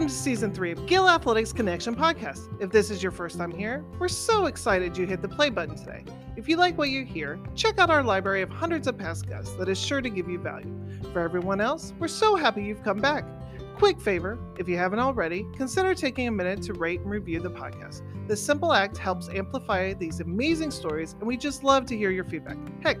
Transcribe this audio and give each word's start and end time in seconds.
Welcome 0.00 0.16
to 0.16 0.22
season 0.22 0.54
three 0.54 0.72
of 0.72 0.86
Gill 0.86 1.06
Athletics 1.06 1.52
Connection 1.52 1.94
podcast. 1.94 2.48
If 2.58 2.70
this 2.70 2.90
is 2.90 3.02
your 3.02 3.12
first 3.12 3.36
time 3.36 3.50
here, 3.50 3.84
we're 3.98 4.08
so 4.08 4.46
excited 4.46 4.96
you 4.96 5.04
hit 5.04 5.20
the 5.20 5.28
play 5.28 5.50
button 5.50 5.76
today. 5.76 6.06
If 6.36 6.48
you 6.48 6.56
like 6.56 6.78
what 6.78 6.88
you 6.88 7.04
hear, 7.04 7.38
check 7.54 7.78
out 7.78 7.90
our 7.90 8.02
library 8.02 8.40
of 8.40 8.48
hundreds 8.48 8.86
of 8.86 8.96
past 8.96 9.28
guests 9.28 9.52
that 9.56 9.68
is 9.68 9.78
sure 9.78 10.00
to 10.00 10.08
give 10.08 10.26
you 10.26 10.38
value. 10.38 10.74
For 11.12 11.20
everyone 11.20 11.60
else, 11.60 11.92
we're 11.98 12.08
so 12.08 12.34
happy 12.34 12.64
you've 12.64 12.82
come 12.82 12.98
back. 12.98 13.26
Quick 13.80 13.98
favor, 13.98 14.38
if 14.58 14.68
you 14.68 14.76
haven't 14.76 14.98
already, 14.98 15.46
consider 15.56 15.94
taking 15.94 16.28
a 16.28 16.30
minute 16.30 16.60
to 16.64 16.74
rate 16.74 17.00
and 17.00 17.10
review 17.10 17.40
the 17.40 17.50
podcast. 17.50 18.02
This 18.28 18.44
simple 18.44 18.74
act 18.74 18.98
helps 18.98 19.30
amplify 19.30 19.94
these 19.94 20.20
amazing 20.20 20.70
stories, 20.70 21.14
and 21.14 21.22
we 21.22 21.38
just 21.38 21.64
love 21.64 21.86
to 21.86 21.96
hear 21.96 22.10
your 22.10 22.24
feedback. 22.24 22.58
Heck, 22.82 22.98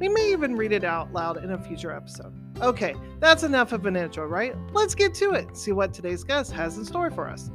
we 0.00 0.08
may 0.08 0.32
even 0.32 0.56
read 0.56 0.72
it 0.72 0.84
out 0.84 1.12
loud 1.12 1.44
in 1.44 1.50
a 1.50 1.58
future 1.58 1.92
episode. 1.94 2.32
Okay, 2.62 2.94
that's 3.20 3.42
enough 3.42 3.72
of 3.72 3.84
an 3.84 3.94
intro, 3.94 4.26
right? 4.26 4.56
Let's 4.72 4.94
get 4.94 5.12
to 5.16 5.32
it. 5.32 5.54
See 5.54 5.72
what 5.72 5.92
today's 5.92 6.24
guest 6.24 6.50
has 6.52 6.78
in 6.78 6.86
store 6.86 7.10
for 7.10 7.28
us. 7.28 7.50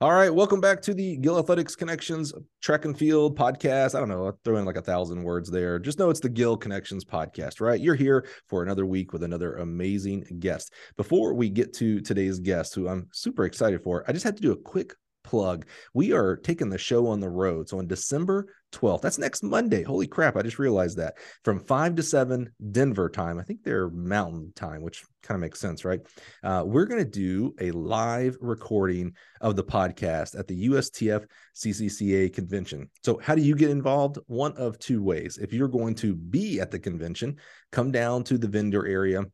All 0.00 0.12
right, 0.12 0.32
welcome 0.32 0.60
back 0.60 0.80
to 0.82 0.94
the 0.94 1.16
Gill 1.16 1.40
Athletics 1.40 1.74
Connections 1.74 2.32
Track 2.62 2.84
and 2.84 2.96
Field 2.96 3.36
podcast. 3.36 3.96
I 3.96 3.98
don't 3.98 4.08
know, 4.08 4.26
I'll 4.26 4.38
throw 4.44 4.56
in 4.56 4.64
like 4.64 4.76
a 4.76 4.80
thousand 4.80 5.24
words 5.24 5.50
there. 5.50 5.80
Just 5.80 5.98
know 5.98 6.08
it's 6.08 6.20
the 6.20 6.28
Gill 6.28 6.56
Connections 6.56 7.04
podcast, 7.04 7.60
right? 7.60 7.80
You're 7.80 7.96
here 7.96 8.24
for 8.46 8.62
another 8.62 8.86
week 8.86 9.12
with 9.12 9.24
another 9.24 9.56
amazing 9.56 10.24
guest. 10.38 10.72
Before 10.96 11.34
we 11.34 11.50
get 11.50 11.74
to 11.78 12.00
today's 12.00 12.38
guest, 12.38 12.76
who 12.76 12.86
I'm 12.86 13.08
super 13.12 13.44
excited 13.44 13.82
for, 13.82 14.04
I 14.06 14.12
just 14.12 14.22
had 14.22 14.36
to 14.36 14.42
do 14.42 14.52
a 14.52 14.56
quick 14.56 14.94
plug. 15.24 15.66
We 15.94 16.12
are 16.12 16.36
taking 16.36 16.68
the 16.68 16.78
show 16.78 17.08
on 17.08 17.18
the 17.18 17.28
road. 17.28 17.68
So 17.68 17.80
on 17.80 17.88
December 17.88 18.54
12th, 18.72 19.00
that's 19.00 19.18
next 19.18 19.42
Monday. 19.42 19.82
Holy 19.82 20.06
crap, 20.06 20.36
I 20.36 20.42
just 20.42 20.58
realized 20.58 20.98
that. 20.98 21.14
From 21.44 21.60
5 21.60 21.96
to 21.96 22.02
7 22.02 22.50
Denver 22.70 23.08
time. 23.08 23.38
I 23.38 23.42
think 23.42 23.62
they're 23.62 23.90
mountain 23.90 24.52
time, 24.54 24.82
which 24.82 25.04
kind 25.22 25.36
of 25.36 25.40
makes 25.40 25.60
sense, 25.60 25.84
right? 25.84 26.00
Uh, 26.42 26.64
we're 26.66 26.86
going 26.86 27.02
to 27.02 27.10
do 27.10 27.54
a 27.60 27.70
live 27.72 28.36
recording 28.40 29.12
of 29.40 29.56
the 29.56 29.64
podcast 29.64 30.38
at 30.38 30.46
the 30.46 30.68
USTF 30.68 31.26
CCCA 31.54 32.32
convention. 32.32 32.90
So, 33.04 33.18
how 33.22 33.34
do 33.34 33.42
you 33.42 33.54
get 33.54 33.70
involved? 33.70 34.18
One 34.26 34.52
of 34.56 34.78
two 34.78 35.02
ways. 35.02 35.38
If 35.38 35.52
you're 35.52 35.68
going 35.68 35.94
to 35.96 36.14
be 36.14 36.60
at 36.60 36.70
the 36.70 36.78
convention, 36.78 37.36
come 37.72 37.90
down 37.90 38.24
to 38.24 38.38
the 38.38 38.48
vendor 38.48 38.86
area 38.86 39.24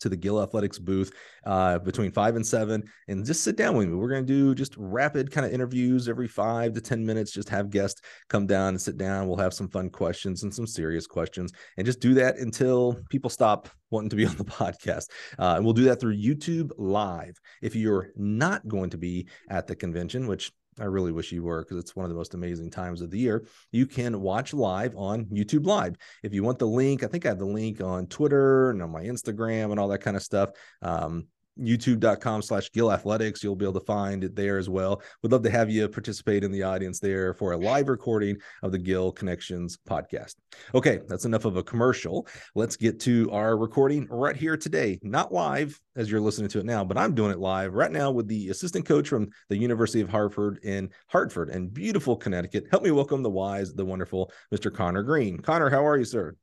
to 0.00 0.08
the 0.08 0.16
Gill 0.16 0.42
Athletics 0.42 0.78
booth 0.78 1.12
uh, 1.44 1.78
between 1.78 2.10
five 2.10 2.36
and 2.36 2.46
seven 2.46 2.82
and 3.08 3.24
just 3.24 3.42
sit 3.42 3.56
down 3.56 3.76
with 3.76 3.88
me. 3.88 3.94
We're 3.94 4.08
going 4.08 4.26
to 4.26 4.32
do 4.32 4.54
just 4.54 4.74
rapid 4.76 5.30
kind 5.30 5.46
of 5.46 5.52
interviews 5.52 6.08
every 6.08 6.28
five 6.28 6.72
to 6.74 6.80
10 6.80 7.04
minutes. 7.04 7.32
Just 7.32 7.48
have 7.48 7.70
guests 7.70 8.00
come 8.28 8.46
down 8.46 8.68
and 8.70 8.80
sit 8.80 8.96
down. 8.96 9.26
We'll 9.26 9.36
have 9.36 9.54
some 9.54 9.68
fun 9.68 9.90
questions 9.90 10.42
and 10.42 10.54
some 10.54 10.66
serious 10.66 11.06
questions 11.06 11.52
and 11.76 11.86
just 11.86 12.00
do 12.00 12.14
that 12.14 12.38
until 12.38 12.96
people 13.10 13.30
stop 13.30 13.68
wanting 13.90 14.10
to 14.10 14.16
be 14.16 14.26
on 14.26 14.36
the 14.36 14.44
podcast. 14.44 15.10
Uh, 15.38 15.54
and 15.56 15.64
we'll 15.64 15.74
do 15.74 15.84
that 15.84 16.00
through 16.00 16.16
YouTube 16.16 16.70
Live. 16.78 17.38
If 17.62 17.74
you're 17.74 18.10
not 18.16 18.66
going 18.68 18.90
to 18.90 18.98
be 18.98 19.28
at 19.48 19.66
the 19.66 19.76
convention, 19.76 20.26
which 20.26 20.52
I 20.78 20.84
really 20.84 21.12
wish 21.12 21.32
you 21.32 21.42
were 21.42 21.62
because 21.62 21.78
it's 21.78 21.96
one 21.96 22.04
of 22.04 22.10
the 22.10 22.16
most 22.16 22.34
amazing 22.34 22.70
times 22.70 23.00
of 23.00 23.10
the 23.10 23.18
year. 23.18 23.46
You 23.72 23.86
can 23.86 24.20
watch 24.20 24.54
live 24.54 24.94
on 24.96 25.26
YouTube 25.26 25.66
Live. 25.66 25.96
If 26.22 26.32
you 26.32 26.42
want 26.42 26.58
the 26.58 26.66
link, 26.66 27.02
I 27.02 27.06
think 27.06 27.26
I 27.26 27.30
have 27.30 27.38
the 27.38 27.44
link 27.44 27.80
on 27.80 28.06
Twitter 28.06 28.70
and 28.70 28.82
on 28.82 28.90
my 28.90 29.02
Instagram 29.02 29.70
and 29.70 29.80
all 29.80 29.88
that 29.88 29.98
kind 29.98 30.16
of 30.16 30.22
stuff. 30.22 30.50
Um, 30.80 31.26
youtube.com 31.60 32.42
slash 32.42 32.70
gill 32.72 32.92
athletics. 32.92 33.42
You'll 33.42 33.56
be 33.56 33.64
able 33.64 33.78
to 33.80 33.86
find 33.86 34.24
it 34.24 34.34
there 34.34 34.58
as 34.58 34.68
well. 34.68 35.02
We'd 35.22 35.32
love 35.32 35.42
to 35.42 35.50
have 35.50 35.70
you 35.70 35.88
participate 35.88 36.44
in 36.44 36.52
the 36.52 36.62
audience 36.62 37.00
there 37.00 37.34
for 37.34 37.52
a 37.52 37.56
live 37.56 37.88
recording 37.88 38.36
of 38.62 38.72
the 38.72 38.78
gill 38.78 39.12
connections 39.12 39.78
podcast. 39.88 40.34
Okay 40.74 41.00
that's 41.08 41.24
enough 41.24 41.44
of 41.44 41.56
a 41.56 41.62
commercial. 41.62 42.26
Let's 42.54 42.76
get 42.76 43.00
to 43.00 43.30
our 43.30 43.56
recording 43.56 44.06
right 44.10 44.36
here 44.36 44.56
today. 44.56 44.98
Not 45.02 45.32
live 45.32 45.80
as 45.96 46.10
you're 46.10 46.20
listening 46.20 46.48
to 46.48 46.60
it 46.60 46.64
now 46.64 46.84
but 46.84 46.96
i'm 46.96 47.14
doing 47.14 47.32
it 47.32 47.38
live 47.38 47.74
right 47.74 47.90
now 47.90 48.10
with 48.10 48.28
the 48.28 48.48
assistant 48.48 48.86
coach 48.86 49.08
from 49.08 49.28
the 49.48 49.56
university 49.56 50.00
of 50.00 50.08
hartford 50.08 50.58
in 50.62 50.88
hartford 51.08 51.50
and 51.50 51.74
beautiful 51.74 52.16
connecticut. 52.16 52.64
Help 52.70 52.82
me 52.82 52.90
welcome 52.90 53.22
the 53.22 53.30
wise 53.30 53.72
the 53.74 53.84
wonderful 53.84 54.32
mr 54.52 54.72
connor 54.72 55.02
green. 55.02 55.38
Connor 55.38 55.68
how 55.68 55.86
are 55.86 55.98
you 55.98 56.04
sir? 56.04 56.34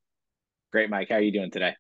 Great 0.72 0.90
mike. 0.90 1.08
How 1.10 1.16
are 1.16 1.22
you 1.22 1.32
doing 1.32 1.52
today 1.52 1.74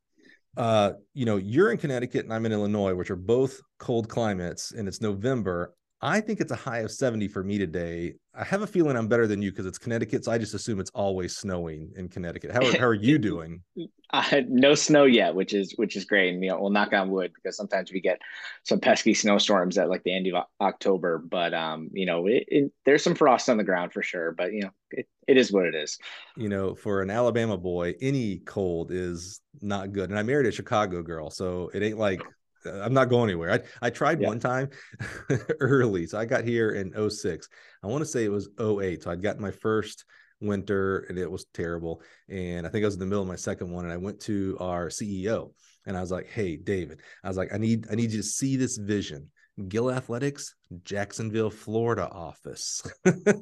uh, 0.57 0.94
you 1.13 1.25
know, 1.25 1.38
you're 1.38 1.72
in 1.72 1.78
Connecticut 1.78 2.25
and 2.25 2.34
I'm 2.34 2.45
in 2.45 2.51
Illinois, 2.51 2.95
which 2.95 3.12
are 3.12 3.16
both 3.16 3.62
cold 3.78 4.09
climates, 4.09 4.72
and 4.72 4.88
it's 4.88 5.01
November. 5.01 5.73
I 6.02 6.22
think 6.22 6.40
it's 6.40 6.52
a 6.52 6.56
high 6.56 6.80
of 6.80 6.91
70 6.91 7.28
for 7.28 7.44
me 7.44 7.58
today. 7.58 8.13
I 8.35 8.44
have 8.44 8.62
a 8.62 8.68
feeling 8.68 8.96
I'm 8.96 9.08
better 9.08 9.25
than 9.25 9.41
you 9.41 9.52
because 9.52 9.66
it's 9.66 9.80
Connecticut. 9.80 10.25
So 10.25 10.31
I 10.31 10.38
just 10.38 10.53
assume 10.53 10.80
it's 10.80 10.91
always 10.91 11.35
snowing 11.35 11.91
in 11.96 12.08
Connecticut. 12.08 12.52
How, 12.52 12.63
how 12.78 12.85
are 12.85 12.94
you 13.02 13.18
doing? 13.18 13.63
Uh, 14.12 14.41
no 14.47 14.75
snow 14.75 15.06
yet, 15.06 15.34
which 15.34 15.56
is 15.56 15.74
which 15.78 15.96
is 15.96 16.06
great. 16.06 16.34
And 16.34 16.44
you 16.44 16.52
know, 16.52 16.62
we'll 16.62 16.69
knock 16.69 16.94
on 16.94 17.09
wood 17.09 17.31
because 17.34 17.57
sometimes 17.57 17.91
we 17.91 18.00
get 18.00 18.22
some 18.63 18.80
pesky 18.80 19.16
snowstorms 19.16 19.78
at 19.80 19.90
like 19.90 20.03
the 20.03 20.16
end 20.16 20.28
of 20.28 20.44
October. 20.62 21.18
But 21.18 21.56
um, 21.56 21.90
you 21.91 22.06
know, 22.06 22.28
it, 22.28 22.46
it, 22.47 22.72
there's 22.86 23.03
some 23.03 23.16
frost 23.16 23.50
on 23.50 23.57
the 23.57 23.63
ground 23.63 23.91
for 23.91 24.03
sure. 24.03 24.34
But 24.34 24.53
you 24.53 24.62
know, 24.62 24.72
it, 24.91 25.07
it 25.28 25.38
is 25.38 25.52
what 25.52 25.66
it 25.66 25.74
is. 25.74 25.97
You 26.36 26.47
know, 26.47 26.75
for 26.75 27.02
an 27.02 27.09
Alabama 27.09 27.57
boy, 27.57 27.96
any 28.02 28.38
cold 28.38 28.91
is 28.91 29.41
not 29.62 29.94
good. 29.94 30.12
And 30.12 30.19
I 30.19 30.22
married 30.22 30.46
a 30.46 30.52
Chicago 30.52 31.02
girl, 31.02 31.31
so 31.31 31.72
it 31.74 31.81
ain't 31.81 31.97
like 31.97 32.22
I'm 32.67 32.94
not 32.94 33.09
going 33.09 33.29
anywhere. 33.29 33.51
I, 33.51 33.88
I 33.88 33.89
tried 33.89 34.22
yeah. 34.22 34.28
one 34.28 34.39
time 34.39 34.69
early. 35.59 36.07
So 36.07 36.17
I 36.17 36.25
got 36.25 36.44
here 36.44 36.72
in 36.72 37.09
06. 37.09 37.50
I 37.83 37.88
want 37.88 38.01
to 38.01 38.05
say 38.05 38.25
it 38.25 38.31
was 38.31 38.50
08. 38.59 39.03
So 39.03 39.11
I'd 39.11 39.22
gotten 39.22 39.41
my 39.41 39.51
first 39.51 40.05
winter 40.39 41.00
and 41.09 41.17
it 41.17 41.29
was 41.29 41.45
terrible. 41.53 42.01
And 42.29 42.66
I 42.66 42.69
think 42.69 42.83
I 42.83 42.88
was 42.88 42.95
in 42.95 43.00
the 43.00 43.06
middle 43.06 43.23
of 43.23 43.27
my 43.27 43.35
second 43.35 43.72
one. 43.72 43.85
And 43.85 43.94
I 43.94 43.97
went 43.97 44.19
to 44.22 44.57
our 44.59 44.88
CEO 44.88 45.51
and 45.85 45.97
I 45.97 46.01
was 46.01 46.11
like, 46.11 46.27
Hey, 46.27 46.57
David, 46.57 47.01
I 47.23 47.27
was 47.27 47.38
like, 47.38 47.53
I 47.53 47.57
need, 47.57 47.88
I 47.91 47.95
need 47.95 48.11
you 48.11 48.17
to 48.17 48.23
see 48.23 48.56
this 48.56 48.77
vision. 48.77 49.29
Gill 49.68 49.91
Athletics, 49.91 50.53
Jacksonville, 50.84 51.50
Florida 51.50 52.07
office. 52.12 52.84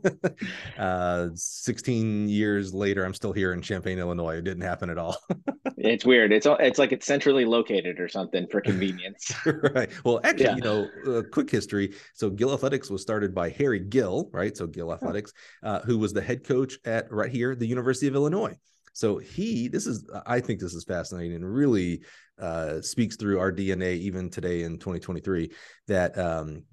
uh, 0.78 1.28
16 1.34 2.30
years 2.30 2.74
later, 2.74 3.04
I'm 3.04 3.14
still 3.14 3.34
here 3.34 3.52
in 3.52 3.62
Champaign, 3.62 4.00
Illinois. 4.00 4.38
It 4.38 4.46
didn't 4.46 4.64
happen 4.64 4.90
at 4.90 4.98
all. 4.98 5.18
it's 5.78 6.06
weird. 6.06 6.32
It's 6.32 6.48
it's 6.48 6.80
like 6.80 6.94
it's 6.94 7.06
centrally 7.06 7.44
located 7.44 8.00
or 8.00 8.08
something 8.08 8.48
for 8.48 8.62
convenience. 8.62 9.34
right. 9.46 9.90
Well, 10.06 10.22
actually, 10.24 10.46
yeah. 10.46 10.56
you 10.56 10.62
know, 10.62 10.90
uh, 11.06 11.24
quick 11.34 11.50
history. 11.50 11.94
So 12.14 12.30
Gill 12.30 12.54
Athletics 12.54 12.90
was 12.90 13.02
started 13.02 13.36
by 13.36 13.50
Harry 13.50 13.80
Gill, 13.80 14.30
right? 14.32 14.56
So 14.56 14.68
Gill 14.68 14.94
Athletics, 14.94 15.34
uh, 15.64 15.82
who 15.82 15.98
was 15.98 16.14
the 16.14 16.22
head 16.22 16.46
coach 16.46 16.78
at 16.86 17.12
right 17.12 17.32
here, 17.32 17.56
the 17.56 17.68
University 17.68 18.08
of 18.08 18.16
Illinois. 18.16 18.56
So 18.94 19.18
he, 19.18 19.68
this 19.68 19.88
is, 19.88 20.10
I 20.26 20.40
think 20.40 20.62
this 20.62 20.74
is 20.74 20.86
fascinating 20.86 21.36
and 21.36 21.54
really 21.54 22.02
uh, 22.40 22.82
speaks 22.82 23.16
through 23.16 23.40
our 23.40 23.52
DNA 23.52 23.98
even 23.98 24.30
today 24.30 24.64
in 24.64 24.78
2023 24.78 25.52
that 25.88 26.18
um, 26.18 26.64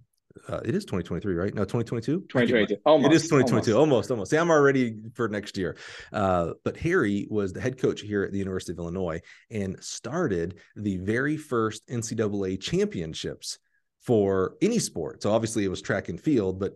uh, 0.48 0.60
it 0.64 0.74
is 0.74 0.84
2023, 0.84 1.34
right? 1.34 1.54
No, 1.54 1.62
2022. 1.62 2.20
2022. 2.28 2.76
Almost. 2.84 3.12
It 3.12 3.16
is 3.16 3.22
2022. 3.24 3.72
Almost. 3.72 3.76
almost, 3.76 4.10
almost. 4.10 4.30
See, 4.30 4.36
I'm 4.38 4.50
already 4.50 4.96
for 5.14 5.28
next 5.28 5.56
year. 5.56 5.76
Uh, 6.12 6.52
but 6.64 6.76
Harry 6.78 7.26
was 7.30 7.52
the 7.52 7.60
head 7.60 7.78
coach 7.78 8.00
here 8.00 8.24
at 8.24 8.32
the 8.32 8.38
University 8.38 8.72
of 8.72 8.78
Illinois 8.78 9.20
and 9.50 9.82
started 9.82 10.58
the 10.76 10.98
very 10.98 11.36
first 11.36 11.86
NCAA 11.88 12.60
championships 12.60 13.58
for 14.00 14.56
any 14.60 14.78
sport. 14.78 15.22
So 15.22 15.32
obviously 15.32 15.64
it 15.64 15.68
was 15.68 15.82
track 15.82 16.08
and 16.08 16.20
field, 16.20 16.58
but 16.58 16.72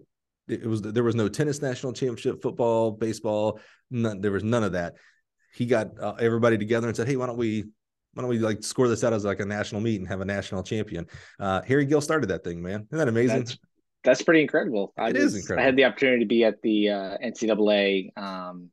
it 0.48 0.64
was 0.64 0.80
there 0.80 1.03
was 1.03 1.16
no 1.16 1.28
tennis 1.28 1.60
national 1.60 1.92
championship, 1.92 2.41
football, 2.41 2.92
baseball. 2.92 3.58
None, 3.91 4.20
there 4.20 4.30
was 4.30 4.44
none 4.44 4.62
of 4.62 4.72
that. 4.72 4.94
He 5.54 5.66
got 5.66 5.98
uh, 6.00 6.14
everybody 6.20 6.56
together 6.56 6.86
and 6.86 6.97
said, 6.97 7.08
"Hey, 7.08 7.16
why 7.16 7.26
don't 7.26 7.38
we 7.38 7.64
why 8.16 8.22
don't 8.22 8.31
we 8.31 8.38
like 8.38 8.65
score 8.65 8.88
this 8.88 9.04
out 9.04 9.12
as 9.12 9.27
like 9.27 9.41
a 9.41 9.44
national 9.44 9.82
meet 9.82 10.00
and 10.00 10.09
have 10.09 10.22
a 10.22 10.25
national 10.25 10.62
champion? 10.62 11.06
Uh, 11.38 11.60
Harry 11.69 11.84
Gill 11.84 12.00
started 12.00 12.28
that 12.28 12.43
thing, 12.44 12.62
man. 12.62 12.87
Isn't 12.91 12.99
that 12.99 13.09
amazing? 13.09 13.41
That's, 13.41 13.59
that's 14.04 14.22
pretty 14.22 14.41
incredible. 14.41 14.94
I 14.97 15.10
it 15.10 15.16
was, 15.16 15.34
is 15.34 15.43
incredible. 15.43 15.62
I 15.62 15.66
had 15.66 15.77
the 15.77 15.84
opportunity 15.84 16.21
to 16.21 16.27
be 16.27 16.43
at 16.43 16.62
the 16.62 16.88
uh, 16.88 17.19
NCAA, 17.22 18.16
um, 18.16 18.71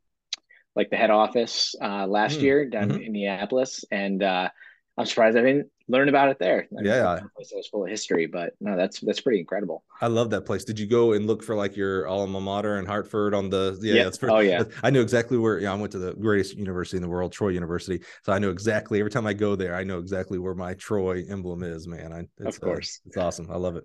like 0.74 0.88
the 0.88 0.96
head 0.96 1.10
office 1.10 1.74
uh, 1.78 2.06
last 2.06 2.38
mm. 2.38 2.42
year 2.42 2.70
down 2.70 2.88
mm-hmm. 2.88 3.00
in 3.00 3.02
Indianapolis, 3.02 3.84
and 3.90 4.22
uh, 4.22 4.48
I'm 4.96 5.06
surprised 5.06 5.36
I 5.36 5.42
didn't 5.42 5.68
learn 5.88 6.08
about 6.08 6.28
it 6.28 6.38
there. 6.38 6.68
I 6.78 6.82
yeah, 6.82 7.16
it 7.16 7.24
was 7.36 7.68
full 7.68 7.84
of 7.84 7.90
history, 7.90 8.26
but 8.26 8.52
no, 8.60 8.76
that's 8.76 9.00
that's 9.00 9.20
pretty 9.20 9.40
incredible. 9.40 9.82
I 10.00 10.06
love 10.06 10.30
that 10.30 10.42
place. 10.42 10.62
Did 10.62 10.78
you 10.78 10.86
go 10.86 11.12
and 11.12 11.26
look 11.26 11.42
for 11.42 11.56
like 11.56 11.76
your 11.76 12.06
alma 12.06 12.40
mater 12.40 12.78
in 12.78 12.86
Hartford 12.86 13.34
on 13.34 13.50
the? 13.50 13.76
Yeah, 13.82 13.94
yep. 13.94 14.04
that's 14.04 14.18
pretty, 14.18 14.34
oh 14.34 14.38
yeah. 14.38 14.62
I 14.84 14.90
knew 14.90 15.00
exactly 15.00 15.36
where. 15.36 15.58
Yeah, 15.58 15.72
I 15.72 15.74
went 15.74 15.90
to 15.92 15.98
the 15.98 16.14
greatest 16.14 16.56
university 16.56 16.96
in 16.96 17.02
the 17.02 17.08
world, 17.08 17.32
Troy 17.32 17.48
University. 17.48 18.04
So 18.22 18.32
I 18.32 18.38
know 18.38 18.50
exactly 18.50 19.00
every 19.00 19.10
time 19.10 19.26
I 19.26 19.32
go 19.32 19.56
there, 19.56 19.74
I 19.74 19.82
know 19.82 19.98
exactly 19.98 20.38
where 20.38 20.54
my 20.54 20.74
Troy 20.74 21.24
emblem 21.28 21.64
is. 21.64 21.88
Man, 21.88 22.12
I, 22.12 22.46
of 22.46 22.54
uh, 22.54 22.58
course, 22.58 23.00
uh, 23.04 23.08
it's 23.08 23.16
awesome. 23.16 23.50
I 23.50 23.56
love 23.56 23.74
it. 23.74 23.84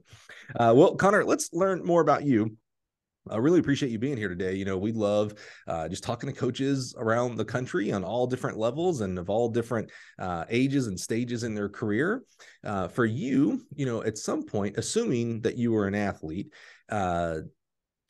Uh, 0.55 0.73
well, 0.75 0.95
Connor, 0.95 1.25
let's 1.25 1.49
learn 1.53 1.83
more 1.83 2.01
about 2.01 2.23
you. 2.23 2.55
I 3.29 3.37
really 3.37 3.59
appreciate 3.59 3.91
you 3.91 3.99
being 3.99 4.17
here 4.17 4.29
today. 4.29 4.55
You 4.55 4.65
know, 4.65 4.77
we 4.77 4.91
love 4.91 5.33
uh, 5.67 5.87
just 5.87 6.03
talking 6.03 6.29
to 6.29 6.35
coaches 6.35 6.95
around 6.97 7.35
the 7.35 7.45
country 7.45 7.91
on 7.91 8.03
all 8.03 8.27
different 8.27 8.57
levels 8.57 9.01
and 9.01 9.17
of 9.17 9.29
all 9.29 9.49
different 9.49 9.91
uh, 10.17 10.45
ages 10.49 10.87
and 10.87 10.99
stages 10.99 11.43
in 11.43 11.55
their 11.55 11.69
career. 11.69 12.23
Uh, 12.63 12.87
for 12.87 13.05
you, 13.05 13.61
you 13.75 13.85
know, 13.85 14.03
at 14.03 14.17
some 14.17 14.43
point, 14.43 14.77
assuming 14.77 15.41
that 15.41 15.57
you 15.57 15.71
were 15.71 15.87
an 15.87 15.95
athlete, 15.95 16.51
uh, 16.89 17.39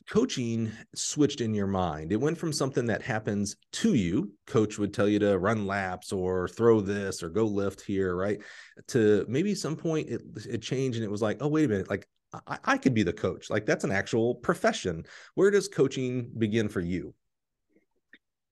coaching 0.09 0.71
switched 0.95 1.39
in 1.39 1.53
your 1.53 1.67
mind. 1.67 2.11
It 2.11 2.19
went 2.19 2.37
from 2.37 2.51
something 2.51 2.87
that 2.87 3.03
happens 3.03 3.55
to 3.73 3.93
you, 3.93 4.31
coach 4.47 4.79
would 4.79 4.93
tell 4.93 5.07
you 5.07 5.19
to 5.19 5.37
run 5.37 5.67
laps 5.67 6.11
or 6.11 6.47
throw 6.47 6.81
this 6.81 7.21
or 7.21 7.29
go 7.29 7.45
lift 7.45 7.81
here, 7.81 8.15
right? 8.15 8.39
To 8.87 9.23
maybe 9.29 9.53
some 9.53 9.75
point 9.75 10.09
it, 10.09 10.21
it 10.49 10.61
changed 10.63 10.97
and 10.97 11.05
it 11.05 11.11
was 11.11 11.21
like, 11.21 11.37
oh, 11.41 11.47
wait 11.47 11.65
a 11.65 11.67
minute, 11.67 11.89
like 11.89 12.07
I, 12.47 12.57
I 12.63 12.77
could 12.77 12.93
be 12.93 13.03
the 13.03 13.13
coach. 13.13 13.49
Like 13.49 13.65
that's 13.65 13.83
an 13.83 13.91
actual 13.91 14.35
profession. 14.35 15.05
Where 15.35 15.51
does 15.51 15.67
coaching 15.67 16.31
begin 16.37 16.69
for 16.69 16.81
you? 16.81 17.13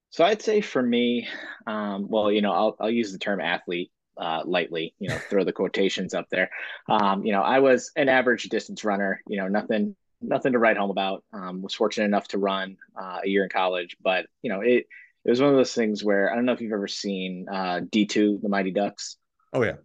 So 0.09 0.23
I'd 0.23 0.41
say 0.41 0.61
for 0.61 0.81
me, 0.81 1.27
um, 1.67 2.07
well, 2.09 2.31
you 2.31 2.41
know, 2.41 2.51
I'll, 2.51 2.75
I'll 2.79 2.89
use 2.89 3.11
the 3.11 3.19
term 3.19 3.41
athlete 3.41 3.91
uh, 4.17 4.41
lightly, 4.45 4.95
you 4.99 5.09
know, 5.09 5.17
throw 5.29 5.43
the 5.43 5.51
quotations 5.51 6.13
up 6.13 6.25
there. 6.31 6.49
Um, 6.89 7.23
you 7.25 7.31
know, 7.31 7.41
I 7.41 7.59
was 7.59 7.91
an 7.95 8.09
average 8.09 8.43
distance 8.43 8.83
runner, 8.83 9.21
you 9.27 9.37
know, 9.37 9.47
nothing, 9.47 9.95
nothing 10.21 10.53
to 10.53 10.59
write 10.59 10.77
home 10.77 10.89
about. 10.89 11.23
Um, 11.33 11.61
was 11.61 11.73
fortunate 11.73 12.05
enough 12.05 12.27
to 12.29 12.39
run 12.39 12.77
uh, 12.99 13.19
a 13.23 13.27
year 13.27 13.43
in 13.43 13.49
college, 13.49 13.97
but 14.01 14.25
you 14.41 14.51
know, 14.51 14.61
it, 14.61 14.85
it 15.25 15.29
was 15.29 15.41
one 15.41 15.51
of 15.51 15.57
those 15.57 15.73
things 15.73 16.03
where 16.03 16.31
I 16.31 16.35
don't 16.35 16.45
know 16.45 16.53
if 16.53 16.61
you've 16.61 16.71
ever 16.71 16.87
seen 16.87 17.45
uh, 17.51 17.81
D2, 17.91 18.41
the 18.41 18.49
Mighty 18.49 18.71
Ducks. 18.71 19.17
Oh 19.53 19.61
yeah. 19.61 19.75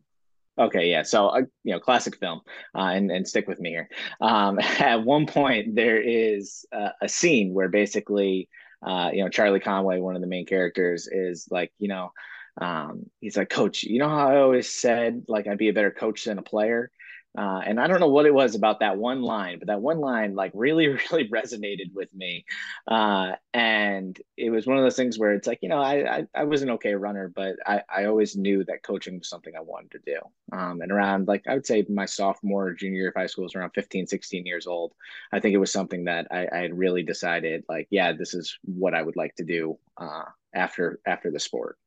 Okay, 0.59 0.91
yeah. 0.91 1.03
So, 1.03 1.29
uh, 1.29 1.43
you 1.65 1.73
know, 1.73 1.81
classic 1.81 2.17
film, 2.19 2.41
uh, 2.75 2.91
and 2.93 3.11
and 3.11 3.27
stick 3.27 3.49
with 3.49 3.59
me 3.59 3.71
here. 3.71 3.89
Um, 4.21 4.59
at 4.79 5.03
one 5.03 5.27
point, 5.27 5.75
there 5.75 6.01
is 6.01 6.67
uh, 6.73 6.91
a 7.01 7.09
scene 7.09 7.55
where 7.55 7.69
basically, 7.69 8.49
uh, 8.87 9.11
you 9.13 9.23
know, 9.23 9.31
Charlie 9.31 9.61
Conway, 9.61 10.01
one 10.01 10.15
of 10.15 10.21
the 10.21 10.27
main 10.29 10.45
characters, 10.45 11.09
is 11.11 11.49
like, 11.51 11.73
you 11.79 11.89
know, 11.89 12.13
um, 12.61 13.07
he's 13.21 13.37
like, 13.37 13.49
Coach, 13.49 13.83
you 13.83 13.99
know 13.99 14.09
how 14.11 14.29
I 14.29 14.41
always 14.41 14.69
said 14.69 15.25
like 15.27 15.47
I'd 15.47 15.57
be 15.59 15.71
a 15.71 15.73
better 15.73 15.91
coach 15.91 16.25
than 16.25 16.39
a 16.39 16.43
player. 16.43 16.91
Uh, 17.37 17.63
and 17.65 17.81
I 17.81 17.87
don't 17.87 18.01
know 18.01 18.09
what 18.09 18.27
it 18.27 18.35
was 18.35 18.55
about 18.55 18.81
that 18.81 18.99
one 18.99 19.23
line, 19.23 19.59
but 19.59 19.69
that 19.69 19.81
one 19.81 19.99
line 20.01 20.35
like 20.35 20.53
really, 20.55 20.89
really 21.11 21.29
resonated 21.29 21.95
with 21.95 22.15
me. 22.15 22.45
Uh, 22.87 23.33
and 23.55 24.21
it 24.37 24.51
was 24.51 24.67
one 24.67 24.77
of 24.77 24.85
those 24.85 24.97
things 24.97 25.19
where 25.19 25.33
it's 25.33 25.47
like, 25.47 25.61
you 25.63 25.69
know, 25.69 25.81
I, 25.81 26.19
I, 26.19 26.27
I 26.35 26.45
was 26.45 26.63
an 26.63 26.71
okay 26.71 26.95
runner, 26.95 27.33
but 27.35 27.57
I, 27.67 27.83
I 27.89 28.05
always 28.05 28.37
knew 28.37 28.65
that 28.65 28.83
coaching 28.83 29.19
was 29.19 29.29
something 29.29 29.55
I 29.57 29.63
wanted 29.63 29.93
to 29.93 29.99
do. 30.05 30.19
Um, 30.57 30.83
and 30.83 30.93
around 30.93 31.27
like, 31.27 31.47
I 31.49 31.55
would 31.55 31.67
say 31.67 31.85
my 31.89 32.05
sophomore, 32.05 32.75
junior 32.75 33.01
year 33.01 33.09
of 33.09 33.15
high 33.15 33.27
school 33.27 33.45
was 33.45 33.55
around 33.55 33.71
15, 33.71 34.07
16 34.07 34.45
years 34.45 34.67
old. 34.67 34.93
I 35.33 35.41
think 35.41 35.55
it 35.55 35.59
was 35.59 35.73
something 35.73 36.05
that 36.05 36.27
I, 36.31 36.47
I 36.53 36.59
had 36.59 36.77
really 36.77 37.03
decided 37.03 37.65
like, 37.69 37.89
yeah, 37.91 38.13
this 38.13 38.35
is 38.35 38.59
what 38.65 38.95
I 38.95 39.03
would 39.03 39.17
like 39.17 39.35
to 39.37 39.45
do 39.45 39.79
uh, 39.97 40.25
after, 40.55 41.01
after 41.07 41.31
the 41.31 41.41
sport. 41.41 41.79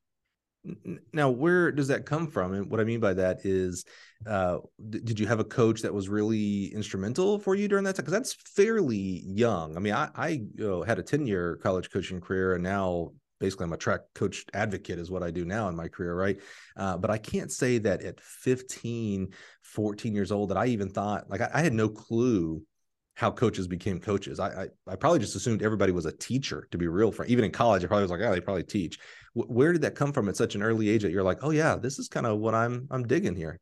Now, 1.13 1.29
where 1.29 1.71
does 1.71 1.87
that 1.89 2.05
come 2.05 2.27
from? 2.27 2.53
And 2.53 2.69
what 2.69 2.79
I 2.79 2.83
mean 2.83 2.99
by 2.99 3.13
that 3.13 3.45
is, 3.45 3.85
uh, 4.25 4.57
did 4.89 5.19
you 5.19 5.27
have 5.27 5.39
a 5.39 5.43
coach 5.43 5.81
that 5.81 5.93
was 5.93 6.09
really 6.09 6.73
instrumental 6.73 7.39
for 7.39 7.55
you 7.55 7.67
during 7.67 7.83
that 7.85 7.95
time? 7.95 8.05
Because 8.05 8.17
that's 8.17 8.33
fairly 8.33 9.21
young. 9.25 9.75
I 9.77 9.79
mean, 9.79 9.93
I, 9.93 10.09
I 10.15 10.29
you 10.29 10.49
know, 10.57 10.83
had 10.83 10.99
a 10.99 11.03
10 11.03 11.27
year 11.27 11.57
college 11.57 11.91
coaching 11.91 12.21
career 12.21 12.55
and 12.55 12.63
now 12.63 13.11
basically 13.39 13.65
I'm 13.65 13.73
a 13.73 13.77
track 13.77 14.01
coach 14.13 14.45
advocate 14.53 14.99
is 14.99 15.11
what 15.11 15.23
I 15.23 15.31
do 15.31 15.45
now 15.45 15.67
in 15.67 15.75
my 15.75 15.87
career, 15.87 16.15
right? 16.15 16.39
Uh, 16.77 16.97
but 16.97 17.11
I 17.11 17.17
can't 17.17 17.51
say 17.51 17.77
that 17.79 18.01
at 18.01 18.19
15, 18.21 19.33
14 19.61 20.15
years 20.15 20.31
old 20.31 20.49
that 20.49 20.57
I 20.57 20.67
even 20.67 20.89
thought, 20.89 21.29
like, 21.29 21.41
I, 21.41 21.49
I 21.53 21.61
had 21.61 21.73
no 21.73 21.89
clue 21.89 22.63
how 23.15 23.31
coaches 23.31 23.67
became 23.67 23.99
coaches. 23.99 24.39
I, 24.39 24.63
I, 24.63 24.67
I 24.87 24.95
probably 24.95 25.19
just 25.19 25.35
assumed 25.35 25.63
everybody 25.63 25.91
was 25.91 26.05
a 26.05 26.11
teacher. 26.11 26.67
To 26.71 26.77
be 26.77 26.87
real, 26.87 27.11
for 27.11 27.25
even 27.25 27.45
in 27.45 27.51
college, 27.51 27.83
I 27.83 27.87
probably 27.87 28.03
was 28.03 28.11
like, 28.11 28.21
oh, 28.21 28.31
they 28.31 28.41
probably 28.41 28.63
teach. 28.63 28.99
W- 29.35 29.53
where 29.53 29.71
did 29.71 29.81
that 29.81 29.95
come 29.95 30.11
from 30.11 30.29
at 30.29 30.35
such 30.35 30.55
an 30.55 30.61
early 30.61 30.89
age 30.89 31.01
that 31.03 31.11
you're 31.11 31.23
like, 31.23 31.39
oh 31.41 31.51
yeah, 31.51 31.75
this 31.75 31.97
is 31.97 32.07
kind 32.07 32.25
of 32.25 32.39
what 32.39 32.53
I'm 32.53 32.87
I'm 32.91 33.07
digging 33.07 33.35
here. 33.35 33.59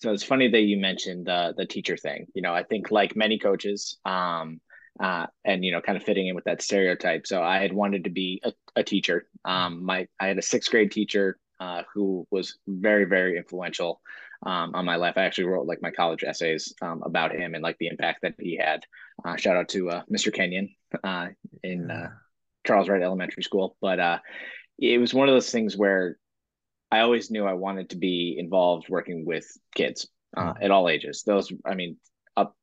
So 0.00 0.12
it's 0.12 0.24
funny 0.24 0.48
that 0.48 0.62
you 0.62 0.78
mentioned 0.78 1.26
the 1.26 1.54
the 1.56 1.66
teacher 1.66 1.96
thing. 1.96 2.26
You 2.34 2.42
know, 2.42 2.54
I 2.54 2.62
think 2.62 2.90
like 2.90 3.14
many 3.14 3.38
coaches, 3.38 3.98
um, 4.06 4.60
uh, 4.98 5.26
and 5.44 5.62
you 5.62 5.72
know, 5.72 5.82
kind 5.82 5.98
of 5.98 6.04
fitting 6.04 6.28
in 6.28 6.34
with 6.34 6.44
that 6.44 6.62
stereotype. 6.62 7.26
So 7.26 7.42
I 7.42 7.58
had 7.58 7.72
wanted 7.72 8.04
to 8.04 8.10
be 8.10 8.40
a, 8.42 8.52
a 8.76 8.82
teacher. 8.82 9.26
Um, 9.44 9.84
my 9.84 10.06
I 10.18 10.28
had 10.28 10.38
a 10.38 10.42
sixth 10.42 10.70
grade 10.70 10.90
teacher 10.90 11.38
uh, 11.60 11.82
who 11.92 12.26
was 12.30 12.58
very 12.66 13.04
very 13.04 13.36
influential 13.36 14.00
um, 14.44 14.74
on 14.74 14.84
my 14.84 14.96
life. 14.96 15.14
I 15.16 15.24
actually 15.24 15.44
wrote 15.44 15.66
like 15.66 15.82
my 15.82 15.90
college 15.90 16.24
essays 16.24 16.74
um, 16.82 17.02
about 17.04 17.34
him 17.34 17.54
and 17.54 17.62
like 17.62 17.76
the 17.78 17.88
impact 17.88 18.22
that 18.22 18.34
he 18.38 18.56
had. 18.56 18.84
Uh, 19.24 19.36
shout 19.36 19.56
out 19.56 19.68
to 19.70 19.90
uh, 19.90 20.02
Mr. 20.10 20.32
Kenyon 20.32 20.70
uh, 21.04 21.28
in 21.62 21.90
uh, 21.90 22.10
Charles 22.66 22.88
Wright 22.88 23.02
Elementary 23.02 23.42
School. 23.42 23.76
But 23.80 24.00
uh, 24.00 24.18
it 24.78 24.98
was 24.98 25.12
one 25.12 25.28
of 25.28 25.34
those 25.34 25.50
things 25.50 25.76
where 25.76 26.16
I 26.90 27.00
always 27.00 27.30
knew 27.30 27.44
I 27.44 27.54
wanted 27.54 27.90
to 27.90 27.96
be 27.96 28.36
involved 28.38 28.88
working 28.88 29.24
with 29.26 29.46
kids 29.74 30.08
mm-hmm. 30.36 30.62
at 30.62 30.70
all 30.70 30.88
ages. 30.88 31.22
Those, 31.24 31.52
I 31.64 31.74
mean, 31.74 31.96
up. 32.36 32.54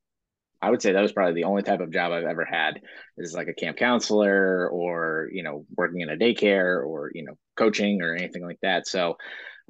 I 0.61 0.71
would 0.71 0.81
say 0.81 0.91
that 0.91 1.01
was 1.01 1.11
probably 1.11 1.35
the 1.35 1.47
only 1.47 1.61
type 1.61 1.79
of 1.79 1.93
job 1.93 2.11
I've 2.11 2.25
ever 2.25 2.43
had 2.43 2.81
is 3.17 3.35
like 3.35 3.47
a 3.47 3.53
camp 3.53 3.77
counselor 3.77 4.67
or 4.69 5.29
you 5.31 5.43
know 5.43 5.65
working 5.77 6.01
in 6.01 6.09
a 6.09 6.17
daycare 6.17 6.83
or 6.83 7.11
you 7.13 7.23
know 7.23 7.37
coaching 7.55 8.01
or 8.01 8.15
anything 8.15 8.43
like 8.43 8.59
that. 8.63 8.87
So 8.87 9.17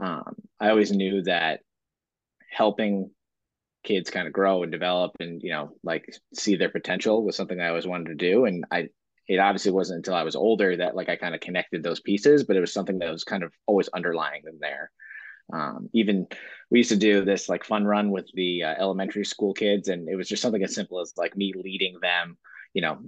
um, 0.01 0.36
I 0.59 0.69
always 0.69 0.92
knew 0.92 1.24
that 1.24 1.59
helping 2.49 3.11
kids 3.83 4.09
kind 4.09 4.27
of 4.27 4.33
grow 4.33 4.63
and 4.63 4.71
develop 4.71 5.11
and 5.19 5.41
you 5.41 5.51
know 5.51 5.71
like 5.83 6.13
see 6.33 6.55
their 6.55 6.69
potential 6.69 7.23
was 7.23 7.35
something 7.35 7.61
I 7.61 7.69
always 7.69 7.88
wanted 7.88 8.07
to 8.09 8.15
do. 8.15 8.45
And 8.45 8.65
I 8.71 8.89
it 9.27 9.39
obviously 9.39 9.71
wasn't 9.71 9.97
until 9.97 10.15
I 10.15 10.23
was 10.23 10.35
older 10.35 10.77
that 10.77 10.95
like 10.95 11.09
I 11.09 11.15
kind 11.15 11.35
of 11.35 11.41
connected 11.41 11.83
those 11.83 11.99
pieces 11.99 12.44
but 12.44 12.55
it 12.55 12.61
was 12.61 12.73
something 12.73 12.99
that 12.99 13.11
was 13.11 13.23
kind 13.23 13.44
of 13.44 13.53
always 13.65 13.89
underlying 13.89 14.44
them 14.44 14.57
there. 14.59 14.91
Um, 15.53 15.89
even 15.94 16.27
we 16.69 16.79
used 16.79 16.89
to 16.89 16.97
do 16.97 17.23
this 17.23 17.47
like 17.47 17.63
fun 17.63 17.85
run 17.85 18.11
with 18.11 18.29
the 18.33 18.63
uh, 18.63 18.75
elementary 18.77 19.23
school 19.23 19.53
kids 19.53 19.88
and 19.88 20.09
it 20.09 20.15
was 20.15 20.27
just 20.27 20.41
something 20.41 20.63
as 20.63 20.75
simple 20.75 20.99
as 20.99 21.13
like 21.15 21.38
me 21.38 21.53
leading 21.55 21.97
them 22.01 22.38
you 22.73 22.81
know 22.81 22.99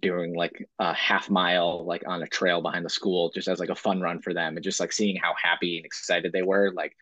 doing 0.00 0.34
like 0.34 0.66
a 0.78 0.94
half 0.94 1.28
mile 1.28 1.84
like 1.84 2.04
on 2.06 2.22
a 2.22 2.26
trail 2.26 2.62
behind 2.62 2.84
the 2.84 2.90
school 2.90 3.30
just 3.34 3.48
as 3.48 3.58
like 3.58 3.68
a 3.68 3.74
fun 3.74 4.00
run 4.00 4.20
for 4.20 4.32
them 4.32 4.56
and 4.56 4.64
just 4.64 4.80
like 4.80 4.92
seeing 4.92 5.16
how 5.16 5.34
happy 5.42 5.76
and 5.76 5.84
excited 5.84 6.32
they 6.32 6.42
were 6.42 6.72
like 6.72 6.96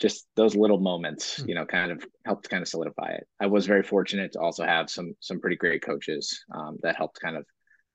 just 0.00 0.26
those 0.36 0.56
little 0.56 0.80
moments, 0.80 1.36
hmm. 1.36 1.48
you 1.48 1.54
know, 1.54 1.64
kind 1.64 1.92
of 1.92 2.04
helped 2.24 2.48
kind 2.48 2.62
of 2.62 2.68
solidify 2.68 3.10
it. 3.10 3.26
I 3.40 3.46
was 3.46 3.66
very 3.66 3.82
fortunate 3.82 4.32
to 4.32 4.40
also 4.40 4.64
have 4.64 4.90
some 4.90 5.14
some 5.20 5.40
pretty 5.40 5.56
great 5.56 5.82
coaches 5.82 6.44
um, 6.54 6.78
that 6.82 6.96
helped 6.96 7.20
kind 7.20 7.36
of 7.36 7.44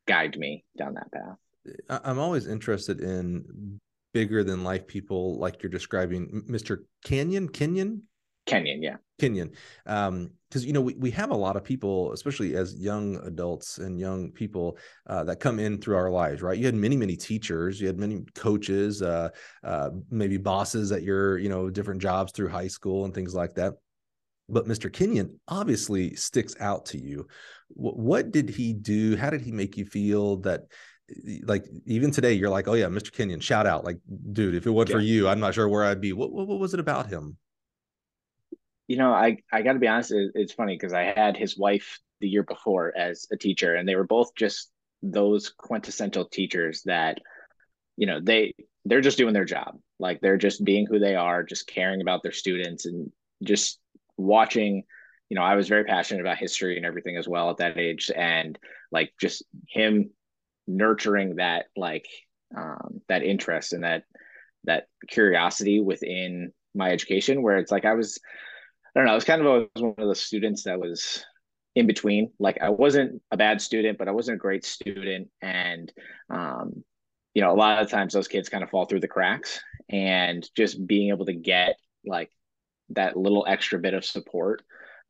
guide 0.08 0.38
me 0.38 0.64
down 0.78 0.96
that 0.96 1.12
path. 1.12 1.38
I'm 1.90 2.20
always 2.20 2.48
interested 2.48 3.02
in 3.02 3.80
bigger 4.14 4.44
than 4.44 4.64
life 4.64 4.88
people 4.88 5.38
like 5.38 5.62
you're 5.62 5.70
describing, 5.70 6.44
Mr. 6.50 6.80
Canyon, 7.04 7.50
Kenyon, 7.50 8.04
Kenyon, 8.50 8.82
yeah. 8.82 8.98
Kenyon. 9.20 9.52
Um, 9.86 10.32
because 10.50 10.66
you 10.66 10.74
know 10.74 10.82
we, 10.82 10.96
we 10.96 11.12
have 11.12 11.30
a 11.30 11.36
lot 11.36 11.56
of 11.56 11.64
people 11.64 12.12
especially 12.12 12.56
as 12.56 12.76
young 12.76 13.18
adults 13.18 13.78
and 13.78 14.00
young 14.00 14.32
people 14.32 14.78
uh, 15.08 15.24
that 15.24 15.40
come 15.40 15.60
in 15.60 15.80
through 15.80 15.96
our 15.96 16.10
lives 16.10 16.42
right? 16.42 16.58
You 16.58 16.66
had 16.66 16.76
many 16.76 16.98
many 16.98 17.16
teachers 17.16 17.80
you 17.80 17.88
had 17.88 18.00
many 18.00 18.24
coaches 18.34 19.02
uh, 19.02 19.30
uh, 19.64 19.90
maybe 20.10 20.38
bosses 20.38 20.92
at 20.92 21.04
your 21.04 21.38
you 21.38 21.50
know 21.50 21.70
different 21.70 22.02
jobs 22.02 22.32
through 22.32 22.50
high 22.50 22.68
school 22.68 23.06
and 23.06 23.14
things 23.14 23.36
like 23.36 23.54
that. 23.56 23.76
But 24.48 24.66
mr 24.66 24.92
kenyon 24.92 25.40
obviously 25.48 26.16
sticks 26.16 26.56
out 26.60 26.88
to 26.88 26.98
you. 26.98 27.28
W- 27.76 27.96
what 27.96 28.32
did 28.32 28.50
he 28.50 28.74
do? 28.74 29.16
How 29.16 29.30
did 29.30 29.42
he 29.42 29.52
make 29.52 29.78
you 29.78 29.86
feel 29.86 30.38
that 30.38 30.62
like 31.44 31.66
even 31.86 32.12
today 32.12 32.34
you're 32.34 32.50
like 32.50 32.68
oh 32.68 32.74
yeah 32.74 32.86
mr 32.86 33.12
kenyon 33.12 33.40
shout 33.40 33.68
out. 33.68 33.86
Like 33.86 34.00
dude 34.32 34.56
if 34.56 34.66
it 34.66 34.72
wasn't 34.72 34.90
yeah. 34.90 34.96
for 34.96 35.02
you 35.02 35.28
i'm 35.28 35.40
not 35.40 35.54
sure 35.54 35.70
where 35.70 35.86
i'd 35.86 36.02
be. 36.02 36.14
What, 36.14 36.32
what, 36.32 36.48
what 36.48 36.60
was 36.60 36.74
it 36.74 36.80
about 36.80 37.08
him 37.08 37.38
you 38.90 38.98
know, 38.98 39.14
I 39.14 39.38
I 39.54 39.62
got 39.62 39.74
to 39.74 39.80
be 39.80 39.88
honest. 39.88 40.12
It, 40.12 40.32
it's 40.34 40.54
funny 40.54 40.74
because 40.76 40.94
I 40.94 41.14
had 41.16 41.38
his 41.38 41.56
wife 41.56 42.00
the 42.22 42.28
year 42.28 42.42
before 42.42 42.92
as 42.98 43.28
a 43.32 43.38
teacher, 43.38 43.76
and 43.76 43.88
they 43.88 43.96
were 43.96 44.08
both 44.08 44.34
just 44.36 44.72
those 45.04 45.50
quintessential 45.50 46.26
teachers 46.26 46.82
that, 46.86 47.20
you 47.98 48.08
know, 48.08 48.20
they 48.22 48.56
they're 48.86 49.00
just 49.00 49.20
doing 49.20 49.34
their 49.34 49.46
job. 49.46 49.78
Like 50.00 50.22
they're 50.22 50.38
just 50.38 50.66
being 50.66 50.88
who 50.88 50.98
they 50.98 51.14
are, 51.16 51.44
just 51.44 51.68
caring 51.68 52.02
about 52.02 52.24
their 52.24 52.32
students, 52.32 52.88
and 52.88 53.12
just 53.44 53.80
watching. 54.18 54.84
You 55.30 55.36
know, 55.36 55.44
I 55.44 55.54
was 55.54 55.68
very 55.68 55.84
passionate 55.84 56.22
about 56.22 56.40
history 56.40 56.76
and 56.76 56.86
everything 56.86 57.16
as 57.16 57.28
well 57.28 57.52
at 57.52 57.58
that 57.58 57.78
age, 57.78 58.10
and 58.14 58.58
like 58.92 59.14
just 59.22 59.44
him 59.68 60.10
nurturing 60.66 61.36
that 61.36 61.68
like 61.78 62.08
um, 62.58 63.02
that 63.08 63.22
interest 63.22 63.74
and 63.74 63.84
that 63.84 64.06
that 64.64 64.88
curiosity 65.08 65.80
within 65.80 66.52
my 66.74 66.90
education 66.90 67.44
where 67.44 67.60
it's 67.60 67.72
like 67.72 67.86
I 67.86 67.94
was 67.94 68.18
I 69.00 69.02
don't 69.02 69.06
know. 69.06 69.14
I 69.14 69.16
was 69.16 69.24
kind 69.24 69.40
of 69.40 69.48
always 69.48 69.68
one 69.78 69.94
of 69.98 70.10
the 70.10 70.16
students 70.16 70.64
that 70.64 70.78
was 70.78 71.24
in 71.74 71.88
between. 71.88 72.34
Like 72.38 72.58
I 72.62 72.68
wasn't 72.68 73.22
a 73.32 73.38
bad 73.38 73.62
student, 73.62 73.98
but 73.98 74.10
I 74.10 74.12
wasn't 74.12 74.36
a 74.36 74.40
great 74.40 74.66
student. 74.66 75.30
And, 75.42 75.90
um, 76.30 76.84
you 77.34 77.42
know, 77.42 77.54
a 77.54 77.56
lot 77.56 77.82
of 77.82 77.90
times 77.90 78.12
those 78.12 78.28
kids 78.28 78.50
kind 78.50 78.62
of 78.62 78.70
fall 78.70 78.88
through 78.88 79.00
the 79.00 79.08
cracks 79.08 79.62
and 79.90 80.46
just 80.54 80.86
being 80.86 81.12
able 81.12 81.26
to 81.28 81.34
get 81.34 81.78
like 82.06 82.30
that 82.90 83.16
little 83.16 83.46
extra 83.48 83.80
bit 83.80 83.94
of 83.94 84.04
support 84.04 84.64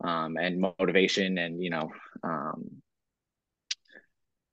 um, 0.03 0.38
and 0.38 0.62
motivation 0.62 1.39
and, 1.39 1.60
you 1.60 1.72
know, 1.72 1.89
um, 2.24 2.69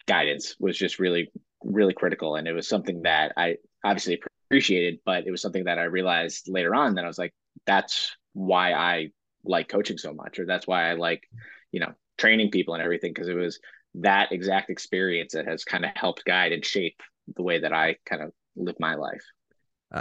guidance 0.08 0.56
was 0.58 0.78
just 0.78 0.98
really, 0.98 1.30
really 1.62 1.92
critical. 1.92 2.36
And 2.36 2.48
it 2.48 2.54
was 2.54 2.66
something 2.66 3.02
that 3.02 3.34
I 3.36 3.56
obviously 3.84 4.18
appreciated, 4.48 5.00
but 5.04 5.26
it 5.26 5.30
was 5.30 5.42
something 5.42 5.64
that 5.64 5.78
I 5.78 5.84
realized 5.84 6.48
later 6.48 6.74
on 6.74 6.94
that 6.94 7.04
I 7.04 7.08
was 7.08 7.18
like, 7.18 7.34
that's 7.66 8.16
why 8.32 8.72
I 8.72 9.10
like 9.48 9.68
coaching 9.68 9.98
so 9.98 10.12
much, 10.12 10.38
or 10.38 10.46
that's 10.46 10.66
why 10.66 10.90
I 10.90 10.94
like, 10.94 11.28
you 11.72 11.80
know, 11.80 11.92
training 12.18 12.50
people 12.50 12.74
and 12.74 12.82
everything 12.82 13.12
because 13.12 13.28
it 13.28 13.34
was 13.36 13.58
that 13.96 14.32
exact 14.32 14.70
experience 14.70 15.32
that 15.32 15.46
has 15.46 15.64
kind 15.64 15.84
of 15.84 15.90
helped 15.94 16.24
guide 16.24 16.52
and 16.52 16.64
shape 16.64 17.00
the 17.34 17.42
way 17.42 17.60
that 17.60 17.72
I 17.72 17.96
kind 18.04 18.22
of 18.22 18.32
live 18.56 18.76
my 18.78 18.94
life. 18.94 19.24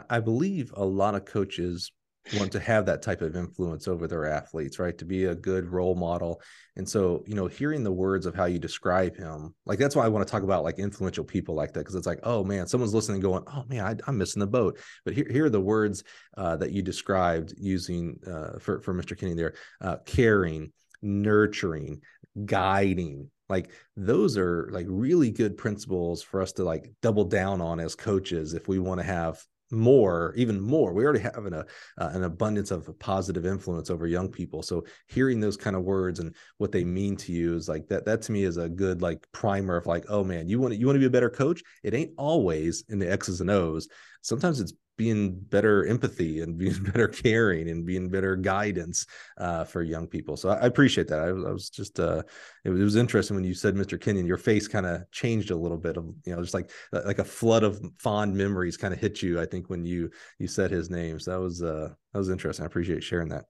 I 0.10 0.20
believe 0.20 0.74
a 0.75 0.86
lot 0.86 1.16
of 1.16 1.25
coaches 1.25 1.92
want 2.34 2.51
to 2.51 2.60
have 2.60 2.86
that 2.86 3.01
type 3.01 3.22
of 3.22 3.36
influence 3.36 3.88
over 3.88 4.08
their 4.08 4.25
athletes, 4.25 4.79
right? 4.79 4.98
To 4.98 5.05
be 5.05 5.25
a 5.25 5.36
good 5.36 5.67
role 5.67 5.96
model. 5.96 6.41
And 6.75 6.88
so, 6.88 7.24
you 7.27 7.36
know, 7.36 7.48
hearing 7.48 7.84
the 7.84 7.91
words 7.91 8.25
of 8.25 8.36
how 8.36 8.46
you 8.46 8.60
describe 8.60 9.15
him, 9.15 9.53
like 9.65 9.79
that's 9.79 9.96
why 9.96 10.05
I 10.05 10.10
want 10.10 10.27
to 10.27 10.32
talk 10.32 10.44
about 10.44 10.63
like 10.63 10.79
influential 10.79 11.24
people 11.24 11.55
like 11.55 11.74
that, 11.74 11.82
because 11.82 11.96
it's 11.96 12.08
like, 12.08 12.20
oh 12.24 12.44
man, 12.44 12.67
someone's 12.67 12.94
listening 12.94 13.22
going, 13.22 13.44
oh 13.48 13.63
man, 13.67 14.00
I, 14.08 14.10
am 14.10 14.17
missing 14.17 14.39
the 14.39 14.48
boat. 14.48 14.79
But 15.03 15.13
here, 15.13 15.27
here 15.29 15.46
are 15.46 15.50
the 15.50 15.62
words 15.62 16.03
uh, 16.38 16.58
that 16.58 16.72
you 16.72 16.82
described 16.82 17.53
using 17.58 18.20
uh, 18.27 18.60
for, 18.60 18.82
for 18.82 18.94
Mr. 18.94 19.17
Kinney 19.17 19.36
there 19.36 19.53
uh, 19.82 19.98
caring, 20.05 20.72
nurturing, 21.01 22.01
guiding, 22.46 23.29
like 23.50 23.72
those 23.96 24.38
are 24.38 24.70
like 24.72 24.88
really 24.89 25.32
good 25.32 25.58
principles 25.58 26.24
for 26.24 26.41
us 26.41 26.53
to 26.53 26.63
like 26.63 26.91
double 27.01 27.25
down 27.25 27.62
on 27.62 27.79
as 27.79 27.96
coaches 27.96 28.53
if 28.53 28.67
we 28.67 28.79
want 28.79 29.00
to 29.00 29.05
have 29.05 29.39
more 29.75 30.34
even 30.36 30.60
more. 30.60 30.94
We 30.94 31.03
already 31.03 31.20
have 31.20 31.46
an, 31.46 31.53
uh, 31.53 31.63
an 31.98 32.24
abundance 32.24 32.72
of 32.72 32.89
positive 33.00 33.46
influence 33.46 33.89
over 33.89 34.08
young 34.08 34.29
people. 34.29 34.63
So 34.63 34.86
hearing 35.08 35.39
those 35.39 35.58
kind 35.58 35.75
of 35.75 35.84
words 35.84 36.20
and 36.20 36.34
what 36.58 36.72
they 36.72 36.84
mean 36.84 37.15
to 37.17 37.32
you 37.32 37.55
is 37.55 37.67
like 37.67 37.88
that 37.89 38.05
that 38.05 38.22
to 38.24 38.32
me 38.32 38.44
is 38.44 38.58
a 38.58 38.70
good 38.70 39.01
like 39.01 39.25
primer 39.32 39.77
of 39.77 39.86
like 39.86 40.05
oh 40.10 40.24
man 40.24 40.48
you 40.48 40.60
want 40.60 40.74
to 40.74 40.79
you 40.79 40.86
want 40.86 40.96
to 40.96 41.00
be 41.00 41.05
a 41.05 41.10
better 41.10 41.29
coach? 41.29 41.62
It 41.84 41.94
ain't 41.94 42.12
always 42.17 42.84
in 42.89 43.00
the 43.00 43.12
x's 43.12 43.41
and 43.41 43.50
o's. 43.50 43.88
Sometimes 44.22 44.60
it's 44.60 44.74
being 44.98 45.36
better 45.36 45.86
empathy 45.86 46.42
and 46.42 46.58
being 46.58 46.82
better 46.84 47.08
caring 47.08 47.70
and 47.70 47.86
being 47.86 48.10
better 48.10 48.36
guidance 48.36 49.06
uh, 49.38 49.64
for 49.64 49.84
young 49.84 50.08
people. 50.08 50.38
So 50.38 50.50
I, 50.50 50.56
I 50.56 50.66
appreciate 50.66 51.08
that. 51.10 51.20
I, 51.20 51.28
I, 51.28 51.52
was 51.52 51.70
just, 51.70 52.00
uh, 52.00 52.24
it, 52.64 52.70
was, 52.70 52.80
it 52.80 52.84
was 52.84 52.96
interesting 52.96 53.36
when 53.36 53.44
you 53.44 53.54
said 53.54 53.75
Mr. 53.75 54.00
Kenyon, 54.00 54.25
your 54.25 54.38
face 54.38 54.68
kind 54.68 54.86
of 54.86 55.10
changed 55.12 55.52
a 55.52 55.56
little 55.56 55.78
bit 55.78 55.98
of, 55.98 56.06
you 56.25 56.36
know, 56.36 56.42
just 56.42 56.54
like, 56.54 56.72
uh, 56.94 57.02
like 57.06 57.20
a 57.20 57.25
flood 57.25 57.64
of 57.64 57.82
fond 58.00 58.36
memories 58.36 58.78
kind 58.78 58.94
of 58.94 59.00
hit 59.00 59.22
you. 59.22 59.40
I 59.40 59.46
think 59.46 59.70
when 59.70 59.86
you, 59.86 60.10
you 60.40 60.48
said 60.48 60.72
his 60.72 60.90
name. 60.90 61.20
So 61.20 61.32
that 61.32 61.40
was, 61.40 61.62
uh, 61.62 61.90
that 62.14 62.18
was 62.18 62.30
interesting. 62.30 62.64
I 62.64 62.68
appreciate 62.68 63.04
sharing 63.04 63.30
that. 63.30 63.46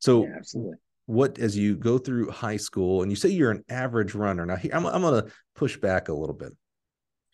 So 0.00 0.24
yeah, 0.24 0.34
absolutely. 0.36 0.76
What 1.06 1.38
as 1.38 1.56
you 1.56 1.74
go 1.74 1.96
through 1.96 2.30
high 2.30 2.58
school 2.58 3.02
and 3.02 3.10
you 3.10 3.16
say 3.16 3.30
you're 3.30 3.50
an 3.50 3.64
average 3.70 4.14
runner. 4.14 4.44
Now 4.44 4.56
here 4.56 4.72
I'm, 4.74 4.84
I'm 4.84 5.00
going 5.00 5.24
to 5.24 5.32
push 5.54 5.78
back 5.78 6.08
a 6.08 6.12
little 6.12 6.34
bit 6.34 6.52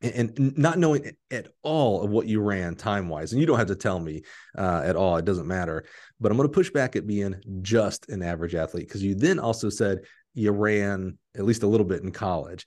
and 0.04 0.56
not 0.58 0.78
knowing 0.78 1.12
at 1.30 1.48
all 1.62 2.02
of 2.02 2.10
what 2.10 2.26
you 2.26 2.40
ran 2.40 2.74
time 2.74 3.08
wise 3.08 3.32
and 3.32 3.40
you 3.40 3.46
don't 3.46 3.58
have 3.58 3.68
to 3.68 3.76
tell 3.76 3.98
me 3.98 4.22
uh, 4.58 4.82
at 4.84 4.96
all 4.96 5.16
it 5.16 5.24
doesn't 5.24 5.46
matter 5.46 5.84
but 6.20 6.30
i'm 6.30 6.36
going 6.36 6.48
to 6.48 6.54
push 6.54 6.70
back 6.70 6.96
at 6.96 7.06
being 7.06 7.34
just 7.62 8.08
an 8.08 8.22
average 8.22 8.54
athlete 8.54 8.86
because 8.86 9.02
you 9.02 9.14
then 9.14 9.38
also 9.38 9.68
said 9.68 10.00
you 10.34 10.50
ran 10.50 11.16
at 11.36 11.44
least 11.44 11.62
a 11.62 11.66
little 11.66 11.86
bit 11.86 12.02
in 12.02 12.10
college 12.10 12.66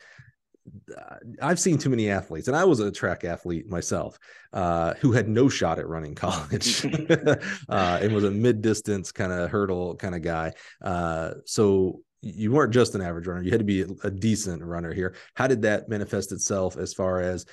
uh, 0.98 1.16
I've 1.42 1.60
seen 1.60 1.78
too 1.78 1.90
many 1.90 2.10
athletes, 2.10 2.48
and 2.48 2.58
I 2.58 2.66
was 2.66 2.80
a 2.80 2.92
track 2.92 3.24
athlete 3.24 3.70
myself, 3.70 4.20
uh, 4.54 4.96
who 4.96 5.12
had 5.12 5.30
no 5.30 5.50
shot 5.50 5.80
at 5.80 5.88
running 5.88 6.16
college, 6.16 6.86
uh, 7.10 8.00
and 8.02 8.14
was 8.14 8.24
a 8.24 8.32
mid-distance 8.32 9.12
kind 9.12 9.32
of 9.32 9.50
hurdle 9.50 9.96
kind 9.96 10.16
of 10.16 10.22
guy. 10.22 10.54
Uh, 10.82 11.36
so 11.46 12.02
you 12.36 12.52
weren't 12.52 12.74
just 12.74 12.96
an 12.96 13.02
average 13.02 13.28
runner. 13.28 13.42
You 13.42 13.52
had 13.52 13.60
to 13.60 13.66
be 13.66 13.86
a, 14.04 14.12
decent 14.12 14.64
runner 14.64 14.94
here. 14.94 15.16
How 15.36 15.48
did 15.48 15.62
that 15.62 15.88
manifest 15.90 16.32
itself 16.32 16.78
as 16.78 16.94
far 16.94 17.22
as 17.22 17.46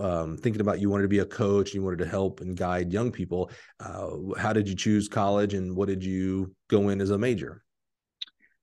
um, 0.00 0.36
thinking 0.36 0.60
about 0.60 0.80
you 0.80 0.90
wanted 0.90 1.02
to 1.02 1.08
be 1.08 1.20
a 1.20 1.24
coach 1.24 1.72
you 1.74 1.82
wanted 1.82 1.98
to 1.98 2.06
help 2.06 2.40
and 2.40 2.56
guide 2.56 2.92
young 2.92 3.10
people? 3.10 3.50
Uh, 3.78 4.10
how 4.38 4.52
did 4.52 4.68
you 4.68 4.74
choose 4.74 5.08
college 5.08 5.54
and 5.54 5.74
what 5.74 5.88
did 5.88 6.04
you 6.04 6.54
go 6.68 6.90
in 6.90 7.00
as 7.00 7.10
a 7.10 7.18
major? 7.18 7.62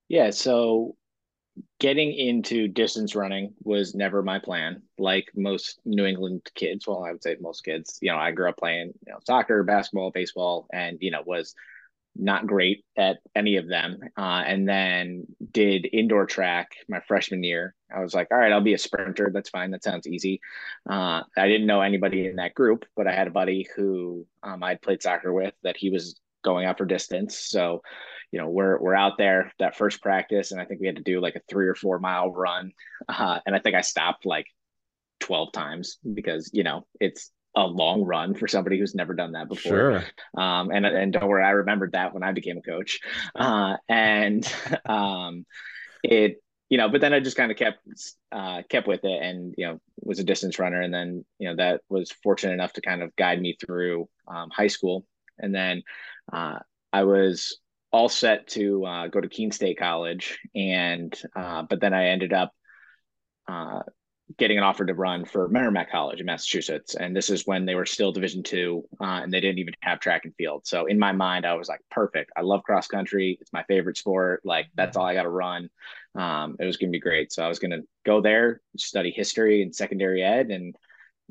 Yeah 0.07 0.29
so 0.29 0.95
getting 1.79 2.13
into 2.13 2.67
distance 2.67 3.15
running 3.15 3.53
was 3.63 3.95
never 3.95 4.21
my 4.21 4.37
plan 4.37 4.81
like 4.99 5.25
most 5.35 5.79
new 5.85 6.05
england 6.05 6.41
kids. 6.55 6.87
Well 6.87 7.03
i 7.03 7.11
would 7.11 7.23
say 7.23 7.35
most 7.41 7.61
kids. 7.65 7.97
You 8.01 8.11
know 8.11 8.17
i 8.17 8.31
grew 8.31 8.49
up 8.49 8.57
playing 8.57 8.93
you 9.05 9.13
know 9.13 9.19
soccer 9.25 9.63
basketball 9.63 10.11
baseball 10.11 10.67
and 10.71 10.97
you 11.01 11.11
know 11.11 11.23
was 11.25 11.55
not 12.19 12.47
great 12.47 12.83
at 12.97 13.17
any 13.35 13.57
of 13.57 13.67
them. 13.67 13.99
Uh, 14.17 14.43
and 14.45 14.67
then 14.67 15.25
did 15.51 15.87
indoor 15.91 16.25
track 16.25 16.71
my 16.89 16.99
freshman 17.01 17.43
year. 17.43 17.75
I 17.95 18.01
was 18.01 18.13
like, 18.13 18.27
all 18.31 18.37
right, 18.37 18.51
I'll 18.51 18.61
be 18.61 18.73
a 18.73 18.77
sprinter. 18.77 19.29
That's 19.33 19.49
fine. 19.49 19.71
That 19.71 19.83
sounds 19.83 20.07
easy. 20.07 20.41
Uh, 20.89 21.21
I 21.37 21.47
didn't 21.47 21.67
know 21.67 21.81
anybody 21.81 22.27
in 22.27 22.37
that 22.37 22.53
group, 22.53 22.85
but 22.95 23.07
I 23.07 23.13
had 23.13 23.27
a 23.27 23.31
buddy 23.31 23.67
who 23.75 24.25
um, 24.43 24.63
I'd 24.63 24.81
played 24.81 25.01
soccer 25.01 25.31
with 25.31 25.53
that 25.63 25.77
he 25.77 25.89
was 25.89 26.19
going 26.43 26.65
out 26.65 26.77
for 26.77 26.85
distance. 26.85 27.37
So, 27.37 27.81
you 28.31 28.39
know, 28.39 28.49
we're 28.49 28.79
we're 28.79 28.95
out 28.95 29.17
there 29.17 29.51
that 29.59 29.77
first 29.77 30.01
practice, 30.01 30.51
and 30.51 30.59
I 30.59 30.65
think 30.65 30.81
we 30.81 30.87
had 30.87 30.97
to 30.97 31.03
do 31.03 31.21
like 31.21 31.35
a 31.35 31.41
three 31.49 31.67
or 31.67 31.75
four 31.75 31.99
mile 31.99 32.31
run. 32.31 32.71
Uh, 33.07 33.39
and 33.45 33.55
I 33.55 33.59
think 33.59 33.75
I 33.75 33.81
stopped 33.81 34.25
like 34.25 34.47
12 35.19 35.51
times 35.51 35.97
because 36.13 36.49
you 36.53 36.63
know 36.63 36.85
it's 36.99 37.31
a 37.57 37.65
long 37.65 38.03
run 38.03 38.35
for 38.35 38.47
somebody 38.47 38.77
who's 38.77 38.93
never 38.93 39.15
done 39.15 39.31
that 39.31 39.49
before. 39.49 39.71
Sure. 39.71 40.03
Um, 40.37 40.69
and 40.69 40.85
and 40.85 41.11
don't 41.11 41.27
worry, 41.27 41.43
I 41.43 41.49
remembered 41.49 41.93
that 41.93 42.13
when 42.13 42.23
I 42.23 42.31
became 42.31 42.57
a 42.57 42.61
coach. 42.61 42.99
Uh, 43.35 43.77
and 43.89 44.47
um, 44.85 45.45
it 46.03 46.41
you 46.69 46.77
know, 46.77 46.89
but 46.89 47.01
then 47.01 47.13
I 47.13 47.19
just 47.19 47.37
kind 47.37 47.51
of 47.51 47.57
kept 47.57 47.79
uh, 48.31 48.61
kept 48.69 48.87
with 48.87 49.03
it, 49.03 49.21
and 49.21 49.55
you 49.57 49.65
know, 49.65 49.79
was 50.01 50.19
a 50.19 50.23
distance 50.23 50.59
runner, 50.59 50.81
and 50.81 50.93
then 50.93 51.25
you 51.39 51.49
know 51.49 51.55
that 51.55 51.81
was 51.89 52.11
fortunate 52.23 52.53
enough 52.53 52.73
to 52.73 52.81
kind 52.81 53.01
of 53.01 53.15
guide 53.15 53.41
me 53.41 53.57
through 53.59 54.07
um, 54.27 54.49
high 54.51 54.67
school, 54.67 55.05
and 55.39 55.55
then 55.55 55.81
uh, 56.31 56.59
I 56.93 57.03
was 57.03 57.57
all 57.91 58.09
set 58.09 58.47
to 58.49 58.85
uh, 58.85 59.07
go 59.07 59.19
to 59.19 59.29
Keene 59.29 59.51
State 59.51 59.79
College, 59.79 60.37
and 60.53 61.19
uh, 61.35 61.63
but 61.63 61.79
then 61.79 61.93
I 61.93 62.09
ended 62.09 62.33
up 62.33 62.51
uh, 63.47 63.79
getting 64.37 64.57
an 64.57 64.63
offer 64.63 64.85
to 64.85 64.93
run 64.93 65.23
for 65.23 65.47
Merrimack 65.47 65.89
College 65.89 66.19
in 66.19 66.25
Massachusetts, 66.25 66.95
and 66.95 67.15
this 67.15 67.29
is 67.29 67.47
when 67.47 67.65
they 67.65 67.75
were 67.75 67.85
still 67.85 68.11
Division 68.11 68.43
two, 68.43 68.83
uh, 68.99 69.21
and 69.23 69.31
they 69.31 69.39
didn't 69.39 69.59
even 69.59 69.73
have 69.81 69.99
track 69.99 70.25
and 70.25 70.35
field. 70.35 70.67
So 70.67 70.85
in 70.85 70.99
my 70.99 71.13
mind, 71.13 71.45
I 71.45 71.53
was 71.53 71.69
like, 71.69 71.79
perfect. 71.89 72.31
I 72.35 72.41
love 72.41 72.63
cross 72.63 72.87
country. 72.87 73.37
It's 73.39 73.53
my 73.53 73.63
favorite 73.63 73.97
sport. 73.97 74.41
Like 74.43 74.67
that's 74.75 74.97
all 74.97 75.05
I 75.05 75.13
got 75.13 75.23
to 75.23 75.29
run. 75.29 75.69
Um, 76.15 76.57
it 76.59 76.65
was 76.65 76.77
going 76.77 76.91
to 76.91 76.95
be 76.95 76.99
great. 76.99 77.31
So 77.31 77.43
I 77.43 77.47
was 77.47 77.59
going 77.59 77.71
to 77.71 77.83
go 78.05 78.21
there, 78.21 78.61
study 78.75 79.11
history 79.11 79.61
and 79.61 79.73
secondary 79.73 80.23
ed, 80.23 80.49
and 80.49 80.75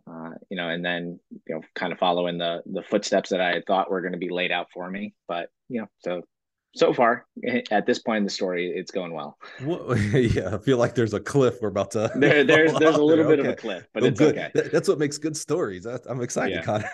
uh, 0.08 0.30
you 0.50 0.56
know, 0.56 0.68
and 0.68 0.84
then 0.84 1.20
you 1.46 1.54
know, 1.54 1.60
kind 1.74 1.92
of 1.92 1.98
follow 1.98 2.28
in 2.28 2.38
the 2.38 2.62
the 2.66 2.82
footsteps 2.82 3.30
that 3.30 3.40
I 3.40 3.62
thought 3.66 3.90
were 3.90 4.00
going 4.00 4.12
to 4.12 4.18
be 4.18 4.30
laid 4.30 4.52
out 4.52 4.68
for 4.72 4.90
me. 4.90 5.14
But 5.28 5.50
you 5.68 5.82
know, 5.82 5.88
so 5.98 6.22
so 6.76 6.92
far 6.92 7.26
at 7.70 7.86
this 7.86 7.98
point 7.98 8.18
in 8.18 8.24
the 8.24 8.30
story 8.30 8.70
it's 8.70 8.90
going 8.90 9.12
well 9.12 9.36
yeah 10.14 10.54
i 10.54 10.58
feel 10.58 10.78
like 10.78 10.94
there's 10.94 11.14
a 11.14 11.20
cliff 11.20 11.56
we're 11.60 11.68
about 11.68 11.90
to 11.90 12.10
there, 12.16 12.44
there's 12.44 12.72
there's 12.74 12.96
a 12.96 13.02
little 13.02 13.26
bit 13.26 13.40
okay. 13.40 13.48
of 13.48 13.54
a 13.54 13.56
cliff 13.56 13.86
but 13.92 14.02
oh, 14.02 14.06
it's 14.06 14.18
good. 14.18 14.38
okay 14.38 14.68
that's 14.72 14.88
what 14.88 14.98
makes 14.98 15.18
good 15.18 15.36
stories 15.36 15.86
i'm 15.86 16.20
excited 16.20 16.56
yeah. 16.56 16.62
connor 16.62 16.90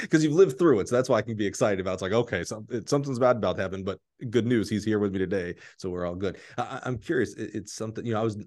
because 0.00 0.22
you've 0.22 0.34
lived 0.34 0.58
through 0.58 0.80
it 0.80 0.88
so 0.88 0.94
that's 0.94 1.08
why 1.08 1.16
i 1.18 1.22
can 1.22 1.36
be 1.36 1.46
excited 1.46 1.80
about 1.80 1.94
it's 1.94 2.02
like 2.02 2.12
okay 2.12 2.44
something's 2.44 3.18
bad 3.18 3.36
about 3.36 3.56
to 3.56 3.62
happen 3.62 3.82
but 3.82 3.98
good 4.30 4.46
news 4.46 4.68
he's 4.68 4.84
here 4.84 4.98
with 4.98 5.12
me 5.12 5.18
today 5.18 5.54
so 5.78 5.90
we're 5.90 6.06
all 6.06 6.14
good 6.14 6.38
I, 6.58 6.80
am 6.84 6.98
curious 6.98 7.34
it, 7.34 7.50
it's 7.54 7.72
something 7.72 8.04
you 8.04 8.12
know 8.12 8.20
i 8.20 8.24
was 8.24 8.38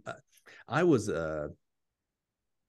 i 0.68 0.84
was 0.84 1.10
uh 1.10 1.48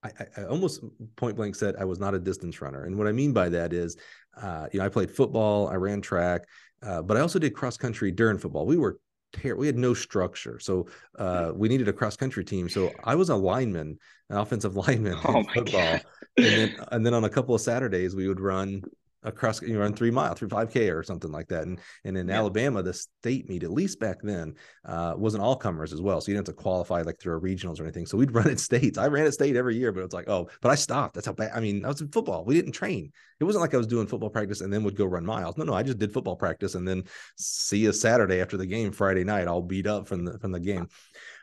I, 0.03 0.11
I, 0.37 0.45
almost 0.45 0.83
point 1.17 1.37
blank 1.37 1.57
said 1.57 1.75
I 1.77 1.85
was 1.85 1.99
not 1.99 2.15
a 2.15 2.19
distance 2.21 2.61
runner. 2.61 2.85
And 2.85 2.97
what 2.97 3.09
I 3.09 3.13
mean 3.13 3.33
by 3.33 3.49
that 3.49 3.73
is, 3.73 3.97
uh, 4.41 4.69
you 4.73 4.79
know, 4.79 4.87
I 4.87 4.89
played 4.89 5.11
football, 5.11 5.69
I 5.69 5.75
ran 5.75 6.01
track, 6.01 6.45
uh, 6.83 7.03
but 7.03 7.17
I 7.17 7.21
also 7.21 7.39
did 7.39 7.55
cross 7.55 7.77
country 7.77 8.11
during 8.13 8.39
football. 8.39 8.67
We 8.67 8.77
were 8.77 8.99
terrible. 9.33 9.61
We 9.61 9.67
had 9.67 9.77
no 9.77 9.95
structure, 9.95 10.59
so 10.59 10.87
uh, 11.19 11.53
we 11.55 11.69
needed 11.69 11.89
a 11.89 11.93
cross 11.93 12.17
country 12.17 12.45
team. 12.45 12.69
So 12.69 12.93
I 13.05 13.15
was 13.15 13.31
a 13.31 13.37
lineman, 13.37 13.99
an 14.31 14.39
offensive 14.39 14.77
lineman 14.89 15.19
oh 15.25 15.39
in 15.39 15.45
football, 15.47 15.99
and 16.37 16.47
then 16.47 16.77
and 16.93 17.07
then 17.07 17.15
on 17.15 17.25
a 17.25 17.31
couple 17.31 17.55
of 17.55 17.61
Saturdays 17.61 18.15
we 18.15 18.29
would 18.29 18.41
run 18.41 18.83
across 19.23 19.61
you 19.63 19.79
run 19.79 19.93
three 19.93 20.11
mile 20.11 20.35
through 20.35 20.49
5k 20.49 20.95
or 20.95 21.03
something 21.03 21.33
like 21.33 21.49
that. 21.49 21.65
And 21.65 21.81
and 22.05 22.17
in 22.17 22.29
yeah. 22.29 22.37
alabama 22.37 22.83
the 22.83 22.95
state 22.95 23.49
meet 23.49 23.65
at 23.65 23.71
least 23.71 23.99
back 23.99 24.19
then 24.23 24.55
uh 24.85 25.15
wasn't 25.17 25.43
all 25.43 25.57
comers 25.57 25.93
as 25.93 26.01
well. 26.01 26.21
So 26.21 26.31
you 26.31 26.37
didn't 26.37 26.49
have 26.49 26.57
to 26.57 26.63
qualify 26.63 27.03
like 27.03 27.19
through 27.19 27.37
a 27.37 27.41
regionals 27.41 27.81
or 27.81 27.85
anything. 27.85 28.07
So 28.07 28.17
we'd 28.17 28.31
run 28.35 28.51
at 28.51 28.61
states. 28.61 28.99
I 28.99 29.09
ran 29.09 29.27
at 29.27 29.35
state 29.35 29.57
every 29.57 29.77
year 29.77 29.93
but 29.93 30.05
it's 30.05 30.15
like 30.15 30.29
oh 30.29 30.49
but 30.61 30.71
i 30.71 30.75
stopped. 30.75 31.15
That's 31.15 31.27
how 31.27 31.33
bad 31.33 31.53
i 31.55 31.61
mean 31.61 31.85
i 31.85 31.89
was 31.89 32.01
in 32.01 32.09
football. 32.09 32.45
We 32.45 32.55
didn't 32.55 32.73
train. 32.73 33.13
It 33.41 33.45
wasn't 33.45 33.63
like 33.63 33.75
i 33.75 33.79
was 33.79 33.87
doing 33.87 34.07
football 34.07 34.31
practice 34.31 34.61
and 34.61 34.73
then 34.73 34.85
would 34.85 34.97
go 34.97 35.07
run 35.07 35.27
miles. 35.27 35.57
No 35.57 35.65
no 35.65 35.75
i 35.75 35.83
just 35.83 35.99
did 35.99 36.13
football 36.13 36.37
practice 36.37 36.75
and 36.75 36.87
then 36.87 37.05
see 37.37 37.87
a 37.87 37.93
saturday 37.93 38.41
after 38.41 38.57
the 38.57 38.67
game 38.67 38.93
friday 38.93 39.25
night 39.25 39.49
all 39.49 39.63
beat 39.63 39.87
up 39.87 40.07
from 40.07 40.25
the 40.25 40.39
from 40.39 40.53
the 40.53 40.61
game 40.61 40.89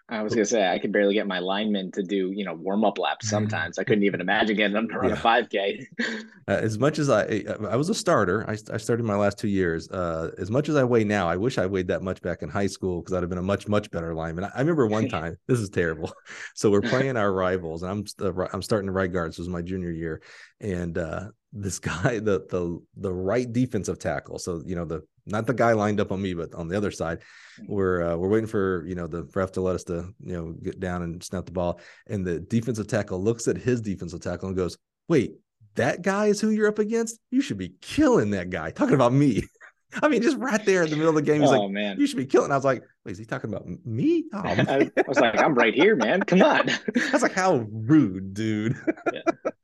I 0.07 0.21
was 0.21 0.35
gonna 0.35 0.45
say 0.45 0.67
I 0.67 0.77
could 0.77 0.91
barely 0.91 1.15
get 1.15 1.25
my 1.25 1.39
linemen 1.39 1.91
to 1.93 2.03
do 2.03 2.31
you 2.31 2.45
know 2.45 2.53
warm 2.53 2.85
up 2.85 2.99
laps. 2.99 3.27
Sometimes 3.27 3.79
I 3.79 3.83
couldn't 3.83 4.03
even 4.03 4.21
imagine 4.21 4.55
getting 4.55 4.75
them 4.75 4.87
to 4.89 4.99
run 4.99 5.09
yeah. 5.09 5.15
a 5.15 5.17
five 5.17 5.49
k. 5.49 5.87
uh, 5.99 6.11
as 6.47 6.77
much 6.77 6.99
as 6.99 7.09
I 7.09 7.43
I 7.67 7.75
was 7.75 7.89
a 7.89 7.95
starter, 7.95 8.47
I, 8.47 8.55
I 8.71 8.77
started 8.77 9.03
my 9.03 9.15
last 9.15 9.39
two 9.39 9.47
years. 9.47 9.89
Uh, 9.89 10.29
as 10.37 10.51
much 10.51 10.69
as 10.69 10.75
I 10.75 10.83
weigh 10.83 11.05
now, 11.05 11.27
I 11.27 11.37
wish 11.37 11.57
I 11.57 11.65
weighed 11.65 11.87
that 11.87 12.03
much 12.03 12.21
back 12.21 12.43
in 12.43 12.49
high 12.49 12.67
school 12.67 13.01
because 13.01 13.13
I'd 13.15 13.23
have 13.23 13.29
been 13.29 13.39
a 13.39 13.43
much 13.43 13.67
much 13.67 13.89
better 13.89 14.13
lineman. 14.13 14.43
I, 14.43 14.51
I 14.55 14.59
remember 14.59 14.85
one 14.85 15.09
time. 15.09 15.37
this 15.47 15.59
is 15.59 15.69
terrible. 15.69 16.11
So 16.53 16.71
we're 16.71 16.81
playing 16.81 17.17
our 17.17 17.31
rivals, 17.31 17.83
and 17.83 17.91
I'm 17.91 18.05
uh, 18.25 18.47
I'm 18.53 18.61
starting 18.61 18.87
to 18.87 18.91
right 18.91 19.11
guard. 19.11 19.29
This 19.29 19.39
was 19.39 19.49
my 19.49 19.61
junior 19.61 19.91
year, 19.91 20.21
and 20.61 20.97
uh, 20.97 21.27
this 21.51 21.79
guy, 21.79 22.19
the 22.19 22.45
the 22.49 22.79
the 22.95 23.11
right 23.11 23.51
defensive 23.51 23.99
tackle, 23.99 24.39
so 24.39 24.61
you 24.65 24.75
know 24.75 24.85
the 24.85 25.01
not 25.25 25.47
the 25.47 25.53
guy 25.53 25.73
lined 25.73 25.99
up 25.99 26.11
on 26.11 26.21
me, 26.21 26.33
but 26.33 26.53
on 26.53 26.67
the 26.67 26.77
other 26.77 26.91
side. 26.91 27.19
We're 27.67 28.03
uh, 28.03 28.15
we're 28.17 28.29
waiting 28.29 28.47
for 28.47 28.85
you 28.85 28.95
know 28.95 29.07
the 29.07 29.23
ref 29.33 29.51
to 29.53 29.61
let 29.61 29.75
us 29.75 29.83
to 29.85 30.13
you 30.23 30.33
know 30.33 30.51
get 30.51 30.79
down 30.79 31.01
and 31.01 31.23
snap 31.23 31.45
the 31.45 31.51
ball, 31.51 31.79
and 32.07 32.25
the 32.25 32.39
defensive 32.39 32.87
tackle 32.87 33.21
looks 33.21 33.47
at 33.47 33.57
his 33.57 33.81
defensive 33.81 34.21
tackle 34.21 34.49
and 34.49 34.57
goes, 34.57 34.77
"Wait, 35.07 35.33
that 35.75 36.01
guy 36.01 36.27
is 36.27 36.39
who 36.39 36.49
you're 36.49 36.67
up 36.67 36.79
against. 36.79 37.19
You 37.31 37.41
should 37.41 37.57
be 37.57 37.73
killing 37.81 38.31
that 38.31 38.49
guy." 38.49 38.71
Talking 38.71 38.95
about 38.95 39.13
me. 39.13 39.43
I 40.03 40.07
mean, 40.07 40.21
just 40.21 40.37
right 40.37 40.63
there 40.65 40.83
in 40.83 40.89
the 40.89 40.95
middle 40.95 41.09
of 41.09 41.15
the 41.15 41.21
game, 41.21 41.41
he's 41.41 41.49
oh 41.49 41.61
like, 41.61 41.71
man, 41.71 41.99
"You 41.99 42.07
should 42.07 42.17
be 42.17 42.25
killing." 42.25 42.51
I 42.51 42.55
was 42.55 42.65
like, 42.65 42.83
"Wait, 43.05 43.13
is 43.13 43.17
he 43.17 43.25
talking 43.25 43.49
about 43.49 43.65
me?" 43.85 44.25
Oh, 44.33 44.39
I, 44.39 44.89
was 45.07 45.19
like, 45.19 45.39
I'm 45.39 45.55
right 45.55 45.73
here, 45.73 45.95
man. 45.95 46.23
Come 46.23 46.41
on. 46.41 46.69
I 46.69 47.09
was 47.11 47.21
like, 47.21 47.33
"How 47.33 47.65
rude, 47.71 48.33
dude." 48.33 48.75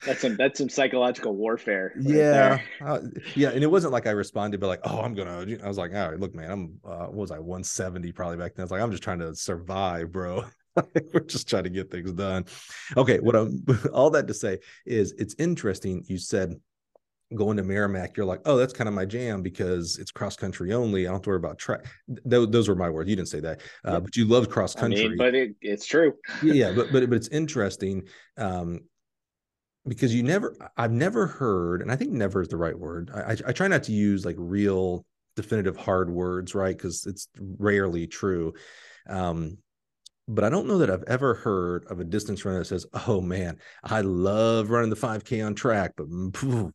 That's 0.05 0.21
some 0.21 0.35
that's 0.35 0.57
some 0.57 0.67
psychological 0.67 1.35
warfare. 1.35 1.93
right 1.95 2.05
yeah, 2.07 2.59
uh, 2.83 3.01
yeah, 3.35 3.49
and 3.49 3.63
it 3.63 3.67
wasn't 3.67 3.93
like 3.93 4.07
I 4.07 4.11
responded, 4.11 4.59
but 4.59 4.65
like, 4.65 4.79
"Oh, 4.83 4.99
I'm 4.99 5.13
gonna." 5.13 5.45
I 5.63 5.67
was 5.67 5.77
like, 5.77 5.93
"All 5.93 6.09
right, 6.09 6.19
look, 6.19 6.33
man, 6.33 6.49
I'm 6.49 6.79
uh, 6.83 7.05
what 7.05 7.13
was 7.13 7.31
I 7.31 7.37
170 7.37 8.11
probably 8.11 8.37
back 8.37 8.55
then." 8.55 8.63
I 8.63 8.65
was 8.65 8.71
like, 8.71 8.81
"I'm 8.81 8.89
just 8.89 9.03
trying 9.03 9.19
to 9.19 9.35
survive, 9.35 10.11
bro." 10.11 10.43
We're 11.13 11.19
just 11.19 11.47
trying 11.47 11.65
to 11.65 11.69
get 11.69 11.91
things 11.91 12.11
done. 12.13 12.45
Okay, 12.97 13.19
what 13.19 13.35
I'm 13.35 13.63
all 13.93 14.09
that 14.09 14.27
to 14.27 14.33
say 14.33 14.57
is 14.87 15.13
it's 15.19 15.35
interesting. 15.37 16.03
You 16.07 16.17
said 16.17 16.55
going 17.35 17.57
to 17.57 17.63
Merrimack, 17.63 18.17
you're 18.17 18.25
like, 18.25 18.41
oh, 18.45 18.57
that's 18.57 18.73
kind 18.73 18.87
of 18.87 18.93
my 18.93 19.05
jam 19.05 19.41
because 19.41 19.97
it's 19.97 20.11
cross 20.11 20.35
country 20.35 20.73
only. 20.73 21.01
I 21.01 21.05
don't 21.05 21.15
have 21.15 21.21
to 21.23 21.29
worry 21.29 21.37
about 21.37 21.57
track. 21.57 21.85
Th- 22.29 22.49
those 22.49 22.67
were 22.67 22.75
my 22.75 22.89
words. 22.89 23.09
You 23.09 23.15
didn't 23.15 23.29
say 23.29 23.39
that, 23.41 23.61
uh, 23.87 23.93
Yeah. 23.93 23.99
but 23.99 24.15
you 24.15 24.25
loved 24.25 24.49
cross 24.51 24.75
I 24.75 24.81
country. 24.81 25.09
mean, 25.09 25.17
but 25.17 25.33
it, 25.35 25.55
it's 25.61 25.85
true. 25.85 26.13
yeah, 26.43 26.71
but 26.73 26.91
but 26.91 27.09
but 27.09 27.15
it's 27.15 27.29
interesting 27.29 28.03
um, 28.37 28.81
because 29.87 30.13
you 30.13 30.23
never. 30.23 30.55
I've 30.77 30.91
never 30.91 31.27
heard, 31.27 31.81
and 31.81 31.91
I 31.91 31.95
think 31.95 32.11
never 32.11 32.41
is 32.41 32.49
the 32.49 32.57
right 32.57 32.77
word. 32.77 33.11
I 33.13 33.19
I, 33.31 33.37
I 33.47 33.51
try 33.51 33.67
not 33.67 33.83
to 33.83 33.91
use 33.91 34.25
like 34.25 34.35
real 34.37 35.05
definitive 35.35 35.77
hard 35.77 36.09
words, 36.09 36.53
right? 36.53 36.75
Because 36.75 37.05
it's 37.05 37.27
rarely 37.39 38.07
true. 38.07 38.53
Um, 39.07 39.57
but 40.27 40.43
I 40.43 40.49
don't 40.49 40.67
know 40.67 40.77
that 40.77 40.89
I've 40.89 41.03
ever 41.07 41.33
heard 41.33 41.85
of 41.89 41.99
a 41.99 42.03
distance 42.05 42.45
runner 42.45 42.59
that 42.59 42.65
says, 42.65 42.85
"Oh 43.07 43.21
man, 43.21 43.57
I 43.83 44.01
love 44.01 44.69
running 44.69 44.89
the 44.89 44.95
5K 44.95 45.45
on 45.45 45.55
track, 45.55 45.93
but 45.97 46.07
phew, 46.35 46.73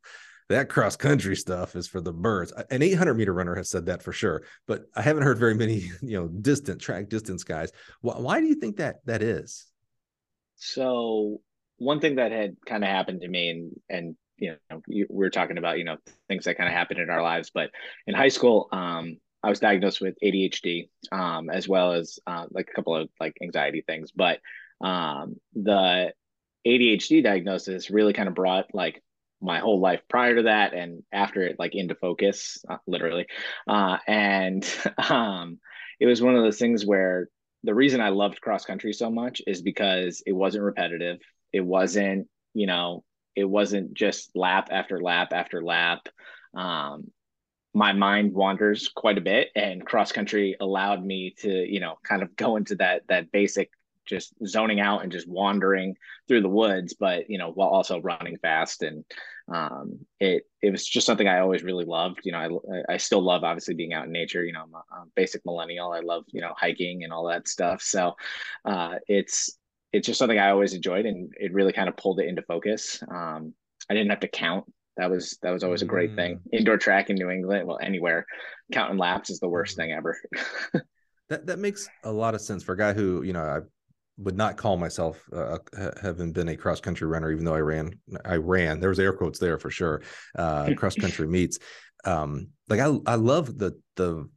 that 0.48 0.68
cross 0.68 0.96
country 0.96 1.36
stuff 1.36 1.76
is 1.76 1.86
for 1.86 2.00
the 2.00 2.12
birds." 2.12 2.52
An 2.70 2.82
800 2.82 3.14
meter 3.14 3.32
runner 3.32 3.54
has 3.54 3.70
said 3.70 3.86
that 3.86 4.02
for 4.02 4.12
sure, 4.12 4.42
but 4.66 4.84
I 4.94 5.02
haven't 5.02 5.24
heard 5.24 5.38
very 5.38 5.54
many, 5.54 5.90
you 6.02 6.18
know, 6.20 6.28
distant 6.28 6.80
track 6.80 7.08
distance 7.08 7.44
guys. 7.44 7.72
Why, 8.00 8.14
why 8.14 8.40
do 8.40 8.46
you 8.46 8.56
think 8.56 8.76
that 8.76 9.04
that 9.06 9.22
is? 9.22 9.66
So 10.56 11.40
one 11.78 12.00
thing 12.00 12.16
that 12.16 12.32
had 12.32 12.56
kind 12.66 12.82
of 12.84 12.90
happened 12.90 13.20
to 13.22 13.28
me, 13.28 13.50
and 13.50 13.80
and 13.88 14.16
you 14.38 14.56
know, 14.70 14.82
were 15.08 15.30
talking 15.30 15.58
about 15.58 15.78
you 15.78 15.84
know 15.84 15.96
things 16.28 16.44
that 16.44 16.56
kind 16.56 16.68
of 16.68 16.74
happen 16.74 16.98
in 16.98 17.10
our 17.10 17.22
lives, 17.22 17.50
but 17.52 17.70
in 18.06 18.14
high 18.14 18.28
school, 18.28 18.68
um, 18.72 19.18
I 19.42 19.48
was 19.48 19.60
diagnosed 19.60 20.00
with 20.00 20.16
ADHD, 20.22 20.88
um, 21.12 21.50
as 21.50 21.68
well 21.68 21.92
as 21.92 22.18
uh, 22.26 22.46
like 22.50 22.68
a 22.70 22.74
couple 22.74 22.96
of 22.96 23.08
like 23.20 23.36
anxiety 23.42 23.82
things. 23.86 24.10
But 24.12 24.40
um, 24.80 25.36
the 25.54 26.12
ADHD 26.66 27.22
diagnosis 27.22 27.90
really 27.90 28.12
kind 28.12 28.28
of 28.28 28.34
brought 28.34 28.74
like 28.74 29.02
my 29.40 29.58
whole 29.58 29.80
life 29.80 30.00
prior 30.08 30.36
to 30.36 30.42
that 30.44 30.74
and 30.74 31.02
after 31.12 31.42
it 31.42 31.56
like 31.58 31.74
into 31.74 31.94
focus, 31.94 32.58
uh, 32.68 32.78
literally. 32.86 33.26
Uh, 33.68 33.98
and 34.06 34.68
um, 35.10 35.58
it 36.00 36.06
was 36.06 36.22
one 36.22 36.36
of 36.36 36.42
those 36.42 36.58
things 36.58 36.84
where 36.84 37.28
the 37.62 37.74
reason 37.74 38.00
I 38.00 38.10
loved 38.10 38.40
cross 38.40 38.64
country 38.64 38.92
so 38.92 39.10
much 39.10 39.42
is 39.46 39.62
because 39.62 40.22
it 40.26 40.32
wasn't 40.32 40.64
repetitive. 40.64 41.18
It 41.52 41.60
wasn't, 41.60 42.28
you 42.54 42.66
know, 42.66 43.04
it 43.34 43.44
wasn't 43.44 43.94
just 43.94 44.30
lap 44.34 44.68
after 44.70 45.00
lap 45.00 45.32
after 45.32 45.62
lap. 45.62 46.08
Um, 46.54 47.10
my 47.74 47.92
mind 47.92 48.32
wanders 48.32 48.88
quite 48.88 49.18
a 49.18 49.22
bit, 49.22 49.48
and 49.54 49.84
cross 49.84 50.10
country 50.10 50.56
allowed 50.58 51.04
me 51.04 51.34
to, 51.38 51.50
you 51.50 51.80
know, 51.80 51.98
kind 52.02 52.22
of 52.22 52.34
go 52.34 52.56
into 52.56 52.76
that 52.76 53.02
that 53.08 53.30
basic 53.30 53.70
just 54.06 54.34
zoning 54.46 54.80
out 54.80 55.02
and 55.02 55.12
just 55.12 55.28
wandering 55.28 55.96
through 56.28 56.40
the 56.40 56.48
woods, 56.48 56.94
but 56.94 57.28
you 57.28 57.38
know, 57.38 57.50
while 57.50 57.68
also 57.68 58.00
running 58.00 58.38
fast. 58.38 58.82
And 58.82 59.04
um, 59.52 59.98
it 60.20 60.44
it 60.62 60.70
was 60.70 60.86
just 60.86 61.06
something 61.06 61.28
I 61.28 61.40
always 61.40 61.62
really 61.62 61.84
loved. 61.84 62.20
You 62.24 62.32
know, 62.32 62.60
I 62.88 62.94
I 62.94 62.96
still 62.96 63.22
love 63.22 63.44
obviously 63.44 63.74
being 63.74 63.92
out 63.92 64.06
in 64.06 64.12
nature. 64.12 64.44
You 64.44 64.52
know, 64.52 64.62
I'm 64.62 64.74
a, 64.74 65.02
a 65.02 65.04
basic 65.14 65.42
millennial. 65.44 65.92
I 65.92 66.00
love 66.00 66.24
you 66.28 66.40
know 66.40 66.54
hiking 66.56 67.04
and 67.04 67.12
all 67.12 67.26
that 67.28 67.48
stuff. 67.48 67.82
So 67.82 68.14
uh, 68.64 68.96
it's 69.08 69.58
it's 69.92 70.06
just 70.06 70.18
something 70.18 70.38
I 70.38 70.50
always 70.50 70.74
enjoyed, 70.74 71.06
and 71.06 71.32
it 71.38 71.52
really 71.52 71.72
kind 71.72 71.88
of 71.88 71.96
pulled 71.96 72.20
it 72.20 72.28
into 72.28 72.42
focus. 72.42 73.02
Um, 73.08 73.54
I 73.88 73.94
didn't 73.94 74.10
have 74.10 74.20
to 74.20 74.28
count. 74.28 74.64
That 74.96 75.10
was 75.10 75.38
that 75.42 75.50
was 75.50 75.62
always 75.62 75.82
a 75.82 75.86
great 75.86 76.16
thing. 76.16 76.40
Indoor 76.52 76.78
track 76.78 77.10
in 77.10 77.16
New 77.16 77.30
England, 77.30 77.68
well, 77.68 77.78
anywhere, 77.82 78.26
counting 78.72 78.98
laps 78.98 79.30
is 79.30 79.40
the 79.40 79.48
worst 79.48 79.76
thing 79.76 79.92
ever. 79.92 80.18
That 81.28 81.46
that 81.46 81.58
makes 81.58 81.88
a 82.04 82.12
lot 82.12 82.34
of 82.34 82.40
sense 82.40 82.62
for 82.62 82.74
a 82.74 82.78
guy 82.78 82.92
who 82.92 83.22
you 83.22 83.32
know 83.32 83.42
I 83.42 83.60
would 84.18 84.36
not 84.36 84.56
call 84.56 84.76
myself 84.76 85.22
uh, 85.32 85.58
having 86.00 86.32
been 86.32 86.48
a 86.48 86.56
cross 86.56 86.80
country 86.80 87.06
runner, 87.06 87.30
even 87.30 87.44
though 87.44 87.54
I 87.54 87.60
ran. 87.60 87.98
I 88.24 88.36
ran. 88.36 88.80
There 88.80 88.88
was 88.88 88.98
air 88.98 89.12
quotes 89.12 89.38
there 89.38 89.58
for 89.58 89.70
sure. 89.70 90.02
Uh, 90.36 90.72
cross 90.76 90.94
country 90.94 91.26
meets. 91.28 91.58
Um, 92.04 92.48
like 92.68 92.80
I 92.80 92.96
I 93.06 93.16
love 93.16 93.58
the 93.58 93.78
the 93.96 94.28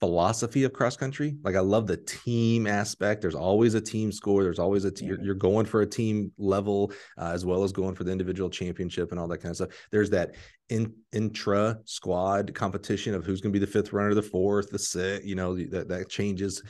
philosophy 0.00 0.64
of 0.64 0.72
cross 0.72 0.96
country. 0.96 1.36
Like 1.42 1.56
I 1.56 1.60
love 1.60 1.86
the 1.86 1.96
team 1.96 2.66
aspect. 2.66 3.22
There's 3.22 3.34
always 3.34 3.74
a 3.74 3.80
team 3.80 4.12
score. 4.12 4.42
There's 4.42 4.58
always 4.58 4.84
a 4.84 4.90
t- 4.90 5.06
you're, 5.06 5.20
you're 5.22 5.34
going 5.34 5.64
for 5.66 5.80
a 5.80 5.86
team 5.86 6.32
level 6.38 6.92
uh, 7.18 7.30
as 7.32 7.46
well 7.46 7.64
as 7.64 7.72
going 7.72 7.94
for 7.94 8.04
the 8.04 8.12
individual 8.12 8.50
championship 8.50 9.10
and 9.10 9.18
all 9.18 9.28
that 9.28 9.38
kind 9.38 9.50
of 9.50 9.56
stuff. 9.56 9.70
There's 9.90 10.10
that 10.10 10.34
in 10.68 10.92
intra 11.12 11.78
squad 11.84 12.54
competition 12.54 13.14
of 13.14 13.24
who's 13.24 13.40
going 13.40 13.52
to 13.52 13.58
be 13.58 13.64
the 13.64 13.70
fifth 13.70 13.92
runner, 13.92 14.12
the 14.12 14.22
fourth, 14.22 14.68
the 14.70 14.78
sixth. 14.78 15.26
You 15.26 15.34
know 15.34 15.56
that 15.56 15.88
that 15.88 16.08
changes 16.10 16.62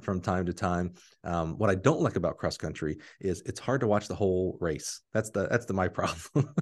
from 0.00 0.20
time 0.20 0.46
to 0.46 0.52
time. 0.52 0.94
Um, 1.24 1.58
what 1.58 1.70
I 1.70 1.76
don't 1.76 2.00
like 2.00 2.16
about 2.16 2.38
cross 2.38 2.56
country 2.56 2.98
is 3.20 3.42
it's 3.46 3.60
hard 3.60 3.80
to 3.82 3.86
watch 3.86 4.08
the 4.08 4.14
whole 4.14 4.56
race. 4.60 5.02
That's 5.12 5.30
the 5.30 5.46
that's 5.48 5.66
the 5.66 5.74
my 5.74 5.88
problem. 6.02 6.54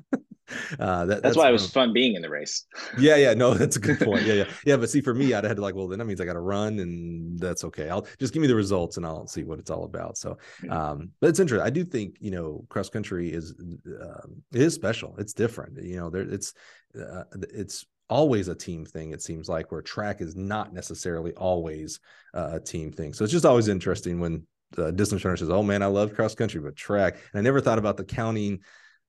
Uh, 0.78 1.04
that, 1.04 1.06
that's, 1.06 1.22
that's, 1.22 1.36
why 1.36 1.48
it 1.48 1.52
was 1.52 1.64
um, 1.64 1.70
fun 1.70 1.92
being 1.92 2.14
in 2.14 2.22
the 2.22 2.30
race. 2.30 2.64
yeah, 2.98 3.16
yeah, 3.16 3.34
no, 3.34 3.54
that's 3.60 3.76
a 3.76 3.80
good 3.80 3.98
point. 3.98 4.24
Yeah, 4.24 4.34
yeah, 4.34 4.44
yeah. 4.64 4.76
But 4.76 4.88
see, 4.88 5.00
for 5.00 5.12
me, 5.12 5.34
I'd 5.34 5.44
had 5.44 5.56
to 5.56 5.62
like, 5.62 5.74
well, 5.74 5.88
then 5.88 5.98
that 5.98 6.04
means 6.04 6.20
I 6.20 6.24
got 6.24 6.34
to 6.34 6.40
run, 6.40 6.78
and 6.78 7.38
that's 7.38 7.64
okay. 7.64 7.90
I'll 7.90 8.06
just 8.18 8.32
give 8.32 8.40
me 8.40 8.48
the 8.48 8.54
results, 8.54 8.96
and 8.96 9.04
I'll 9.04 9.26
see 9.26 9.42
what 9.42 9.58
it's 9.58 9.70
all 9.70 9.84
about. 9.84 10.16
So, 10.16 10.38
um, 10.70 11.10
but 11.20 11.28
it's 11.28 11.40
interesting. 11.40 11.66
I 11.66 11.70
do 11.70 11.84
think 11.84 12.16
you 12.20 12.30
know, 12.30 12.64
cross 12.68 12.88
country 12.88 13.30
is 13.30 13.54
uh, 13.86 14.26
it 14.52 14.62
is 14.62 14.74
special. 14.74 15.14
It's 15.18 15.32
different. 15.32 15.82
You 15.82 15.96
know, 15.96 16.10
there 16.10 16.22
it's 16.22 16.54
uh, 16.98 17.24
it's 17.52 17.84
always 18.08 18.48
a 18.48 18.54
team 18.54 18.84
thing. 18.84 19.12
It 19.12 19.22
seems 19.22 19.48
like 19.48 19.70
where 19.70 19.82
track 19.82 20.20
is 20.20 20.34
not 20.34 20.72
necessarily 20.72 21.32
always 21.34 22.00
uh, 22.34 22.50
a 22.54 22.60
team 22.60 22.92
thing. 22.92 23.12
So 23.12 23.24
it's 23.24 23.32
just 23.32 23.46
always 23.46 23.68
interesting 23.68 24.20
when 24.20 24.46
the 24.72 24.92
distance 24.92 25.24
runner 25.24 25.36
says, 25.36 25.50
"Oh 25.50 25.62
man, 25.62 25.82
I 25.82 25.86
love 25.86 26.14
cross 26.14 26.34
country, 26.34 26.60
but 26.60 26.76
track." 26.76 27.14
And 27.32 27.38
I 27.38 27.42
never 27.42 27.60
thought 27.60 27.78
about 27.78 27.96
the 27.96 28.04
counting 28.04 28.60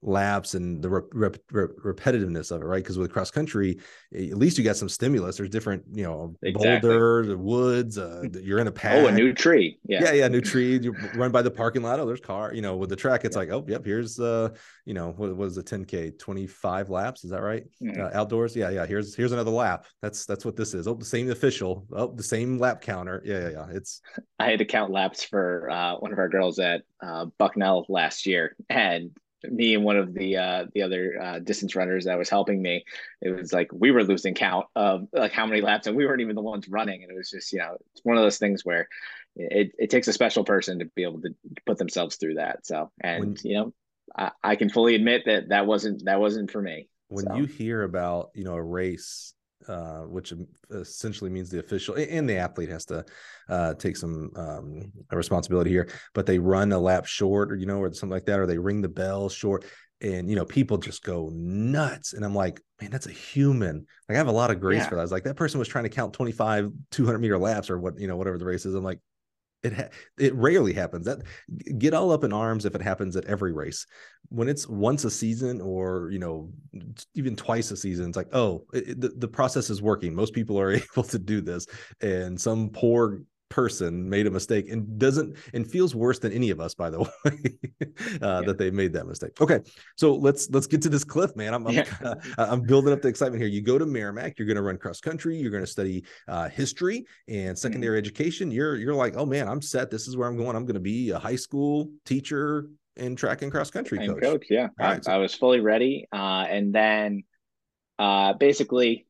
laps 0.03 0.55
and 0.55 0.81
the 0.81 0.89
rep, 0.89 1.05
rep, 1.13 1.37
rep, 1.51 1.69
repetitiveness 1.83 2.51
of 2.51 2.61
it, 2.61 2.65
right? 2.65 2.83
Because 2.83 2.97
with 2.97 3.11
cross 3.11 3.29
country, 3.29 3.79
at 4.15 4.37
least 4.37 4.57
you 4.57 4.63
got 4.63 4.75
some 4.75 4.89
stimulus. 4.89 5.37
There's 5.37 5.49
different, 5.49 5.83
you 5.93 6.03
know, 6.03 6.35
exactly. 6.41 6.89
boulder, 6.89 7.25
the 7.25 7.37
woods. 7.37 7.97
Uh, 7.97 8.23
you're 8.41 8.59
in 8.59 8.67
a 8.67 8.71
path. 8.71 9.03
Oh, 9.03 9.07
a 9.07 9.11
new 9.11 9.33
tree. 9.33 9.79
Yeah, 9.85 10.05
yeah, 10.05 10.13
yeah, 10.13 10.27
new 10.27 10.41
tree. 10.51 10.79
You 10.79 10.93
run 11.15 11.31
by 11.31 11.41
the 11.41 11.51
parking 11.51 11.83
lot. 11.83 11.99
Oh, 11.99 12.05
there's 12.05 12.21
car. 12.21 12.53
You 12.53 12.61
know, 12.61 12.75
with 12.75 12.89
the 12.89 12.95
track, 12.95 13.25
it's 13.25 13.35
yeah. 13.35 13.39
like, 13.39 13.49
oh, 13.49 13.63
yep. 13.67 13.85
Here's, 13.85 14.19
uh, 14.19 14.49
you 14.85 14.93
know, 14.93 15.13
what 15.15 15.35
was 15.35 15.55
the 15.55 15.63
10k? 15.63 16.17
25 16.17 16.89
laps. 16.89 17.23
Is 17.23 17.31
that 17.31 17.41
right? 17.41 17.63
Mm-hmm. 17.81 18.01
Uh, 18.01 18.09
outdoors. 18.13 18.55
Yeah, 18.55 18.69
yeah. 18.69 18.85
Here's 18.85 19.15
here's 19.15 19.31
another 19.31 19.51
lap. 19.51 19.85
That's 20.01 20.25
that's 20.25 20.45
what 20.45 20.55
this 20.55 20.73
is. 20.73 20.87
Oh, 20.87 20.95
the 20.95 21.05
same 21.05 21.29
official. 21.29 21.85
Oh, 21.91 22.11
the 22.13 22.23
same 22.23 22.57
lap 22.57 22.81
counter. 22.81 23.21
Yeah, 23.25 23.39
yeah, 23.39 23.49
yeah. 23.49 23.65
It's. 23.71 24.01
I 24.39 24.49
had 24.49 24.59
to 24.59 24.65
count 24.65 24.91
laps 24.91 25.23
for 25.23 25.69
uh, 25.69 25.95
one 25.97 26.11
of 26.11 26.17
our 26.17 26.29
girls 26.29 26.57
at 26.57 26.81
uh, 27.01 27.25
Bucknell 27.37 27.85
last 27.89 28.25
year, 28.25 28.55
and 28.69 29.11
me 29.43 29.75
and 29.75 29.84
one 29.84 29.97
of 29.97 30.13
the 30.13 30.38
uh 30.38 30.65
the 30.73 30.84
other 30.84 31.19
uh 31.21 31.39
distance 31.39 31.75
runners 31.75 32.06
that 32.06 32.17
was 32.17 32.30
helping 32.30 32.62
me 32.62 32.84
it 33.21 33.30
was 33.32 33.51
like 33.51 33.69
we 33.73 33.91
were 33.91 34.04
losing 34.04 34.34
count 34.34 34.65
of 34.75 35.08
like 35.13 35.32
how 35.32 35.45
many 35.45 35.62
laps 35.62 35.88
and 35.88 35.95
we 35.95 36.06
weren't 36.06 36.21
even 36.21 36.36
the 36.36 36.41
ones 36.41 36.67
running. 36.67 37.04
And 37.04 37.12
it 37.12 37.15
was 37.15 37.30
just 37.30 37.51
you 37.54 37.60
know 37.60 37.77
it's 37.93 38.04
one 38.04 38.17
of 38.17 38.23
those 38.23 38.38
things 38.38 38.65
where 38.65 38.88
it, 39.36 39.71
it 39.77 39.89
takes 39.89 40.08
a 40.08 40.13
special 40.13 40.43
person 40.43 40.80
to 40.80 40.86
be 40.95 41.04
able 41.04 41.21
to 41.21 41.34
put 41.65 41.77
themselves 41.77 42.15
through 42.17 42.36
that. 42.36 42.65
So 42.65 42.91
and 43.01 43.19
when, 43.19 43.38
you 43.43 43.56
know 43.56 43.73
I, 44.15 44.32
I 44.43 44.56
can 44.56 44.69
fully 44.69 44.95
admit 44.95 45.23
that 45.25 45.49
that 45.49 45.65
wasn't 45.65 46.06
that 46.06 46.19
wasn't 46.19 46.51
for 46.51 46.62
me. 46.62 46.89
When 47.10 47.25
so. 47.25 47.36
you 47.36 47.45
hear 47.45 47.84
about 47.84 48.32
you 48.36 48.43
know 48.43 48.54
a 48.54 48.63
race 48.63 49.34
uh, 49.67 50.02
which 50.02 50.34
essentially 50.69 51.30
means 51.30 51.50
the 51.50 51.60
official 51.60 51.95
and 51.95 52.28
the 52.28 52.38
athlete 52.38 52.69
has 52.69 52.86
to 52.86 53.06
uh, 53.50 53.74
take 53.76 53.97
some 53.97 54.32
um, 54.36 54.91
responsibility 55.12 55.69
here. 55.69 55.89
But 56.13 56.26
they 56.26 56.39
run 56.39 56.71
a 56.71 56.80
lap 56.80 57.06
short, 57.06 57.52
or 57.52 57.56
you 57.56 57.65
know, 57.65 57.80
or 57.80 57.91
something 57.93 58.10
like 58.10 58.26
that, 58.26 58.39
or 58.39 58.47
they 58.47 58.58
ring 58.58 58.82
the 58.82 58.89
bell 58.89 59.30
short, 59.30 59.65
and 60.02 60.30
you 60.30 60.36
know, 60.36 60.45
people 60.45 60.78
just 60.78 61.04
go 61.04 61.30
nuts. 61.34 62.13
And 62.13 62.26
I'm 62.26 62.36
like, 62.36 62.62
man, 62.82 62.91
that's 62.91 63.08
a 63.08 63.12
human. 63.12 63.86
Like 64.10 64.15
I 64.15 64.17
have 64.17 64.28
a 64.28 64.32
lot 64.32 64.52
of 64.52 64.60
grace 64.60 64.80
yeah. 64.80 64.89
for 64.89 64.95
that. 64.95 65.02
I 65.02 65.04
was 65.04 65.12
like, 65.12 65.24
that 65.24 65.36
person 65.36 65.60
was 65.60 65.67
trying 65.67 65.84
to 65.84 65.89
count 65.89 66.13
25, 66.13 66.71
200 66.91 67.19
meter 67.19 67.38
laps, 67.38 67.69
or 67.69 67.80
what 67.80 68.00
you 68.00 68.08
know, 68.08 68.17
whatever 68.17 68.38
the 68.38 68.45
race 68.45 68.65
is. 68.65 68.76
I'm 68.76 68.84
like, 68.84 69.00
it 69.63 69.74
ha- 69.74 69.89
it 70.17 70.34
rarely 70.36 70.74
happens. 70.74 71.06
That 71.06 71.24
get 71.78 71.93
all 71.93 72.12
up 72.12 72.24
in 72.24 72.34
arms 72.34 72.65
if 72.65 72.76
it 72.76 72.82
happens 72.82 73.15
at 73.15 73.26
every 73.26 73.54
race. 73.54 73.86
When 74.30 74.47
it's 74.47 74.67
once 74.67 75.04
a 75.04 75.12
season 75.12 75.62
or 75.62 76.10
you 76.12 76.19
know 76.19 76.52
even 77.15 77.36
twice 77.36 77.71
a 77.71 77.78
season 77.78 78.08
it's 78.08 78.17
like 78.17 78.34
oh 78.34 78.65
it, 78.74 79.00
the, 79.00 79.10
the 79.10 79.28
process 79.28 79.69
is 79.69 79.82
working 79.82 80.15
most 80.15 80.34
people 80.34 80.60
are 80.60 80.71
able 80.95 81.04
to 81.04 81.19
do 81.19 81.41
this 81.41 81.67
and 82.02 82.39
some 82.39 82.69
poor 82.69 83.21
person 83.51 84.09
made 84.09 84.25
a 84.25 84.31
mistake 84.31 84.69
and 84.69 84.97
doesn't 84.97 85.35
and 85.53 85.69
feels 85.69 85.93
worse 85.93 86.17
than 86.17 86.31
any 86.31 86.49
of 86.49 86.59
us 86.59 86.73
by 86.73 86.89
the 86.89 86.99
way 87.01 87.09
uh, 88.21 88.39
yeah. 88.39 88.41
that 88.41 88.57
they 88.57 88.71
made 88.71 88.93
that 88.93 89.05
mistake 89.05 89.39
okay 89.41 89.59
so 89.97 90.15
let's 90.15 90.49
let's 90.49 90.65
get 90.65 90.81
to 90.81 90.89
this 90.89 91.03
cliff 91.03 91.35
man 91.35 91.53
i'm 91.53 91.67
I'm, 91.67 91.73
yeah. 91.73 91.85
uh, 92.03 92.15
I'm 92.37 92.61
building 92.61 92.93
up 92.93 93.01
the 93.01 93.09
excitement 93.09 93.41
here 93.41 93.49
you 93.49 93.61
go 93.61 93.77
to 93.77 93.85
merrimack 93.85 94.39
you're 94.39 94.47
going 94.47 94.55
to 94.55 94.63
run 94.63 94.77
cross 94.77 94.99
country 94.99 95.37
you're 95.37 95.51
going 95.51 95.63
to 95.63 95.69
study 95.69 96.03
uh, 96.27 96.49
history 96.49 97.05
and 97.27 97.49
mm-hmm. 97.49 97.55
secondary 97.55 97.99
mm-hmm. 97.99 98.05
education 98.05 98.49
you're 98.49 98.77
you're 98.77 98.95
like 98.95 99.15
oh 99.17 99.25
man 99.25 99.47
i'm 99.47 99.61
set 99.61 99.91
this 99.91 100.07
is 100.07 100.17
where 100.17 100.27
i'm 100.27 100.37
going 100.37 100.55
i'm 100.55 100.65
going 100.65 100.73
to 100.73 100.79
be 100.79 101.11
a 101.11 101.19
high 101.19 101.35
school 101.35 101.91
teacher 102.05 102.67
and 102.97 103.17
track 103.17 103.41
and 103.41 103.51
cross 103.51 103.69
country 103.69 103.99
coach. 103.99 104.21
coach 104.21 104.45
yeah 104.49 104.69
I, 104.79 104.83
right, 104.83 105.05
so- 105.05 105.11
I 105.11 105.17
was 105.17 105.35
fully 105.35 105.59
ready 105.59 106.07
uh, 106.11 106.45
and 106.49 106.73
then 106.73 107.23
uh, 107.99 108.33
basically 108.33 109.05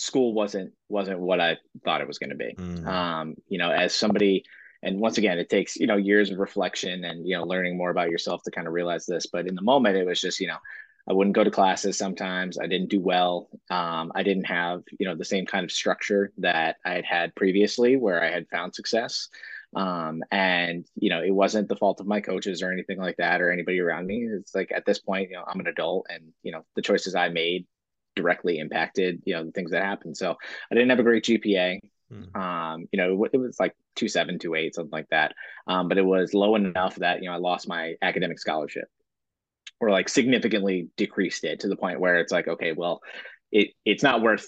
school 0.00 0.32
wasn't 0.32 0.72
wasn't 0.88 1.20
what 1.20 1.40
I 1.40 1.58
thought 1.84 2.00
it 2.00 2.08
was 2.08 2.18
going 2.18 2.30
to 2.30 2.36
be. 2.36 2.54
Mm. 2.56 2.86
Um, 2.86 3.34
you 3.48 3.58
know, 3.58 3.70
as 3.70 3.94
somebody, 3.94 4.44
and 4.82 4.98
once 4.98 5.18
again, 5.18 5.38
it 5.38 5.50
takes 5.50 5.76
you 5.76 5.86
know 5.86 5.96
years 5.96 6.30
of 6.30 6.38
reflection 6.38 7.04
and 7.04 7.26
you 7.26 7.36
know 7.36 7.44
learning 7.44 7.76
more 7.76 7.90
about 7.90 8.10
yourself 8.10 8.42
to 8.44 8.50
kind 8.50 8.66
of 8.66 8.72
realize 8.72 9.06
this. 9.06 9.26
But 9.26 9.46
in 9.46 9.54
the 9.54 9.62
moment, 9.62 9.96
it 9.96 10.06
was 10.06 10.20
just 10.20 10.40
you 10.40 10.46
know 10.46 10.58
I 11.08 11.12
wouldn't 11.12 11.36
go 11.36 11.44
to 11.44 11.50
classes 11.50 11.98
sometimes. 11.98 12.58
I 12.58 12.66
didn't 12.66 12.90
do 12.90 13.00
well. 13.00 13.48
Um, 13.68 14.12
I 14.14 14.22
didn't 14.22 14.46
have 14.46 14.82
you 14.98 15.06
know 15.06 15.14
the 15.14 15.24
same 15.24 15.46
kind 15.46 15.64
of 15.64 15.72
structure 15.72 16.32
that 16.38 16.76
I 16.84 16.92
had 16.94 17.04
had 17.04 17.34
previously, 17.34 17.96
where 17.96 18.22
I 18.22 18.30
had 18.30 18.48
found 18.48 18.74
success. 18.74 19.28
Um, 19.76 20.24
and 20.32 20.84
you 20.96 21.10
know, 21.10 21.22
it 21.22 21.30
wasn't 21.30 21.68
the 21.68 21.76
fault 21.76 22.00
of 22.00 22.06
my 22.06 22.20
coaches 22.20 22.62
or 22.62 22.72
anything 22.72 22.98
like 22.98 23.16
that, 23.18 23.40
or 23.40 23.50
anybody 23.50 23.80
around 23.80 24.06
me. 24.06 24.26
It's 24.32 24.54
like 24.54 24.72
at 24.72 24.86
this 24.86 24.98
point, 24.98 25.30
you 25.30 25.36
know, 25.36 25.44
I'm 25.46 25.60
an 25.60 25.66
adult, 25.66 26.06
and 26.08 26.32
you 26.42 26.52
know, 26.52 26.64
the 26.74 26.82
choices 26.82 27.14
I 27.14 27.28
made 27.28 27.66
directly 28.16 28.58
impacted 28.58 29.22
you 29.24 29.34
know 29.34 29.44
the 29.44 29.52
things 29.52 29.70
that 29.70 29.84
happened. 29.84 30.16
So 30.16 30.36
i 30.70 30.74
didn't 30.74 30.90
have 30.90 30.98
a 30.98 31.04
great 31.04 31.24
gpa 31.24 31.78
mm. 32.12 32.36
um 32.36 32.86
you 32.92 32.96
know 32.96 33.24
it, 33.24 33.38
was 33.38 33.60
like 33.60 33.74
two 33.96 34.08
seven 34.08 34.38
two 34.38 34.54
eight 34.54 34.74
something 34.74 34.90
like 34.92 35.08
that. 35.10 35.34
Um 35.66 35.88
but 35.88 35.98
it 35.98 36.04
was 36.04 36.34
low 36.34 36.54
enough 36.56 36.96
that 36.96 37.22
you 37.22 37.28
know 37.28 37.34
i 37.34 37.38
lost 37.38 37.68
my 37.68 37.94
academic 38.02 38.38
scholarship 38.38 38.88
or 39.80 39.90
like 39.90 40.08
significantly 40.08 40.88
decreased 40.96 41.44
it 41.44 41.60
to 41.60 41.68
the 41.68 41.76
point 41.76 42.00
where 42.00 42.16
it's 42.16 42.32
like 42.32 42.48
okay 42.48 42.72
well 42.72 43.00
it 43.52 43.68
it's 43.84 44.02
not 44.02 44.22
worth 44.22 44.46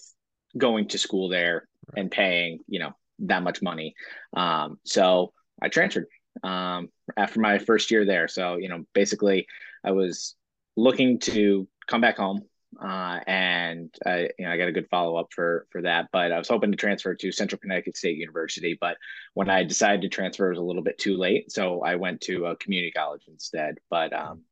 going 0.56 0.88
to 0.88 0.98
school 0.98 1.28
there 1.28 1.66
and 1.96 2.10
paying 2.10 2.58
you 2.68 2.78
know 2.78 2.92
that 3.20 3.42
much 3.42 3.62
money. 3.62 3.94
Um 4.36 4.78
so 4.84 5.32
i 5.62 5.68
transferred 5.68 6.06
um 6.42 6.88
after 7.16 7.40
my 7.40 7.58
first 7.58 7.90
year 7.90 8.04
there. 8.04 8.26
So 8.28 8.56
you 8.56 8.68
know 8.68 8.84
basically 8.92 9.46
i 9.84 9.92
was 9.92 10.34
looking 10.76 11.18
to 11.18 11.68
come 11.86 12.00
back 12.00 12.16
home 12.16 12.42
uh, 12.80 13.20
and 13.26 13.94
I, 14.04 14.30
you 14.38 14.46
know, 14.46 14.52
I 14.52 14.56
got 14.56 14.68
a 14.68 14.72
good 14.72 14.88
follow 14.88 15.16
up 15.16 15.32
for 15.32 15.66
for 15.70 15.82
that. 15.82 16.08
But 16.12 16.32
I 16.32 16.38
was 16.38 16.48
hoping 16.48 16.70
to 16.70 16.76
transfer 16.76 17.14
to 17.14 17.32
Central 17.32 17.58
Connecticut 17.58 17.96
State 17.96 18.18
University, 18.18 18.76
but 18.80 18.96
when 19.34 19.50
I 19.50 19.64
decided 19.64 20.02
to 20.02 20.08
transfer, 20.08 20.46
it 20.46 20.50
was 20.50 20.58
a 20.58 20.62
little 20.62 20.82
bit 20.82 20.98
too 20.98 21.16
late, 21.16 21.50
so 21.52 21.82
I 21.82 21.96
went 21.96 22.20
to 22.22 22.46
a 22.46 22.56
community 22.56 22.92
college 22.92 23.24
instead. 23.28 23.78
But 23.90 24.12
um, 24.12 24.42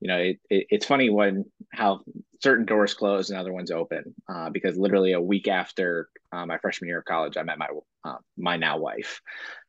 you 0.00 0.08
know, 0.08 0.18
it, 0.18 0.40
it, 0.50 0.66
it's 0.70 0.86
funny 0.86 1.10
when 1.10 1.44
how 1.72 2.00
certain 2.42 2.66
doors 2.66 2.92
close 2.92 3.30
and 3.30 3.38
other 3.38 3.52
ones 3.52 3.70
open. 3.70 4.14
Uh, 4.28 4.50
because 4.50 4.76
literally 4.76 5.12
a 5.12 5.20
week 5.20 5.46
after 5.46 6.08
uh, 6.32 6.44
my 6.44 6.58
freshman 6.58 6.88
year 6.88 6.98
of 6.98 7.04
college, 7.04 7.36
I 7.36 7.44
met 7.44 7.58
my 7.58 7.68
uh, 8.04 8.16
my 8.36 8.56
now 8.56 8.78
wife. 8.78 9.20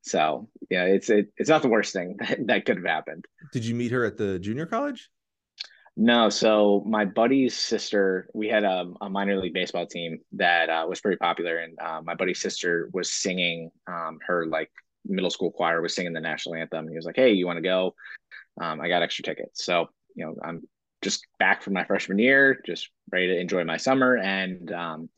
So 0.01 0.49
yeah, 0.69 0.85
it's 0.85 1.09
it, 1.09 1.31
it's 1.37 1.49
not 1.49 1.61
the 1.61 1.69
worst 1.69 1.93
thing 1.93 2.17
that, 2.19 2.47
that 2.47 2.65
could 2.65 2.77
have 2.77 2.85
happened. 2.85 3.25
Did 3.51 3.65
you 3.65 3.75
meet 3.75 3.91
her 3.91 4.05
at 4.05 4.17
the 4.17 4.39
junior 4.39 4.65
college? 4.65 5.09
No, 5.95 6.29
so 6.29 6.83
my 6.87 7.05
buddy's 7.05 7.55
sister, 7.55 8.27
we 8.33 8.47
had 8.47 8.63
a, 8.63 8.91
a 9.01 9.09
minor 9.09 9.39
league 9.39 9.53
baseball 9.53 9.85
team 9.85 10.19
that 10.33 10.69
uh, 10.69 10.85
was 10.89 10.99
pretty 10.99 11.17
popular, 11.17 11.57
and 11.57 11.77
uh, 11.79 12.01
my 12.03 12.15
buddy's 12.15 12.41
sister 12.41 12.89
was 12.93 13.11
singing 13.11 13.69
um, 13.85 14.17
her 14.25 14.47
like 14.47 14.71
middle 15.05 15.29
school 15.29 15.51
choir 15.51 15.81
was 15.81 15.93
singing 15.93 16.13
the 16.13 16.19
national 16.19 16.55
anthem. 16.55 16.87
He 16.87 16.95
was 16.95 17.05
like, 17.05 17.15
"Hey, 17.15 17.33
you 17.33 17.45
want 17.45 17.57
to 17.57 17.61
go?" 17.61 17.93
Um, 18.59 18.81
I 18.81 18.87
got 18.87 19.03
extra 19.03 19.23
tickets, 19.23 19.63
so 19.65 19.87
you 20.15 20.25
know 20.25 20.35
I'm 20.43 20.67
just 21.03 21.27
back 21.37 21.61
from 21.61 21.73
my 21.73 21.83
freshman 21.85 22.17
year, 22.17 22.59
just 22.65 22.89
ready 23.11 23.27
to 23.27 23.39
enjoy 23.39 23.63
my 23.63 23.77
summer, 23.77 24.17
and 24.17 24.71
um, 24.71 25.09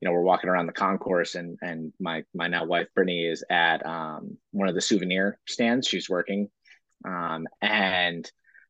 you 0.00 0.08
know 0.08 0.12
we're 0.12 0.22
walking 0.22 0.50
around 0.50 0.66
the 0.66 0.72
concourse, 0.72 1.36
and 1.36 1.56
and 1.62 1.92
my 2.00 2.24
my 2.34 2.48
now 2.48 2.64
wife 2.64 2.88
Brittany 2.96 3.24
is 3.24 3.44
at 3.50 3.86
um, 3.86 4.36
one 4.50 4.68
of 4.68 4.74
the 4.74 4.80
souvenir 4.80 5.38
stands. 5.46 5.86
She's 5.86 6.10
working, 6.10 6.48
um, 7.04 7.46
and 7.62 8.28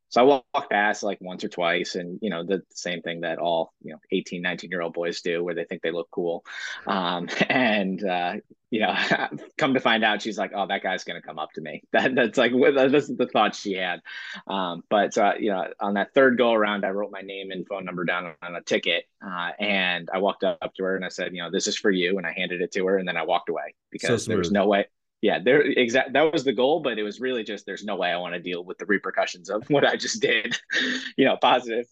so 0.09 0.21
I 0.21 0.23
walk 0.23 0.69
past 0.69 1.03
like 1.03 1.19
once 1.21 1.43
or 1.43 1.49
twice 1.49 1.95
and, 1.95 2.19
you 2.21 2.29
know, 2.29 2.43
the, 2.43 2.63
same 2.73 3.01
thing 3.01 3.21
that 3.21 3.39
all, 3.39 3.73
you 3.81 3.91
know, 3.91 3.99
18, 4.11 4.41
19 4.41 4.69
year 4.69 4.81
old 4.81 4.93
boys 4.93 5.21
do 5.21 5.43
where 5.43 5.55
they 5.55 5.65
think 5.65 5.81
they 5.81 5.91
look 5.91 6.09
cool. 6.11 6.45
Um, 6.87 7.27
and, 7.49 8.03
uh, 8.03 8.35
you 8.75 8.81
know, 8.81 8.93
come 9.57 9.73
to 9.73 9.79
find 9.79 10.03
out, 10.03 10.21
she's 10.21 10.37
like, 10.37 10.51
"Oh, 10.53 10.67
that 10.67 10.83
guy's 10.83 11.05
gonna 11.05 11.21
come 11.21 11.39
up 11.39 11.53
to 11.53 11.61
me." 11.61 11.83
That 11.93 12.13
that's 12.13 12.37
like 12.37 12.51
that's 12.51 13.07
the 13.07 13.29
thought 13.31 13.55
she 13.55 13.73
had. 13.73 14.01
Um, 14.47 14.83
but 14.89 15.13
so 15.13 15.33
you 15.39 15.51
know, 15.51 15.67
on 15.79 15.93
that 15.93 16.13
third 16.13 16.37
go 16.37 16.51
around, 16.51 16.83
I 16.83 16.89
wrote 16.89 17.09
my 17.11 17.21
name 17.21 17.51
and 17.51 17.65
phone 17.65 17.85
number 17.85 18.03
down 18.03 18.33
on 18.41 18.55
a 18.55 18.61
ticket, 18.61 19.05
uh, 19.25 19.51
and 19.59 20.09
I 20.13 20.17
walked 20.17 20.43
up 20.43 20.73
to 20.75 20.83
her 20.83 20.95
and 20.97 21.05
I 21.05 21.09
said, 21.09 21.33
"You 21.33 21.43
know, 21.43 21.51
this 21.51 21.67
is 21.67 21.77
for 21.77 21.89
you," 21.89 22.17
and 22.17 22.27
I 22.27 22.33
handed 22.33 22.61
it 22.61 22.73
to 22.73 22.85
her, 22.87 22.97
and 22.97 23.07
then 23.07 23.15
I 23.15 23.23
walked 23.23 23.47
away 23.47 23.75
because 23.91 24.25
so 24.25 24.29
there 24.29 24.37
was 24.37 24.51
no 24.51 24.67
way 24.67 24.87
yeah, 25.25 25.39
there 25.43 25.61
exact 25.61 26.13
that 26.13 26.31
was 26.31 26.43
the 26.43 26.53
goal, 26.53 26.81
but 26.81 26.99
it 26.99 27.03
was 27.03 27.19
really 27.19 27.43
just 27.43 27.65
there's 27.65 27.83
no 27.83 27.95
way 27.95 28.11
I 28.11 28.17
want 28.17 28.35
to 28.35 28.39
deal 28.39 28.63
with 28.63 28.77
the 28.77 28.85
repercussions 28.85 29.49
of 29.49 29.63
what 29.71 29.83
I 29.83 29.95
just 29.95 30.21
did. 30.21 30.55
you 31.17 31.25
know, 31.25 31.35
positive. 31.35 31.87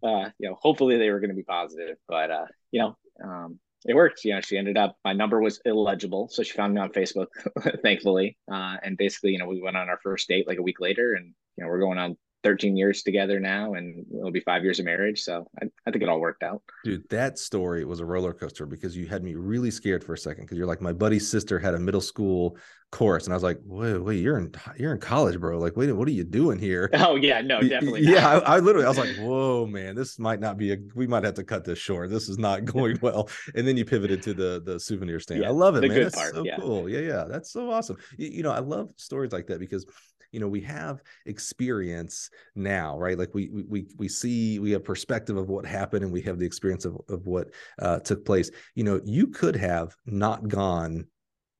Uh, 0.00 0.30
you 0.38 0.48
know, 0.48 0.54
hopefully 0.54 0.96
they 0.96 1.10
were 1.10 1.18
going 1.18 1.30
to 1.30 1.36
be 1.36 1.42
positive, 1.42 1.96
but 2.06 2.30
uh, 2.30 2.46
you 2.70 2.80
know, 2.80 2.96
um, 3.24 3.58
it 3.84 3.94
worked. 3.94 4.24
You 4.24 4.34
know, 4.34 4.40
she 4.40 4.56
ended 4.56 4.76
up 4.76 4.96
my 5.04 5.12
number 5.12 5.40
was 5.40 5.60
illegible, 5.64 6.28
so 6.28 6.44
she 6.44 6.52
found 6.52 6.72
me 6.72 6.80
on 6.80 6.90
Facebook, 6.90 7.26
thankfully. 7.82 8.38
Uh, 8.48 8.76
and 8.80 8.96
basically, 8.96 9.32
you 9.32 9.38
know, 9.38 9.46
we 9.46 9.60
went 9.60 9.76
on 9.76 9.88
our 9.88 9.98
first 10.00 10.28
date 10.28 10.46
like 10.46 10.58
a 10.58 10.62
week 10.62 10.78
later, 10.78 11.14
and 11.14 11.34
you 11.56 11.64
know, 11.64 11.68
we're 11.68 11.80
going 11.80 11.98
on 11.98 12.16
13 12.44 12.76
years 12.76 13.02
together 13.02 13.40
now 13.40 13.74
and 13.74 14.06
it'll 14.16 14.30
be 14.30 14.40
five 14.40 14.62
years 14.62 14.78
of 14.78 14.84
marriage. 14.84 15.22
So 15.22 15.46
I, 15.60 15.66
I, 15.86 15.90
think 15.90 16.02
it 16.02 16.08
all 16.08 16.20
worked 16.20 16.42
out. 16.42 16.62
Dude 16.84 17.08
that 17.10 17.38
story 17.38 17.84
was 17.84 18.00
a 18.00 18.04
roller 18.04 18.32
coaster 18.32 18.64
because 18.64 18.96
you 18.96 19.06
had 19.06 19.24
me 19.24 19.34
really 19.34 19.70
scared 19.70 20.04
for 20.04 20.14
a 20.14 20.18
second 20.18 20.44
because 20.44 20.56
you're 20.56 20.66
like 20.66 20.80
my 20.80 20.92
buddy's 20.92 21.28
sister 21.28 21.58
had 21.58 21.74
a 21.74 21.78
middle 21.78 22.00
school 22.00 22.56
course 22.90 23.26
and 23.26 23.34
i 23.34 23.36
was 23.36 23.42
like 23.42 23.58
wait 23.66 23.98
wait 23.98 24.22
you're 24.22 24.38
in 24.38 24.50
you're 24.78 24.92
in 24.92 25.00
college 25.00 25.38
bro. 25.38 25.58
Like 25.58 25.76
wait 25.76 25.92
what 25.92 26.08
are 26.08 26.12
you 26.12 26.24
doing 26.24 26.58
here? 26.58 26.90
Oh 26.98 27.16
yeah 27.16 27.40
no 27.40 27.60
definitely 27.60 28.02
yeah 28.02 28.28
I, 28.28 28.56
I, 28.56 28.58
literally 28.58 28.84
i 28.84 28.88
was 28.88 28.98
like 28.98 29.16
whoa 29.16 29.66
man 29.66 29.94
this 29.94 30.18
might 30.18 30.40
not 30.40 30.58
be 30.58 30.72
a 30.72 30.76
we 30.94 31.06
might 31.06 31.24
have 31.24 31.34
to 31.34 31.44
cut 31.44 31.64
this 31.64 31.78
short. 31.78 32.10
This 32.10 32.28
is 32.28 32.38
not 32.38 32.64
going 32.76 32.98
well. 33.02 33.28
And 33.54 33.66
then 33.66 33.76
you 33.76 33.84
pivoted 33.84 34.22
to 34.22 34.34
the 34.34 34.62
the 34.64 34.78
souvenir 34.78 35.20
stand. 35.20 35.42
Yeah, 35.42 35.48
i 35.48 35.50
love 35.50 35.76
it 35.76 35.82
man. 35.82 35.98
that's 35.98 36.14
part, 36.14 36.34
so 36.34 36.44
yeah. 36.44 36.56
cool. 36.56 36.88
Yeah 36.88 37.00
yeah 37.00 37.24
that's 37.28 37.50
so 37.50 37.70
awesome. 37.70 37.96
You, 38.16 38.28
you 38.28 38.42
know 38.42 38.52
i 38.52 38.60
love 38.60 38.90
stories 38.96 39.32
like 39.32 39.46
that 39.48 39.58
because 39.60 39.86
you 40.32 40.40
know 40.40 40.48
we 40.48 40.60
have 40.62 41.02
experience 41.26 42.30
now 42.54 42.98
right? 42.98 43.18
Like 43.18 43.34
we 43.34 43.48
we 43.48 43.86
we 43.96 44.08
see 44.08 44.58
we 44.58 44.70
have 44.72 44.84
perspective 44.84 45.36
of 45.36 45.48
what 45.48 45.66
happened 45.66 46.04
and 46.04 46.12
we 46.12 46.22
have 46.22 46.38
the 46.38 46.46
experience 46.46 46.84
of, 46.84 46.98
of 47.08 47.26
what 47.26 47.48
uh, 47.80 47.98
took 48.00 48.24
place. 48.24 48.50
You 48.74 48.84
know 48.84 49.00
you 49.04 49.28
could 49.28 49.56
have 49.56 49.94
not 50.06 50.48
gone 50.48 51.06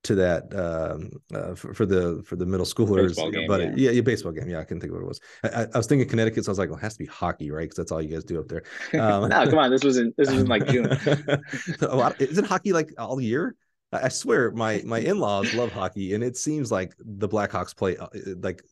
to 0.01 0.15
that 0.15 0.43
um, 0.55 1.09
uh, 1.33 1.53
for, 1.53 1.73
for, 1.73 1.85
the 1.85 2.23
for 2.25 2.37
the 2.37 2.45
middle 2.45 2.65
schoolers 2.65 3.15
game, 3.15 3.47
but 3.47 3.61
yeah. 3.61 3.71
yeah. 3.75 3.91
yeah 3.91 4.01
baseball 4.01 4.31
game. 4.31 4.47
Yeah 4.47 4.59
i 4.59 4.63
couldn't 4.63 4.79
think 4.81 4.91
of 4.91 4.97
what 4.97 5.03
it 5.03 5.07
was. 5.07 5.19
I, 5.43 5.67
I 5.73 5.77
was 5.77 5.87
thinking 5.87 6.07
connecticut 6.07 6.45
so 6.45 6.49
i 6.49 6.53
was 6.53 6.59
like 6.59 6.69
well 6.69 6.77
it 6.77 6.81
has 6.81 6.93
to 6.93 6.99
be 6.99 7.05
hockey 7.05 7.51
right? 7.51 7.63
Because 7.63 7.77
that's 7.77 7.91
all 7.91 8.01
you 8.01 8.09
guys 8.09 8.23
do 8.23 8.39
up 8.39 8.47
there. 8.47 8.63
Um, 8.99 9.29
no 9.29 9.45
come 9.45 9.59
on 9.59 9.71
this 9.71 9.83
was 9.83 9.97
in 9.97 10.13
this 10.17 10.29
was 10.29 10.41
in 10.41 10.47
like 10.47 10.65
june. 10.67 10.85
Isn't 12.19 12.45
hockey 12.45 12.73
like 12.73 12.93
all 12.97 13.19
year 13.19 13.55
I 13.91 14.09
swear 14.09 14.51
my 14.51 14.81
my 14.85 14.99
in-laws 14.99 15.53
love 15.53 15.71
hockey 15.71 16.13
and 16.13 16.23
it 16.23 16.37
seems 16.37 16.71
like 16.71 16.93
the 16.99 17.27
Blackhawks 17.27 17.75
play 17.75 17.97
uh, 17.97 18.05
uh, 18.05 18.35
like 18.41 18.63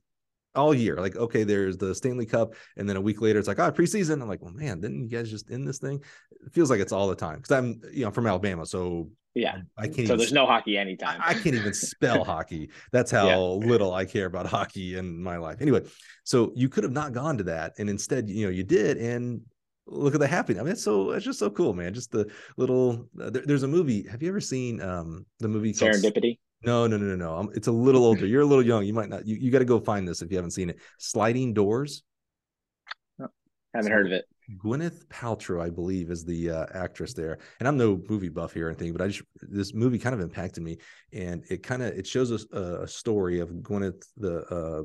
all 0.58 0.74
year. 0.74 0.96
Like, 0.96 1.16
okay, 1.16 1.44
there's 1.44 1.78
the 1.78 1.94
Stanley 1.94 2.26
Cup, 2.26 2.56
and 2.76 2.90
then 2.90 2.98
a 2.98 3.02
week 3.02 3.22
later 3.22 3.40
it's 3.40 3.48
like, 3.48 3.60
oh, 3.60 3.72
preseason. 3.72 4.22
I'm 4.22 4.28
like, 4.28 4.42
well, 4.42 4.54
man, 4.54 4.82
didn't 4.82 5.04
you 5.04 5.08
guys 5.08 5.30
just 5.30 5.52
end 5.52 5.68
this 5.68 5.78
thing? 5.78 6.02
It 6.46 6.54
feels 6.54 6.70
like 6.70 6.80
it's 6.80 6.92
all 6.92 7.08
the 7.08 7.16
time 7.16 7.38
because 7.38 7.52
I'm, 7.52 7.80
you 7.94 8.04
know, 8.04 8.12
from 8.12 8.28
Alabama, 8.28 8.66
so 8.66 9.10
yeah, 9.36 9.58
I 9.78 9.88
can't. 9.88 10.08
So 10.08 10.18
there's 10.18 10.34
no 10.34 10.46
hockey 10.48 10.78
anytime. 10.78 11.22
I, 11.22 11.30
I 11.30 11.34
can't 11.36 11.56
even 11.56 11.74
spell 11.74 12.24
hockey. 12.24 12.72
That's 12.92 13.12
how 13.18 13.28
yeah. 13.28 13.38
little 13.38 13.94
I 13.94 14.06
care 14.06 14.26
about 14.26 14.48
hockey 14.48 14.98
in 14.98 15.22
my 15.22 15.38
life. 15.38 15.62
Anyway, 15.62 15.84
so 16.24 16.52
you 16.56 16.70
could 16.70 16.84
have 16.84 16.94
not 16.94 17.14
gone 17.14 17.38
to 17.38 17.44
that, 17.46 17.74
and 17.78 17.90
instead, 17.90 18.30
you 18.30 18.46
know, 18.46 18.52
you 18.52 18.64
did, 18.64 18.98
and 18.98 19.42
look 19.88 20.14
at 20.14 20.20
the 20.20 20.28
happiness. 20.28 20.62
I 20.62 20.64
mean, 20.64 20.74
it's 20.74 20.84
so 20.84 21.12
it's 21.12 21.26
just 21.26 21.40
so 21.40 21.50
cool, 21.50 21.74
man. 21.74 21.94
Just 21.94 22.12
the 22.12 22.30
little. 22.58 23.08
Uh, 23.20 23.30
there, 23.30 23.44
there's 23.46 23.64
a 23.64 23.68
movie. 23.68 24.08
Have 24.08 24.22
you 24.22 24.30
ever 24.30 24.42
seen 24.42 24.82
um 24.82 25.26
the 25.40 25.48
movie 25.48 25.74
Serendipity? 25.74 26.40
no, 26.64 26.88
no, 26.88 26.98
no, 26.98 27.06
no, 27.06 27.16
no. 27.16 27.36
Um, 27.36 27.50
it's 27.54 27.68
a 27.68 27.72
little 27.72 28.06
older. 28.06 28.26
You're 28.26 28.42
a 28.42 28.46
little 28.46 28.66
young. 28.66 28.86
You 28.86 28.94
might 28.94 29.10
not. 29.10 29.26
You, 29.26 29.36
you 29.36 29.52
got 29.52 29.60
to 29.60 29.66
go 29.66 29.80
find 29.80 30.08
this 30.08 30.22
if 30.22 30.32
you 30.32 30.38
haven't 30.38 30.52
seen 30.52 30.70
it. 30.70 30.80
Sliding 30.98 31.54
Doors. 31.54 32.04
Oh, 33.22 33.28
haven't 33.74 33.92
so, 33.92 33.94
heard 33.94 34.06
of 34.08 34.12
it. 34.14 34.26
Gwyneth 34.64 35.06
Paltrow, 35.08 35.62
I 35.62 35.70
believe, 35.70 36.10
is 36.10 36.24
the 36.24 36.52
uh, 36.52 36.66
actress 36.74 37.14
there. 37.14 37.40
And 37.60 37.68
I'm 37.68 37.78
no 37.78 38.02
movie 38.10 38.30
buff 38.30 38.54
here 38.54 38.68
or 38.68 38.70
anything, 38.70 38.94
but 38.94 39.02
I 39.02 39.08
just 39.08 39.24
this 39.42 39.74
movie 39.74 40.00
kind 40.00 40.16
of 40.16 40.22
impacted 40.22 40.64
me, 40.64 40.78
and 41.12 41.44
it 41.50 41.64
kind 41.64 41.84
of 41.84 41.98
it 41.98 42.08
shows 42.08 42.32
us 42.32 42.46
a, 42.54 42.84
a, 42.84 42.88
story 42.88 43.40
of 43.40 43.50
Gwyneth, 43.50 44.06
the 44.16 44.40
uh, 44.46 44.84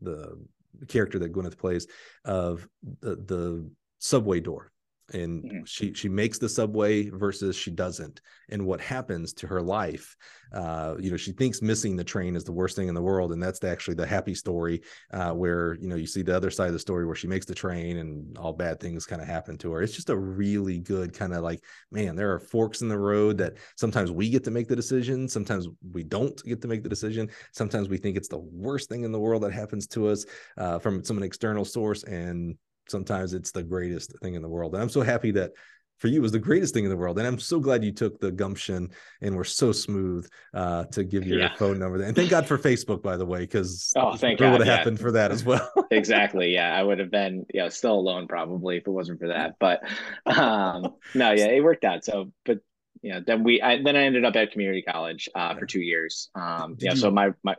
the 0.00 0.38
character 0.86 1.18
that 1.18 1.32
Gwyneth 1.32 1.58
plays, 1.58 1.86
of 2.24 2.68
the 3.00 3.16
the 3.16 3.70
subway 4.04 4.40
door. 4.40 4.70
And 5.12 5.44
Mhm. 5.44 5.66
she 5.66 5.92
she 5.92 6.08
makes 6.08 6.38
the 6.38 6.48
subway 6.48 7.10
versus 7.10 7.54
she 7.56 7.70
doesn't. 7.70 8.22
And 8.48 8.64
what 8.64 8.80
happens 8.80 9.34
to 9.34 9.46
her 9.46 9.60
life 9.60 10.16
uh 10.52 10.94
you 10.98 11.10
know 11.10 11.18
she 11.18 11.32
thinks 11.32 11.60
missing 11.60 11.94
the 11.94 12.04
train 12.04 12.36
is 12.36 12.44
the 12.44 12.52
worst 12.60 12.74
thing 12.74 12.88
in 12.88 12.94
the 12.94 13.02
world. 13.02 13.30
And 13.32 13.42
that's 13.42 13.58
the, 13.58 13.68
actually 13.68 13.96
the 13.96 14.06
happy 14.06 14.34
story 14.34 14.80
uh 15.12 15.32
where 15.32 15.74
you 15.74 15.88
know 15.88 15.96
you 15.96 16.06
see 16.06 16.22
the 16.22 16.34
other 16.34 16.50
side 16.50 16.68
of 16.68 16.72
the 16.72 16.78
story 16.88 17.04
where 17.04 17.14
she 17.14 17.26
makes 17.26 17.44
the 17.44 17.54
train 17.54 17.98
and 17.98 18.38
all 18.38 18.54
bad 18.54 18.80
things 18.80 19.04
kind 19.04 19.20
of 19.20 19.28
happen 19.28 19.58
to 19.58 19.72
her. 19.72 19.82
It's 19.82 19.94
just 19.94 20.08
a 20.08 20.16
really 20.16 20.78
good 20.78 21.12
kind 21.12 21.34
of 21.34 21.42
like 21.42 21.60
man 21.90 22.16
there 22.16 22.32
are 22.32 22.40
forks 22.40 22.80
in 22.80 22.88
the 22.88 22.98
road 22.98 23.36
that 23.38 23.58
sometimes 23.76 24.10
we 24.10 24.30
get 24.30 24.44
to 24.44 24.50
make 24.50 24.68
the 24.68 24.76
decision. 24.76 25.28
Sometimes 25.28 25.68
we 25.92 26.02
don't 26.02 26.42
get 26.44 26.62
to 26.62 26.68
make 26.68 26.82
the 26.82 26.88
decision. 26.88 27.28
Sometimes 27.52 27.90
we 27.90 27.98
think 27.98 28.16
it's 28.16 28.28
the 28.28 28.38
worst 28.38 28.88
thing 28.88 29.04
in 29.04 29.12
the 29.12 29.20
world 29.20 29.42
that 29.42 29.52
happens 29.52 29.86
to 29.88 30.08
us 30.08 30.24
uh, 30.56 30.78
from 30.78 31.04
some 31.04 31.22
external 31.22 31.66
source. 31.66 32.04
And 32.04 32.56
sometimes 32.88 33.34
it's 33.34 33.50
the 33.50 33.62
greatest 33.62 34.18
thing 34.20 34.34
in 34.34 34.42
the 34.42 34.48
world. 34.48 34.74
And 34.74 34.82
I'm 34.82 34.88
so 34.88 35.02
happy 35.02 35.30
that 35.32 35.52
for 35.98 36.08
you 36.08 36.18
it 36.18 36.22
was 36.22 36.32
the 36.32 36.38
greatest 36.38 36.74
thing 36.74 36.84
in 36.84 36.90
the 36.90 36.96
world. 36.96 37.18
And 37.18 37.26
I'm 37.26 37.38
so 37.38 37.60
glad 37.60 37.84
you 37.84 37.92
took 37.92 38.18
the 38.20 38.30
gumption 38.32 38.90
and 39.22 39.36
were 39.36 39.44
so 39.44 39.72
smooth 39.72 40.28
uh, 40.52 40.84
to 40.86 41.04
give 41.04 41.26
your 41.26 41.38
Yeah. 41.38 41.54
phone 41.56 41.78
number. 41.78 42.02
And 42.02 42.16
thank 42.16 42.30
God 42.30 42.46
for 42.46 42.58
Facebook, 42.58 43.02
by 43.02 43.16
the 43.16 43.24
way, 43.24 43.40
because 43.40 43.92
Oh, 43.96 44.14
thank 44.16 44.40
what 44.40 44.50
would 44.52 44.60
have 44.60 44.66
yeah. 44.68 44.76
happened 44.76 45.00
for 45.00 45.12
that 45.12 45.30
as 45.30 45.44
well. 45.44 45.70
exactly 45.90 46.52
yeah 46.52 46.74
i 46.76 46.82
would 46.82 46.98
have 46.98 47.10
been 47.10 47.44
you 47.52 47.60
know 47.60 47.68
still 47.68 47.94
alone 47.94 48.26
probably 48.26 48.78
if 48.78 48.86
it 48.86 48.90
wasn't 48.90 49.20
for 49.20 49.28
that 49.28 49.54
but 49.60 49.80
um 50.26 50.94
no 51.14 51.30
yeah 51.30 51.46
it 51.46 51.62
worked 51.62 51.84
out 51.84 52.04
so 52.04 52.32
but 52.44 52.58
you 53.02 53.12
know 53.12 53.20
then 53.24 53.44
we 53.44 53.60
I, 53.60 53.80
then 53.82 53.94
i 53.94 54.02
ended 54.04 54.24
up 54.24 54.34
at 54.34 54.50
community 54.50 54.82
college 54.82 55.28
uh 55.34 55.54
for 55.54 55.66
two 55.66 55.82
years 55.82 56.30
um 56.34 56.76
you 56.80 56.86
know 56.88 56.94
you- 56.94 57.00
so 57.00 57.10
my 57.10 57.30
my 57.44 57.54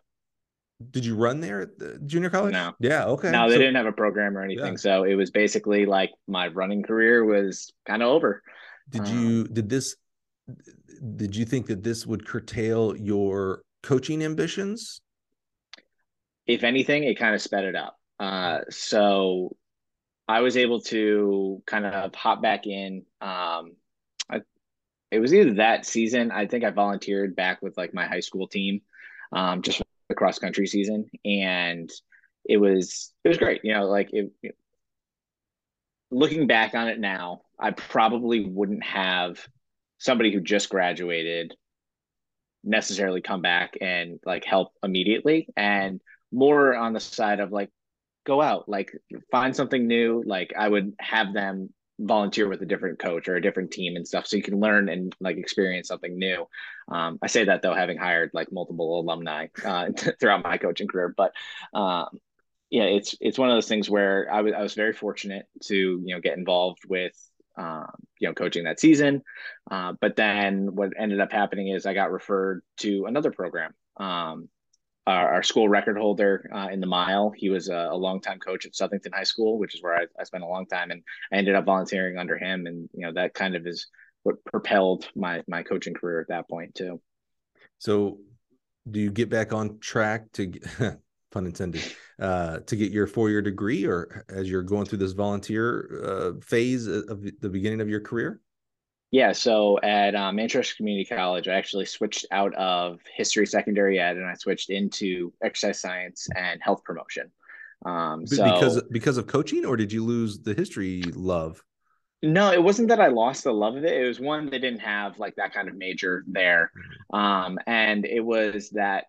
Did 0.92 1.06
you 1.06 1.16
run 1.16 1.40
there 1.40 1.62
at 1.62 1.80
the 1.80 2.00
junior 2.06 2.30
college? 2.30 2.52
No. 2.54 2.74
Yeah. 2.80 3.06
Okay. 3.06 3.32
no 3.32 3.48
they 3.48 3.56
So- 3.56 3.60
didn't 3.60 3.76
have 3.76 3.86
a 3.86 3.92
program 3.94 4.38
or 4.38 4.42
anything 4.44 4.74
Yeah. 4.74 4.78
so 4.78 5.04
it 5.04 5.16
was 5.16 5.32
basically 5.32 5.86
like 5.86 6.12
my 6.28 6.48
running 6.48 6.84
career 6.84 7.24
was 7.24 7.72
kind 7.88 8.02
of 8.04 8.10
over 8.10 8.44
Did 8.90 9.02
Um, 9.08 9.18
you 9.18 9.44
did 9.46 9.70
this 9.70 9.96
did 11.16 11.36
you 11.36 11.46
think 11.46 11.66
that 11.68 11.82
this 11.84 12.06
would 12.06 12.28
curtail 12.28 12.96
your 12.96 13.64
coaching 13.84 14.24
ambitions? 14.24 15.02
if 16.48 16.64
anything, 16.64 17.04
it 17.04 17.18
kind 17.18 17.34
of 17.34 17.42
sped 17.42 17.64
it 17.64 17.76
up. 17.76 17.98
Uh, 18.20 18.60
so 18.70 19.56
I 20.28 20.42
was 20.42 20.58
able 20.58 20.82
to 20.82 21.64
kind 21.66 21.88
of 21.88 22.14
hop 22.14 22.40
back 22.44 22.68
in. 22.68 23.04
Um, 23.20 23.76
I, 24.30 24.42
it 25.10 25.18
was 25.18 25.34
either 25.34 25.56
that 25.56 25.88
season. 25.88 26.30
I 26.32 26.46
think 26.46 26.64
I 26.64 26.70
volunteered 26.70 27.36
back 27.36 27.64
with 27.64 27.76
like 27.78 27.96
my 27.96 28.06
high 28.06 28.20
school 28.20 28.48
team, 28.48 28.82
um, 29.32 29.64
just 29.64 29.80
for 29.80 29.86
the 30.10 30.16
cross 30.16 30.40
country 30.40 30.68
season, 30.68 31.10
and 31.24 31.90
it 32.48 32.58
was 32.58 33.14
it 33.24 33.30
was 33.30 33.38
great. 33.38 33.62
You 33.64 33.74
know, 33.74 33.86
like 33.86 34.10
it, 34.14 34.32
it- 34.44 34.58
looking 36.12 36.48
back 36.48 36.76
on 36.76 36.88
it 36.88 37.00
now, 37.00 37.42
I 37.60 37.72
probably 37.72 38.46
wouldn't 38.46 38.84
have 38.84 39.40
somebody 39.98 40.32
who 40.32 40.40
just 40.40 40.70
graduated 40.70 41.54
necessarily 42.64 43.22
come 43.22 43.42
back 43.42 43.78
and 43.80 44.20
like 44.26 44.44
help 44.44 44.74
immediately 44.84 45.48
and 45.56 46.02
more 46.32 46.76
on 46.76 46.94
the 46.94 47.00
side 47.00 47.40
of 47.40 47.52
like 47.52 47.70
go 48.26 48.42
out 48.42 48.68
like 48.68 48.92
find 49.32 49.56
something 49.56 49.86
new 49.86 50.24
like 50.26 50.52
i 50.58 50.68
would 50.68 50.94
have 51.00 51.32
them 51.32 51.70
volunteer 52.00 52.48
with 52.48 52.62
a 52.62 52.66
different 52.66 53.00
coach 53.00 53.28
or 53.28 53.36
a 53.36 53.42
different 53.42 53.72
team 53.72 53.96
and 53.96 54.08
stuff. 54.08 54.28
So 54.28 54.38
you 54.38 54.44
can 54.44 54.60
learn 54.60 54.90
and 54.90 55.16
like 55.20 55.38
experience 55.38 55.88
something 55.88 56.18
new. 56.18 56.48
Um, 56.88 57.18
i 57.22 57.28
say 57.28 57.46
that 57.46 57.62
though 57.62 57.74
having 57.74 57.98
hired 57.98 58.32
like 58.34 58.52
multiple 58.52 59.00
alumni 59.00 59.48
uh, 59.64 59.90
throughout 60.20 60.44
my 60.44 60.58
coaching 60.58 60.88
career. 60.88 61.14
But 61.16 61.34
um, 61.74 62.20
yeah 62.70 62.84
it's 62.84 63.16
it's 63.22 63.38
one 63.38 63.50
of 63.50 63.56
those 63.56 63.68
things 63.68 63.90
where 63.90 64.28
I 64.32 64.42
was 64.42 64.54
I 64.54 64.62
was 64.62 64.74
very 64.74 64.94
fortunate 64.94 65.46
to 65.66 65.76
you 65.76 66.16
know 66.16 66.20
get 66.20 66.38
involved 66.38 66.80
with 66.88 67.14
um, 67.58 67.92
you 68.20 68.28
know 68.28 68.34
coaching 68.34 68.66
that 68.66 68.80
season. 68.80 69.22
Uh, 69.70 69.94
but 70.00 70.16
then 70.16 70.76
what 70.76 70.94
ended 70.98 71.22
up 71.22 71.32
happening 71.32 71.70
is 71.70 71.86
i 71.86 71.94
got 71.94 72.12
referred 72.12 72.62
to 72.78 73.06
another 73.06 73.32
program 73.32 73.74
um, 73.98 74.50
our, 75.08 75.36
our 75.36 75.44
school 75.44 75.70
record 75.70 75.98
holder 75.98 76.50
uh, 76.54 76.70
in 76.72 76.80
the 76.80 76.88
mile. 76.88 77.32
He 77.36 77.50
was 77.50 77.70
a, 77.70 77.90
a 77.92 77.96
longtime 77.96 78.40
coach 78.40 78.66
at 78.66 78.74
Southington 78.74 79.14
High 79.14 79.24
School, 79.24 79.60
which 79.60 79.76
is 79.76 79.84
where 79.84 79.96
I, 79.96 80.06
I 80.20 80.24
spent 80.24 80.44
a 80.44 80.48
long 80.48 80.66
time, 80.66 80.92
and 80.92 81.04
I 81.32 81.38
ended 81.38 81.56
up 81.56 81.66
volunteering 81.66 82.18
under 82.18 82.38
him. 82.38 82.66
And 82.66 82.90
you 82.94 83.06
know 83.06 83.14
that 83.14 83.34
kind 83.34 83.56
of 83.56 83.68
is 83.68 83.88
what 84.24 84.44
propelled 84.46 85.08
my 85.16 85.44
my 85.48 85.64
coaching 85.64 85.94
career 85.94 86.22
at 86.22 86.30
that 86.30 86.50
point 86.50 86.76
too. 86.76 87.02
So, 87.78 88.20
do 88.90 89.00
you 89.00 89.12
get 89.12 89.30
back 89.30 89.54
on 89.54 89.80
track 89.80 90.32
to, 90.34 90.52
pun 91.32 91.46
intended, 91.46 91.84
uh, 92.20 92.60
to 92.60 92.76
get 92.76 92.92
your 92.92 93.08
four 93.08 93.30
year 93.30 93.42
degree, 93.42 93.86
or 93.86 94.26
as 94.30 94.50
you're 94.50 94.64
going 94.64 94.86
through 94.86 95.00
this 95.00 95.12
volunteer 95.12 96.02
uh, 96.04 96.40
phase 96.42 96.88
of 96.88 97.22
the 97.42 97.50
beginning 97.50 97.82
of 97.82 97.90
your 97.90 98.02
career? 98.02 98.42
Yeah, 99.12 99.32
so 99.32 99.80
at 99.80 100.16
um, 100.16 100.36
Manchester 100.36 100.76
Community 100.76 101.06
College, 101.06 101.48
I 101.48 101.54
actually 101.54 101.86
switched 101.86 102.26
out 102.32 102.54
of 102.56 103.00
history 103.16 103.48
secondary 103.48 104.00
ed 104.00 104.18
and 104.18 104.26
I 104.26 104.34
switched 104.34 104.70
into 104.70 105.32
exercise 105.44 105.80
science 105.80 106.28
and 106.36 106.62
health 106.62 106.84
promotion. 106.84 107.32
Um, 107.86 108.26
so 108.26 108.44
because 108.44 108.82
because 108.92 109.18
of 109.18 109.28
coaching, 109.28 109.66
or 109.66 109.78
did 109.78 109.94
you 109.94 110.04
lose 110.04 110.40
the 110.40 110.54
history 110.54 111.04
love? 111.14 111.64
No, 112.24 112.52
it 112.52 112.62
wasn't 112.62 112.88
that 112.88 113.00
I 113.00 113.08
lost 113.08 113.44
the 113.44 113.54
love 113.54 113.76
of 113.76 113.84
it. 113.84 114.02
It 114.02 114.08
was 114.08 114.20
one 114.20 114.50
they 114.50 114.60
didn't 114.60 114.80
have 114.80 115.20
like 115.20 115.36
that 115.36 115.54
kind 115.54 115.70
of 115.70 115.76
major 115.76 116.24
there. 116.28 116.72
Um, 117.14 117.60
and 117.68 118.06
it 118.06 118.22
was 118.22 118.72
that, 118.72 119.06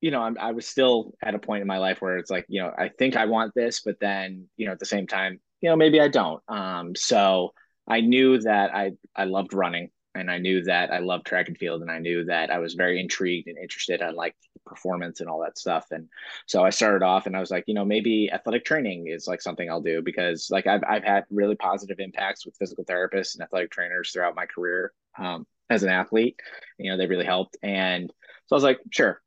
you 0.00 0.12
know, 0.12 0.22
I'm, 0.22 0.38
I 0.38 0.52
was 0.52 0.66
still 0.66 1.14
at 1.20 1.34
a 1.34 1.38
point 1.38 1.62
in 1.62 1.66
my 1.66 1.78
life 1.78 2.00
where 2.00 2.16
it's 2.18 2.30
like, 2.30 2.46
you 2.48 2.62
know, 2.62 2.70
I 2.78 2.90
think 2.90 3.16
I 3.16 3.24
want 3.24 3.54
this, 3.54 3.80
but 3.80 3.98
then, 3.98 4.46
you 4.56 4.66
know, 4.66 4.72
at 4.72 4.78
the 4.78 4.86
same 4.86 5.08
time, 5.08 5.40
you 5.60 5.68
know, 5.68 5.74
maybe 5.74 6.00
I 6.00 6.06
don't. 6.06 6.40
Um, 6.46 6.94
so 6.94 7.54
I 7.88 8.00
knew 8.00 8.38
that 8.40 8.74
I, 8.74 8.92
I 9.16 9.24
loved 9.24 9.54
running 9.54 9.90
and 10.14 10.30
I 10.30 10.38
knew 10.38 10.62
that 10.64 10.92
I 10.92 10.98
loved 10.98 11.26
track 11.26 11.48
and 11.48 11.56
field 11.56 11.82
and 11.82 11.90
I 11.90 11.98
knew 11.98 12.24
that 12.24 12.50
I 12.50 12.58
was 12.58 12.74
very 12.74 13.00
intrigued 13.00 13.48
and 13.48 13.56
interested 13.58 14.00
in 14.00 14.14
like 14.14 14.34
performance 14.66 15.20
and 15.20 15.28
all 15.28 15.40
that 15.42 15.58
stuff. 15.58 15.86
And 15.90 16.08
so 16.46 16.64
I 16.64 16.70
started 16.70 17.04
off 17.04 17.26
and 17.26 17.36
I 17.36 17.40
was 17.40 17.50
like, 17.50 17.64
you 17.66 17.74
know, 17.74 17.84
maybe 17.84 18.30
athletic 18.32 18.64
training 18.64 19.06
is 19.08 19.26
like 19.26 19.40
something 19.40 19.70
I'll 19.70 19.80
do 19.80 20.02
because 20.02 20.48
like 20.50 20.66
I've, 20.66 20.82
I've 20.86 21.04
had 21.04 21.24
really 21.30 21.56
positive 21.56 22.00
impacts 22.00 22.44
with 22.44 22.56
physical 22.56 22.84
therapists 22.84 23.34
and 23.34 23.42
athletic 23.42 23.70
trainers 23.70 24.10
throughout 24.10 24.36
my 24.36 24.46
career 24.46 24.92
um, 25.18 25.46
as 25.70 25.82
an 25.82 25.88
athlete. 25.88 26.38
You 26.78 26.90
know, 26.90 26.98
they 26.98 27.06
really 27.06 27.24
helped. 27.24 27.56
And 27.62 28.12
so 28.46 28.54
I 28.54 28.56
was 28.56 28.64
like, 28.64 28.80
sure, 28.90 29.20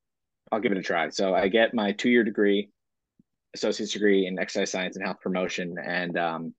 I'll 0.51 0.59
give 0.59 0.71
it 0.71 0.77
a 0.77 0.83
try. 0.83 1.09
So 1.09 1.33
I 1.33 1.47
get 1.47 1.73
my 1.73 1.93
two 1.93 2.09
year 2.09 2.23
degree, 2.23 2.69
associate's 3.53 3.93
degree 3.93 4.27
in 4.27 4.39
exercise 4.39 4.71
science 4.71 4.95
and 4.95 5.05
health 5.05 5.19
promotion. 5.21 5.77
And 5.83 6.17
um, 6.17 6.53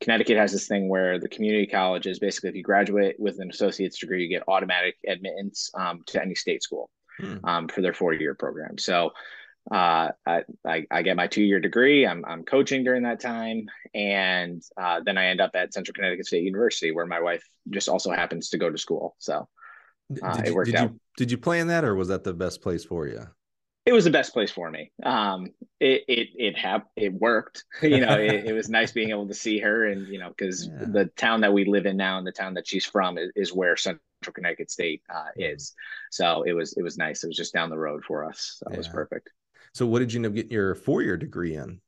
Connecticut 0.00 0.36
has 0.36 0.52
this 0.52 0.66
thing 0.66 0.88
where 0.88 1.18
the 1.18 1.28
community 1.28 1.66
colleges 1.66 2.18
basically, 2.18 2.50
if 2.50 2.56
you 2.56 2.62
graduate 2.62 3.16
with 3.18 3.38
an 3.40 3.50
associate's 3.50 3.98
degree, 3.98 4.22
you 4.22 4.28
get 4.28 4.44
automatic 4.48 4.96
admittance 5.06 5.70
um, 5.74 6.02
to 6.06 6.22
any 6.22 6.34
state 6.34 6.62
school 6.62 6.90
Hmm. 7.20 7.36
um, 7.44 7.68
for 7.68 7.82
their 7.82 7.92
four 7.92 8.14
year 8.14 8.34
program. 8.34 8.78
So 8.78 9.10
uh, 9.70 10.08
I, 10.26 10.42
I, 10.66 10.86
I 10.90 11.02
get 11.02 11.16
my 11.16 11.26
two 11.26 11.42
year 11.42 11.60
degree. 11.60 12.06
I'm, 12.06 12.24
I'm 12.24 12.44
coaching 12.44 12.82
during 12.82 13.02
that 13.02 13.20
time. 13.20 13.66
And 13.92 14.62
uh, 14.80 15.00
then 15.04 15.18
I 15.18 15.26
end 15.26 15.40
up 15.42 15.50
at 15.54 15.74
Central 15.74 15.92
Connecticut 15.92 16.26
State 16.26 16.44
University, 16.44 16.92
where 16.92 17.04
my 17.04 17.20
wife 17.20 17.44
just 17.68 17.90
also 17.90 18.10
happens 18.10 18.48
to 18.50 18.58
go 18.58 18.70
to 18.70 18.78
school. 18.78 19.16
So 19.18 19.48
Uh, 20.22 20.36
did 20.36 20.46
it 20.46 20.54
worked 20.54 20.66
did 20.66 20.76
out. 20.76 20.90
you 20.92 21.00
did 21.18 21.30
you 21.30 21.36
plan 21.36 21.66
that, 21.66 21.84
or 21.84 21.94
was 21.94 22.08
that 22.08 22.24
the 22.24 22.32
best 22.32 22.62
place 22.62 22.84
for 22.84 23.06
you? 23.06 23.26
It 23.86 23.92
was 23.92 24.04
the 24.04 24.10
best 24.10 24.32
place 24.32 24.50
for 24.50 24.70
me. 24.70 24.92
Um, 25.02 25.48
it 25.80 26.04
it 26.08 26.28
it 26.36 26.58
hap- 26.58 26.90
it 26.96 27.12
worked. 27.12 27.64
You 27.82 28.00
know, 28.00 28.18
it, 28.18 28.44
it 28.46 28.52
was 28.52 28.68
nice 28.68 28.92
being 28.92 29.10
able 29.10 29.26
to 29.28 29.34
see 29.34 29.58
her, 29.60 29.86
and 29.86 30.06
you 30.08 30.18
know, 30.18 30.28
because 30.28 30.70
Yeah. 30.70 30.86
the 30.92 31.06
town 31.16 31.40
that 31.40 31.52
we 31.52 31.64
live 31.64 31.86
in 31.86 31.96
now 31.96 32.18
and 32.18 32.26
the 32.26 32.32
town 32.32 32.54
that 32.54 32.68
she's 32.68 32.84
from 32.84 33.18
is, 33.18 33.30
is 33.34 33.52
where 33.54 33.76
Central 33.76 34.00
Connecticut 34.34 34.70
State 34.70 35.02
uh, 35.12 35.28
is. 35.38 35.74
So 36.10 36.42
it 36.42 36.52
was 36.52 36.74
it 36.74 36.82
was 36.82 36.98
nice. 36.98 37.24
It 37.24 37.28
was 37.28 37.36
just 37.36 37.54
down 37.54 37.70
the 37.70 37.78
road 37.78 38.04
for 38.04 38.24
us. 38.24 38.56
So 38.58 38.70
it 38.72 38.76
was 38.76 38.88
perfect. 38.88 39.30
So, 39.72 39.84
what 39.86 39.98
did 39.98 40.12
you 40.12 40.18
end 40.18 40.26
up 40.26 40.34
getting 40.34 40.52
your 40.52 40.74
four 40.76 41.02
year 41.02 41.16
degree 41.16 41.54
in? 41.56 41.80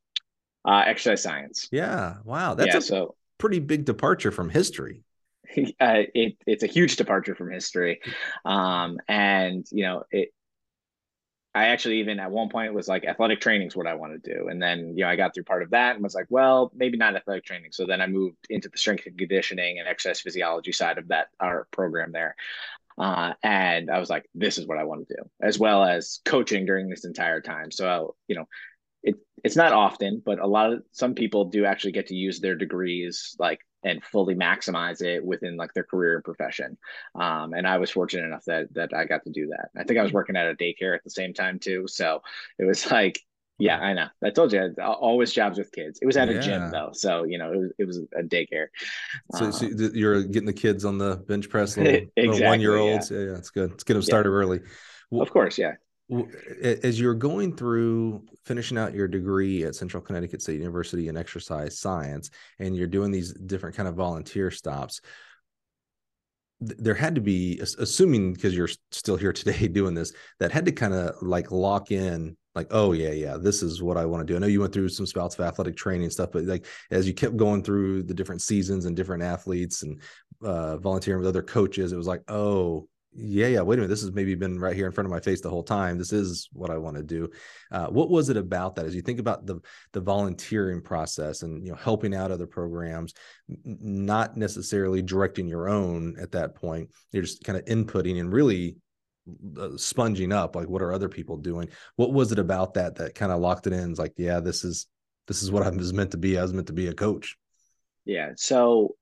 Uh, 0.64 0.85
exercise 0.87 1.22
science. 1.22 1.70
Yeah, 1.70 2.18
wow, 2.24 2.55
that's 2.55 2.74
yeah. 2.74 2.76
a 2.76 2.81
So 2.81 3.16
pretty 3.38 3.59
big 3.61 3.85
departure 3.85 4.31
from 4.31 4.50
history. 4.50 5.05
uh, 5.81 6.02
it 6.14 6.37
it's 6.46 6.62
a 6.62 6.66
huge 6.68 6.96
departure 6.96 7.35
from 7.35 7.50
history, 7.50 8.00
um, 8.44 8.98
and 9.09 9.66
you 9.70 9.85
know 9.85 10.05
it. 10.11 10.31
I 11.54 11.66
actually 11.66 12.00
even 12.00 12.18
at 12.18 12.30
one 12.30 12.48
point 12.48 12.72
was 12.72 12.88
like 12.88 13.04
athletic 13.04 13.40
training 13.40 13.68
is 13.68 13.76
what 13.76 13.86
I 13.86 13.94
want 13.94 14.22
to 14.22 14.34
do, 14.34 14.48
and 14.48 14.62
then 14.62 14.94
you 14.96 15.04
know 15.04 15.10
I 15.10 15.16
got 15.16 15.34
through 15.34 15.44
part 15.44 15.62
of 15.62 15.70
that 15.70 15.94
and 15.94 16.02
was 16.02 16.14
like, 16.14 16.26
well, 16.30 16.72
maybe 16.74 16.96
not 16.96 17.14
athletic 17.14 17.44
training. 17.44 17.72
So 17.72 17.84
then 17.86 18.00
I 18.00 18.06
moved 18.06 18.36
into 18.48 18.68
the 18.68 18.78
strength 18.78 19.06
and 19.06 19.18
conditioning 19.18 19.78
and 19.78 19.86
exercise 19.86 20.20
physiology 20.20 20.72
side 20.72 20.98
of 20.98 21.08
that 21.08 21.28
our 21.40 21.66
program 21.70 22.12
there, 22.12 22.36
uh, 22.98 23.34
and 23.42 23.90
I 23.90 23.98
was 23.98 24.08
like, 24.08 24.24
this 24.34 24.56
is 24.58 24.66
what 24.66 24.78
I 24.78 24.84
want 24.84 25.06
to 25.08 25.14
do, 25.16 25.30
as 25.42 25.58
well 25.58 25.84
as 25.84 26.20
coaching 26.24 26.64
during 26.64 26.88
this 26.88 27.04
entire 27.04 27.40
time. 27.42 27.70
So 27.70 28.16
you 28.28 28.36
know, 28.36 28.46
it 29.02 29.16
it's 29.44 29.56
not 29.56 29.72
often, 29.72 30.22
but 30.24 30.38
a 30.38 30.46
lot 30.46 30.72
of 30.72 30.82
some 30.92 31.14
people 31.14 31.46
do 31.46 31.66
actually 31.66 31.92
get 31.92 32.06
to 32.08 32.14
use 32.14 32.40
their 32.40 32.56
degrees 32.56 33.36
like 33.38 33.60
and 33.85 34.03
fully 34.05 34.35
maximize 34.35 35.03
it 35.03 35.25
within 35.25 35.57
like 35.57 35.73
their 35.75 35.85
career 35.85 36.14
and 36.16 36.25
profession. 36.25 36.79
Um, 37.14 37.53
and 37.55 37.66
I 37.66 37.79
was 37.79 37.90
fortunate 37.90 38.25
enough 38.27 38.45
that 38.47 38.73
that 38.75 38.95
I 38.95 39.05
got 39.05 39.25
to 39.25 39.31
do 39.31 39.49
that. 39.49 39.71
I 39.79 39.85
think 39.85 39.99
I 39.99 40.03
was 40.03 40.12
working 40.12 40.37
at 40.37 40.47
a 40.51 40.55
daycare 40.55 40.95
at 40.95 41.05
the 41.05 41.11
same 41.11 41.35
time 41.35 41.59
too, 41.59 41.87
so 41.88 42.23
it 42.59 42.64
was 42.64 42.90
like 42.90 43.18
Yeah, 43.59 43.79
I 43.79 43.92
know. 43.92 44.09
I 44.25 44.31
told 44.31 44.53
you, 44.53 44.75
I 44.81 44.87
always 44.87 45.33
jobs 45.33 45.59
with 45.59 45.71
kids. 45.73 45.99
It 46.03 46.07
was 46.07 46.16
at 46.16 46.29
Yeah. 46.29 46.35
a 46.37 46.38
gym 46.38 46.71
though, 46.71 46.90
so 46.92 47.25
you 47.25 47.38
know 47.38 47.53
it 47.53 47.57
was 47.59 47.73
it 47.79 47.85
was 47.87 47.99
a 48.16 48.23
daycare. 48.23 48.66
So, 49.31 49.51
so 49.51 49.68
Um, 49.68 49.77
th- 49.77 49.92
you're 49.92 50.23
getting 50.25 50.47
the 50.47 50.53
kids 50.53 50.85
on 50.85 50.99
the 50.99 51.16
bench 51.16 51.49
press, 51.49 51.77
little, 51.79 52.11
Exactly, 52.16 52.49
one 52.49 52.61
year 52.61 52.77
olds. 52.77 53.11
Yeah. 53.11 53.18
yeah, 53.18 53.37
it's 53.37 53.51
good. 53.51 53.71
Let's 53.71 53.85
get 53.85 53.95
them 53.95 54.03
Yeah. 54.03 54.09
started 54.09 54.31
early. 54.31 54.61
Well, 55.11 55.23
of 55.23 55.31
course, 55.31 55.59
yeah. 55.59 55.75
As 56.62 57.00
you're 57.00 57.14
going 57.14 57.56
through 57.56 58.24
finishing 58.44 58.76
out 58.76 58.94
your 58.94 59.08
degree 59.08 59.64
at 59.64 59.74
Central 59.74 60.02
Connecticut 60.02 60.42
State 60.42 60.58
University 60.58 61.08
in 61.08 61.16
exercise 61.16 61.78
science, 61.78 62.30
and 62.58 62.76
you're 62.76 62.86
doing 62.86 63.10
these 63.10 63.32
different 63.32 63.76
kind 63.76 63.88
of 63.88 63.94
volunteer 63.94 64.50
stops, 64.50 65.00
there 66.60 66.94
had 66.94 67.14
to 67.14 67.20
be, 67.20 67.60
assuming 67.78 68.34
because 68.34 68.54
you're 68.54 68.68
still 68.90 69.16
here 69.16 69.32
today 69.32 69.68
doing 69.72 69.94
this, 69.94 70.12
that 70.38 70.52
had 70.52 70.66
to 70.66 70.72
kind 70.72 70.94
of 70.94 71.14
like 71.22 71.50
lock 71.50 71.90
in, 71.90 72.36
like, 72.54 72.68
oh 72.70 72.92
yeah, 72.92 73.12
yeah, 73.12 73.36
this 73.36 73.62
is 73.62 73.82
what 73.82 73.96
I 73.96 74.04
want 74.04 74.26
to 74.26 74.30
do. 74.30 74.36
I 74.36 74.38
know 74.38 74.46
you 74.46 74.60
went 74.60 74.72
through 74.72 74.90
some 74.90 75.06
spouts 75.06 75.38
of 75.38 75.44
athletic 75.44 75.76
training 75.76 76.04
and 76.04 76.12
stuff, 76.12 76.30
but 76.32 76.44
like 76.44 76.66
as 76.90 77.06
you 77.06 77.14
kept 77.14 77.36
going 77.36 77.62
through 77.62 78.02
the 78.02 78.14
different 78.14 78.42
seasons 78.42 78.84
and 78.84 78.94
different 78.94 79.22
athletes 79.22 79.82
and 79.82 80.00
uh, 80.44 80.76
volunteering 80.76 81.20
with 81.20 81.28
other 81.28 81.42
coaches, 81.42 81.92
it 81.92 81.96
was 81.96 82.06
like, 82.06 82.22
oh 82.28 82.88
yeah, 83.14 83.46
yeah. 83.46 83.61
Wait 83.61 83.79
a 83.79 83.83
minute, 83.83 83.88
this 83.88 84.01
has 84.01 84.12
maybe 84.12 84.35
been 84.35 84.59
right 84.59 84.75
here 84.75 84.87
in 84.87 84.92
front 84.92 85.07
of 85.07 85.11
my 85.11 85.20
face 85.20 85.40
the 85.40 85.51
whole 85.51 85.62
time. 85.62 85.98
This 85.98 86.12
is 86.12 86.48
what 86.53 86.70
I 86.70 86.79
want 86.79 86.96
to 86.96 87.03
do. 87.03 87.29
Uh, 87.70 87.87
what 87.87 88.11
was 88.11 88.29
it 88.31 88.37
about 88.37 88.77
that? 88.77 88.87
As 88.87 88.94
you 88.94 89.03
think 89.03 89.20
about 89.20 89.46
the 89.46 89.61
the 89.92 90.01
volunteering 90.01 90.81
process 90.81 91.42
and 91.42 91.64
you 91.64 91.70
know 91.70 91.77
helping 91.77 92.14
out 92.14 92.31
other 92.31 92.46
programs, 92.46 93.12
not 93.64 94.37
necessarily 94.37 95.03
directing 95.03 95.46
your 95.46 95.68
own 95.68 96.16
at 96.20 96.33
that 96.33 96.55
point. 96.55 96.90
You're 97.12 97.22
just 97.22 97.44
kind 97.44 97.59
of 97.59 97.64
inputting 97.66 98.18
and 98.18 98.33
really 98.33 98.77
uh, 99.59 99.77
sponging 99.77 100.33
up. 100.33 100.57
Like, 100.57 100.68
what 100.68 100.83
are 100.83 100.92
other 100.92 101.09
people 101.09 101.37
doing? 101.37 101.68
What 101.96 102.12
was 102.12 102.33
it 102.33 102.38
about 102.38 102.75
that 102.75 102.96
that 102.96 103.14
kind 103.14 103.31
of 103.31 103.40
locked 103.40 103.66
it 103.66 103.72
in? 103.72 103.90
It's 103.90 103.98
like, 103.98 104.14
yeah, 104.16 104.40
this 104.40 104.64
is 104.64 104.87
this 105.29 105.42
is 105.42 105.51
what 105.51 105.62
I 105.62 105.70
was 105.70 105.92
meant 105.92 106.12
to 106.12 106.18
be. 106.18 106.38
I 106.38 106.42
was 106.42 106.53
meant 106.53 106.68
to 106.68 106.72
be 106.72 106.88
a 106.88 106.94
coach. 106.94 107.37
Yeah. 108.05 108.31
So 108.37 108.96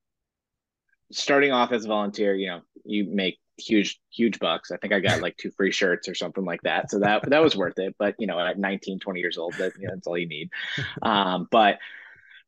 starting 1.11 1.51
off 1.51 1.71
as 1.71 1.85
a 1.85 1.87
volunteer, 1.87 2.35
you 2.35 2.47
know, 2.47 2.61
you 2.83 3.07
make 3.09 3.39
huge, 3.61 3.99
huge 4.09 4.39
bucks. 4.39 4.71
I 4.71 4.77
think 4.77 4.93
I 4.93 4.99
got 4.99 5.21
like 5.21 5.37
two 5.37 5.51
free 5.51 5.71
shirts 5.71 6.07
or 6.07 6.15
something 6.15 6.45
like 6.45 6.61
that. 6.63 6.91
So 6.91 6.99
that 6.99 7.29
that 7.29 7.43
was 7.43 7.55
worth 7.55 7.79
it. 7.79 7.95
But 7.97 8.15
you 8.19 8.27
know, 8.27 8.39
at 8.39 8.59
19, 8.59 8.99
20 8.99 9.19
years 9.19 9.37
old, 9.37 9.53
that 9.55 9.73
you 9.79 9.87
know, 9.87 9.95
that's 9.95 10.07
all 10.07 10.17
you 10.17 10.27
need. 10.27 10.49
Um, 11.03 11.47
but 11.51 11.79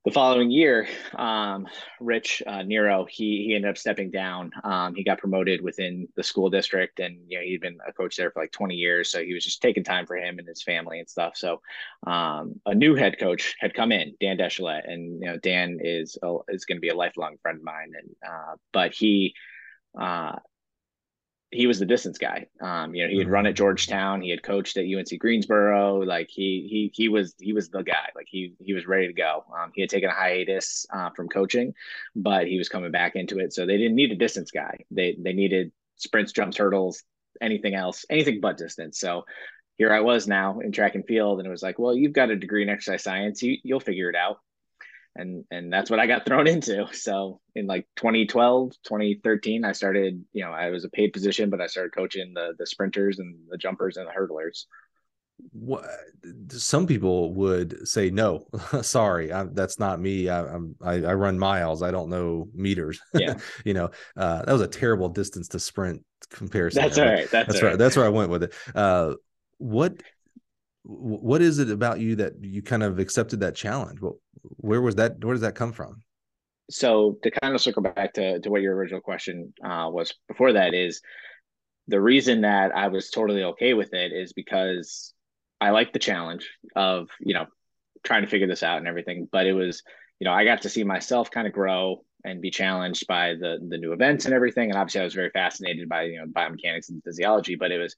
the 0.06 0.12
following 0.12 0.52
year, 0.52 0.86
um, 1.16 1.66
Rich 2.02 2.44
uh, 2.46 2.62
Nero, 2.64 3.06
he 3.10 3.46
he 3.46 3.56
ended 3.56 3.70
up 3.70 3.78
stepping 3.78 4.12
down. 4.12 4.52
Um, 4.64 4.96
he 4.96 5.04
got 5.04 5.18
promoted 5.18 5.62
within 5.62 6.10
the 6.18 6.24
school 6.24 6.50
district, 6.50 7.00
and 7.00 7.20
you 7.28 7.38
know 7.38 7.44
he'd 7.44 7.62
been 7.62 7.78
a 7.88 7.94
coach 7.94 8.18
there 8.18 8.30
for 8.30 8.42
like 8.42 8.52
20 8.52 8.76
years. 8.76 9.10
So 9.10 9.24
he 9.24 9.34
was 9.34 9.46
just 9.46 9.62
taking 9.62 9.84
time 9.84 10.06
for 10.06 10.18
him 10.18 10.40
and 10.40 10.48
his 10.48 10.62
family 10.62 11.00
and 11.00 11.10
stuff. 11.10 11.38
So 11.38 11.62
um, 12.06 12.60
a 12.66 12.76
new 12.76 12.96
head 12.96 13.18
coach 13.18 13.56
had 13.60 13.74
come 13.74 13.94
in, 13.94 14.16
Dan 14.20 14.38
Deschelet, 14.38 14.92
and 14.92 15.22
you 15.22 15.28
know 15.28 15.38
Dan 15.38 15.80
is 15.82 16.18
a, 16.22 16.36
is 16.50 16.66
going 16.66 16.78
to 16.78 16.82
be 16.82 16.90
a 16.90 16.96
lifelong 16.96 17.38
friend 17.42 17.60
of 17.60 17.64
mine. 17.64 17.94
And 17.98 18.16
uh, 18.30 18.56
but 18.74 18.94
he 18.94 19.34
uh, 19.98 20.34
he 21.54 21.68
was 21.68 21.80
the 21.80 21.86
distance 21.86 22.18
guy. 22.18 22.48
Um, 22.62 22.96
you 22.96 23.04
know, 23.04 23.10
he 23.10 23.18
had 23.18 23.30
run 23.30 23.46
at 23.46 23.56
Georgetown, 23.56 24.22
he 24.22 24.30
had 24.30 24.44
coached 24.44 24.78
at 24.78 24.86
UNC 24.86 25.20
Greensboro. 25.20 26.02
Like 26.04 26.30
he 26.30 26.68
he 26.70 26.92
he 26.94 27.10
was 27.10 27.36
he 27.40 27.54
was 27.54 27.70
the 27.70 27.82
guy. 27.82 28.10
Like 28.16 28.28
he 28.30 28.56
he 28.60 28.74
was 28.74 28.88
ready 28.88 29.08
to 29.08 29.14
go. 29.14 29.46
Um, 29.58 29.72
he 29.74 29.82
had 29.82 29.90
taken 29.90 30.10
a 30.10 30.14
hiatus 30.14 30.86
uh, 30.94 31.10
from 31.12 31.30
coaching, 31.30 31.74
but 32.16 32.48
he 32.48 32.58
was 32.58 32.70
coming 32.70 32.92
back 32.92 33.16
into 33.16 33.40
it. 33.40 33.54
So 33.54 33.66
they 33.66 33.78
didn't 33.78 33.96
need 33.96 34.12
a 34.12 34.16
distance 34.16 34.52
guy. 34.52 34.80
They 34.92 35.16
they 35.20 35.34
needed 35.34 35.72
sprints, 35.96 36.32
jumps, 36.32 36.58
hurdles, 36.58 37.04
anything 37.42 37.76
else, 37.76 38.06
anything 38.10 38.42
but 38.42 38.58
distance. 38.58 39.00
So 39.00 39.26
here 39.78 39.92
I 39.94 40.02
was 40.02 40.28
now 40.28 40.60
in 40.60 40.72
track 40.72 40.96
and 40.96 41.06
field, 41.06 41.40
and 41.40 41.48
it 41.48 41.52
was 41.52 41.64
like, 41.64 41.80
well, 41.80 41.96
you've 41.96 42.14
got 42.14 42.30
a 42.30 42.36
degree 42.36 42.64
in 42.64 42.70
exercise 42.70 43.04
science, 43.04 43.42
you 43.42 43.58
you'll 43.64 43.80
figure 43.80 44.10
it 44.10 44.16
out 44.16 44.38
and 45.16 45.46
and 45.52 45.72
that's 45.72 45.90
what 45.90 46.00
I 46.00 46.08
got 46.08 46.26
thrown 46.26 46.48
into. 46.48 46.88
So 46.94 47.40
in 47.56 47.68
like 47.68 47.88
2012, 47.98 48.74
2013, 48.84 49.66
I 49.66 49.72
started, 49.72 50.24
you 50.34 50.44
know, 50.44 50.52
I 50.52 50.70
was 50.70 50.86
a 50.86 50.90
paid 50.90 51.14
position, 51.14 51.50
but 51.50 51.62
I 51.62 51.68
started 51.68 51.94
coaching 51.94 52.34
the 52.34 52.54
the 52.58 52.66
sprinters 52.66 53.20
and 53.20 53.36
the 53.50 53.58
jumpers 53.58 53.98
and 53.98 54.08
the 54.08 54.12
hurdlers. 54.12 54.66
What 55.52 55.86
some 56.50 56.86
people 56.86 57.34
would 57.34 57.88
say, 57.88 58.12
no, 58.12 58.46
sorry, 58.82 59.34
I, 59.34 59.46
that's 59.46 59.80
not 59.80 60.00
me. 60.00 60.30
I, 60.30 60.46
I'm 60.46 60.76
I, 60.82 60.94
I 61.04 61.14
run 61.14 61.38
miles. 61.38 61.82
I 61.82 61.92
don't 61.92 62.10
know 62.10 62.48
meters. 62.54 63.00
Yeah. 63.14 63.36
you 63.66 63.74
know, 63.74 63.90
uh, 64.16 64.44
that 64.44 64.52
was 64.52 64.62
a 64.62 64.68
terrible 64.68 65.10
distance 65.10 65.48
to 65.50 65.60
sprint 65.60 66.04
comparison. 66.30 66.82
That's 66.82 66.98
all 66.98 67.06
right. 67.06 67.30
That's, 67.30 67.48
That's 67.48 67.62
all 67.62 67.70
right. 67.70 67.78
That's 67.78 67.98
where 67.98 68.06
I 68.06 68.10
went 68.10 68.30
with 68.30 68.44
it. 68.44 68.54
Uh, 68.74 69.16
what 69.58 70.02
what 70.84 71.42
is 71.42 71.60
it 71.60 71.70
about 71.70 72.00
you 72.00 72.18
that 72.18 72.34
you 72.42 72.62
kind 72.62 72.84
of 72.84 73.00
accepted 73.00 73.40
that 73.40 73.56
challenge? 73.56 74.02
Well, 74.02 74.18
where 74.58 74.82
was 74.82 74.96
that? 74.96 75.24
Where 75.24 75.34
does 75.34 75.42
that 75.42 75.56
come 75.56 75.72
from? 75.72 76.04
so 76.70 77.18
to 77.24 77.32
kind 77.32 77.54
of 77.54 77.62
circle 77.62 77.84
back 77.84 78.14
to, 78.14 78.40
to 78.40 78.50
what 78.50 78.62
your 78.62 78.76
original 78.76 79.02
question 79.02 79.54
uh, 79.64 79.90
was 79.92 80.14
before 80.28 80.54
that 80.54 80.74
is 80.74 81.02
the 81.88 82.02
reason 82.02 82.42
that 82.42 82.76
I 82.76 82.88
was 82.88 83.10
totally 83.10 83.44
okay 83.44 83.74
with 83.74 83.94
it 83.94 84.14
is 84.14 84.34
because 84.34 85.14
I 85.60 85.72
like 85.72 85.92
the 85.92 86.00
challenge 86.00 86.50
of, 86.76 87.10
you 87.20 87.34
know, 87.34 87.46
trying 88.04 88.24
to 88.24 88.30
figure 88.30 88.48
this 88.48 88.64
out 88.64 88.78
and 88.78 88.88
everything. 88.88 89.28
But 89.30 89.48
it 89.48 89.54
was, 89.54 89.84
you 90.20 90.26
know, 90.26 90.34
I 90.34 90.46
got 90.46 90.62
to 90.62 90.70
see 90.70 90.84
myself 90.84 91.30
kind 91.30 91.48
of 91.48 91.54
grow 91.54 92.04
and 92.24 92.42
be 92.42 92.52
challenged 92.52 93.06
by 93.08 93.34
the 93.34 93.60
the 93.68 93.78
new 93.78 93.92
events 93.92 94.26
and 94.26 94.34
everything. 94.34 94.70
And 94.70 94.80
obviously 94.80 95.02
I 95.02 95.06
was 95.06 95.14
very 95.14 95.30
fascinated 95.32 95.90
by, 95.90 96.04
you 96.04 96.20
know, 96.20 96.26
biomechanics 96.26 96.90
and 96.90 97.04
physiology, 97.04 97.56
but 97.56 97.72
it 97.72 97.80
was 97.80 97.96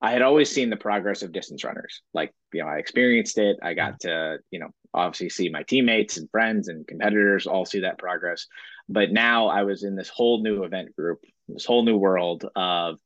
I 0.00 0.12
had 0.12 0.22
always 0.22 0.48
seen 0.48 0.70
the 0.70 0.76
progress 0.76 1.22
of 1.22 1.32
distance 1.32 1.64
runners. 1.64 2.02
Like, 2.14 2.32
you 2.52 2.62
know, 2.62 2.68
I 2.68 2.76
experienced 2.76 3.36
it. 3.38 3.56
I 3.60 3.74
got 3.74 3.98
to, 4.00 4.38
you 4.52 4.60
know, 4.60 4.68
obviously 4.94 5.28
see 5.28 5.48
my 5.48 5.62
teammates 5.62 6.16
and 6.16 6.30
friends 6.30 6.68
and 6.68 6.86
competitors 6.86 7.46
all 7.46 7.64
see 7.64 7.80
that 7.80 7.98
progress. 7.98 8.46
But 8.88 9.12
now 9.12 9.48
I 9.48 9.62
was 9.62 9.84
in 9.84 9.96
this 9.96 10.08
whole 10.08 10.42
new 10.42 10.64
event 10.64 10.96
group, 10.96 11.20
this 11.48 11.64
whole 11.64 11.84
new 11.84 11.96
world 11.96 12.48
of, 12.56 12.96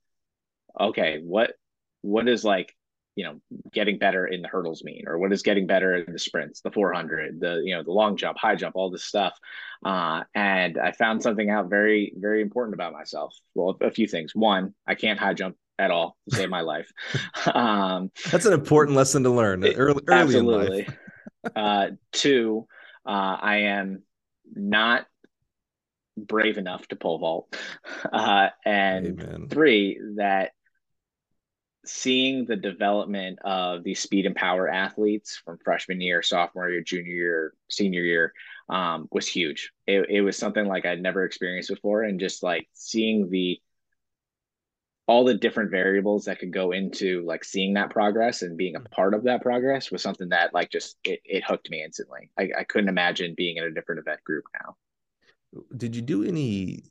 okay, 0.78 1.20
what, 1.22 1.52
what 2.02 2.28
is 2.28 2.44
like, 2.44 2.74
you 3.14 3.24
know, 3.24 3.40
getting 3.72 3.98
better 3.98 4.26
in 4.26 4.40
the 4.40 4.48
hurdles 4.48 4.82
mean, 4.84 5.04
or 5.06 5.18
what 5.18 5.32
is 5.32 5.42
getting 5.42 5.66
better 5.66 5.96
in 5.96 6.12
the 6.12 6.18
sprints, 6.18 6.62
the 6.62 6.70
400, 6.70 7.40
the, 7.40 7.60
you 7.62 7.74
know, 7.74 7.82
the 7.82 7.92
long 7.92 8.16
jump, 8.16 8.38
high 8.38 8.54
jump, 8.54 8.74
all 8.74 8.90
this 8.90 9.04
stuff. 9.04 9.38
Uh, 9.84 10.22
and 10.34 10.78
I 10.78 10.92
found 10.92 11.22
something 11.22 11.50
out 11.50 11.68
very, 11.68 12.14
very 12.16 12.40
important 12.40 12.74
about 12.74 12.92
myself. 12.92 13.36
Well, 13.54 13.76
a 13.82 13.90
few 13.90 14.06
things. 14.06 14.34
One, 14.34 14.74
I 14.86 14.94
can't 14.94 15.18
high 15.18 15.34
jump 15.34 15.56
at 15.78 15.90
all 15.90 16.16
to 16.30 16.36
save 16.36 16.48
my 16.48 16.60
life. 16.60 16.90
Um, 17.52 18.12
That's 18.30 18.46
an 18.46 18.52
important 18.52 18.96
lesson 18.96 19.24
to 19.24 19.30
learn 19.30 19.64
early, 19.64 20.00
early 20.06 20.36
in 20.36 20.46
life. 20.46 20.60
absolutely. 20.60 20.88
Uh, 21.56 21.88
two, 22.12 22.66
uh, 23.06 23.36
I 23.40 23.56
am 23.58 24.02
not 24.54 25.06
brave 26.16 26.58
enough 26.58 26.86
to 26.88 26.96
pole 26.96 27.18
vault. 27.18 27.56
Uh, 28.12 28.48
and 28.66 29.22
Amen. 29.22 29.48
three, 29.48 29.98
that 30.16 30.50
seeing 31.84 32.44
the 32.44 32.56
development 32.56 33.38
of 33.44 33.82
these 33.82 34.00
speed 34.00 34.26
and 34.26 34.36
power 34.36 34.68
athletes 34.68 35.40
from 35.44 35.58
freshman 35.64 36.00
year, 36.00 36.22
sophomore 36.22 36.68
year, 36.68 36.82
junior 36.82 37.12
year, 37.12 37.54
senior 37.70 38.02
year 38.02 38.32
um, 38.68 39.08
was 39.10 39.26
huge. 39.26 39.72
It, 39.86 40.06
it 40.10 40.20
was 40.20 40.36
something 40.36 40.66
like 40.66 40.84
I'd 40.84 41.00
never 41.00 41.24
experienced 41.24 41.70
before. 41.70 42.02
And 42.02 42.20
just 42.20 42.42
like 42.42 42.68
seeing 42.72 43.30
the 43.30 43.60
all 45.08 45.24
the 45.24 45.34
different 45.34 45.70
variables 45.70 46.24
that 46.24 46.38
could 46.38 46.52
go 46.52 46.70
into 46.70 47.24
like 47.26 47.44
seeing 47.44 47.74
that 47.74 47.90
progress 47.90 48.42
and 48.42 48.56
being 48.56 48.76
a 48.76 48.80
part 48.80 49.14
of 49.14 49.24
that 49.24 49.42
progress 49.42 49.90
was 49.90 50.02
something 50.02 50.28
that 50.28 50.54
like 50.54 50.70
just 50.70 50.96
it, 51.04 51.20
it 51.24 51.44
hooked 51.44 51.68
me 51.70 51.82
instantly. 51.82 52.30
I, 52.38 52.50
I 52.58 52.64
couldn't 52.64 52.88
imagine 52.88 53.34
being 53.36 53.56
in 53.56 53.64
a 53.64 53.70
different 53.70 53.98
event 53.98 54.22
group 54.24 54.44
now. 54.62 54.76
Did 55.76 55.96
you 55.96 56.02
do 56.02 56.24
any 56.24 56.84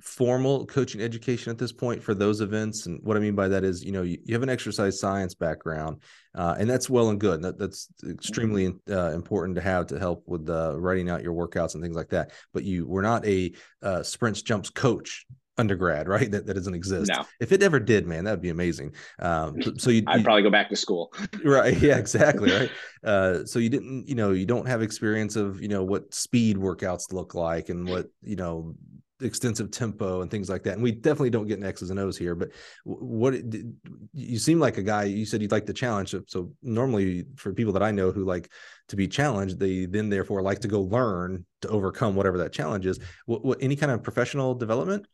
formal 0.00 0.66
coaching 0.66 1.00
education 1.00 1.50
at 1.50 1.58
this 1.58 1.72
point 1.72 2.02
for 2.02 2.12
those 2.12 2.40
events? 2.40 2.86
And 2.86 3.00
what 3.02 3.16
I 3.16 3.20
mean 3.20 3.34
by 3.34 3.48
that 3.48 3.64
is, 3.64 3.84
you 3.84 3.92
know, 3.92 4.02
you, 4.02 4.18
you 4.24 4.34
have 4.34 4.42
an 4.42 4.50
exercise 4.50 5.00
science 5.00 5.34
background, 5.34 6.02
uh, 6.34 6.56
and 6.58 6.68
that's 6.68 6.90
well 6.90 7.08
and 7.08 7.20
good. 7.20 7.40
That, 7.40 7.56
that's 7.56 7.88
extremely 8.06 8.74
uh, 8.90 9.12
important 9.12 9.54
to 9.56 9.62
have 9.62 9.86
to 9.86 9.98
help 9.98 10.24
with 10.26 10.50
uh, 10.50 10.78
writing 10.78 11.08
out 11.08 11.22
your 11.22 11.32
workouts 11.32 11.74
and 11.74 11.82
things 11.82 11.96
like 11.96 12.10
that. 12.10 12.32
But 12.52 12.64
you 12.64 12.86
were 12.86 13.02
not 13.02 13.24
a 13.24 13.52
uh, 13.80 14.02
sprints 14.02 14.42
jumps 14.42 14.70
coach 14.70 15.24
undergrad, 15.58 16.08
right? 16.16 16.30
That, 16.30 16.46
that 16.46 16.54
doesn't 16.54 16.74
exist. 16.74 17.10
No. 17.10 17.24
If 17.40 17.52
it 17.52 17.62
ever 17.62 17.78
did, 17.80 18.06
man, 18.06 18.24
that'd 18.24 18.42
be 18.42 18.50
amazing. 18.50 18.94
Um, 19.18 19.60
so- 19.62 19.72
so 19.76 19.90
you, 19.90 20.02
I'd 20.06 20.18
you- 20.18 20.24
probably 20.24 20.42
go 20.42 20.50
back 20.50 20.68
to 20.70 20.76
school. 20.76 21.12
right 21.44 21.76
yeah 21.80 21.96
exactly 21.96 22.50
right 22.50 22.70
uh 23.04 23.44
so 23.44 23.58
you 23.58 23.68
didn't 23.68 24.08
you 24.08 24.14
know 24.14 24.32
you 24.32 24.46
don't 24.46 24.66
have 24.66 24.82
experience 24.82 25.36
of 25.36 25.60
you 25.62 25.68
know 25.68 25.82
what 25.84 26.12
speed 26.12 26.56
workouts 26.56 27.12
look 27.12 27.34
like 27.34 27.68
and 27.68 27.88
what 27.88 28.06
you 28.22 28.36
know 28.36 28.74
extensive 29.22 29.70
tempo 29.70 30.20
and 30.20 30.30
things 30.30 30.48
like 30.50 30.62
that 30.62 30.74
and 30.74 30.82
we 30.82 30.92
definitely 30.92 31.30
don't 31.30 31.46
get 31.46 31.58
in 31.58 31.64
x's 31.64 31.90
and 31.90 31.98
o's 31.98 32.18
here 32.18 32.34
but 32.34 32.50
what 32.84 33.32
did- 33.32 33.74
you 34.12 34.38
seem 34.38 34.58
like 34.58 34.76
a 34.78 34.82
guy 34.82 35.04
you 35.04 35.24
said 35.24 35.40
you'd 35.40 35.52
like 35.52 35.66
the 35.66 35.72
challenge 35.72 36.10
so, 36.10 36.20
so 36.26 36.52
normally 36.62 37.24
for 37.36 37.52
people 37.52 37.72
that 37.72 37.82
i 37.82 37.90
know 37.90 38.10
who 38.10 38.24
like 38.24 38.50
to 38.88 38.96
be 38.96 39.08
challenged 39.08 39.58
they 39.58 39.86
then 39.86 40.08
therefore 40.10 40.42
like 40.42 40.58
to 40.60 40.68
go 40.68 40.82
learn 40.82 41.44
to 41.62 41.68
overcome 41.68 42.14
whatever 42.14 42.38
that 42.38 42.52
challenge 42.52 42.84
is 42.86 42.98
what, 43.26 43.44
what 43.44 43.58
any 43.62 43.76
kind 43.76 43.90
of 43.92 44.02
professional 44.02 44.54
development 44.54 45.06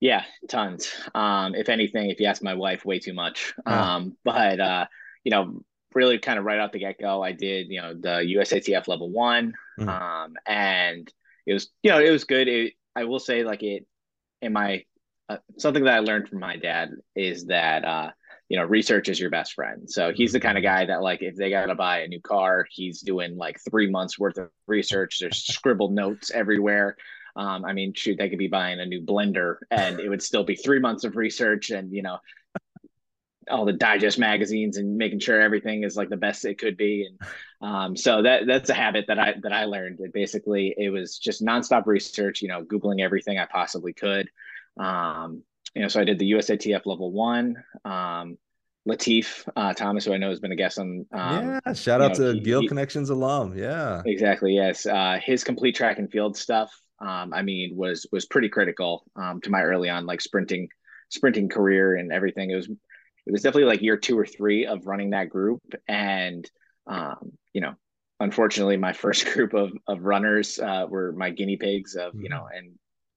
Yeah, 0.00 0.24
tons. 0.48 0.92
Um, 1.14 1.54
if 1.54 1.68
anything, 1.68 2.10
if 2.10 2.20
you 2.20 2.26
ask 2.26 2.42
my 2.42 2.54
wife, 2.54 2.84
way 2.84 2.98
too 2.98 3.14
much. 3.14 3.54
Ah. 3.64 3.96
Um, 3.96 4.16
but 4.24 4.60
uh, 4.60 4.86
you 5.24 5.30
know, 5.30 5.62
really 5.94 6.18
kind 6.18 6.38
of 6.38 6.44
right 6.44 6.60
out 6.60 6.72
the 6.72 6.78
get 6.78 7.00
go, 7.00 7.22
I 7.22 7.32
did 7.32 7.68
you 7.70 7.80
know 7.80 7.94
the 7.94 8.36
USATF 8.36 8.88
level 8.88 9.10
one, 9.10 9.54
mm-hmm. 9.78 9.88
um, 9.88 10.34
and 10.46 11.10
it 11.46 11.54
was 11.54 11.70
you 11.82 11.90
know 11.90 11.98
it 11.98 12.10
was 12.10 12.24
good. 12.24 12.48
It, 12.48 12.74
I 12.94 13.04
will 13.04 13.18
say 13.18 13.42
like 13.44 13.62
it 13.62 13.86
in 14.42 14.52
my 14.52 14.84
uh, 15.28 15.38
something 15.58 15.84
that 15.84 15.94
I 15.94 15.98
learned 16.00 16.28
from 16.28 16.40
my 16.40 16.56
dad 16.56 16.90
is 17.14 17.46
that 17.46 17.84
uh, 17.84 18.10
you 18.48 18.58
know 18.58 18.64
research 18.64 19.08
is 19.08 19.18
your 19.18 19.30
best 19.30 19.54
friend. 19.54 19.90
So 19.90 20.12
he's 20.12 20.32
the 20.32 20.40
kind 20.40 20.58
of 20.58 20.62
guy 20.62 20.84
that 20.84 21.02
like 21.02 21.22
if 21.22 21.36
they 21.36 21.50
got 21.50 21.66
to 21.66 21.74
buy 21.74 22.00
a 22.00 22.08
new 22.08 22.20
car, 22.20 22.66
he's 22.70 23.00
doing 23.00 23.36
like 23.36 23.58
three 23.68 23.90
months 23.90 24.18
worth 24.18 24.36
of 24.36 24.50
research. 24.66 25.18
There's 25.20 25.38
scribbled 25.38 25.94
notes 25.94 26.30
everywhere. 26.30 26.96
Um, 27.36 27.64
I 27.64 27.72
mean, 27.72 27.92
shoot, 27.94 28.16
they 28.18 28.30
could 28.30 28.38
be 28.38 28.48
buying 28.48 28.80
a 28.80 28.86
new 28.86 29.02
blender 29.02 29.56
and 29.70 30.00
it 30.00 30.08
would 30.08 30.22
still 30.22 30.44
be 30.44 30.56
three 30.56 30.80
months 30.80 31.04
of 31.04 31.16
research 31.16 31.70
and 31.70 31.92
you 31.92 32.02
know 32.02 32.18
all 33.50 33.64
the 33.64 33.72
digest 33.72 34.18
magazines 34.18 34.76
and 34.76 34.96
making 34.96 35.20
sure 35.20 35.40
everything 35.40 35.84
is 35.84 35.96
like 35.96 36.08
the 36.08 36.16
best 36.16 36.44
it 36.44 36.58
could 36.58 36.76
be 36.76 37.06
and 37.06 37.30
um, 37.60 37.96
so 37.96 38.22
that 38.22 38.46
that's 38.46 38.70
a 38.70 38.74
habit 38.74 39.04
that 39.08 39.18
i 39.18 39.34
that 39.42 39.52
i 39.52 39.64
learned 39.64 40.00
it 40.00 40.12
basically 40.12 40.74
it 40.76 40.90
was 40.90 41.18
just 41.18 41.44
nonstop 41.44 41.86
research 41.86 42.42
you 42.42 42.48
know 42.48 42.64
googling 42.64 43.00
everything 43.00 43.38
i 43.38 43.46
possibly 43.46 43.92
could 43.92 44.28
um, 44.78 45.42
you 45.74 45.82
know 45.82 45.88
so 45.88 46.00
i 46.00 46.04
did 46.04 46.18
the 46.18 46.32
usatf 46.32 46.86
level 46.86 47.12
one 47.12 47.62
um, 47.84 48.36
Latif 48.88 49.48
uh, 49.56 49.74
Thomas, 49.74 50.04
who 50.04 50.12
I 50.12 50.16
know 50.16 50.30
has 50.30 50.38
been 50.38 50.52
a 50.52 50.56
guest 50.56 50.78
on. 50.78 51.06
Um, 51.10 51.60
yeah, 51.66 51.72
shout 51.72 52.00
out 52.00 52.16
know, 52.18 52.34
to 52.34 52.40
Gill 52.40 52.68
Connections 52.68 53.10
alum. 53.10 53.58
Yeah, 53.58 54.02
exactly. 54.06 54.54
Yes, 54.54 54.86
uh, 54.86 55.18
his 55.20 55.42
complete 55.42 55.74
track 55.74 55.98
and 55.98 56.08
field 56.08 56.36
stuff. 56.36 56.70
Um, 57.00 57.32
I 57.34 57.42
mean, 57.42 57.76
was 57.76 58.06
was 58.12 58.26
pretty 58.26 58.48
critical 58.48 59.04
um, 59.16 59.40
to 59.42 59.50
my 59.50 59.62
early 59.62 59.88
on 59.88 60.06
like 60.06 60.20
sprinting 60.20 60.68
sprinting 61.10 61.48
career 61.48 61.96
and 61.96 62.12
everything. 62.12 62.50
It 62.50 62.56
was 62.56 62.68
it 63.26 63.32
was 63.32 63.42
definitely 63.42 63.68
like 63.68 63.82
year 63.82 63.96
two 63.96 64.18
or 64.18 64.24
three 64.24 64.66
of 64.66 64.86
running 64.86 65.10
that 65.10 65.28
group 65.28 65.62
and 65.88 66.48
um, 66.86 67.32
you 67.52 67.60
know 67.60 67.74
unfortunately 68.20 68.76
my 68.76 68.92
first 69.04 69.26
group 69.26 69.52
of, 69.52 69.72
of 69.86 70.04
runners 70.04 70.58
uh, 70.58 70.86
were 70.88 71.12
my 71.12 71.30
guinea 71.30 71.56
pigs 71.56 71.96
of 71.96 72.14
you 72.14 72.28
know 72.28 72.46
mm-hmm. 72.52 72.68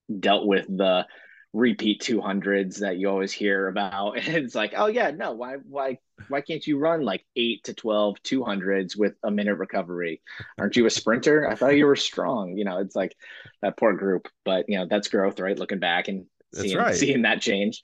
and 0.09 0.21
dealt 0.21 0.47
with 0.47 0.65
the 0.67 1.05
repeat 1.53 2.01
200s 2.01 2.79
that 2.79 2.97
you 2.97 3.09
always 3.09 3.31
hear 3.31 3.67
about. 3.67 4.17
And 4.27 4.35
it's 4.37 4.55
like 4.55 4.73
oh 4.75 4.87
yeah 4.87 5.11
no 5.11 5.31
why 5.31 5.55
why 5.67 5.97
why 6.27 6.41
can't 6.41 6.65
you 6.65 6.77
run 6.77 7.01
like 7.01 7.25
8 7.35 7.63
to 7.63 7.73
12 7.73 8.21
200s 8.23 8.97
with 8.97 9.13
a 9.23 9.31
minute 9.31 9.55
recovery? 9.55 10.21
Aren't 10.59 10.75
you 10.75 10.85
a 10.85 10.89
sprinter? 10.89 11.49
I 11.49 11.55
thought 11.55 11.75
you 11.75 11.85
were 11.85 11.95
strong. 11.95 12.57
You 12.57 12.65
know 12.65 12.77
it's 12.79 12.95
like 12.95 13.15
that 13.61 13.77
poor 13.77 13.93
group. 13.93 14.27
But 14.45 14.65
you 14.67 14.77
know 14.77 14.87
that's 14.89 15.07
growth 15.07 15.39
right? 15.39 15.57
Looking 15.57 15.79
back 15.79 16.07
and 16.07 16.25
seeing, 16.53 16.77
right. 16.77 16.95
seeing 16.95 17.23
that 17.23 17.41
change. 17.41 17.81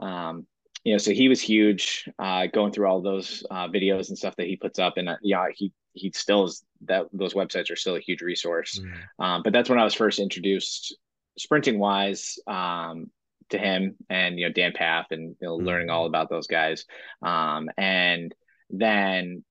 Um, 0.00 0.46
you 0.84 0.94
know, 0.94 0.98
so 0.98 1.10
he 1.10 1.28
was 1.28 1.40
huge, 1.40 2.08
uh, 2.18 2.46
going 2.46 2.72
through 2.72 2.86
all 2.86 3.02
those 3.02 3.44
uh, 3.50 3.68
videos 3.68 4.08
and 4.08 4.16
stuff 4.16 4.36
that 4.36 4.46
he 4.46 4.56
puts 4.56 4.78
up, 4.78 4.96
and 4.96 5.08
uh, 5.08 5.16
yeah, 5.22 5.46
he 5.54 5.72
he 5.92 6.12
still 6.14 6.44
is 6.44 6.64
that 6.82 7.06
those 7.12 7.34
websites 7.34 7.70
are 7.70 7.76
still 7.76 7.96
a 7.96 8.00
huge 8.00 8.22
resource. 8.22 8.78
Mm. 8.78 9.24
Um, 9.24 9.42
but 9.42 9.52
that's 9.52 9.68
when 9.68 9.78
I 9.78 9.84
was 9.84 9.94
first 9.94 10.18
introduced, 10.18 10.96
sprinting 11.38 11.78
wise, 11.78 12.38
um, 12.46 13.10
to 13.50 13.58
him 13.58 13.96
and 14.10 14.38
you 14.38 14.46
know 14.46 14.52
Dan 14.52 14.72
Pfaff 14.72 15.06
and 15.10 15.36
you 15.40 15.46
know, 15.46 15.58
mm. 15.58 15.64
learning 15.64 15.90
all 15.90 16.06
about 16.06 16.30
those 16.30 16.46
guys. 16.46 16.84
Um, 17.22 17.68
and 17.76 18.34
then 18.70 19.44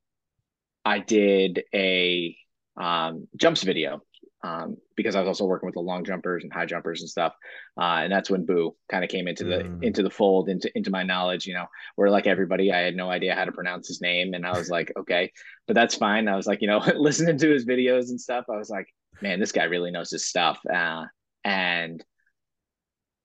I 0.85 0.99
did 0.99 1.63
a 1.73 2.37
um, 2.77 3.27
jumps 3.35 3.63
video 3.63 4.01
um, 4.43 4.77
because 4.95 5.15
I 5.15 5.19
was 5.19 5.27
also 5.27 5.45
working 5.45 5.65
with 5.65 5.73
the 5.73 5.81
long 5.81 6.03
jumpers 6.03 6.43
and 6.43 6.53
high 6.53 6.65
jumpers 6.65 7.01
and 7.01 7.09
stuff. 7.09 7.33
Uh, 7.77 8.01
and 8.03 8.11
that's 8.11 8.29
when 8.29 8.45
Boo 8.45 8.75
kind 8.89 9.03
of 9.03 9.09
came 9.09 9.27
into 9.27 9.43
the 9.43 9.63
mm. 9.63 9.83
into 9.83 10.03
the 10.03 10.09
fold, 10.09 10.49
into 10.49 10.71
into 10.75 10.91
my 10.91 11.03
knowledge. 11.03 11.47
You 11.47 11.55
know, 11.55 11.65
where 11.95 12.09
like 12.09 12.27
everybody, 12.27 12.71
I 12.71 12.79
had 12.79 12.95
no 12.95 13.09
idea 13.09 13.35
how 13.35 13.45
to 13.45 13.51
pronounce 13.51 13.87
his 13.87 14.01
name, 14.01 14.33
and 14.33 14.45
I 14.45 14.57
was 14.57 14.69
like, 14.69 14.91
okay, 14.99 15.31
but 15.65 15.73
that's 15.73 15.95
fine. 15.95 16.27
I 16.27 16.35
was 16.35 16.47
like, 16.47 16.61
you 16.61 16.67
know, 16.67 16.79
listening 16.95 17.37
to 17.39 17.51
his 17.51 17.65
videos 17.65 18.09
and 18.09 18.21
stuff, 18.21 18.45
I 18.49 18.57
was 18.57 18.69
like, 18.69 18.87
man, 19.21 19.39
this 19.39 19.51
guy 19.51 19.63
really 19.63 19.91
knows 19.91 20.11
his 20.11 20.25
stuff. 20.25 20.59
Uh, 20.71 21.05
and 21.47 22.03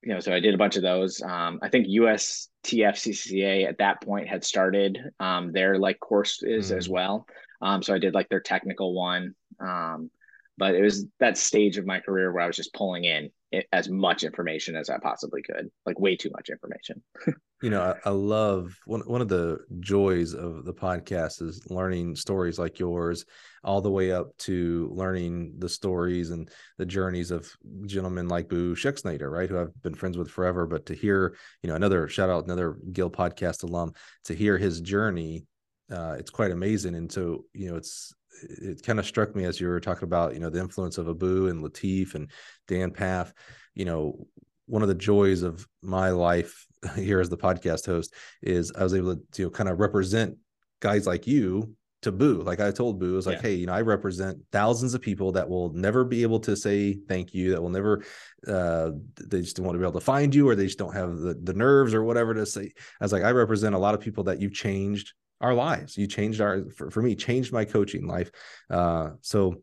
you 0.03 0.12
know, 0.12 0.20
so 0.20 0.33
I 0.33 0.41
did 0.41 0.55
a 0.55 0.59
bunch 0.59 0.77
of 0.77 0.83
those. 0.83 1.20
Um, 1.23 1.61
I 1.62 1.68
think 1.68 1.87
USTFCCCA 1.87 3.68
at 3.68 3.79
that 3.79 4.03
point 4.03 4.29
had 4.29 4.45
started 4.45 4.99
um, 5.20 5.53
their 5.53 5.79
like 5.79 6.01
courses 6.01 6.70
mm. 6.70 6.77
as 6.77 6.89
well. 6.89 7.27
Um, 7.61 7.83
so 7.83 7.95
I 7.95 7.99
did 7.99 8.14
like 8.14 8.29
their 8.29 8.41
technical 8.41 8.95
one. 8.95 9.35
Um, 9.61 10.11
but 10.59 10.75
it 10.75 10.83
was 10.83 11.07
that 11.20 11.39
stage 11.39 11.79
of 11.79 11.87
my 11.87 12.01
career 12.01 12.33
where 12.33 12.43
I 12.43 12.47
was 12.47 12.57
just 12.57 12.75
pulling 12.75 13.05
in 13.05 13.31
as 13.73 13.89
much 13.89 14.25
information 14.25 14.77
as 14.77 14.89
I 14.89 14.99
possibly 14.99 15.43
could, 15.43 15.71
like 15.85 15.99
way 16.01 16.17
too 16.17 16.31
much 16.35 16.49
information. 16.49 17.03
you 17.63 17.71
know, 17.71 17.83
I, 17.83 18.09
I, 18.09 18.11
love 18.11 18.75
one 18.87 19.01
one 19.01 19.21
of 19.21 19.29
the 19.29 19.59
joys 19.81 20.35
of 20.35 20.65
the 20.65 20.73
podcast 20.73 21.43
is 21.43 21.69
learning 21.71 22.17
stories 22.17 22.59
like 22.59 22.79
yours, 22.79 23.25
all 23.63 23.81
the 23.81 23.91
way 23.91 24.13
up 24.13 24.37
to 24.39 24.91
learning 24.95 25.55
the 25.59 25.69
stories 25.69 26.31
and 26.31 26.51
the 26.79 26.87
journeys 26.87 27.31
of 27.31 27.51
gentlemen 27.87 28.29
like 28.29 28.49
Boo 28.49 28.75
Schexnayder, 28.75 29.31
right, 29.31 29.49
who 29.49 29.61
I've 29.61 29.83
been 29.83 29.95
friends 29.95 30.17
with 30.17 30.31
forever. 30.31 30.67
But 30.67 30.87
to 30.87 30.95
hear, 30.95 31.37
you 31.63 31.69
know, 31.69 31.77
another 31.77 32.09
shout 32.09 32.31
out, 32.31 32.45
another 32.45 32.77
Gill 32.93 33.11
podcast 33.11 33.63
alum, 33.65 33.93
to 34.25 34.35
hear 34.35 34.57
his 34.57 34.81
journey, 34.81 35.47
uh, 35.91 36.17
it's 36.19 36.31
quite 36.31 36.51
amazing. 36.53 36.95
And 36.95 37.13
so, 37.13 37.45
you 37.53 37.71
know, 37.71 37.77
it's 37.77 38.15
it 38.43 38.83
kind 38.83 38.99
of 38.99 39.07
struck 39.07 39.35
me 39.35 39.45
as 39.45 39.61
you 39.61 39.68
were 39.68 39.80
talking 39.80 40.05
about, 40.05 40.35
you 40.35 40.41
know, 40.41 40.51
the 40.51 40.61
influence 40.61 40.99
of 40.99 41.18
Boo 41.18 41.49
and 41.49 41.62
Latif 41.62 42.14
and 42.14 42.30
Dan 42.68 42.91
Pfaff. 42.93 43.33
You 43.74 43.85
know, 43.85 44.26
one 44.66 44.83
of 44.83 44.89
the 44.89 44.95
joys 44.95 45.43
of 45.43 45.66
my 45.83 46.11
life 46.11 46.66
here 46.97 47.20
as 47.20 47.28
the 47.28 47.39
podcast 47.39 47.87
host 47.87 48.14
is 48.43 48.72
I 48.76 48.83
was 48.83 48.95
able 48.95 49.16
to, 49.16 49.22
you 49.37 49.45
know, 49.45 49.51
kind 49.51 49.68
of 49.68 49.78
represent 49.78 50.37
guys 50.80 51.07
like 51.07 51.26
you 51.26 51.74
to 52.03 52.11
Boo. 52.11 52.43
Like 52.43 52.61
I 52.61 52.72
told 52.72 52.99
Boo, 52.99 53.12
I 53.12 53.16
was 53.16 53.26
like, 53.26 53.37
yeah. 53.37 53.43
hey, 53.43 53.55
you 53.55 53.66
know, 53.66 53.72
I 53.72 53.83
represent 53.83 54.39
thousands 54.51 54.95
of 54.95 55.01
people 55.01 55.33
that 55.33 55.49
will 55.49 55.72
never 55.72 56.05
be 56.05 56.22
able 56.22 56.41
to 56.41 56.57
say 56.57 56.95
thank 56.95 57.33
you, 57.33 57.53
that 57.53 57.62
will 57.62 57.70
never 57.70 58.03
uh 58.49 58.91
they 59.20 59.41
just 59.41 59.57
don't 59.57 59.66
want 59.66 59.76
to 59.76 59.78
be 59.78 59.85
able 59.85 60.01
to 60.01 60.05
find 60.05 60.35
you 60.35 60.49
or 60.49 60.57
they 60.57 60.66
just 60.66 60.78
don't 60.78 60.95
have 60.95 61.18
the, 61.18 61.35
the 61.41 61.55
nerves 61.55 61.95
or 61.95 62.03
whatever 62.03 62.35
to 62.35 62.45
say. 62.45 62.72
I 63.01 63.05
was 63.05 63.12
like, 63.12 63.22
I 63.22 63.30
represent 63.30 63.74
a 63.74 63.78
lot 63.78 63.95
of 63.95 64.01
people 64.01 64.24
that 64.24 64.41
you've 64.41 64.53
changed 64.53 65.12
our 65.43 65.55
lives. 65.55 65.99
You 65.99 66.07
changed 66.07 66.40
our 66.40 66.64
for, 66.70 66.90
for 66.90 67.03
me, 67.03 67.14
changed 67.14 67.53
my 67.53 67.64
coaching 67.64 68.07
life. 68.07 68.30
Uh, 68.70 69.11
so 69.20 69.62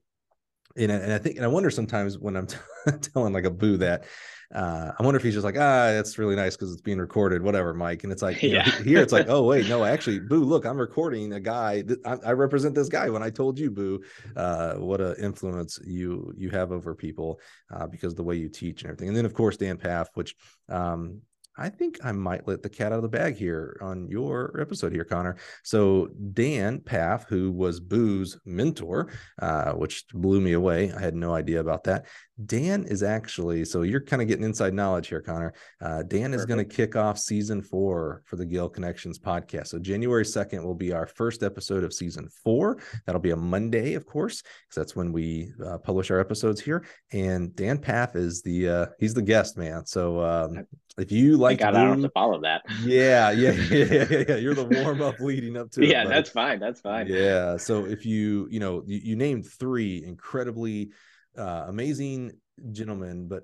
and, 0.78 0.92
and 0.92 1.12
I 1.12 1.18
think 1.18 1.38
and 1.38 1.46
I 1.46 1.48
wonder 1.48 1.70
sometimes 1.70 2.18
when 2.18 2.36
I'm 2.36 2.48
t- 2.48 2.58
telling 3.14 3.34
like 3.34 3.46
a 3.46 3.52
boo 3.52 3.78
that 3.78 4.06
uh, 4.54 4.92
I 4.98 5.04
wonder 5.04 5.18
if 5.18 5.24
he's 5.24 5.36
just 5.36 5.46
like, 5.46 5.58
ah, 5.58 5.92
that's 5.92 6.18
really 6.18 6.36
nice 6.36 6.56
because 6.56 6.72
it's 6.72 6.82
being 6.82 6.98
recorded, 6.98 7.44
whatever, 7.44 7.72
Mike. 7.76 8.04
And 8.04 8.12
it's 8.12 8.24
like, 8.24 8.42
yeah. 8.42 8.66
know, 8.66 8.84
here 8.84 9.00
it's 9.00 9.14
like, 9.14 9.26
oh 9.30 9.44
wait, 9.44 9.70
no, 9.70 9.84
actually, 9.84 10.20
Boo, 10.20 10.44
look, 10.44 10.66
I'm 10.66 10.80
recording 10.80 11.34
a 11.34 11.40
guy. 11.40 11.84
That 11.84 12.00
I, 12.06 12.30
I, 12.30 12.32
represent 12.32 12.74
this 12.74 12.90
guy. 12.90 13.10
When 13.10 13.22
I 13.22 13.30
told 13.30 13.60
you, 13.60 13.70
Boo, 13.70 14.02
uh, 14.36 14.74
what 14.76 15.02
an 15.02 15.16
influence 15.22 15.78
you 15.86 16.34
you 16.36 16.50
have 16.50 16.72
over 16.72 16.96
people 16.96 17.40
uh, 17.72 17.86
because 17.86 18.16
the 18.16 18.24
way 18.24 18.38
you 18.38 18.50
teach 18.50 18.82
and 18.82 18.90
everything. 18.90 19.10
And 19.10 19.18
then 19.18 19.26
of 19.26 19.36
course 19.36 19.58
Dan 19.58 19.78
Pfaff, 19.78 20.08
which 20.16 20.36
um, 20.68 21.22
I 21.60 21.70
think 21.70 22.00
I 22.04 22.12
might 22.14 22.48
let 22.48 22.64
the 22.64 22.70
cat 22.70 22.92
out 22.92 22.98
of 22.98 23.04
the 23.04 23.10
bag 23.10 23.36
here 23.36 23.78
on 23.82 24.08
your 24.08 24.60
episode 24.60 24.94
here, 24.94 25.04
Connor. 25.04 25.36
So 25.64 26.10
Dan 26.34 26.80
Pfaff, 26.80 27.26
who 27.28 27.52
was 27.52 27.80
Boo's 27.80 28.40
mentor, 28.46 29.12
uh, 29.42 29.74
which 29.74 30.08
blew 30.14 30.40
me 30.40 30.54
away. 30.54 30.94
I 30.94 31.02
had 31.02 31.16
no 31.16 31.34
idea 31.34 31.60
about 31.60 31.84
that. 31.84 32.06
Dan 32.46 32.86
is 32.86 33.04
actually 33.04 33.66
so 33.66 33.82
you're 33.82 34.00
kind 34.00 34.22
of 34.22 34.28
getting 34.30 34.46
inside 34.46 34.74
knowledge 34.74 35.10
here, 35.10 35.22
Connor. 35.22 35.54
Uh, 35.82 36.04
Dan 36.04 36.32
Perfect. 36.32 36.36
is 36.36 36.46
going 36.46 36.66
to 36.66 36.76
kick 36.76 36.96
off 36.96 37.20
season 37.20 37.62
four 37.62 38.22
for 38.26 38.38
the 38.38 38.46
Gill 38.46 38.70
Connections 38.70 39.20
podcast. 39.20 39.68
So 39.68 39.80
January 39.80 40.26
second 40.26 40.64
will 40.64 40.76
be 40.76 40.94
our 40.94 41.06
first 41.06 41.44
episode 41.44 41.84
of 41.84 41.94
season 41.94 42.30
four. 42.44 42.82
That'll 43.06 43.20
be 43.20 43.32
a 43.32 43.36
Monday, 43.36 43.96
of 43.96 44.06
course, 44.06 44.42
because 44.42 44.76
that's 44.76 44.96
when 44.96 45.12
we 45.12 45.52
uh, 45.66 45.80
publish 45.80 46.12
our 46.12 46.20
episodes 46.20 46.62
here. 46.62 46.86
And 47.12 47.54
Dan 47.56 47.78
Pfaff 47.80 48.16
is 48.16 48.42
the 48.42 48.70
uh, 48.70 48.86
he's 49.00 49.14
the 49.14 49.22
guest 49.22 49.58
man. 49.58 49.86
So 49.86 50.22
um, 50.24 50.66
if 51.00 51.12
you 51.12 51.38
like, 51.38 51.60
God, 51.60 51.76
I 51.76 51.84
don't 51.84 51.94
have 51.94 52.02
to 52.02 52.10
follow 52.10 52.42
that. 52.42 52.64
Yeah, 52.84 53.32
yeah, 53.32 53.52
yeah, 53.72 54.06
yeah, 54.10 54.24
yeah. 54.30 54.36
You're 54.36 54.54
the 54.54 54.66
warm 54.66 55.02
up 55.02 55.20
leading 55.20 55.58
up 55.58 55.72
to 55.72 55.84
it. 55.84 55.90
Yeah, 55.90 56.06
that's 56.06 56.30
fine. 56.30 56.60
That's 56.60 56.82
fine. 56.82 57.08
Yeah. 57.08 57.58
So 57.58 57.86
if 57.86 58.06
you 58.06 58.48
you 58.52 58.60
know 58.60 58.84
you, 58.86 59.00
you 59.04 59.16
named 59.16 59.48
three 59.48 60.04
incredibly 60.06 60.92
uh, 61.38 61.66
amazing 61.68 62.34
gentlemen, 62.72 63.28
but 63.28 63.44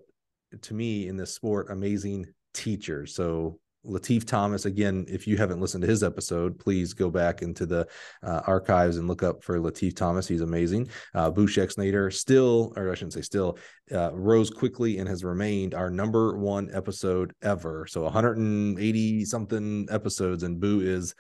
to 0.62 0.74
me 0.74 1.08
in 1.08 1.18
this 1.18 1.34
sport, 1.34 1.70
amazing 1.70 2.28
teachers. 2.54 3.16
So 3.16 3.60
Latif 3.86 4.26
Thomas, 4.26 4.66
again, 4.66 5.06
if 5.08 5.28
you 5.28 5.38
haven't 5.38 5.62
listened 5.62 5.84
to 5.84 5.88
his 5.88 6.04
episode, 6.04 6.60
please 6.60 6.94
go 6.94 7.10
back 7.10 7.42
into 7.42 7.66
the 7.66 7.88
uh, 8.24 8.42
archives 8.48 8.98
and 8.98 9.08
look 9.08 9.24
up 9.24 9.44
for 9.44 9.60
Latif 9.60 9.96
Thomas. 9.96 10.28
He's 10.28 10.42
amazing. 10.42 10.90
Uh, 11.14 11.30
Boo 11.32 11.48
Schexnayder 11.48 12.12
still, 12.12 12.74
or 12.76 12.92
I 12.92 12.96
shouldn't 12.96 13.14
say 13.14 13.22
still, 13.22 13.58
uh, 13.92 14.12
rose 14.14 14.50
quickly 14.50 14.98
and 14.98 15.08
has 15.08 15.24
remained 15.24 15.74
our 15.74 15.90
number 15.90 16.38
one 16.38 16.70
episode 16.74 17.34
ever. 17.42 17.86
So 17.88 18.04
180 18.04 19.26
something 19.26 19.88
episodes, 19.90 20.44
and 20.44 20.60
Boo 20.60 20.82
is 20.82 21.14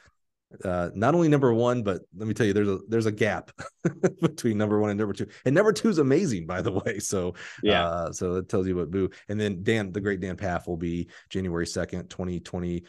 uh, 0.63 0.89
not 0.93 1.15
only 1.15 1.27
number 1.27 1.53
one, 1.53 1.83
but 1.83 2.01
let 2.15 2.27
me 2.27 2.33
tell 2.33 2.45
you, 2.45 2.53
there's 2.53 2.67
a 2.67 2.79
there's 2.87 3.05
a 3.05 3.11
gap 3.11 3.51
between 4.21 4.57
number 4.57 4.79
one 4.79 4.89
and 4.91 4.99
number 4.99 5.13
two. 5.13 5.27
And 5.45 5.53
number 5.55 5.73
two 5.73 5.89
is 5.89 5.97
amazing, 5.97 6.45
by 6.45 6.61
the 6.61 6.71
way. 6.71 6.99
So 6.99 7.33
yeah, 7.63 7.85
uh, 7.85 8.11
so 8.11 8.33
that 8.35 8.49
tells 8.49 8.67
you 8.67 8.75
what 8.75 8.91
boo. 8.91 9.09
And 9.29 9.39
then 9.39 9.63
Dan, 9.63 9.91
the 9.91 10.01
great 10.01 10.19
Dan 10.19 10.37
Pfaff, 10.37 10.67
will 10.67 10.77
be 10.77 11.09
January 11.29 11.67
second, 11.67 12.09
twenty 12.09 12.39
twenty 12.39 12.83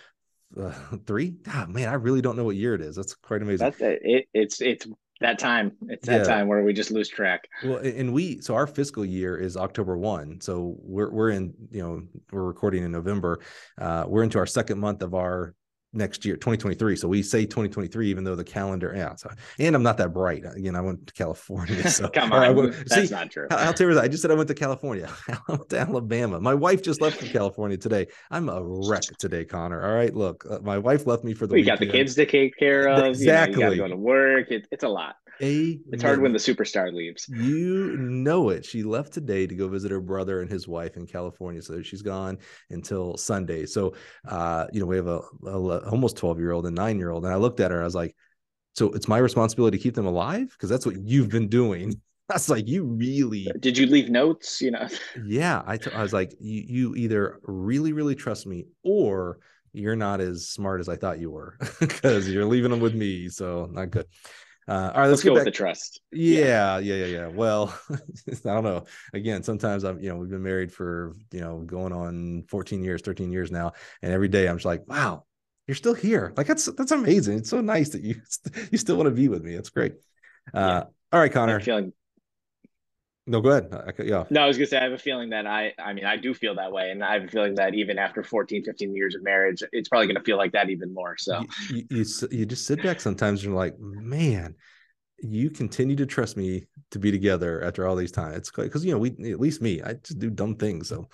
uh, 0.61 0.73
three. 1.07 1.31
God, 1.31 1.71
man, 1.71 1.89
I 1.89 1.95
really 1.95 2.23
don't 2.23 2.37
know 2.37 2.45
what 2.45 2.57
year 2.57 2.75
it 2.75 2.81
is. 2.81 2.97
That's 2.97 3.15
quite 3.15 3.43
amazing. 3.43 3.65
That's 3.67 3.81
it. 3.81 4.29
It's 4.33 4.61
it's 4.61 4.87
that 5.21 5.39
time. 5.39 5.73
It's 5.89 6.07
that 6.07 6.19
Yeah. 6.19 6.25
time 6.25 6.47
where 6.47 6.63
we 6.63 6.73
just 6.73 6.91
lose 6.91 7.09
track. 7.09 7.49
Well, 7.65 7.79
and 7.79 8.13
we 8.13 8.41
so 8.41 8.55
our 8.55 8.67
fiscal 8.67 9.05
year 9.05 9.37
is 9.37 9.57
October 9.57 9.97
one. 9.97 10.41
So 10.41 10.77
we're 10.81 11.11
we're 11.11 11.31
in 11.31 11.55
you 11.71 11.83
know 11.83 12.03
we're 12.33 12.45
recording 12.45 12.85
in 12.85 12.93
November. 12.93 13.41
Uh, 13.81 14.05
we're 14.07 14.23
into 14.23 14.39
our 14.39 14.47
second 14.47 14.79
month 14.79 15.03
of 15.03 15.15
our 15.15 15.55
next 15.93 16.25
year 16.25 16.35
2023 16.35 16.97
so 16.97 17.09
we 17.09 17.23
say 17.23 17.43
2023 17.45 18.09
even 18.11 18.23
though 18.25 18.35
the 18.35 18.45
calendar 18.45 18.93
yeah 18.95 19.15
so, 19.15 19.31
and 19.59 19.75
i'm 19.75 19.83
not 19.83 19.97
that 19.97 20.13
bright 20.13 20.43
again 20.55 20.77
i 20.77 20.81
went 20.81 21.07
to 21.07 21.13
california 21.15 21.89
so 21.89 22.09
Come 22.15 22.33
on, 22.35 22.55
went- 22.57 22.73
that's 22.89 23.09
see, 23.09 23.15
not 23.15 23.31
true. 23.31 23.47
how, 23.51 23.57
how 23.59 23.73
terrible? 23.73 24.01
I 24.01 24.09
just 24.09 24.21
said 24.23 24.31
I 24.31 24.35
went 24.35 24.49
to 24.49 24.55
California. 24.55 25.09
I 25.29 25.39
went 25.49 25.69
to 25.71 25.79
Alabama. 25.79 26.41
My 26.41 26.55
wife 26.55 26.83
just 26.83 27.01
left 27.01 27.19
from 27.19 27.29
California 27.29 27.77
today. 27.77 28.07
I'm 28.31 28.49
a 28.49 28.61
wreck 28.63 29.03
today, 29.19 29.45
Connor. 29.45 29.83
All 29.83 29.95
right, 29.95 30.15
look, 30.15 30.45
uh, 30.51 30.59
my 30.63 30.79
wife 30.79 31.07
left 31.07 31.25
me 31.25 31.35
for 31.35 31.47
the 31.47 31.55
week 31.55 31.63
We 31.63 31.67
got 31.67 31.79
the 31.79 31.87
kids 31.87 32.15
to 32.17 32.27
take 32.27 32.57
care 32.59 32.89
of. 32.89 32.97
You, 32.97 33.03
know, 33.03 33.05
you 33.05 33.11
Exactly. 33.11 33.63
got 33.63 33.71
to 33.71 33.77
go 33.77 33.89
to 33.89 33.97
work. 33.97 34.51
It, 34.51 34.67
it's 34.71 34.85
a 34.85 34.89
lot. 34.89 35.17
It's 35.41 36.03
hard 36.03 36.21
when 36.21 36.33
the 36.33 36.39
superstar 36.39 36.93
leaves. 36.93 37.29
You 37.29 37.97
know 37.99 38.51
it. 38.51 38.65
She 38.65 38.83
left 38.83 39.13
today 39.13 39.47
to 39.47 39.55
go 39.55 39.69
visit 39.69 39.91
her 39.91 40.01
brother 40.01 40.41
and 40.41 40.51
his 40.51 40.67
wife 40.67 40.97
in 40.97 41.07
California. 41.07 41.63
So 41.63 41.83
she's 41.83 42.03
gone 42.03 42.39
until 42.71 43.17
Sunday. 43.17 43.67
So, 43.67 43.95
uh, 44.27 44.67
you 44.73 44.81
know, 44.81 44.87
we 44.87 44.97
have 44.97 45.09
a, 45.09 45.21
a 45.45 45.91
almost 45.91 46.17
12 46.17 46.39
year 46.39 46.53
old 46.53 46.67
and 46.67 46.75
nine 46.75 46.99
year 46.99 47.11
old. 47.11 47.25
And 47.25 47.33
I 47.33 47.37
looked 47.37 47.61
at 47.61 47.71
her, 47.71 47.77
and 47.77 47.85
I 47.85 47.87
was 47.87 47.95
like, 47.95 48.15
so 48.75 48.93
it's 48.93 49.09
my 49.09 49.19
responsibility 49.19 49.79
to 49.79 49.83
keep 49.83 49.95
them 49.95 50.07
alive? 50.07 50.49
Because 50.51 50.69
that's 50.69 50.85
what 50.85 50.97
you've 50.97 51.31
been 51.31 51.49
doing. 51.49 52.01
That's 52.29 52.49
like, 52.49 52.67
you 52.67 52.83
really, 52.83 53.47
Did 53.61 53.79
you 53.79 53.87
leave 53.87 54.09
notes? 54.09 54.61
You 54.61 54.73
know, 54.73 54.89
yeah. 55.25 55.63
I, 55.65 55.77
t- 55.77 55.93
I 55.93 56.03
was 56.03 56.13
like, 56.13 56.35
you, 56.41 56.65
you 56.67 56.95
either 56.97 57.39
really, 57.45 57.93
really 57.93 58.17
trust 58.17 58.49
me 58.49 58.67
or 58.83 59.39
you're 59.73 59.95
not 59.95 60.21
as 60.21 60.49
smart 60.49 60.81
as 60.81 60.89
I 60.89 60.97
thought 60.97 61.21
you 61.21 61.31
were 61.31 61.57
because 61.79 62.29
you're 62.29 62.45
leaving 62.45 62.73
them 62.73 62.81
with 62.81 62.97
me. 62.97 63.29
So, 63.29 63.69
not 63.71 63.93
good. 63.93 64.07
Uh, 64.69 64.91
all 64.95 65.01
right, 65.03 65.07
let's, 65.09 65.11
let's 65.11 65.23
get 65.23 65.29
go 65.31 65.35
back 65.35 65.45
with 65.45 65.55
the 65.55 65.57
trust. 65.57 66.01
yeah, 66.11 66.79
yeah, 66.79 66.95
yeah, 66.95 67.07
yeah. 67.07 67.27
Well, 67.29 67.79
I 67.91 68.35
don't 68.43 68.65
know. 68.65 68.85
Again, 69.15 69.43
sometimes 69.43 69.85
I'm, 69.85 70.01
you 70.01 70.09
know, 70.09 70.17
we've 70.17 70.31
been 70.31 70.43
married 70.43 70.73
for, 70.73 71.15
you 71.33 71.41
know, 71.41 71.61
going 71.61 71.93
on 71.93 72.45
14 72.49 72.83
years, 72.83 73.03
13 73.03 73.31
years 73.31 73.53
now, 73.53 73.73
and 74.03 74.13
every 74.13 74.29
day 74.29 74.49
I'm 74.49 74.57
just 74.57 74.67
like, 74.67 74.83
wow, 74.89 75.25
you're 75.69 75.77
still 75.77 75.95
here. 75.95 76.33
Like 76.37 76.47
that's 76.49 76.67
that's 76.73 76.91
amazing. 76.93 77.39
It's 77.39 77.51
so 77.51 77.61
nice 77.61 77.91
that 77.91 78.03
you 78.03 78.17
you 78.73 78.79
still 78.79 78.97
want 78.97 79.07
to 79.07 79.13
be 79.15 79.29
with 79.29 79.43
me. 79.45 79.55
It's 79.55 79.71
great. 79.71 79.95
Uh, 80.53 80.59
Yeah. 80.59 80.85
all 81.13 81.21
right, 81.21 81.33
Connor. 81.33 81.57
a 81.57 81.61
feeling. 81.61 81.93
No, 83.27 83.41
go 83.41 83.51
ahead. 83.51 83.69
I, 83.73 84.03
yeah. 84.03 84.25
No, 84.31 84.43
I 84.43 84.47
was 84.47 84.57
gonna 84.57 84.67
say 84.67 84.79
I 84.79 84.85
have 84.85 84.93
a 84.93 84.99
feeling 84.99 85.31
that 85.31 85.47
I. 85.47 85.73
I 85.79 85.93
mean, 85.93 86.05
I 86.05 86.17
do 86.17 86.33
feel 86.33 86.55
that 86.57 86.73
way, 86.73 86.91
and 86.91 87.03
I 87.03 87.15
have 87.15 87.25
a 87.25 87.29
feeling 87.29 87.55
that 87.57 87.75
even 87.75 87.99
after 87.99 88.23
14, 88.23 88.63
15 88.65 88.95
years 88.95 89.15
of 89.15 89.23
marriage, 89.23 89.63
it's 89.73 89.89
probably 89.89 90.07
gonna 90.07 90.25
feel 90.25 90.37
like 90.37 90.53
that 90.53 90.71
even 90.71 90.95
more. 90.95 91.17
So 91.19 91.43
You, 91.71 91.85
you, 91.91 92.05
you 92.31 92.47
just 92.47 92.67
sit 92.67 92.83
back 92.83 93.01
sometimes 93.01 93.41
and 93.41 93.51
you're 93.51 93.57
like, 93.59 93.79
man, 93.81 94.55
you 95.19 95.51
continue 95.51 95.97
to 95.97 96.07
trust 96.07 96.37
me 96.37 96.67
to 96.91 96.99
be 96.99 97.11
together 97.11 97.63
after 97.63 97.87
all 97.87 97.97
these 97.97 98.13
times. 98.13 98.37
It's 98.37 98.51
because 98.51 98.85
you 98.85 98.93
know 98.93 98.99
we 98.99 99.11
at 99.11 99.41
least 99.41 99.61
me, 99.63 99.83
I 99.83 99.95
just 99.95 100.19
do 100.19 100.31
dumb 100.31 100.57
things. 100.57 100.89
So, 100.89 101.09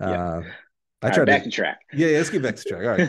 uh, 0.00 0.06
Yeah. 0.06 0.42
I 1.02 1.06
All 1.08 1.12
try 1.14 1.20
right, 1.20 1.26
to 1.26 1.32
back 1.32 1.44
to 1.44 1.50
track. 1.50 1.80
Yeah, 1.94 2.08
yeah, 2.08 2.18
let's 2.18 2.28
get 2.28 2.42
back 2.42 2.56
to 2.56 2.62
track. 2.64 2.82
All 2.82 2.88
right, 2.90 3.08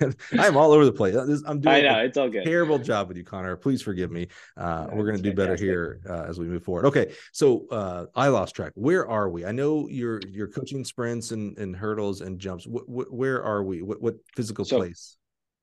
Connor. 0.00 0.14
I'm 0.38 0.56
all 0.56 0.72
over 0.72 0.86
the 0.86 0.92
place. 0.92 1.14
I'm 1.14 1.60
doing 1.60 1.74
I 1.74 1.80
know 1.82 1.98
a 2.00 2.04
it's 2.04 2.16
all 2.16 2.30
good. 2.30 2.44
terrible 2.44 2.78
job 2.78 3.08
with 3.08 3.18
you, 3.18 3.24
Connor. 3.24 3.56
Please 3.56 3.82
forgive 3.82 4.10
me. 4.10 4.28
Uh, 4.56 4.86
No, 4.90 4.96
we're 4.96 5.04
going 5.04 5.16
to 5.18 5.22
do 5.22 5.34
better 5.34 5.54
here 5.54 6.00
uh, 6.08 6.22
as 6.22 6.38
we 6.38 6.46
move 6.46 6.64
forward. 6.64 6.86
Okay, 6.86 7.12
so 7.32 7.66
uh, 7.70 8.06
I 8.14 8.28
lost 8.28 8.54
track. 8.56 8.72
Where 8.74 9.06
are 9.06 9.28
we? 9.28 9.44
I 9.44 9.52
know 9.52 9.86
you're 9.90 10.20
you're 10.30 10.48
coaching 10.48 10.82
sprints 10.82 11.30
and, 11.32 11.58
and 11.58 11.76
hurdles 11.76 12.22
and 12.22 12.38
jumps. 12.38 12.64
Wh- 12.64 12.86
wh- 12.90 13.12
where 13.12 13.44
are 13.44 13.62
we? 13.62 13.82
What 13.82 14.00
what 14.00 14.14
physical 14.34 14.64
So- 14.64 14.78
place? 14.78 15.16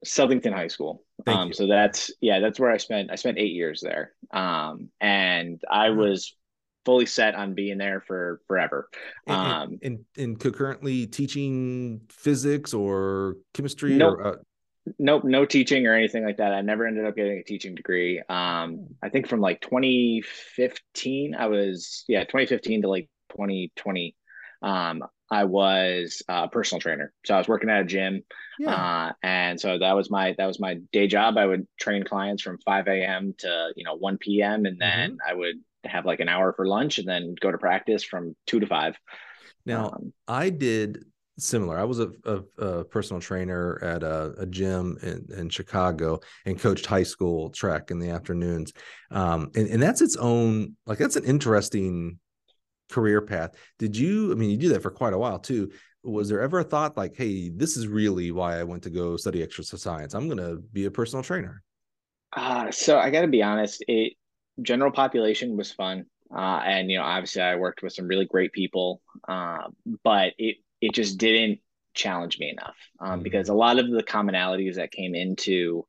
Southington 0.06 0.54
High 0.54 0.68
School. 0.68 1.04
Thank 1.26 1.38
um, 1.40 1.48
you. 1.48 1.54
so 1.56 1.66
that's 1.66 2.12
yeah, 2.22 2.40
that's 2.40 2.60
where 2.60 2.70
I 2.70 2.78
spent 2.78 3.10
I 3.12 3.16
spent 3.16 3.40
eight 3.40 3.54
years 3.54 3.82
there. 3.82 4.12
Um, 4.30 4.90
and 5.02 5.60
I 5.72 5.90
was 5.90 6.36
fully 6.88 7.06
set 7.06 7.36
on 7.36 7.54
being 7.54 7.78
there 7.78 8.02
for 8.08 8.40
forever. 8.48 8.88
And, 9.28 9.36
and- 9.38 9.52
Um, 9.74 9.80
and, 9.84 10.00
and 10.18 10.40
concurrently 10.40 11.06
teaching 11.06 12.00
physics 12.10 12.74
or 12.74 13.36
chemistry 13.54 13.96
Nope. 13.96 14.18
or 14.20 14.28
uh, 14.28 14.36
nope, 14.98 15.26
no 15.26 15.44
teaching 15.44 15.86
or 15.86 15.94
anything 15.94 16.24
like 16.24 16.38
that. 16.38 16.54
I 16.54 16.62
never 16.62 16.88
ended 16.88 17.06
up 17.06 17.18
getting 17.18 17.40
a 17.40 17.44
teaching 17.44 17.76
degree. 17.76 18.22
Um, 18.30 18.96
I 19.04 19.10
think 19.10 19.28
from 19.28 19.42
like 19.42 19.60
2015, 19.60 21.36
I 21.36 21.48
was 21.48 22.06
yeah, 22.08 22.22
2015 22.24 22.84
to 22.84 22.88
like 22.90 23.10
2020. 23.32 24.16
Um, 24.62 25.04
I 25.30 25.44
was 25.44 26.24
a 26.30 26.48
personal 26.48 26.80
trainer. 26.80 27.12
So 27.26 27.36
I 27.36 27.38
was 27.38 27.50
working 27.50 27.70
at 27.70 27.82
a 27.82 27.86
gym. 27.86 28.24
yeah. 28.60 28.74
Uh, 28.74 29.12
and 29.22 29.60
so 29.60 29.78
that 29.78 29.92
was 29.94 30.10
my 30.10 30.34
that 30.38 30.46
was 30.46 30.58
my 30.60 30.76
day 30.94 31.08
job. 31.08 31.38
I 31.38 31.46
would 31.46 31.68
train 31.78 32.04
clients 32.06 32.42
from 32.42 32.58
5 32.66 32.88
a.m. 32.88 33.34
to 33.40 33.72
you 33.76 33.84
know 33.84 33.96
1 33.96 34.18
p.m. 34.20 34.66
and 34.66 34.80
then 34.80 35.10
Mm-hmm. 35.20 35.30
I 35.30 35.34
would 35.34 35.58
have 35.84 36.06
like 36.06 36.20
an 36.20 36.30
hour 36.30 36.54
for 36.54 36.68
lunch 36.68 36.98
and 36.98 37.08
then 37.08 37.36
go 37.40 37.52
to 37.52 37.58
practice 37.58 38.04
from 38.04 38.36
two 38.46 38.60
to 38.60 38.68
five. 38.68 38.98
now 39.66 39.92
Um, 39.92 40.14
I 40.28 40.50
did 40.50 41.06
similar. 41.40 41.78
I 41.78 41.84
was 41.84 42.00
a, 42.00 42.10
a, 42.26 42.42
a 42.58 42.84
personal 42.84 43.22
trainer 43.22 43.80
at 43.84 44.02
a, 44.02 44.34
a 44.40 44.46
gym 44.48 44.98
in, 45.04 45.28
in 45.38 45.50
Chicago 45.50 46.20
and 46.46 46.60
coached 46.60 46.88
high 46.88 47.04
school 47.04 47.52
track 47.52 47.92
in 47.92 48.00
the 48.00 48.10
afternoons. 48.10 48.74
Um, 49.12 49.52
and, 49.56 49.68
and 49.68 49.80
that's 49.80 50.02
its 50.02 50.18
own, 50.18 50.76
like, 50.88 50.98
that's 50.98 51.16
an 51.16 51.26
interesting 51.26 52.18
career 52.90 53.22
path. 53.22 53.52
Did 53.78 53.96
you, 53.96 54.32
I 54.32 54.36
mean, 54.36 54.50
you 54.50 54.58
do 54.58 54.70
that 54.70 54.82
for 54.82 54.90
quite 54.90 55.14
a 55.14 55.18
while 55.18 55.38
too. 55.38 55.72
Was 56.04 56.28
there 56.28 56.42
ever 56.42 56.60
a 56.60 56.64
thought 56.64 56.98
like, 56.98 57.16
hey, 57.16 57.50
this 57.50 57.78
is 57.78 57.88
really 57.88 58.32
why 58.32 58.60
I 58.60 58.64
went 58.64 58.82
to 58.84 58.90
go 58.90 59.16
study 59.16 59.44
exercise 59.44 59.82
science? 59.82 60.16
I'm 60.16 60.28
going 60.28 60.40
to 60.40 60.58
be 60.74 60.86
a 60.86 60.92
personal 60.92 61.22
trainer. 61.22 61.62
uh, 62.36 62.72
so 62.72 62.98
I 62.98 63.10
got 63.10 63.22
to 63.22 63.28
be 63.28 63.44
honest, 63.44 63.84
it 63.88 64.14
general 64.62 64.92
population 64.92 65.58
was 65.58 65.72
fun. 65.72 66.06
Uh, 66.36 66.62
and 66.66 66.92
you 66.92 66.98
know, 66.98 67.04
obviously, 67.04 67.42
I 67.42 67.56
worked 67.56 67.82
with 67.84 67.94
some 67.94 68.08
really 68.08 68.26
great 68.26 68.52
people, 68.52 69.02
uh, 69.28 69.68
but 70.04 70.34
it 70.38 70.58
it 70.82 70.94
just 70.94 71.18
didn't 71.18 71.60
challenge 71.94 72.38
me 72.40 72.50
enough 72.52 72.76
um, 73.00 73.22
Mhm. 73.22 73.24
because 73.24 73.50
a 73.50 73.54
lot 73.56 73.80
of 73.80 73.90
the 73.90 74.04
commonalities 74.04 74.76
that 74.76 74.92
came 74.92 75.16
into 75.16 75.86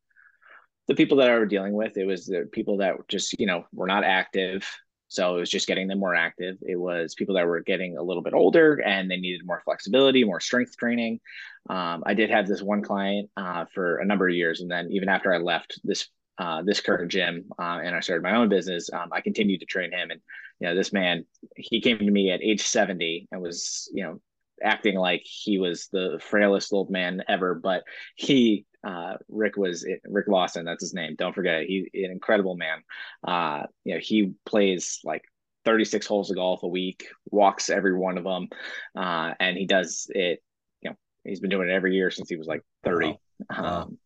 the 0.86 0.94
people 0.94 1.18
that 1.18 1.30
I 1.30 1.38
were 1.38 1.46
dealing 1.46 1.74
with, 1.74 1.96
it 1.98 2.06
was 2.06 2.26
the 2.26 2.48
people 2.50 2.78
that 2.78 2.96
just 3.08 3.38
you 3.38 3.46
know 3.46 3.66
were 3.72 3.86
not 3.86 4.04
active, 4.04 4.66
so 5.08 5.36
it 5.36 5.40
was 5.40 5.50
just 5.50 5.66
getting 5.66 5.88
them 5.88 5.98
more 5.98 6.14
active. 6.14 6.56
It 6.62 6.76
was 6.76 7.14
people 7.14 7.34
that 7.34 7.46
were 7.46 7.60
getting 7.60 7.96
a 7.98 8.02
little 8.02 8.22
bit 8.22 8.34
older 8.34 8.80
and 8.82 9.10
they 9.10 9.16
needed 9.16 9.46
more 9.46 9.60
flexibility, 9.64 10.24
more 10.24 10.40
strength 10.40 10.76
training. 10.76 11.20
Um, 11.68 12.02
I 12.06 12.14
did 12.14 12.30
have 12.30 12.46
this 12.46 12.62
one 12.62 12.82
client 12.82 13.30
uh, 13.36 13.66
for 13.74 13.98
a 13.98 14.06
number 14.06 14.28
of 14.28 14.34
years, 14.34 14.60
and 14.62 14.70
then 14.70 14.88
even 14.90 15.08
after 15.08 15.32
I 15.34 15.38
left 15.38 15.80
this 15.84 16.08
uh, 16.39 16.62
this 16.62 16.80
current 16.80 17.11
gym 17.11 17.51
uh, 17.59 17.80
and 17.82 17.95
I 17.95 18.01
started 18.01 18.22
my 18.22 18.36
own 18.36 18.49
business, 18.49 18.91
um, 18.93 19.11
I 19.12 19.20
continued 19.20 19.61
to 19.61 19.66
train 19.66 19.93
him. 19.93 20.11
And 20.11 20.20
you 20.61 20.68
know, 20.68 20.74
this 20.74 20.93
man, 20.93 21.24
he 21.57 21.80
came 21.80 21.99
to 21.99 22.11
me 22.11 22.30
at 22.30 22.43
age 22.43 22.62
seventy 22.62 23.28
and 23.30 23.41
was 23.41 23.91
you 23.93 24.05
know 24.05 24.20
acting 24.62 24.97
like 24.97 25.22
he 25.24 25.59
was 25.59 25.89
the 25.93 26.20
frailest 26.22 26.72
old 26.72 26.91
man 26.91 27.22
ever, 27.28 27.55
but 27.55 27.84
he 28.16 28.66
uh, 28.86 29.14
Rick 29.28 29.57
was 29.57 29.86
Rick 30.05 30.28
Lawson. 30.28 30.64
That's 30.64 30.82
his 30.82 30.95
name. 30.95 31.16
Don't 31.16 31.34
forget 31.34 31.62
it. 31.62 31.66
He 31.66 32.05
an 32.05 32.11
incredible 32.11 32.57
man. 32.57 32.82
Uh, 33.26 33.64
you 33.84 33.95
know, 33.95 34.01
he 34.01 34.34
plays 34.47 35.01
like 35.05 35.22
36 35.64 36.07
holes 36.07 36.30
of 36.30 36.36
golf 36.36 36.62
a 36.62 36.68
week, 36.68 37.09
walks 37.30 37.70
every 37.70 37.95
one 37.95 38.18
of 38.18 38.24
them, 38.24 38.49
uh, 38.97 39.34
and 39.41 39.57
he 39.57 39.66
does 39.66 40.07
it. 40.11 40.43
You 40.82 40.91
know, 40.91 40.97
he's 41.24 41.41
been 41.41 41.51
doing 41.51 41.68
it 41.68 41.72
every 41.72 41.95
year 41.95 42.11
since 42.11 42.28
he 42.28 42.36
was 42.36 42.47
like 42.47 42.62
30. 42.84 43.07
Wow. 43.07 43.18
Wow. 43.51 43.82
Um, 43.82 43.99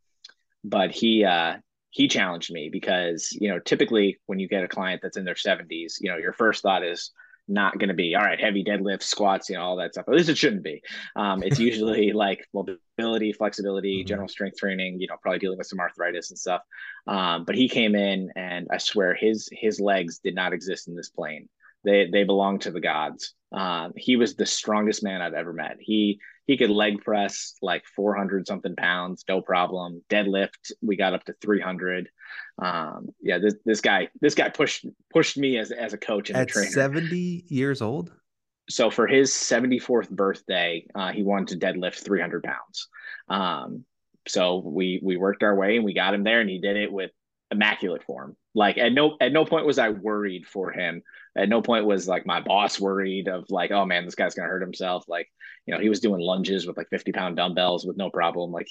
but 0.64 0.90
he 0.90 1.24
uh, 1.24 1.56
he 1.92 2.08
challenged 2.08 2.52
me 2.52 2.70
because 2.72 3.30
you 3.40 3.48
know 3.48 3.60
typically 3.60 4.18
when 4.26 4.40
you 4.40 4.48
get 4.48 4.64
a 4.64 4.68
client 4.68 5.00
that's 5.02 5.18
in 5.18 5.24
their 5.24 5.36
70s, 5.36 5.98
you 6.00 6.10
know 6.10 6.18
your 6.18 6.32
first 6.32 6.62
thought 6.62 6.84
is 6.84 7.12
not 7.48 7.78
going 7.78 7.88
to 7.88 7.94
be 7.94 8.14
all 8.14 8.22
right 8.22 8.40
heavy 8.40 8.64
deadlifts 8.64 9.02
squats 9.04 9.50
you 9.50 9.56
know 9.56 9.62
all 9.62 9.76
that 9.76 9.92
stuff. 9.92 10.06
At 10.08 10.14
least 10.14 10.28
it 10.30 10.38
shouldn't 10.38 10.64
be. 10.64 10.82
Um, 11.16 11.42
it's 11.44 11.58
usually 11.60 12.12
like 12.12 12.46
mobility 12.54 13.32
flexibility 13.32 14.04
Mhm. 14.04 14.06
general 14.08 14.28
strength 14.28 14.58
training 14.58 15.00
you 15.00 15.06
know 15.08 15.16
probably 15.22 15.38
dealing 15.40 15.58
with 15.58 15.66
some 15.68 15.80
arthritis 15.80 16.30
and 16.30 16.38
stuff. 16.38 16.62
Um, 17.06 17.44
but 17.44 17.54
he 17.56 17.68
came 17.68 17.94
in 17.94 18.30
and 18.36 18.68
i 18.72 18.78
swear 18.78 19.14
his 19.14 19.48
his 19.52 19.80
legs 19.80 20.20
did 20.20 20.34
not 20.34 20.52
exist 20.52 20.88
in 20.88 20.96
this 20.96 21.10
plane 21.10 21.48
they 21.84 22.08
they 22.10 22.24
belong 22.24 22.58
to 22.60 22.70
the 22.70 22.80
gods. 22.80 23.34
Um, 23.52 23.92
he 23.96 24.16
was 24.16 24.34
the 24.34 24.46
strongest 24.46 25.02
man 25.02 25.20
i've 25.20 25.34
ever 25.34 25.52
met. 25.52 25.76
He 25.80 26.20
he 26.46 26.56
could 26.56 26.70
leg 26.70 27.02
press 27.02 27.54
like 27.62 27.84
400 27.94 28.46
something 28.46 28.74
pounds 28.76 29.24
no 29.28 29.40
problem. 29.40 30.02
Deadlift 30.10 30.72
we 30.80 30.96
got 30.96 31.14
up 31.14 31.24
to 31.24 31.34
300 31.40 32.08
um, 32.60 33.08
yeah 33.20 33.38
this, 33.38 33.54
this 33.64 33.80
guy 33.80 34.08
this 34.20 34.34
guy 34.34 34.48
pushed 34.48 34.86
pushed 35.12 35.36
me 35.36 35.58
as, 35.58 35.70
as 35.70 35.92
a 35.92 35.98
coach 35.98 36.30
and 36.30 36.38
a 36.38 36.42
At 36.42 36.48
trainer. 36.48 36.70
70 36.70 37.44
years 37.48 37.82
old? 37.82 38.12
so 38.70 38.90
for 38.90 39.06
his 39.06 39.30
74th 39.32 40.08
birthday 40.08 40.86
uh, 40.94 41.12
he 41.12 41.22
wanted 41.22 41.60
to 41.60 41.66
deadlift 41.66 42.04
300 42.04 42.42
pounds. 42.44 42.88
Um, 43.28 43.84
so 44.28 44.58
we 44.58 45.00
we 45.02 45.16
worked 45.16 45.42
our 45.42 45.54
way 45.56 45.76
and 45.76 45.84
we 45.84 45.94
got 45.94 46.14
him 46.14 46.22
there 46.24 46.40
and 46.40 46.48
he 46.48 46.60
did 46.60 46.76
it 46.76 46.92
with 46.92 47.10
immaculate 47.52 48.02
form. 48.02 48.36
Like 48.54 48.78
at 48.78 48.92
no 48.92 49.16
at 49.20 49.32
no 49.32 49.44
point 49.44 49.66
was 49.66 49.78
i 49.78 49.90
worried 49.90 50.46
for 50.46 50.72
him. 50.72 51.02
At 51.36 51.48
no 51.48 51.62
point 51.62 51.86
was 51.86 52.08
like 52.08 52.26
my 52.26 52.40
boss 52.40 52.80
worried 52.80 53.28
of 53.28 53.44
like 53.50 53.70
oh 53.70 53.84
man 53.84 54.04
this 54.04 54.14
guy's 54.14 54.34
gonna 54.34 54.48
hurt 54.48 54.62
himself. 54.62 55.04
Like 55.08 55.28
you 55.66 55.74
know 55.74 55.80
he 55.80 55.88
was 55.88 56.00
doing 56.00 56.20
lunges 56.20 56.66
with 56.66 56.76
like 56.76 56.88
50 56.90 57.12
pound 57.12 57.36
dumbbells 57.36 57.86
with 57.86 57.96
no 57.96 58.10
problem. 58.10 58.50
Like 58.50 58.66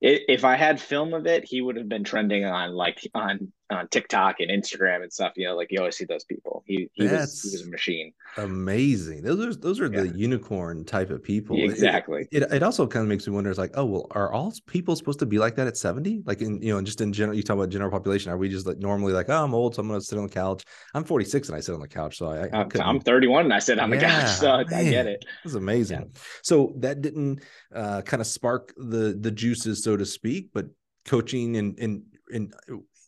if 0.00 0.44
I 0.44 0.56
had 0.56 0.80
film 0.80 1.14
of 1.14 1.26
it, 1.26 1.44
he 1.44 1.62
would 1.62 1.76
have 1.76 1.88
been 1.88 2.04
trending 2.04 2.44
on 2.44 2.72
like 2.72 2.98
on 3.14 3.52
on 3.70 3.88
TikTok 3.88 4.36
and 4.40 4.50
Instagram 4.50 5.02
and 5.02 5.12
stuff. 5.12 5.32
You 5.36 5.46
know, 5.46 5.56
like 5.56 5.72
you 5.72 5.78
always 5.78 5.96
see 5.96 6.04
those 6.04 6.24
people. 6.24 6.62
He 6.66 6.88
he 6.92 7.04
was 7.04 7.42
he 7.42 7.50
was 7.50 7.66
a 7.66 7.70
machine. 7.70 8.12
Amazing. 8.36 9.22
Those 9.22 9.44
are 9.44 9.58
those 9.58 9.80
are 9.80 9.92
yeah. 9.92 10.02
the 10.02 10.08
unicorn 10.16 10.84
type 10.84 11.10
of 11.10 11.22
people. 11.22 11.56
Exactly. 11.58 12.28
It, 12.30 12.42
it, 12.42 12.52
it 12.52 12.62
also 12.62 12.86
kind 12.86 13.02
of 13.02 13.08
makes 13.08 13.26
me 13.26 13.34
wonder. 13.34 13.50
It's 13.50 13.58
like, 13.58 13.72
oh 13.74 13.84
well, 13.84 14.06
are 14.12 14.32
all 14.32 14.52
people 14.66 14.94
supposed 14.94 15.18
to 15.20 15.26
be 15.26 15.38
like 15.38 15.56
that 15.56 15.66
at 15.66 15.76
seventy? 15.76 16.22
Like 16.24 16.42
in 16.42 16.62
you 16.62 16.72
know, 16.72 16.80
just 16.82 17.00
in 17.00 17.12
general, 17.12 17.36
you 17.36 17.42
talk 17.42 17.56
about 17.56 17.70
general 17.70 17.90
population. 17.90 18.30
Are 18.30 18.36
we 18.36 18.48
just 18.48 18.66
like 18.66 18.78
normally 18.78 19.12
like, 19.12 19.28
oh, 19.28 19.44
I'm 19.44 19.54
old, 19.54 19.74
so 19.74 19.80
I'm 19.80 19.88
gonna 19.88 20.00
sit 20.00 20.18
on 20.18 20.26
the 20.26 20.32
couch. 20.32 20.64
I'm 20.94 21.04
46 21.04 21.48
and 21.48 21.56
I 21.56 21.60
sit 21.60 21.74
on 21.74 21.80
the 21.80 21.88
couch, 21.88 22.18
so 22.18 22.28
I, 22.28 22.48
I 22.52 22.66
I'm 22.80 23.00
31 23.00 23.44
and 23.44 23.54
I 23.54 23.58
sit 23.58 23.78
on 23.78 23.90
the 23.90 23.96
yeah, 23.96 24.20
couch, 24.20 24.36
so 24.36 24.46
man, 24.46 24.66
I 24.74 24.84
get 24.84 25.06
it. 25.06 25.24
It's 25.44 25.54
amazing. 25.54 26.00
Yeah. 26.00 26.20
So 26.42 26.74
that 26.78 27.00
didn't 27.00 27.42
uh, 27.74 28.02
kind 28.02 28.20
of 28.20 28.26
spark 28.26 28.72
the 28.76 29.16
the 29.18 29.30
juices, 29.30 29.82
so 29.82 29.96
to 29.96 30.06
speak, 30.06 30.50
but 30.54 30.66
coaching 31.04 31.56
and 31.56 31.78
and 31.78 32.02
and 32.32 32.52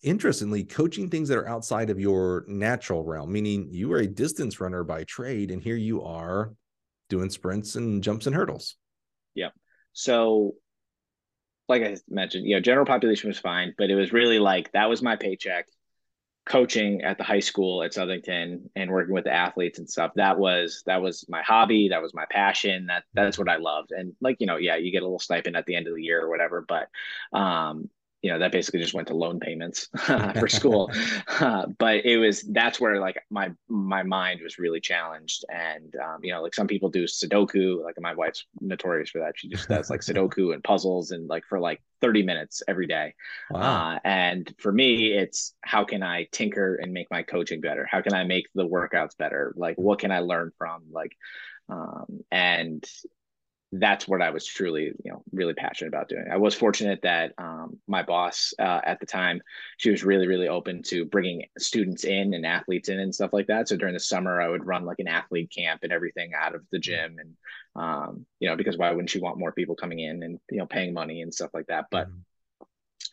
interestingly 0.02 0.64
coaching 0.64 1.08
things 1.08 1.28
that 1.28 1.38
are 1.38 1.48
outside 1.48 1.90
of 1.90 1.98
your 1.98 2.44
natural 2.46 3.04
realm 3.04 3.32
meaning 3.32 3.68
you 3.70 3.92
are 3.92 3.98
a 3.98 4.06
distance 4.06 4.60
runner 4.60 4.84
by 4.84 5.04
trade 5.04 5.50
and 5.50 5.62
here 5.62 5.76
you 5.76 6.02
are 6.02 6.52
doing 7.08 7.30
sprints 7.30 7.74
and 7.74 8.02
jumps 8.02 8.26
and 8.26 8.36
hurdles. 8.36 8.76
Yep. 9.34 9.52
So 9.92 10.54
like 11.68 11.82
i 11.82 11.96
mentioned 12.08 12.46
you 12.46 12.54
know 12.54 12.60
general 12.60 12.86
population 12.86 13.28
was 13.28 13.38
fine 13.38 13.74
but 13.76 13.90
it 13.90 13.94
was 13.94 14.10
really 14.10 14.38
like 14.38 14.72
that 14.72 14.88
was 14.88 15.02
my 15.02 15.16
paycheck 15.16 15.66
coaching 16.48 17.02
at 17.02 17.18
the 17.18 17.24
high 17.24 17.40
school 17.40 17.82
at 17.82 17.92
southington 17.92 18.62
and 18.74 18.90
working 18.90 19.12
with 19.12 19.24
the 19.24 19.32
athletes 19.32 19.78
and 19.78 19.88
stuff. 19.88 20.12
That 20.16 20.38
was 20.38 20.82
that 20.86 21.02
was 21.02 21.26
my 21.28 21.42
hobby 21.42 21.90
that 21.90 22.00
was 22.00 22.14
my 22.14 22.24
passion 22.30 22.86
that 22.86 23.04
that's 23.12 23.38
what 23.38 23.50
i 23.50 23.56
loved. 23.56 23.92
And 23.92 24.14
like 24.20 24.38
you 24.40 24.46
know 24.46 24.56
yeah 24.56 24.76
you 24.76 24.90
get 24.90 25.02
a 25.02 25.04
little 25.04 25.18
stipend 25.18 25.56
at 25.56 25.66
the 25.66 25.76
end 25.76 25.86
of 25.86 25.94
the 25.94 26.02
year 26.02 26.22
or 26.22 26.30
whatever 26.30 26.64
but 26.66 26.88
um 27.38 27.90
you 28.22 28.32
know 28.32 28.38
that 28.38 28.52
basically 28.52 28.80
just 28.80 28.94
went 28.94 29.08
to 29.08 29.14
loan 29.14 29.38
payments 29.38 29.88
for 30.38 30.48
school. 30.48 30.90
Uh, 31.40 31.66
but 31.78 32.04
it 32.04 32.18
was 32.18 32.42
that's 32.42 32.80
where 32.80 33.00
like 33.00 33.22
my 33.30 33.52
my 33.68 34.02
mind 34.02 34.40
was 34.42 34.58
really 34.58 34.80
challenged. 34.80 35.44
And 35.48 35.94
um, 35.96 36.18
you 36.22 36.32
know 36.32 36.42
like 36.42 36.54
some 36.54 36.66
people 36.66 36.88
do 36.88 37.04
sudoku 37.04 37.82
like 37.82 37.94
my 38.00 38.14
wife's 38.14 38.44
notorious 38.60 39.10
for 39.10 39.20
that. 39.20 39.34
She 39.36 39.48
just 39.48 39.68
does 39.68 39.90
like 39.90 40.00
sudoku 40.08 40.52
and 40.52 40.62
puzzles 40.64 41.12
and 41.12 41.28
like 41.28 41.44
for 41.48 41.60
like 41.60 41.80
30 42.00 42.22
minutes 42.22 42.62
every 42.68 42.86
day. 42.86 43.14
Wow. 43.50 43.60
uh, 43.60 43.98
and 44.04 44.52
for 44.58 44.72
me 44.72 45.12
it's 45.12 45.54
how 45.62 45.84
can 45.84 46.02
i 46.02 46.26
tinker 46.32 46.76
and 46.76 46.92
make 46.92 47.08
my 47.10 47.22
coaching 47.22 47.60
better? 47.60 47.86
How 47.90 48.00
can 48.00 48.14
i 48.14 48.24
make 48.24 48.46
the 48.54 48.66
workouts 48.66 49.16
better? 49.16 49.54
Like 49.56 49.76
what 49.76 50.00
can 50.00 50.10
i 50.10 50.20
learn 50.20 50.50
from? 50.58 50.82
Like 50.90 51.12
um, 51.70 52.20
and 52.30 52.82
that's 53.72 54.08
what 54.08 54.22
I 54.22 54.30
was 54.30 54.46
truly, 54.46 54.92
you 55.04 55.12
know, 55.12 55.22
really 55.32 55.52
passionate 55.52 55.88
about 55.88 56.08
doing. 56.08 56.24
I 56.30 56.38
was 56.38 56.54
fortunate 56.54 57.00
that 57.02 57.34
um, 57.36 57.78
my 57.86 58.02
boss 58.02 58.54
uh, 58.58 58.80
at 58.82 58.98
the 58.98 59.06
time, 59.06 59.42
she 59.76 59.90
was 59.90 60.04
really, 60.04 60.26
really 60.26 60.48
open 60.48 60.82
to 60.84 61.04
bringing 61.04 61.44
students 61.58 62.04
in 62.04 62.32
and 62.32 62.46
athletes 62.46 62.88
in 62.88 62.98
and 62.98 63.14
stuff 63.14 63.32
like 63.32 63.48
that. 63.48 63.68
So 63.68 63.76
during 63.76 63.92
the 63.92 64.00
summer, 64.00 64.40
I 64.40 64.48
would 64.48 64.66
run 64.66 64.86
like 64.86 65.00
an 65.00 65.08
athlete 65.08 65.52
camp 65.54 65.80
and 65.82 65.92
everything 65.92 66.32
out 66.34 66.54
of 66.54 66.62
the 66.72 66.78
gym, 66.78 67.16
and 67.18 67.34
um, 67.76 68.26
you 68.40 68.48
know, 68.48 68.56
because 68.56 68.78
why 68.78 68.90
wouldn't 68.90 69.10
she 69.10 69.20
want 69.20 69.38
more 69.38 69.52
people 69.52 69.76
coming 69.76 69.98
in 69.98 70.22
and 70.22 70.38
you 70.50 70.58
know 70.58 70.66
paying 70.66 70.94
money 70.94 71.20
and 71.20 71.34
stuff 71.34 71.50
like 71.52 71.66
that? 71.66 71.86
But 71.90 72.08
mm-hmm. 72.08 72.64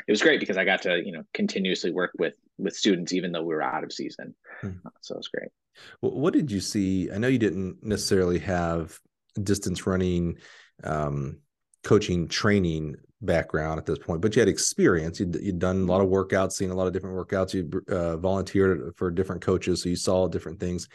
it 0.07 0.11
was 0.11 0.21
great 0.21 0.39
because 0.39 0.57
I 0.57 0.63
got 0.63 0.83
to 0.83 1.05
you 1.05 1.11
know 1.11 1.23
continuously 1.33 1.91
work 1.91 2.11
with 2.17 2.35
with 2.57 2.77
students 2.77 3.11
even 3.11 3.33
though 3.33 3.43
we 3.43 3.53
were 3.53 3.61
out 3.61 3.83
of 3.83 3.91
season. 3.91 4.35
Mm-hmm. 4.63 4.87
So 5.01 5.15
it 5.15 5.17
was 5.17 5.27
great. 5.27 5.49
Well, 6.01 6.13
what 6.13 6.33
did 6.33 6.49
you 6.49 6.61
see? 6.61 7.11
I 7.11 7.17
know 7.17 7.27
you 7.27 7.39
didn't 7.39 7.83
necessarily 7.83 8.39
have 8.39 9.01
distance 9.41 9.85
running 9.85 10.37
um, 10.83 11.39
coaching 11.83 12.27
training 12.27 12.95
background 13.21 13.79
at 13.79 13.85
this 13.85 13.99
point, 13.99 14.21
but 14.21 14.35
you 14.35 14.41
had 14.41 14.49
experience. 14.49 15.19
You'd, 15.19 15.35
you'd 15.35 15.59
done 15.59 15.81
a 15.81 15.85
lot 15.85 16.01
of 16.01 16.07
workouts, 16.07 16.53
seen 16.53 16.69
a 16.69 16.75
lot 16.75 16.87
of 16.87 16.93
different 16.93 17.15
workouts. 17.15 17.53
You 17.53 17.81
uh, 17.89 18.17
volunteered 18.17 18.95
for 18.95 19.11
different 19.11 19.41
coaches, 19.41 19.81
so 19.81 19.89
you 19.89 19.95
saw 19.95 20.27
different 20.27 20.59
things. 20.59 20.87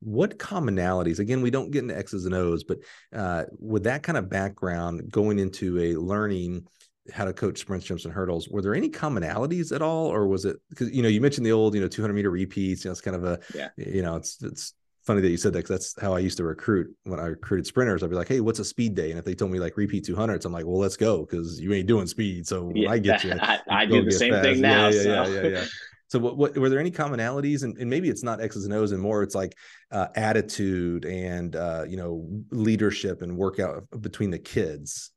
What 0.00 0.38
commonalities? 0.38 1.20
Again, 1.20 1.42
we 1.42 1.50
don't 1.50 1.70
get 1.70 1.82
into 1.82 1.96
X's 1.96 2.26
and 2.26 2.34
O's, 2.34 2.64
but 2.64 2.78
uh, 3.12 3.44
with 3.58 3.84
that 3.84 4.02
kind 4.02 4.18
of 4.18 4.28
background, 4.28 5.10
going 5.10 5.38
into 5.38 5.78
a 5.78 5.94
learning 5.94 6.66
how 7.12 7.24
to 7.24 7.32
coach 7.32 7.58
sprints, 7.58 7.86
jumps, 7.86 8.04
and 8.04 8.14
hurdles, 8.14 8.48
were 8.48 8.62
there 8.62 8.74
any 8.74 8.88
commonalities 8.88 9.74
at 9.74 9.82
all, 9.82 10.06
or 10.06 10.26
was 10.26 10.44
it 10.44 10.56
because 10.70 10.90
you 10.90 11.02
know 11.02 11.08
you 11.08 11.20
mentioned 11.20 11.46
the 11.46 11.52
old 11.52 11.74
you 11.74 11.80
know 11.80 11.88
200 11.88 12.12
meter 12.14 12.30
repeats? 12.30 12.84
You 12.84 12.88
know, 12.88 12.92
it's 12.92 13.00
kind 13.00 13.16
of 13.16 13.24
a 13.24 13.38
yeah. 13.54 13.68
you 13.76 14.02
know 14.02 14.16
it's 14.16 14.42
it's 14.42 14.74
funny 15.04 15.20
that 15.20 15.30
you 15.30 15.36
said 15.36 15.52
that 15.52 15.60
because 15.64 15.94
that's 15.94 16.00
how 16.00 16.14
I 16.14 16.20
used 16.20 16.36
to 16.38 16.44
recruit 16.44 16.94
when 17.04 17.18
I 17.18 17.26
recruited 17.26 17.66
sprinters. 17.66 18.02
I'd 18.02 18.10
be 18.10 18.16
like, 18.16 18.28
"Hey, 18.28 18.40
what's 18.40 18.58
a 18.58 18.64
speed 18.64 18.94
day?" 18.94 19.10
And 19.10 19.18
if 19.18 19.24
they 19.24 19.34
told 19.34 19.50
me 19.50 19.58
like 19.58 19.76
repeat 19.76 20.04
200s, 20.04 20.44
I'm 20.44 20.52
like, 20.52 20.64
"Well, 20.64 20.78
let's 20.78 20.96
go 20.96 21.24
because 21.24 21.60
you 21.60 21.72
ain't 21.72 21.88
doing 21.88 22.06
speed." 22.06 22.46
So 22.46 22.72
yeah, 22.74 22.90
I 22.90 22.98
get 22.98 23.24
you. 23.24 23.32
I, 23.40 23.60
I 23.68 23.86
do 23.86 24.04
the 24.04 24.12
same 24.12 24.32
fast. 24.32 24.44
thing 24.44 24.60
now. 24.60 24.88
Yeah, 24.88 24.94
yeah, 24.94 25.02
so. 25.02 25.32
yeah, 25.32 25.42
yeah, 25.42 25.48
yeah. 25.48 25.64
So, 26.08 26.18
what, 26.18 26.36
what 26.36 26.58
were 26.58 26.68
there 26.68 26.78
any 26.78 26.90
commonalities? 26.90 27.62
And, 27.62 27.74
and 27.78 27.88
maybe 27.88 28.10
it's 28.10 28.22
not 28.22 28.42
X's 28.42 28.66
and 28.66 28.74
O's, 28.74 28.92
and 28.92 29.00
more 29.00 29.22
it's 29.22 29.34
like 29.34 29.56
uh, 29.90 30.08
attitude 30.14 31.06
and 31.06 31.56
uh, 31.56 31.86
you 31.88 31.96
know 31.96 32.28
leadership 32.50 33.22
and 33.22 33.34
workout 33.34 33.84
between 33.98 34.30
the 34.30 34.38
kids. 34.38 35.10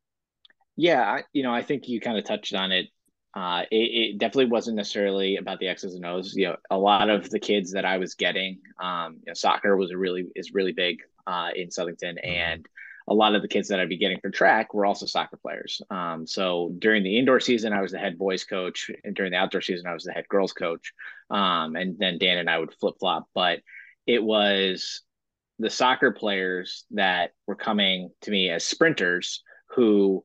Yeah, 0.74 1.02
I, 1.02 1.24
you 1.34 1.42
know, 1.42 1.52
I 1.52 1.60
think 1.60 1.86
you 1.86 2.00
kind 2.00 2.16
of 2.16 2.24
touched 2.24 2.54
on 2.54 2.72
it 2.72 2.86
uh, 3.36 3.64
it, 3.70 3.76
it, 3.76 4.18
definitely 4.18 4.46
wasn't 4.46 4.76
necessarily 4.76 5.36
about 5.36 5.60
the 5.60 5.68
X's 5.68 5.94
and 5.94 6.06
O's. 6.06 6.34
You 6.34 6.48
know, 6.48 6.56
a 6.70 6.78
lot 6.78 7.10
of 7.10 7.28
the 7.28 7.38
kids 7.38 7.72
that 7.72 7.84
I 7.84 7.98
was 7.98 8.14
getting, 8.14 8.60
um, 8.80 9.18
you 9.18 9.26
know, 9.26 9.34
soccer 9.34 9.76
was 9.76 9.90
a 9.90 9.98
really 9.98 10.24
is 10.34 10.54
really 10.54 10.72
big 10.72 11.00
uh, 11.26 11.50
in 11.54 11.68
Southington, 11.68 12.16
mm-hmm. 12.16 12.26
and 12.26 12.66
a 13.08 13.14
lot 13.14 13.34
of 13.34 13.42
the 13.42 13.48
kids 13.48 13.68
that 13.68 13.78
I'd 13.78 13.90
be 13.90 13.98
getting 13.98 14.20
for 14.20 14.30
track 14.30 14.72
were 14.72 14.86
also 14.86 15.04
soccer 15.04 15.36
players. 15.36 15.82
Um, 15.90 16.26
so 16.26 16.74
during 16.78 17.02
the 17.02 17.18
indoor 17.18 17.38
season, 17.38 17.74
I 17.74 17.82
was 17.82 17.92
the 17.92 17.98
head 17.98 18.16
boys 18.16 18.44
coach, 18.44 18.90
and 19.04 19.14
during 19.14 19.32
the 19.32 19.38
outdoor 19.38 19.60
season, 19.60 19.86
I 19.86 19.92
was 19.92 20.04
the 20.04 20.12
head 20.12 20.28
girls 20.28 20.54
coach. 20.54 20.94
Um, 21.28 21.76
and 21.76 21.98
then 21.98 22.16
Dan 22.16 22.38
and 22.38 22.48
I 22.48 22.58
would 22.58 22.72
flip 22.72 22.94
flop, 22.98 23.28
but 23.34 23.60
it 24.06 24.22
was 24.22 25.02
the 25.58 25.68
soccer 25.68 26.10
players 26.10 26.86
that 26.92 27.32
were 27.46 27.54
coming 27.54 28.10
to 28.22 28.30
me 28.30 28.48
as 28.48 28.64
sprinters 28.64 29.42
who 29.68 30.24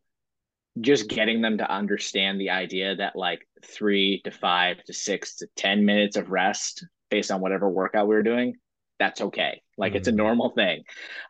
just 0.80 1.09
getting 1.09 1.41
them 1.41 1.57
to 1.57 1.69
understand 1.69 2.39
the 2.39 2.49
idea 2.49 2.95
that 2.95 3.15
like 3.15 3.47
three 3.63 4.22
to 4.24 4.32
five 4.32 4.84
to 4.86 4.93
six 4.93 5.36
to 5.38 5.47
10 5.57 5.86
minutes 5.86 6.15
of 6.15 6.30
rest 6.30 6.86
based 7.09 7.32
on 7.32 7.41
whatever 7.41 7.69
workout 7.69 8.07
we 8.07 8.15
are 8.15 8.24
doing, 8.24 8.55
that's 8.97 9.19
okay. 9.19 9.61
Like 9.78 9.91
mm-hmm. 9.91 9.97
it's 9.97 10.07
a 10.07 10.11
mm-hmm. 10.11 10.17
normal 10.17 10.49
thing. 10.51 10.84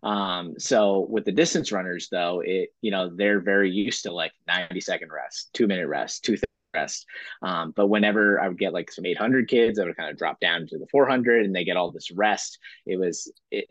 Um, 0.03 0.55
so 0.59 1.07
with 1.09 1.25
the 1.25 1.31
distance 1.31 1.71
runners 1.71 2.07
though, 2.11 2.41
it, 2.45 2.69
you 2.81 2.91
know, 2.91 3.09
they're 3.15 3.41
very 3.41 3.71
used 3.71 4.03
to 4.03 4.11
like 4.11 4.33
90 4.47 4.79
second 4.81 5.11
rest, 5.11 5.49
two 5.53 5.67
minute 5.67 5.87
rest, 5.87 6.23
two 6.23 6.37
rest. 6.75 7.05
Um, 7.41 7.73
but 7.75 7.87
whenever 7.87 8.39
I 8.39 8.47
would 8.47 8.59
get 8.59 8.73
like 8.73 8.91
some 8.91 9.05
800 9.05 9.47
kids, 9.47 9.79
I 9.79 9.85
would 9.85 9.97
kind 9.97 10.11
of 10.11 10.17
drop 10.17 10.39
down 10.39 10.67
to 10.67 10.77
the 10.77 10.87
400 10.91 11.45
and 11.45 11.55
they 11.55 11.63
get 11.63 11.77
all 11.77 11.91
this 11.91 12.11
rest. 12.11 12.59
It 12.85 12.99
was, 12.99 13.31
it, 13.49 13.69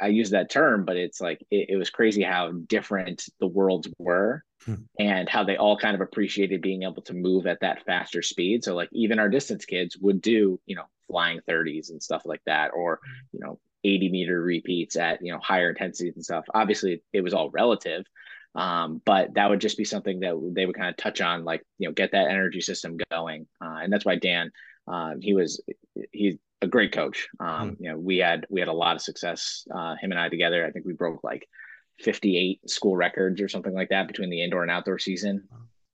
I 0.00 0.08
use 0.08 0.30
that 0.30 0.50
term, 0.50 0.84
but 0.84 0.96
it's 0.96 1.20
like 1.20 1.44
it, 1.50 1.70
it, 1.70 1.76
was 1.76 1.90
crazy 1.90 2.22
how 2.22 2.52
different 2.52 3.24
the 3.40 3.46
worlds 3.46 3.88
were 3.98 4.44
hmm. 4.64 4.74
and 4.98 5.28
how 5.28 5.44
they 5.44 5.56
all 5.56 5.78
kind 5.78 5.94
of 5.94 6.00
appreciated 6.00 6.62
being 6.62 6.82
able 6.82 7.02
to 7.02 7.14
move 7.14 7.46
at 7.46 7.60
that 7.60 7.84
faster 7.84 8.22
speed. 8.22 8.64
So 8.64 8.74
like 8.74 8.88
even 8.92 9.18
our 9.18 9.28
distance 9.28 9.64
kids 9.64 9.96
would 9.98 10.20
do, 10.20 10.60
you 10.66 10.76
know, 10.76 10.84
flying 11.06 11.40
30s 11.48 11.90
and 11.90 12.02
stuff 12.02 12.22
like 12.24 12.42
that, 12.46 12.72
or, 12.74 13.00
you 13.32 13.40
know, 13.40 13.58
80 13.84 14.10
meter 14.10 14.40
repeats 14.40 14.96
at, 14.96 15.22
you 15.22 15.32
know, 15.32 15.38
higher 15.42 15.70
intensities 15.70 16.16
and 16.16 16.24
stuff. 16.24 16.44
Obviously 16.54 17.02
it 17.12 17.20
was 17.20 17.34
all 17.34 17.50
relative. 17.50 18.04
Um, 18.54 19.00
but 19.04 19.34
that 19.34 19.50
would 19.50 19.60
just 19.60 19.78
be 19.78 19.84
something 19.84 20.20
that 20.20 20.34
they 20.54 20.66
would 20.66 20.74
kind 20.74 20.88
of 20.88 20.96
touch 20.96 21.20
on, 21.20 21.44
like, 21.44 21.62
you 21.78 21.86
know, 21.86 21.92
get 21.92 22.12
that 22.12 22.28
energy 22.30 22.60
system 22.60 22.96
going. 23.10 23.46
Uh, 23.62 23.78
and 23.82 23.92
that's 23.92 24.04
why 24.04 24.16
Dan, 24.16 24.50
uh, 24.90 25.14
he 25.20 25.34
was, 25.34 25.60
he 26.12 26.38
a 26.62 26.66
great 26.66 26.92
coach. 26.92 27.28
Um, 27.40 27.72
mm. 27.72 27.76
You 27.80 27.90
know, 27.90 27.98
we 27.98 28.18
had 28.18 28.46
we 28.50 28.60
had 28.60 28.68
a 28.68 28.72
lot 28.72 28.96
of 28.96 29.02
success. 29.02 29.64
Uh, 29.74 29.94
him 30.00 30.10
and 30.10 30.18
I 30.18 30.28
together. 30.28 30.66
I 30.66 30.70
think 30.70 30.86
we 30.86 30.92
broke 30.92 31.22
like 31.22 31.48
58 32.00 32.68
school 32.68 32.96
records 32.96 33.40
or 33.40 33.48
something 33.48 33.74
like 33.74 33.90
that 33.90 34.08
between 34.08 34.30
the 34.30 34.42
indoor 34.42 34.62
and 34.62 34.70
outdoor 34.70 34.98
season. 34.98 35.48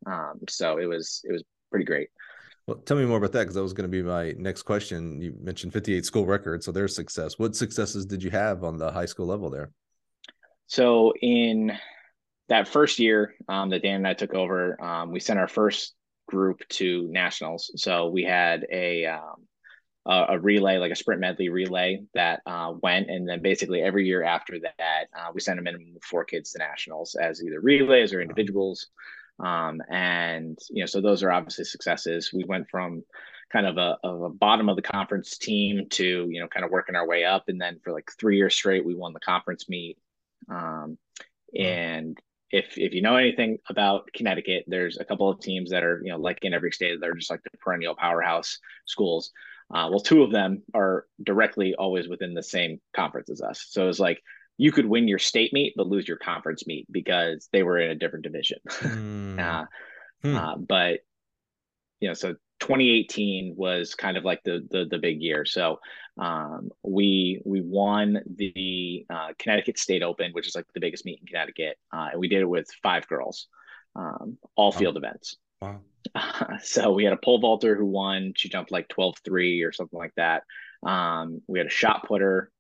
Um, 0.07 0.41
so 0.49 0.79
it 0.79 0.87
was 0.87 1.23
it 1.25 1.33
was 1.33 1.45
pretty 1.71 1.85
great. 1.85 2.09
Well, 2.67 2.79
tell 2.79 2.97
me 2.97 3.05
more 3.05 3.19
about 3.19 3.33
that 3.33 3.41
because 3.41 3.57
that 3.57 3.63
was 3.63 3.75
going 3.75 3.91
to 3.91 3.95
be 3.95 4.03
my 4.03 4.33
next 4.39 4.63
question. 4.63 5.21
You 5.21 5.35
mentioned 5.39 5.75
58 5.75 6.07
school 6.07 6.25
records, 6.25 6.65
so 6.65 6.73
there's 6.73 6.97
success. 6.97 7.39
What 7.39 7.55
successes 7.55 8.07
did 8.07 8.23
you 8.23 8.31
have 8.31 8.65
on 8.65 8.79
the 8.79 8.91
high 8.91 9.05
school 9.05 9.27
level 9.27 9.51
there? 9.51 9.71
So 10.67 11.13
in 11.21 11.73
that 12.49 12.67
first 12.67 12.99
year 12.99 13.35
um, 13.49 13.69
that 13.69 13.83
Dan 13.83 13.97
and 13.97 14.09
I 14.09 14.15
took 14.15 14.33
over, 14.33 14.83
um, 14.83 15.13
we 15.13 15.21
sent 15.21 15.39
our 15.39 15.49
first 15.49 15.95
group 16.27 16.67
to 16.69 17.09
nationals. 17.09 17.71
So 17.77 18.09
we 18.09 18.25
had 18.25 18.67
a 18.71 19.07
um, 19.07 19.47
uh, 20.07 20.27
a 20.31 20.39
relay, 20.39 20.77
like 20.77 20.93
a 20.93 20.97
sprint 20.97 21.21
medley 21.21 21.49
relay 21.49 22.03
that 22.13 22.43
uh, 22.47 22.75
went. 22.83 23.09
And 23.09 23.29
then 23.29 23.41
basically 23.41 23.81
every 23.81 24.07
year 24.07 24.23
after 24.23 24.59
that, 24.61 25.07
uh, 25.19 25.31
we 25.33 25.41
sent 25.41 25.59
a 25.59 25.63
minimum 25.63 25.95
of 25.97 26.05
four 26.05 26.25
kids 26.25 26.53
to 26.53 26.59
nationals 26.59 27.15
as 27.15 27.43
either 27.43 27.61
relays 27.61 28.13
or 28.13 28.21
individuals. 28.21 28.89
Um, 29.39 29.81
and, 29.91 30.59
you 30.71 30.83
know, 30.83 30.87
so 30.87 31.01
those 31.01 31.23
are 31.23 31.33
obviously 31.33 31.65
successes. 31.65 32.33
We 32.33 32.45
went 32.45 32.69
from 32.69 33.03
kind 33.51 33.67
of 33.67 33.79
a, 33.79 33.97
of 34.05 34.23
a 34.23 34.29
bottom 34.29 34.69
of 34.69 34.77
the 34.77 34.83
conference 34.83 35.39
team 35.39 35.87
to, 35.91 36.29
you 36.31 36.41
know, 36.41 36.49
kind 36.49 36.65
of 36.65 36.71
working 36.71 36.97
our 36.97 37.07
way 37.07 37.25
up. 37.25 37.45
And 37.49 37.61
then 37.61 37.81
for 37.83 37.93
like 37.93 38.11
three 38.19 38.37
years 38.37 38.55
straight, 38.55 38.85
we 38.85 38.95
won 38.95 39.15
the 39.15 39.21
conference 39.21 39.69
meet. 39.69 39.97
Um, 40.51 40.99
and 41.59 42.19
if 42.55 42.79
if 42.79 42.95
you 42.95 43.03
know 43.03 43.17
anything 43.17 43.59
about 43.69 44.09
Connecticut, 44.15 44.65
there's 44.69 44.97
a 44.99 45.05
couple 45.05 45.29
of 45.29 45.41
teams 45.41 45.71
that 45.71 45.83
are 45.83 46.01
you 46.05 46.13
know 46.13 46.19
like 46.19 46.39
in 46.43 46.55
every 46.55 46.71
state 46.71 47.01
they're 47.01 47.15
just 47.15 47.31
like 47.31 47.43
the 47.43 47.59
perennial 47.59 47.97
powerhouse 47.97 48.59
schools. 48.87 49.33
Uh, 49.75 49.89
well, 49.91 49.99
two 49.99 50.23
of 50.23 50.31
them 50.31 50.63
are 50.73 51.07
directly 51.23 51.75
always 51.75 52.07
within 52.07 52.33
the 52.33 52.43
same 52.43 52.81
conference 52.95 53.29
as 53.29 53.41
us. 53.41 53.67
So 53.71 53.89
it's 53.89 53.99
like 53.99 54.23
you 54.57 54.71
could 54.71 54.87
win 54.87 55.09
your 55.09 55.19
state 55.19 55.53
meet 55.53 55.75
but 55.77 55.89
lose 55.89 56.07
your 56.07 56.19
conference 56.19 56.65
meet 56.65 56.87
because 56.93 57.49
they 57.53 57.65
were 57.65 57.79
in 57.79 57.91
a 57.91 57.97
different 57.97 58.25
division. 58.25 58.59
Mm. 58.71 59.41
uh, 59.41 59.65
hmm. 60.23 60.37
uh, 60.37 60.57
but 60.57 61.01
you 61.99 62.09
know, 62.09 62.15
so 62.15 62.37
2018 62.65 63.55
was 63.57 63.95
kind 63.95 64.17
of 64.17 64.25
like 64.25 64.43
the 64.43 64.67
the, 64.71 64.87
the 64.87 64.99
big 64.99 65.21
year. 65.21 65.45
So 65.45 65.81
um, 66.17 66.71
we 66.83 67.43
we 67.45 67.61
won 67.61 68.23
the 68.27 69.05
uh, 69.11 69.29
Connecticut 69.39 69.79
State 69.79 70.03
Open, 70.03 70.33
which 70.33 70.49
is 70.49 70.55
like 70.55 70.65
the 70.73 70.81
biggest 70.81 71.05
meet 71.05 71.21
in 71.21 71.27
Connecticut, 71.27 71.77
uh, 71.93 72.09
and 72.13 72.21
we 72.21 72.29
did 72.29 72.41
it 72.41 72.49
with 72.49 72.71
five 72.83 73.07
girls, 73.07 73.49
um, 73.95 74.39
all 74.57 74.73
field 74.73 74.97
events. 74.97 75.37
Wow. 75.61 75.81
Uh, 76.15 76.59
so 76.63 76.93
we 76.93 77.05
had 77.05 77.13
a 77.13 77.19
pole 77.19 77.39
vaulter 77.39 77.77
who 77.77 77.85
won. 77.85 78.33
She 78.35 78.49
jumped 78.49 78.71
like 78.71 78.89
12-3 78.89 79.67
or 79.67 79.73
something 79.73 79.99
like 79.99 80.15
that. 80.17 80.45
Um, 80.83 81.43
we 81.47 81.59
had 81.59 81.67
a 81.67 81.71
shot 81.71 82.07
putter 82.09 82.51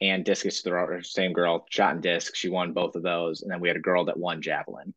and 0.00 0.24
discus 0.24 0.60
thrower, 0.60 1.02
same 1.02 1.32
girl, 1.32 1.66
shot 1.70 1.94
and 1.94 2.02
disc. 2.02 2.34
She 2.34 2.48
won 2.48 2.72
both 2.72 2.96
of 2.96 3.02
those, 3.02 3.42
and 3.42 3.50
then 3.50 3.60
we 3.60 3.68
had 3.68 3.76
a 3.76 3.80
girl 3.80 4.06
that 4.06 4.16
won 4.16 4.42
javelin. 4.42 4.92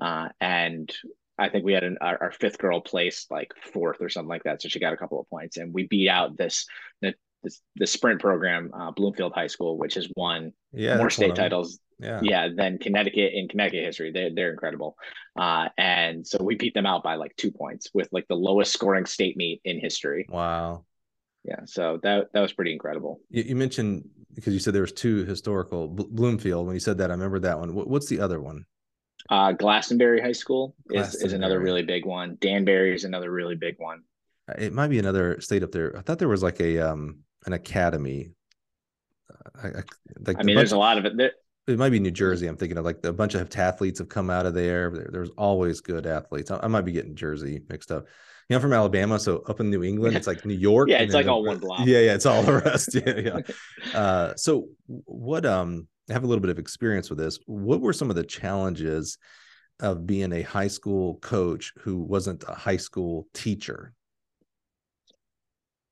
Uh, 0.00 0.28
and 0.40 0.94
I 1.38 1.48
think 1.48 1.64
we 1.64 1.72
had 1.72 1.84
an, 1.84 1.98
our, 2.00 2.18
our, 2.20 2.32
fifth 2.32 2.58
girl 2.58 2.80
placed 2.80 3.30
like 3.30 3.52
fourth 3.72 3.98
or 4.00 4.08
something 4.08 4.28
like 4.28 4.44
that. 4.44 4.62
So 4.62 4.68
she 4.68 4.80
got 4.80 4.92
a 4.92 4.96
couple 4.96 5.20
of 5.20 5.28
points, 5.28 5.56
and 5.56 5.72
we 5.72 5.86
beat 5.86 6.08
out 6.08 6.36
this 6.36 6.66
the 7.02 7.14
this, 7.76 7.92
sprint 7.92 8.20
program, 8.20 8.70
uh, 8.74 8.90
Bloomfield 8.90 9.32
High 9.32 9.46
School, 9.46 9.78
which 9.78 9.94
has 9.94 10.08
won 10.16 10.52
yeah, 10.72 10.96
more 10.96 11.10
state 11.10 11.34
titles. 11.34 11.78
Yeah. 11.98 12.20
yeah, 12.22 12.48
than 12.54 12.76
Connecticut 12.76 13.32
in 13.32 13.48
Connecticut 13.48 13.84
history. 13.84 14.12
They 14.12 14.30
they're 14.34 14.50
incredible, 14.50 14.96
uh, 15.38 15.70
and 15.78 16.26
so 16.26 16.42
we 16.42 16.54
beat 16.54 16.74
them 16.74 16.84
out 16.84 17.02
by 17.02 17.14
like 17.14 17.34
two 17.36 17.50
points 17.50 17.88
with 17.94 18.08
like 18.12 18.26
the 18.28 18.34
lowest 18.34 18.72
scoring 18.74 19.06
state 19.06 19.36
meet 19.36 19.62
in 19.64 19.80
history. 19.80 20.26
Wow. 20.28 20.84
Yeah, 21.44 21.60
so 21.64 21.98
that 22.02 22.26
that 22.34 22.40
was 22.40 22.52
pretty 22.52 22.72
incredible. 22.72 23.20
You, 23.30 23.44
you 23.44 23.56
mentioned 23.56 24.10
because 24.34 24.52
you 24.52 24.60
said 24.60 24.74
there 24.74 24.82
was 24.82 24.92
two 24.92 25.24
historical 25.24 25.88
Bloomfield. 25.88 26.66
When 26.66 26.74
you 26.74 26.80
said 26.80 26.98
that, 26.98 27.10
I 27.10 27.14
remember 27.14 27.38
that 27.40 27.58
one. 27.58 27.74
What, 27.74 27.88
what's 27.88 28.08
the 28.08 28.20
other 28.20 28.40
one? 28.40 28.66
Uh, 29.28 29.52
Glastonbury 29.52 30.20
High 30.20 30.32
School 30.32 30.74
is, 30.90 31.16
is 31.16 31.32
another 31.32 31.58
really 31.58 31.82
big 31.82 32.04
one. 32.04 32.36
Danbury 32.40 32.94
is 32.94 33.04
another 33.04 33.30
really 33.30 33.56
big 33.56 33.74
one. 33.78 34.02
Uh, 34.48 34.54
it 34.58 34.72
might 34.72 34.88
be 34.88 34.98
another 34.98 35.40
state 35.40 35.62
up 35.62 35.72
there. 35.72 35.96
I 35.96 36.02
thought 36.02 36.18
there 36.18 36.28
was 36.28 36.42
like 36.42 36.60
a 36.60 36.78
um 36.78 37.20
an 37.46 37.52
academy. 37.52 38.30
Uh, 39.30 39.60
I, 39.62 39.66
I, 39.68 39.82
like 40.26 40.36
I 40.38 40.42
mean, 40.42 40.56
there's 40.56 40.72
a 40.72 40.78
lot 40.78 40.98
of 40.98 41.04
it. 41.06 41.16
There, 41.16 41.32
it 41.66 41.78
might 41.78 41.90
be 41.90 41.98
New 41.98 42.12
Jersey. 42.12 42.46
I'm 42.46 42.56
thinking 42.56 42.78
of 42.78 42.84
like 42.84 43.04
a 43.04 43.12
bunch 43.12 43.34
of 43.34 43.54
athletes 43.56 43.98
have 43.98 44.08
come 44.08 44.30
out 44.30 44.46
of 44.46 44.54
there. 44.54 44.90
there 44.90 45.08
there's 45.10 45.30
always 45.30 45.80
good 45.80 46.06
athletes. 46.06 46.50
I, 46.50 46.60
I, 46.62 46.68
might 46.68 46.84
be 46.84 46.92
getting 46.92 47.16
Jersey 47.16 47.62
mixed 47.68 47.90
up. 47.90 48.04
You 48.48 48.54
know, 48.54 48.56
I'm 48.56 48.62
from 48.62 48.72
Alabama, 48.72 49.18
so 49.18 49.42
up 49.48 49.58
in 49.58 49.70
New 49.70 49.82
England, 49.82 50.16
it's 50.16 50.28
like 50.28 50.44
New 50.44 50.54
York. 50.54 50.88
yeah, 50.90 50.98
it's 50.98 51.14
like 51.14 51.26
all 51.26 51.44
one 51.44 51.58
block. 51.58 51.80
Yeah, 51.84 51.98
yeah, 51.98 52.14
it's 52.14 52.26
all 52.26 52.44
the 52.44 52.60
rest. 52.60 52.94
yeah, 53.06 53.18
yeah. 53.18 53.40
Uh, 53.98 54.34
so 54.36 54.68
what 54.86 55.44
um 55.44 55.88
have 56.08 56.24
a 56.24 56.26
little 56.26 56.40
bit 56.40 56.50
of 56.50 56.58
experience 56.58 57.10
with 57.10 57.18
this. 57.18 57.38
What 57.46 57.80
were 57.80 57.92
some 57.92 58.10
of 58.10 58.16
the 58.16 58.24
challenges 58.24 59.18
of 59.80 60.06
being 60.06 60.32
a 60.32 60.42
high 60.42 60.68
school 60.68 61.16
coach 61.16 61.72
who 61.78 61.98
wasn't 61.98 62.44
a 62.48 62.54
high 62.54 62.76
school 62.76 63.26
teacher? 63.34 63.92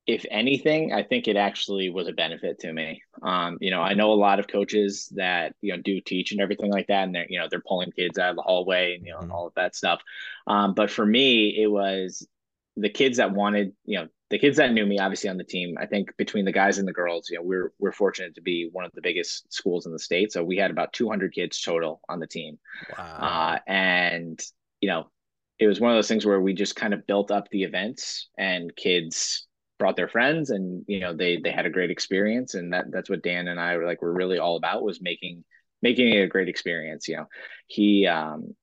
If 0.07 0.23
anything, 0.29 0.93
I 0.93 1.01
think 1.01 1.27
it 1.27 1.35
actually 1.35 1.89
was 1.89 2.07
a 2.07 2.13
benefit 2.13 2.59
to 2.59 2.71
me. 2.71 3.01
Um, 3.23 3.57
you 3.59 3.71
know, 3.71 3.81
I 3.81 3.95
know 3.95 4.11
a 4.11 4.13
lot 4.13 4.39
of 4.39 4.47
coaches 4.47 5.11
that 5.15 5.55
you 5.61 5.75
know 5.75 5.81
do 5.81 5.99
teach 5.99 6.31
and 6.31 6.39
everything 6.39 6.71
like 6.71 6.87
that, 6.87 7.05
and 7.05 7.15
they're 7.15 7.25
you 7.27 7.39
know 7.39 7.47
they're 7.49 7.63
pulling 7.67 7.91
kids 7.91 8.19
out 8.19 8.29
of 8.29 8.35
the 8.35 8.43
hallway 8.43 8.95
and 8.95 9.05
you 9.05 9.13
know 9.13 9.19
mm-hmm. 9.19 9.31
all 9.31 9.47
of 9.47 9.53
that 9.55 9.75
stuff. 9.75 10.01
Um, 10.45 10.75
but 10.75 10.91
for 10.91 11.05
me, 11.05 11.59
it 11.59 11.67
was 11.67 12.27
the 12.77 12.89
kids 12.89 13.17
that 13.17 13.31
wanted 13.31 13.73
you 13.85 13.99
know 13.99 14.07
the 14.29 14.39
kids 14.39 14.57
that 14.57 14.73
knew 14.73 14.85
me 14.85 14.99
obviously 14.99 15.29
on 15.29 15.37
the 15.37 15.43
team 15.43 15.75
i 15.79 15.85
think 15.85 16.15
between 16.17 16.45
the 16.45 16.51
guys 16.51 16.77
and 16.77 16.87
the 16.87 16.93
girls 16.93 17.29
you 17.29 17.37
know 17.37 17.43
we're 17.43 17.71
we're 17.79 17.91
fortunate 17.91 18.35
to 18.35 18.41
be 18.41 18.69
one 18.71 18.85
of 18.85 18.91
the 18.93 19.01
biggest 19.01 19.51
schools 19.51 19.85
in 19.85 19.91
the 19.91 19.99
state. 19.99 20.31
So 20.31 20.43
we 20.43 20.57
had 20.57 20.71
about 20.71 20.93
200 20.93 21.33
kids 21.33 21.61
total 21.61 22.01
on 22.09 22.19
the 22.19 22.27
team. 22.27 22.57
Wow. 22.97 23.03
Uh, 23.05 23.59
and 23.67 24.39
you 24.81 24.89
know 24.89 25.09
it 25.57 25.67
was 25.67 25.79
one 25.79 25.91
of 25.91 25.97
those 25.97 26.07
things 26.07 26.25
where 26.25 26.41
we 26.41 26.53
just 26.53 26.75
kind 26.75 26.93
of 26.93 27.07
built 27.07 27.31
up 27.31 27.49
the 27.49 27.63
events 27.63 28.29
and 28.37 28.75
kids 28.75 29.47
brought 29.77 29.95
their 29.95 30.09
friends 30.09 30.49
and 30.49 30.83
you 30.87 30.99
know 30.99 31.13
they 31.15 31.37
they 31.37 31.51
had 31.51 31.65
a 31.65 31.69
great 31.69 31.91
experience. 31.91 32.53
And 32.55 32.73
that 32.73 32.85
that's 32.91 33.09
what 33.09 33.23
dan 33.23 33.47
and 33.47 33.59
i 33.59 33.77
were 33.77 33.85
like 33.85 34.01
we're 34.01 34.11
really 34.11 34.39
all 34.39 34.57
about 34.57 34.83
was 34.83 35.01
making 35.01 35.43
making 35.81 36.09
it 36.09 36.21
a 36.21 36.27
great 36.27 36.49
experience 36.49 37.07
you 37.07 37.17
know. 37.17 37.27
He 37.67 38.07
um 38.07 38.55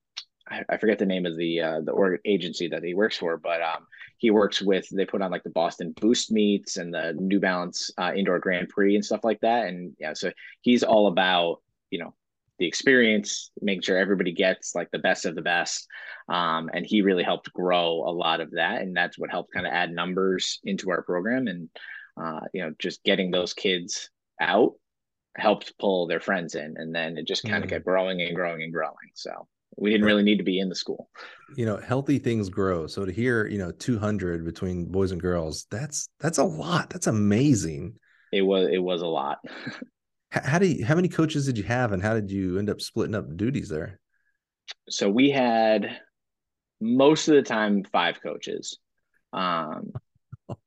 I, 0.48 0.64
I 0.68 0.76
forget 0.76 0.98
the 0.98 1.06
name 1.06 1.26
of 1.26 1.36
the 1.36 1.60
uh, 1.60 1.80
the 1.80 1.92
org 1.92 2.20
agency 2.24 2.68
that 2.68 2.82
he 2.82 2.94
works 2.94 3.16
for, 3.16 3.36
but 3.36 3.62
um, 3.62 3.86
he 4.22 4.30
works 4.30 4.62
with. 4.62 4.88
They 4.88 5.04
put 5.04 5.20
on 5.20 5.32
like 5.32 5.42
the 5.42 5.50
Boston 5.50 5.92
Boost 6.00 6.30
meets 6.30 6.76
and 6.76 6.94
the 6.94 7.12
New 7.18 7.40
Balance 7.40 7.90
uh, 7.98 8.12
Indoor 8.14 8.38
Grand 8.38 8.68
Prix 8.68 8.94
and 8.94 9.04
stuff 9.04 9.24
like 9.24 9.40
that. 9.40 9.66
And 9.66 9.96
yeah, 9.98 10.12
so 10.14 10.30
he's 10.60 10.84
all 10.84 11.08
about 11.08 11.60
you 11.90 11.98
know 11.98 12.14
the 12.60 12.66
experience, 12.68 13.50
making 13.60 13.82
sure 13.82 13.98
everybody 13.98 14.30
gets 14.30 14.76
like 14.76 14.88
the 14.92 15.00
best 15.00 15.26
of 15.26 15.34
the 15.34 15.42
best. 15.42 15.88
Um, 16.28 16.70
and 16.72 16.86
he 16.86 17.02
really 17.02 17.24
helped 17.24 17.52
grow 17.52 18.04
a 18.06 18.14
lot 18.14 18.40
of 18.40 18.52
that, 18.52 18.80
and 18.80 18.96
that's 18.96 19.18
what 19.18 19.28
helped 19.28 19.52
kind 19.52 19.66
of 19.66 19.72
add 19.72 19.92
numbers 19.92 20.60
into 20.62 20.92
our 20.92 21.02
program. 21.02 21.48
And 21.48 21.68
uh, 22.16 22.42
you 22.54 22.62
know, 22.62 22.72
just 22.78 23.02
getting 23.02 23.32
those 23.32 23.54
kids 23.54 24.08
out 24.40 24.74
helped 25.36 25.76
pull 25.80 26.06
their 26.06 26.20
friends 26.20 26.54
in, 26.54 26.76
and 26.76 26.94
then 26.94 27.18
it 27.18 27.26
just 27.26 27.42
kind 27.42 27.64
of 27.64 27.68
mm. 27.68 27.72
kept 27.72 27.84
growing 27.84 28.22
and 28.22 28.36
growing 28.36 28.62
and 28.62 28.72
growing. 28.72 29.10
So 29.14 29.48
we 29.76 29.90
didn't 29.90 30.06
really 30.06 30.22
need 30.22 30.38
to 30.38 30.44
be 30.44 30.58
in 30.58 30.68
the 30.68 30.74
school. 30.74 31.08
You 31.56 31.66
know 31.66 31.76
healthy 31.76 32.18
things 32.18 32.48
grow. 32.48 32.86
So 32.86 33.04
to 33.04 33.12
hear 33.12 33.46
you 33.46 33.58
know 33.58 33.70
200 33.72 34.44
between 34.44 34.86
boys 34.86 35.12
and 35.12 35.20
girls 35.20 35.66
that's 35.70 36.08
that's 36.20 36.38
a 36.38 36.44
lot. 36.44 36.90
That's 36.90 37.06
amazing. 37.06 37.94
It 38.32 38.42
was 38.42 38.68
it 38.70 38.82
was 38.82 39.02
a 39.02 39.06
lot. 39.06 39.38
How 40.30 40.58
do 40.58 40.66
you 40.66 40.82
how 40.84 40.94
many 40.94 41.08
coaches 41.08 41.44
did 41.44 41.58
you 41.58 41.64
have 41.64 41.92
and 41.92 42.02
how 42.02 42.14
did 42.14 42.30
you 42.30 42.58
end 42.58 42.70
up 42.70 42.80
splitting 42.80 43.14
up 43.14 43.36
duties 43.36 43.68
there? 43.68 44.00
So 44.88 45.10
we 45.10 45.28
had 45.28 46.00
most 46.80 47.28
of 47.28 47.34
the 47.34 47.42
time 47.42 47.84
five 47.84 48.22
coaches. 48.22 48.78
Um 49.34 49.92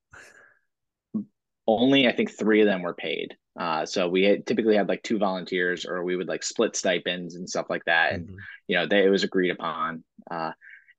only 1.67 2.07
i 2.07 2.11
think 2.11 2.29
three 2.29 2.61
of 2.61 2.67
them 2.67 2.83
were 2.83 2.93
paid 2.93 3.35
uh, 3.59 3.85
so 3.85 4.07
we 4.07 4.23
had, 4.23 4.45
typically 4.45 4.75
had 4.75 4.89
like 4.89 5.03
two 5.03 5.17
volunteers, 5.17 5.85
or 5.85 6.03
we 6.03 6.15
would 6.15 6.27
like 6.27 6.43
split 6.43 6.75
stipends 6.75 7.35
and 7.35 7.49
stuff 7.49 7.67
like 7.69 7.85
that. 7.85 8.13
And 8.13 8.27
mm-hmm. 8.27 8.35
you 8.67 8.77
know, 8.77 8.85
they, 8.85 9.05
it 9.05 9.09
was 9.09 9.23
agreed 9.23 9.51
upon. 9.51 10.03
Uh, 10.29 10.51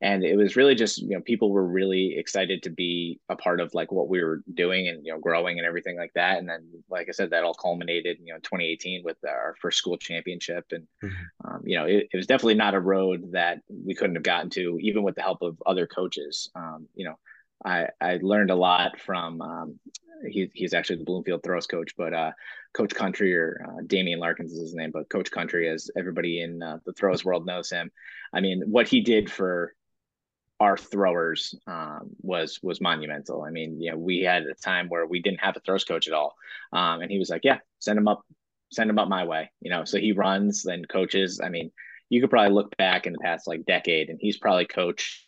and 0.02 0.24
it 0.24 0.36
was 0.36 0.56
really 0.56 0.74
just 0.74 0.98
you 0.98 1.10
know 1.10 1.20
people 1.20 1.50
were 1.50 1.66
really 1.66 2.16
excited 2.18 2.62
to 2.62 2.70
be 2.70 3.18
a 3.28 3.36
part 3.36 3.60
of 3.60 3.72
like 3.72 3.90
what 3.90 4.08
we 4.08 4.22
were 4.22 4.42
doing 4.52 4.88
and 4.88 5.04
you 5.04 5.12
know 5.12 5.18
growing 5.18 5.58
and 5.58 5.66
everything 5.66 5.96
like 5.96 6.12
that 6.14 6.38
and 6.38 6.48
then 6.48 6.68
like 6.90 7.08
i 7.08 7.12
said 7.12 7.30
that 7.30 7.44
all 7.44 7.54
culminated 7.54 8.18
you 8.22 8.32
know 8.32 8.38
2018 8.40 9.02
with 9.04 9.16
our 9.26 9.54
first 9.60 9.78
school 9.78 9.96
championship 9.96 10.66
and 10.72 10.86
mm-hmm. 11.02 11.46
um, 11.48 11.62
you 11.64 11.78
know 11.78 11.86
it, 11.86 12.08
it, 12.12 12.16
was 12.16 12.26
definitely 12.26 12.54
not 12.54 12.74
a 12.74 12.80
road 12.80 13.32
that 13.32 13.60
we 13.68 13.94
couldn't 13.94 14.16
have 14.16 14.22
gotten 14.22 14.50
to 14.50 14.78
even 14.82 15.02
with 15.02 15.14
the 15.14 15.22
help 15.22 15.40
of 15.40 15.56
other 15.64 15.86
coaches 15.86 16.50
um, 16.54 16.86
you 16.94 17.06
know 17.06 17.14
I, 17.64 17.88
I 18.02 18.18
learned 18.20 18.50
a 18.50 18.54
lot 18.54 19.00
from 19.00 19.40
um, 19.40 19.78
he, 20.28 20.50
he's 20.54 20.74
actually 20.74 20.96
the 20.96 21.04
Bloomfield 21.04 21.42
throws 21.42 21.66
coach, 21.66 21.94
but 21.96 22.14
uh, 22.14 22.32
Coach 22.72 22.94
Country 22.94 23.36
or 23.36 23.64
uh, 23.68 23.82
Damian 23.86 24.18
Larkins 24.18 24.52
is 24.52 24.60
his 24.60 24.74
name, 24.74 24.90
but 24.90 25.08
Coach 25.08 25.30
Country, 25.30 25.68
as 25.68 25.90
everybody 25.96 26.40
in 26.40 26.62
uh, 26.62 26.78
the 26.84 26.92
throws 26.92 27.24
world 27.24 27.46
knows 27.46 27.70
him. 27.70 27.90
I 28.32 28.40
mean, 28.40 28.62
what 28.66 28.88
he 28.88 29.00
did 29.00 29.30
for 29.30 29.74
our 30.58 30.76
throwers 30.76 31.54
um, 31.66 32.10
was 32.22 32.60
was 32.62 32.80
monumental. 32.80 33.42
I 33.42 33.50
mean, 33.50 33.80
you 33.80 33.90
know, 33.90 33.98
we 33.98 34.20
had 34.20 34.44
a 34.44 34.54
time 34.54 34.88
where 34.88 35.06
we 35.06 35.20
didn't 35.20 35.40
have 35.40 35.56
a 35.56 35.60
throws 35.60 35.84
coach 35.84 36.08
at 36.08 36.14
all, 36.14 36.34
um, 36.72 37.02
and 37.02 37.10
he 37.10 37.18
was 37.18 37.30
like, 37.30 37.42
"Yeah, 37.44 37.58
send 37.78 37.98
him 37.98 38.08
up, 38.08 38.22
send 38.72 38.88
him 38.88 38.98
up 38.98 39.08
my 39.08 39.24
way." 39.24 39.50
You 39.60 39.70
know, 39.70 39.84
so 39.84 39.98
he 39.98 40.12
runs, 40.12 40.62
then 40.62 40.84
coaches. 40.86 41.40
I 41.42 41.50
mean, 41.50 41.72
you 42.08 42.20
could 42.20 42.30
probably 42.30 42.54
look 42.54 42.76
back 42.76 43.06
in 43.06 43.12
the 43.12 43.18
past 43.18 43.46
like 43.46 43.66
decade, 43.66 44.08
and 44.08 44.18
he's 44.20 44.38
probably 44.38 44.66
coached 44.66 45.26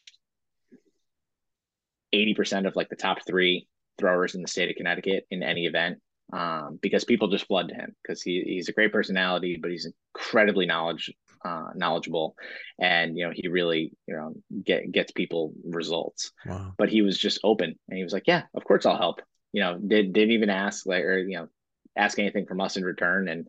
80% 2.15 2.67
of 2.67 2.77
like 2.77 2.89
the 2.89 2.97
top 2.97 3.19
three 3.27 3.69
throwers 3.99 4.35
in 4.35 4.43
the 4.43 4.49
state 4.49 4.71
of 4.71 4.77
Connecticut 4.77 5.27
in 5.31 5.43
any 5.43 5.67
event 5.67 5.99
um, 6.33 6.79
because 6.81 7.05
people 7.05 7.29
just 7.29 7.47
flood 7.47 7.69
to 7.69 7.75
him 7.75 7.95
because 8.03 8.23
he, 8.23 8.43
he's 8.47 8.69
a 8.69 8.73
great 8.73 8.93
personality, 8.93 9.59
but 9.61 9.71
he's 9.71 9.91
incredibly 10.15 10.67
knowledge 10.67 11.11
uh, 11.45 11.71
knowledgeable, 11.75 12.35
and 12.81 13.17
you 13.17 13.25
know 13.25 13.33
he 13.35 13.49
really 13.49 13.93
you 14.07 14.15
know 14.17 14.35
get 14.65 14.91
gets 14.91 15.13
people 15.13 15.53
results. 15.65 16.33
Wow. 16.45 16.73
But 16.77 16.89
he 16.89 17.03
was 17.03 17.19
just 17.19 17.41
open, 17.45 17.79
and 17.89 17.97
he 17.97 18.05
was 18.05 18.13
like, 18.13 18.25
"Yeah, 18.27 18.43
of 18.55 18.65
course 18.65 18.87
I'll 18.87 18.99
help." 18.99 19.21
You 19.53 19.63
know, 19.63 19.79
did 19.79 20.13
didn't 20.13 20.33
even 20.33 20.51
ask 20.51 20.87
like 20.87 21.05
or 21.05 21.19
you 21.19 21.39
know 21.39 21.49
ask 21.97 22.19
anything 22.19 22.47
from 22.47 22.61
us 22.61 22.77
in 22.77 22.85
return, 22.85 23.29
and 23.29 23.47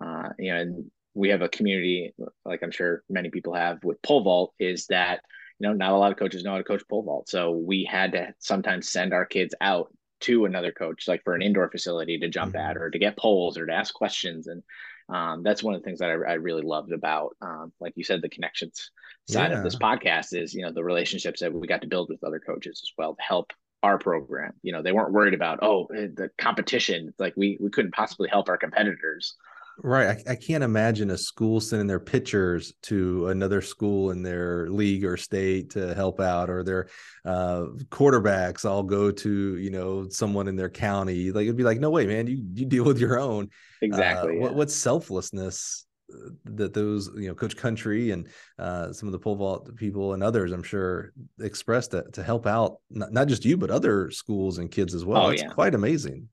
uh, 0.00 0.30
you 0.38 0.52
know, 0.52 0.60
and 0.60 0.90
we 1.14 1.30
have 1.30 1.42
a 1.42 1.48
community 1.48 2.14
like 2.44 2.62
I'm 2.62 2.70
sure 2.70 3.02
many 3.08 3.30
people 3.30 3.54
have 3.54 3.82
with 3.82 4.02
pole 4.02 4.22
vault 4.22 4.54
is 4.58 4.86
that 4.86 5.20
you 5.60 5.68
know, 5.68 5.74
not 5.74 5.92
a 5.92 5.96
lot 5.96 6.10
of 6.10 6.18
coaches 6.18 6.42
know 6.42 6.52
how 6.52 6.58
to 6.58 6.64
coach 6.64 6.82
pole 6.88 7.02
vault. 7.02 7.28
So 7.28 7.50
we 7.52 7.84
had 7.84 8.12
to 8.12 8.34
sometimes 8.38 8.88
send 8.88 9.12
our 9.12 9.26
kids 9.26 9.54
out 9.60 9.92
to 10.20 10.46
another 10.46 10.72
coach, 10.72 11.06
like 11.06 11.22
for 11.22 11.34
an 11.34 11.42
indoor 11.42 11.70
facility 11.70 12.18
to 12.18 12.28
jump 12.28 12.54
Mm-hmm. 12.54 12.70
at 12.70 12.76
or 12.76 12.90
to 12.90 12.98
get 12.98 13.16
poles 13.16 13.56
or 13.58 13.66
to 13.66 13.72
ask 13.72 13.94
questions. 13.94 14.48
And 14.48 14.62
um, 15.08 15.42
that's 15.42 15.62
one 15.62 15.74
of 15.74 15.80
the 15.80 15.84
things 15.84 15.98
that 15.98 16.10
I, 16.10 16.12
I 16.12 16.34
really 16.34 16.62
loved 16.62 16.92
about, 16.92 17.36
um, 17.42 17.72
like 17.80 17.92
you 17.96 18.04
said, 18.04 18.22
the 18.22 18.28
connections 18.28 18.90
side 19.28 19.52
of 19.52 19.62
this 19.62 19.76
podcast 19.76 20.34
is, 20.40 20.54
you 20.54 20.62
know, 20.62 20.72
the 20.72 20.84
relationships 20.84 21.40
that 21.40 21.52
we 21.52 21.66
got 21.66 21.82
to 21.82 21.88
build 21.88 22.08
with 22.08 22.24
other 22.24 22.40
coaches 22.40 22.80
as 22.84 22.92
well 22.96 23.14
to 23.14 23.22
help 23.22 23.52
our 23.82 23.98
program. 23.98 24.52
You 24.62 24.72
know, 24.72 24.82
they 24.82 24.92
weren't 24.92 25.12
worried 25.12 25.34
about, 25.34 25.60
oh, 25.62 25.86
eh, 25.86 26.08
the 26.14 26.30
competition. 26.38 27.12
Like 27.18 27.34
we 27.36 27.58
we 27.60 27.70
couldn't 27.70 27.94
possibly 27.94 28.28
help 28.28 28.48
our 28.48 28.58
competitors. 28.58 29.36
Right. 29.82 30.18
I, 30.26 30.32
I 30.32 30.34
can't 30.36 30.62
imagine 30.62 31.10
a 31.10 31.16
school 31.16 31.60
sending 31.60 31.86
their 31.86 32.00
pitchers 32.00 32.74
to 32.82 33.28
another 33.28 33.62
school 33.62 34.10
in 34.10 34.22
their 34.22 34.68
league 34.68 35.04
or 35.04 35.16
state 35.16 35.70
to 35.70 35.94
help 35.94 36.20
out, 36.20 36.50
or 36.50 36.62
their 36.62 36.88
uh, 37.24 37.64
quarterbacks 37.88 38.64
all 38.64 38.82
go 38.82 39.10
to 39.10 39.56
you 39.56 39.70
know 39.70 40.08
someone 40.08 40.48
in 40.48 40.56
their 40.56 40.68
county. 40.70 41.30
Like 41.32 41.44
it'd 41.44 41.56
be 41.56 41.62
like, 41.64 41.80
no 41.80 41.90
way, 41.90 42.06
man. 42.06 42.26
You 42.26 42.42
you 42.52 42.66
deal 42.66 42.84
with 42.84 42.98
your 42.98 43.18
own. 43.18 43.48
Exactly. 43.80 44.36
Uh, 44.36 44.40
what, 44.40 44.54
what 44.54 44.70
selflessness 44.70 45.86
uh, 46.12 46.30
that 46.44 46.74
those 46.74 47.10
you 47.16 47.28
know 47.28 47.34
coach 47.34 47.56
country 47.56 48.10
and 48.10 48.28
uh, 48.58 48.92
some 48.92 49.08
of 49.08 49.12
the 49.12 49.18
pole 49.18 49.36
vault 49.36 49.74
people 49.76 50.12
and 50.12 50.22
others 50.24 50.50
i'm 50.50 50.62
sure 50.62 51.12
expressed 51.40 51.92
to, 51.92 52.02
to 52.12 52.22
help 52.22 52.46
out 52.46 52.78
not, 52.90 53.12
not 53.12 53.28
just 53.28 53.44
you 53.44 53.56
but 53.56 53.70
other 53.70 54.10
schools 54.10 54.58
and 54.58 54.72
kids 54.72 54.92
as 54.92 55.04
well 55.04 55.26
Oh, 55.26 55.30
it's 55.30 55.42
yeah. 55.42 55.48
quite 55.50 55.74
amazing 55.74 56.28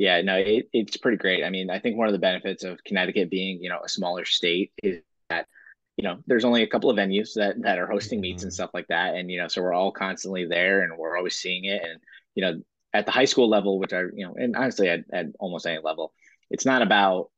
Yeah, 0.00 0.22
no, 0.22 0.36
it, 0.38 0.68
it's 0.72 0.96
pretty 0.96 1.18
great. 1.18 1.44
I 1.44 1.50
mean, 1.50 1.70
I 1.70 1.78
think 1.78 1.98
one 1.98 2.08
of 2.08 2.14
the 2.14 2.18
benefits 2.18 2.64
of 2.64 2.82
Connecticut 2.84 3.30
being, 3.30 3.62
you 3.62 3.68
know, 3.68 3.80
a 3.84 3.88
smaller 3.88 4.24
state 4.24 4.72
is 4.82 5.02
that, 5.28 5.46
you 5.98 6.04
know, 6.04 6.18
there's 6.26 6.46
only 6.46 6.62
a 6.62 6.68
couple 6.68 6.90
of 6.90 6.96
venues 6.96 7.34
that 7.34 7.60
that 7.62 7.78
are 7.78 7.86
hosting 7.86 8.20
meets 8.22 8.42
and 8.44 8.50
Mhm. 8.50 8.54
stuff 8.54 8.70
like 8.74 8.88
that. 8.88 9.14
And, 9.16 9.30
you 9.30 9.38
know, 9.38 9.48
so 9.48 9.62
we're 9.62 9.74
all 9.74 9.92
constantly 9.92 10.46
there 10.46 10.82
and 10.82 10.98
we're 10.98 11.18
always 11.18 11.36
seeing 11.36 11.66
it. 11.66 11.82
And, 11.84 12.00
you 12.34 12.42
know, 12.42 12.62
at 12.94 13.06
the 13.06 13.12
high 13.12 13.26
school 13.26 13.48
level, 13.48 13.78
which 13.78 13.94
I, 13.94 14.02
you 14.14 14.26
know, 14.26 14.34
and 14.36 14.56
honestly 14.56 14.88
at, 14.90 15.04
at 15.12 15.28
almost 15.40 15.66
any 15.68 15.80
level, 15.82 16.14
it's 16.50 16.66
not 16.66 16.82
about 16.82 17.30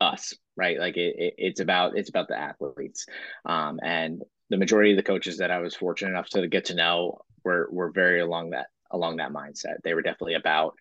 us, 0.00 0.34
right? 0.56 0.78
Like 0.78 0.96
it, 0.98 1.16
it 1.18 1.34
it's 1.38 1.60
about 1.60 1.98
it's 1.98 2.08
about 2.10 2.28
the 2.28 2.38
athletes. 2.38 3.06
Um, 3.44 3.80
and 3.82 4.22
the 4.48 4.58
majority 4.58 4.92
of 4.92 4.98
the 4.98 5.02
coaches 5.02 5.38
that 5.38 5.52
I 5.52 5.58
was 5.60 5.76
fortunate 5.76 6.10
enough 6.10 6.30
to 6.30 6.48
get 6.48 6.66
to 6.66 6.74
know 6.74 7.20
were 7.44 7.68
were 7.70 7.90
very 7.92 8.20
along 8.20 8.50
that 8.50 8.68
along 8.90 9.18
that 9.18 9.32
mindset. 9.32 9.82
They 9.84 9.94
were 9.94 10.02
definitely 10.02 10.34
about, 10.34 10.74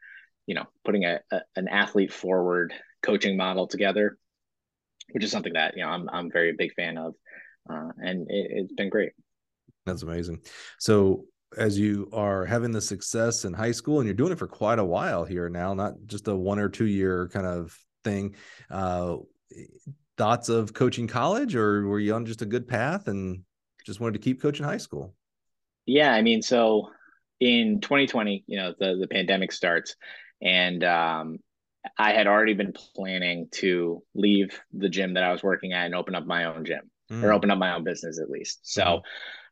you 0.49 0.55
know, 0.55 0.65
putting 0.85 1.05
a, 1.05 1.19
a 1.31 1.39
an 1.55 1.67
athlete 1.69 2.13
forward 2.13 2.73
coaching 3.03 3.37
model 3.37 3.67
together, 3.67 4.17
which 5.13 5.23
is 5.23 5.31
something 5.31 5.53
that 5.53 5.77
you 5.77 5.83
know 5.83 5.89
I'm 5.89 6.09
I'm 6.09 6.31
very 6.31 6.53
big 6.53 6.73
fan 6.73 6.97
of, 6.97 7.13
uh, 7.71 7.89
and 7.99 8.27
it, 8.29 8.47
it's 8.51 8.73
been 8.73 8.89
great. 8.89 9.13
that's 9.85 10.03
amazing 10.03 10.39
so 10.77 11.25
as 11.57 11.79
you 11.79 12.09
are 12.13 12.45
having 12.45 12.71
the 12.71 12.81
success 12.81 13.45
in 13.45 13.53
high 13.53 13.71
school 13.71 13.99
and 13.99 14.05
you're 14.05 14.13
doing 14.13 14.31
it 14.31 14.37
for 14.37 14.47
quite 14.47 14.79
a 14.79 14.85
while 14.85 15.25
here 15.25 15.49
now 15.49 15.73
not 15.73 15.93
just 16.05 16.27
a 16.27 16.35
one 16.35 16.59
or 16.59 16.69
two 16.69 16.85
year 16.85 17.27
kind 17.33 17.45
of 17.47 17.77
thing 18.03 18.35
uh 18.69 19.15
thoughts 20.17 20.49
of 20.49 20.73
coaching 20.73 21.07
college 21.07 21.55
or 21.55 21.87
were 21.87 21.99
you 21.99 22.13
on 22.13 22.25
just 22.25 22.41
a 22.41 22.45
good 22.45 22.67
path 22.67 23.07
and 23.07 23.41
just 23.85 23.99
wanted 23.99 24.13
to 24.13 24.19
keep 24.19 24.41
coaching 24.41 24.65
high 24.65 24.77
school 24.77 25.15
Yeah, 25.85 26.13
I 26.13 26.21
mean, 26.21 26.41
so 26.41 26.89
in 27.39 27.79
2020, 27.81 28.43
you 28.47 28.57
know, 28.57 28.73
the 28.79 28.95
the 28.99 29.07
pandemic 29.07 29.51
starts, 29.51 29.95
and 30.41 30.83
um, 30.83 31.39
I 31.97 32.11
had 32.13 32.27
already 32.27 32.53
been 32.53 32.73
planning 32.73 33.47
to 33.53 34.03
leave 34.13 34.59
the 34.73 34.89
gym 34.89 35.13
that 35.15 35.23
I 35.23 35.31
was 35.31 35.43
working 35.43 35.73
at 35.73 35.85
and 35.85 35.95
open 35.95 36.15
up 36.15 36.25
my 36.25 36.45
own 36.45 36.65
gym 36.65 36.89
Mm. 37.11 37.23
or 37.23 37.33
open 37.33 37.49
up 37.49 37.57
my 37.57 37.73
own 37.73 37.83
business 37.83 38.19
at 38.19 38.29
least. 38.29 38.59
So, 38.61 39.01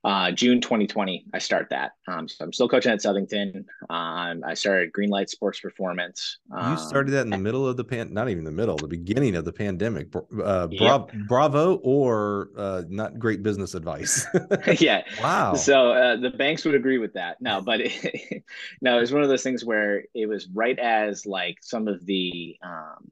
uh, 0.03 0.31
June 0.31 0.61
2020, 0.61 1.25
I 1.33 1.39
start 1.39 1.67
that. 1.71 1.91
Um, 2.07 2.27
so 2.27 2.43
I'm 2.45 2.53
still 2.53 2.69
coaching 2.69 2.91
at 2.91 2.99
Southington. 2.99 3.65
Um, 3.89 4.43
I 4.45 4.53
started 4.53 4.91
Greenlight 4.93 5.29
Sports 5.29 5.59
Performance. 5.59 6.37
Um, 6.55 6.71
You 6.71 6.77
started 6.77 7.11
that 7.11 7.21
in 7.21 7.29
the 7.29 7.37
middle 7.37 7.67
of 7.67 7.77
the 7.77 7.83
pan, 7.83 8.13
not 8.13 8.29
even 8.29 8.43
the 8.43 8.51
middle, 8.51 8.77
the 8.77 8.87
beginning 8.87 9.35
of 9.35 9.45
the 9.45 9.53
pandemic. 9.53 10.07
Uh, 10.15 10.67
Yep. 10.71 11.11
bravo 11.27 11.75
or 11.77 12.49
uh, 12.57 12.83
not 12.89 13.17
great 13.19 13.43
business 13.43 13.73
advice. 13.73 14.25
yeah. 14.79 15.01
wow. 15.21 15.53
So 15.55 15.91
uh, 15.91 16.15
the 16.17 16.29
banks 16.29 16.63
would 16.65 16.75
agree 16.75 16.97
with 16.99 17.13
that. 17.13 17.41
No, 17.41 17.61
but 17.61 17.81
it, 17.81 18.43
no, 18.81 18.97
it 18.97 19.01
was 19.01 19.11
one 19.11 19.23
of 19.23 19.29
those 19.29 19.43
things 19.43 19.65
where 19.65 20.03
it 20.13 20.27
was 20.27 20.47
right 20.53 20.77
as 20.79 21.25
like 21.25 21.57
some 21.61 21.87
of 21.87 22.05
the 22.05 22.57
um, 22.63 23.11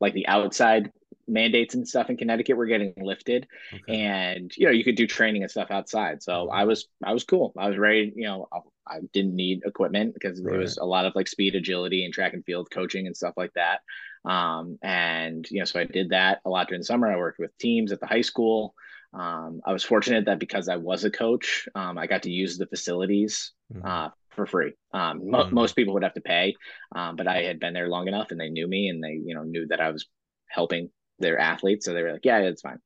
like 0.00 0.12
the 0.12 0.26
outside 0.28 0.92
mandates 1.28 1.74
and 1.74 1.86
stuff 1.86 2.10
in 2.10 2.16
Connecticut 2.16 2.56
were 2.56 2.66
getting 2.66 2.94
lifted, 2.96 3.46
Okay. 3.72 3.94
and 3.94 4.52
you 4.56 4.66
know 4.66 4.72
you 4.72 4.84
could 4.84 4.96
do 4.96 5.06
training 5.06 5.42
and 5.42 5.50
stuff 5.50 5.70
outside. 5.70 6.22
So 6.22 6.48
I 6.50 6.64
was 6.64 6.88
I 7.04 7.12
was 7.12 7.24
cool. 7.24 7.52
I 7.58 7.68
was 7.68 7.78
ready. 7.78 8.12
You 8.14 8.24
know, 8.26 8.48
I, 8.88 9.00
didn't 9.12 9.34
need 9.34 9.62
equipment 9.64 10.14
because 10.14 10.40
there 10.42 10.58
was 10.58 10.76
a 10.76 10.84
lot 10.84 11.06
of 11.06 11.14
like 11.16 11.26
speed, 11.28 11.54
agility, 11.56 12.04
and 12.04 12.14
track 12.14 12.34
and 12.34 12.44
field 12.44 12.70
coaching 12.70 13.06
and 13.06 13.16
stuff 13.16 13.34
like 13.36 13.52
that. 13.54 13.80
Um, 14.24 14.78
and 14.82 15.46
you 15.50 15.58
know, 15.60 15.64
so 15.64 15.80
I 15.80 15.84
did 15.84 16.10
that 16.10 16.40
a 16.44 16.50
lot 16.50 16.68
during 16.68 16.80
the 16.80 16.84
summer. 16.86 17.10
I 17.10 17.16
worked 17.16 17.38
with 17.38 17.56
teams 17.58 17.92
at 17.92 18.00
the 18.00 18.06
high 18.06 18.20
school. 18.22 18.74
Um, 19.12 19.60
I 19.64 19.72
was 19.72 19.84
fortunate 19.84 20.26
that 20.26 20.38
because 20.38 20.68
I 20.68 20.76
was 20.76 21.04
a 21.04 21.10
coach, 21.10 21.68
um, 21.74 21.96
I 21.96 22.06
got 22.06 22.22
to 22.24 22.30
use 22.30 22.58
the 22.58 22.66
facilities 22.66 23.52
Mhm. 23.70 23.86
uh, 23.86 24.10
for 24.30 24.46
free. 24.46 24.74
Um, 24.92 25.30
mo- 25.30 25.48
Mhm. 25.48 25.52
Most 25.52 25.76
people 25.76 25.94
would 25.94 26.02
have 26.02 26.14
to 26.14 26.20
pay, 26.20 26.54
um, 26.94 27.16
but 27.16 27.26
I 27.26 27.42
had 27.42 27.60
been 27.60 27.72
there 27.72 27.88
long 27.88 28.08
enough, 28.08 28.30
and 28.30 28.40
they 28.40 28.50
knew 28.50 28.66
me, 28.66 28.88
and 28.88 29.02
they 29.02 29.12
you 29.12 29.34
know 29.34 29.42
knew 29.42 29.66
that 29.68 29.80
I 29.80 29.90
was 29.90 30.06
helping 30.48 30.90
their 31.18 31.38
athletes, 31.38 31.84
so 31.84 31.94
they 31.94 32.02
were 32.02 32.12
like, 32.12 32.24
"Yeah, 32.24 32.38
it's 32.38 32.62
fine." 32.62 32.80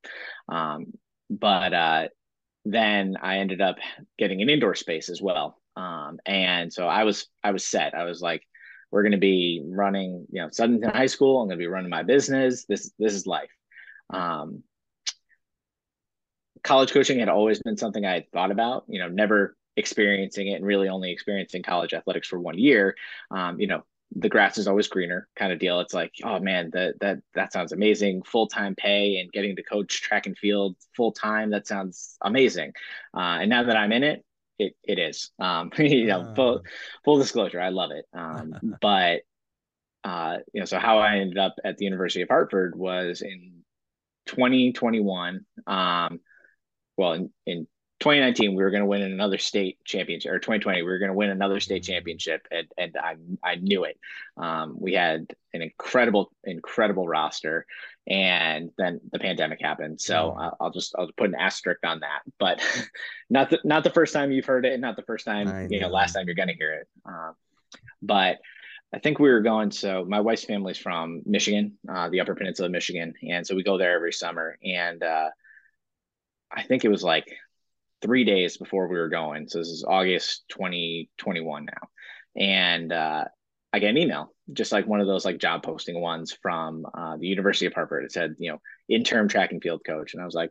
Um, 0.48 0.92
but 1.28 1.72
uh, 1.72 2.08
then 2.64 3.16
I 3.20 3.38
ended 3.38 3.60
up 3.60 3.76
getting 4.18 4.42
an 4.42 4.50
indoor 4.50 4.74
space 4.74 5.08
as 5.08 5.20
well, 5.22 5.58
um, 5.76 6.18
and 6.26 6.72
so 6.72 6.86
I 6.86 7.04
was 7.04 7.26
I 7.42 7.52
was 7.52 7.66
set. 7.66 7.94
I 7.94 8.04
was 8.04 8.20
like, 8.20 8.42
"We're 8.90 9.02
going 9.02 9.12
to 9.12 9.18
be 9.18 9.62
running, 9.64 10.26
you 10.30 10.42
know, 10.42 10.48
Southington 10.48 10.94
High 10.94 11.06
School. 11.06 11.40
I'm 11.40 11.48
going 11.48 11.58
to 11.58 11.62
be 11.62 11.68
running 11.68 11.90
my 11.90 12.02
business. 12.02 12.64
This 12.66 12.92
this 12.98 13.14
is 13.14 13.26
life." 13.26 13.50
Um, 14.10 14.62
college 16.62 16.92
coaching 16.92 17.18
had 17.18 17.28
always 17.28 17.60
been 17.62 17.76
something 17.76 18.04
I 18.04 18.14
had 18.14 18.30
thought 18.32 18.50
about, 18.50 18.84
you 18.88 19.00
know, 19.00 19.08
never 19.08 19.56
experiencing 19.76 20.48
it 20.48 20.54
and 20.54 20.66
really 20.66 20.88
only 20.88 21.10
experiencing 21.10 21.62
college 21.62 21.94
athletics 21.94 22.28
for 22.28 22.38
one 22.38 22.58
year. 22.58 22.96
Um, 23.30 23.60
you 23.60 23.66
know, 23.66 23.82
the 24.14 24.28
grass 24.28 24.58
is 24.58 24.66
always 24.66 24.88
greener 24.88 25.28
kind 25.36 25.52
of 25.52 25.58
deal. 25.58 25.80
It's 25.80 25.94
like, 25.94 26.12
oh 26.24 26.40
man, 26.40 26.70
that 26.72 26.98
that 27.00 27.18
that 27.34 27.52
sounds 27.52 27.72
amazing. 27.72 28.22
Full 28.22 28.48
time 28.48 28.74
pay 28.74 29.18
and 29.18 29.30
getting 29.30 29.56
to 29.56 29.62
coach 29.62 30.02
track 30.02 30.26
and 30.26 30.36
field 30.36 30.76
full 30.96 31.12
time. 31.12 31.50
That 31.50 31.66
sounds 31.66 32.16
amazing. 32.20 32.72
Uh, 33.14 33.38
and 33.40 33.50
now 33.50 33.64
that 33.64 33.76
I'm 33.76 33.92
in 33.92 34.02
it, 34.02 34.24
it 34.58 34.74
it 34.82 34.98
is. 34.98 35.30
Um, 35.38 35.70
you 35.78 36.06
know, 36.06 36.32
full 36.34 36.62
full 37.04 37.18
disclosure, 37.18 37.60
I 37.60 37.68
love 37.68 37.92
it. 37.92 38.04
Um, 38.12 38.54
but 38.80 39.20
uh, 40.02 40.38
you 40.52 40.60
know, 40.60 40.66
so 40.66 40.78
how 40.78 40.98
I 40.98 41.18
ended 41.18 41.38
up 41.38 41.54
at 41.64 41.76
the 41.76 41.84
University 41.84 42.22
of 42.22 42.28
Hartford 42.28 42.74
was 42.74 43.22
in 43.22 43.62
2021. 44.26 45.44
Um, 45.66 46.20
well, 46.96 47.12
in, 47.12 47.30
in 47.46 47.66
2019 48.00 48.54
we 48.54 48.62
were 48.62 48.70
going 48.70 48.82
to 48.82 48.86
win 48.86 49.02
another 49.02 49.38
state 49.38 49.78
championship 49.84 50.32
or 50.32 50.38
2020 50.38 50.82
we 50.82 50.88
were 50.88 50.98
going 50.98 51.10
to 51.10 51.16
win 51.16 51.30
another 51.30 51.60
state 51.60 51.82
championship 51.84 52.46
and 52.50 52.66
and 52.78 52.96
I 52.96 53.16
I 53.42 53.54
knew 53.56 53.84
it. 53.84 53.98
Um, 54.36 54.76
we 54.78 54.94
had 54.94 55.26
an 55.54 55.62
incredible 55.62 56.32
incredible 56.44 57.06
roster 57.06 57.66
and 58.06 58.70
then 58.78 59.00
the 59.12 59.18
pandemic 59.18 59.60
happened. 59.60 60.00
So 60.00 60.14
Mm. 60.14 60.40
I'll, 60.40 60.56
I'll 60.60 60.70
just 60.70 60.94
I'll 60.98 61.10
put 61.16 61.28
an 61.28 61.34
asterisk 61.36 61.80
on 61.84 62.00
that. 62.00 62.20
But 62.38 62.60
not 63.30 63.50
the 63.50 63.60
not 63.64 63.84
the 63.84 63.90
first 63.90 64.12
time 64.14 64.32
you've 64.32 64.46
heard 64.46 64.64
it 64.64 64.72
and 64.72 64.80
not 64.82 64.96
the 64.96 65.02
first 65.02 65.24
time 65.26 65.48
I 65.48 65.66
you 65.70 65.78
know 65.80 65.88
know. 65.88 65.92
last 65.94 66.14
time 66.14 66.26
you're 66.26 66.34
going 66.34 66.48
to 66.48 66.54
hear 66.54 66.72
it. 66.72 66.88
Um, 67.04 67.34
but 68.02 68.38
I 68.92 68.98
think 68.98 69.18
we 69.20 69.30
were 69.30 69.40
going. 69.42 69.70
So 69.70 70.04
my 70.08 70.20
wife's 70.20 70.44
family's 70.44 70.78
from 70.78 71.22
Michigan, 71.26 71.78
uh, 71.88 72.08
the 72.08 72.20
Upper 72.20 72.34
Peninsula 72.34 72.66
of 72.66 72.72
Michigan, 72.72 73.14
and 73.28 73.46
so 73.46 73.54
we 73.54 73.62
go 73.62 73.78
there 73.78 73.94
every 73.94 74.12
summer. 74.12 74.58
And 74.64 75.02
uh, 75.02 75.28
I 76.50 76.62
think 76.64 76.84
it 76.84 76.88
was 76.88 77.04
like 77.04 77.28
three 78.02 78.24
days 78.24 78.56
before 78.56 78.88
we 78.88 78.98
were 78.98 79.08
going. 79.08 79.48
So 79.48 79.58
this 79.58 79.68
is 79.68 79.84
August 79.86 80.44
2021 80.50 81.66
now. 81.66 81.88
And 82.36 82.92
uh, 82.92 83.24
I 83.72 83.78
get 83.78 83.90
an 83.90 83.98
email, 83.98 84.34
just 84.52 84.72
like 84.72 84.86
one 84.86 85.00
of 85.00 85.06
those 85.06 85.24
like 85.24 85.38
job 85.38 85.62
posting 85.62 86.00
ones 86.00 86.36
from 86.42 86.86
uh, 86.92 87.16
the 87.16 87.26
University 87.26 87.66
of 87.66 87.74
Hartford. 87.74 88.04
It 88.04 88.12
said, 88.12 88.34
you 88.38 88.52
know, 88.52 88.60
interim 88.88 89.28
track 89.28 89.52
and 89.52 89.62
field 89.62 89.82
coach. 89.86 90.14
And 90.14 90.22
I 90.22 90.26
was 90.26 90.34
like, 90.34 90.50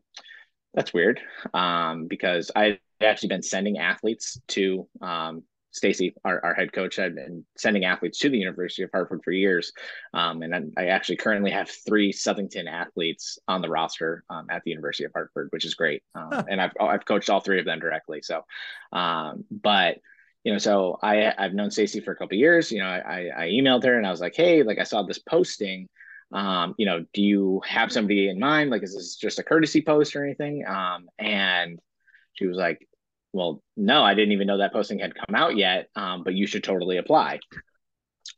that's 0.73 0.93
weird 0.93 1.19
um, 1.53 2.07
because 2.07 2.51
I 2.55 2.63
had 2.63 2.79
actually 3.01 3.29
been 3.29 3.43
sending 3.43 3.77
athletes 3.79 4.39
to 4.49 4.87
um, 5.01 5.43
Stacy, 5.71 6.13
our, 6.23 6.43
our 6.43 6.53
head 6.53 6.71
coach, 6.71 6.95
had 6.95 7.15
been 7.15 7.45
sending 7.57 7.85
athletes 7.85 8.19
to 8.19 8.29
the 8.29 8.37
University 8.39 8.83
of 8.83 8.89
Hartford 8.91 9.21
for 9.23 9.31
years. 9.31 9.71
Um, 10.13 10.41
and 10.41 10.55
I, 10.55 10.61
I 10.77 10.85
actually 10.87 11.17
currently 11.17 11.51
have 11.51 11.69
three 11.69 12.13
Southington 12.13 12.67
athletes 12.67 13.37
on 13.47 13.61
the 13.61 13.69
roster 13.69 14.23
um, 14.29 14.47
at 14.49 14.63
the 14.63 14.71
University 14.71 15.03
of 15.03 15.11
Hartford, 15.13 15.49
which 15.51 15.65
is 15.65 15.75
great. 15.75 16.01
Um, 16.15 16.29
Huh. 16.31 16.43
And 16.47 16.61
I've, 16.61 16.71
I've 16.79 17.05
coached 17.05 17.29
all 17.29 17.39
three 17.39 17.59
of 17.59 17.65
them 17.65 17.79
directly. 17.79 18.21
So, 18.21 18.45
um, 18.91 19.45
but 19.49 19.97
you 20.43 20.51
know, 20.53 20.59
so 20.59 20.97
I 21.01 21.33
I've 21.37 21.53
known 21.53 21.71
Stacy 21.71 21.99
for 21.99 22.11
a 22.11 22.15
couple 22.15 22.35
of 22.35 22.39
years. 22.39 22.71
You 22.71 22.79
know, 22.79 22.87
I 22.87 23.29
I 23.35 23.47
emailed 23.47 23.83
her 23.83 23.97
and 23.97 24.07
I 24.07 24.11
was 24.11 24.21
like, 24.21 24.35
hey, 24.35 24.63
like 24.63 24.79
I 24.79 24.83
saw 24.83 25.03
this 25.03 25.19
posting. 25.19 25.89
Um, 26.31 26.75
you 26.77 26.85
know, 26.85 27.05
do 27.13 27.21
you 27.21 27.61
have 27.67 27.91
somebody 27.91 28.29
in 28.29 28.39
mind? 28.39 28.69
Like, 28.69 28.83
is 28.83 28.95
this 28.95 29.15
just 29.15 29.39
a 29.39 29.43
courtesy 29.43 29.81
post 29.81 30.15
or 30.15 30.23
anything? 30.23 30.65
Um, 30.67 31.09
and 31.17 31.79
she 32.33 32.45
was 32.45 32.57
like, 32.57 32.87
well, 33.33 33.61
no, 33.77 34.03
I 34.03 34.13
didn't 34.13 34.31
even 34.31 34.47
know 34.47 34.57
that 34.57 34.73
posting 34.73 34.99
had 34.99 35.15
come 35.15 35.35
out 35.35 35.55
yet, 35.55 35.89
um, 35.95 36.23
but 36.23 36.33
you 36.33 36.47
should 36.47 36.63
totally 36.63 36.97
apply. 36.97 37.39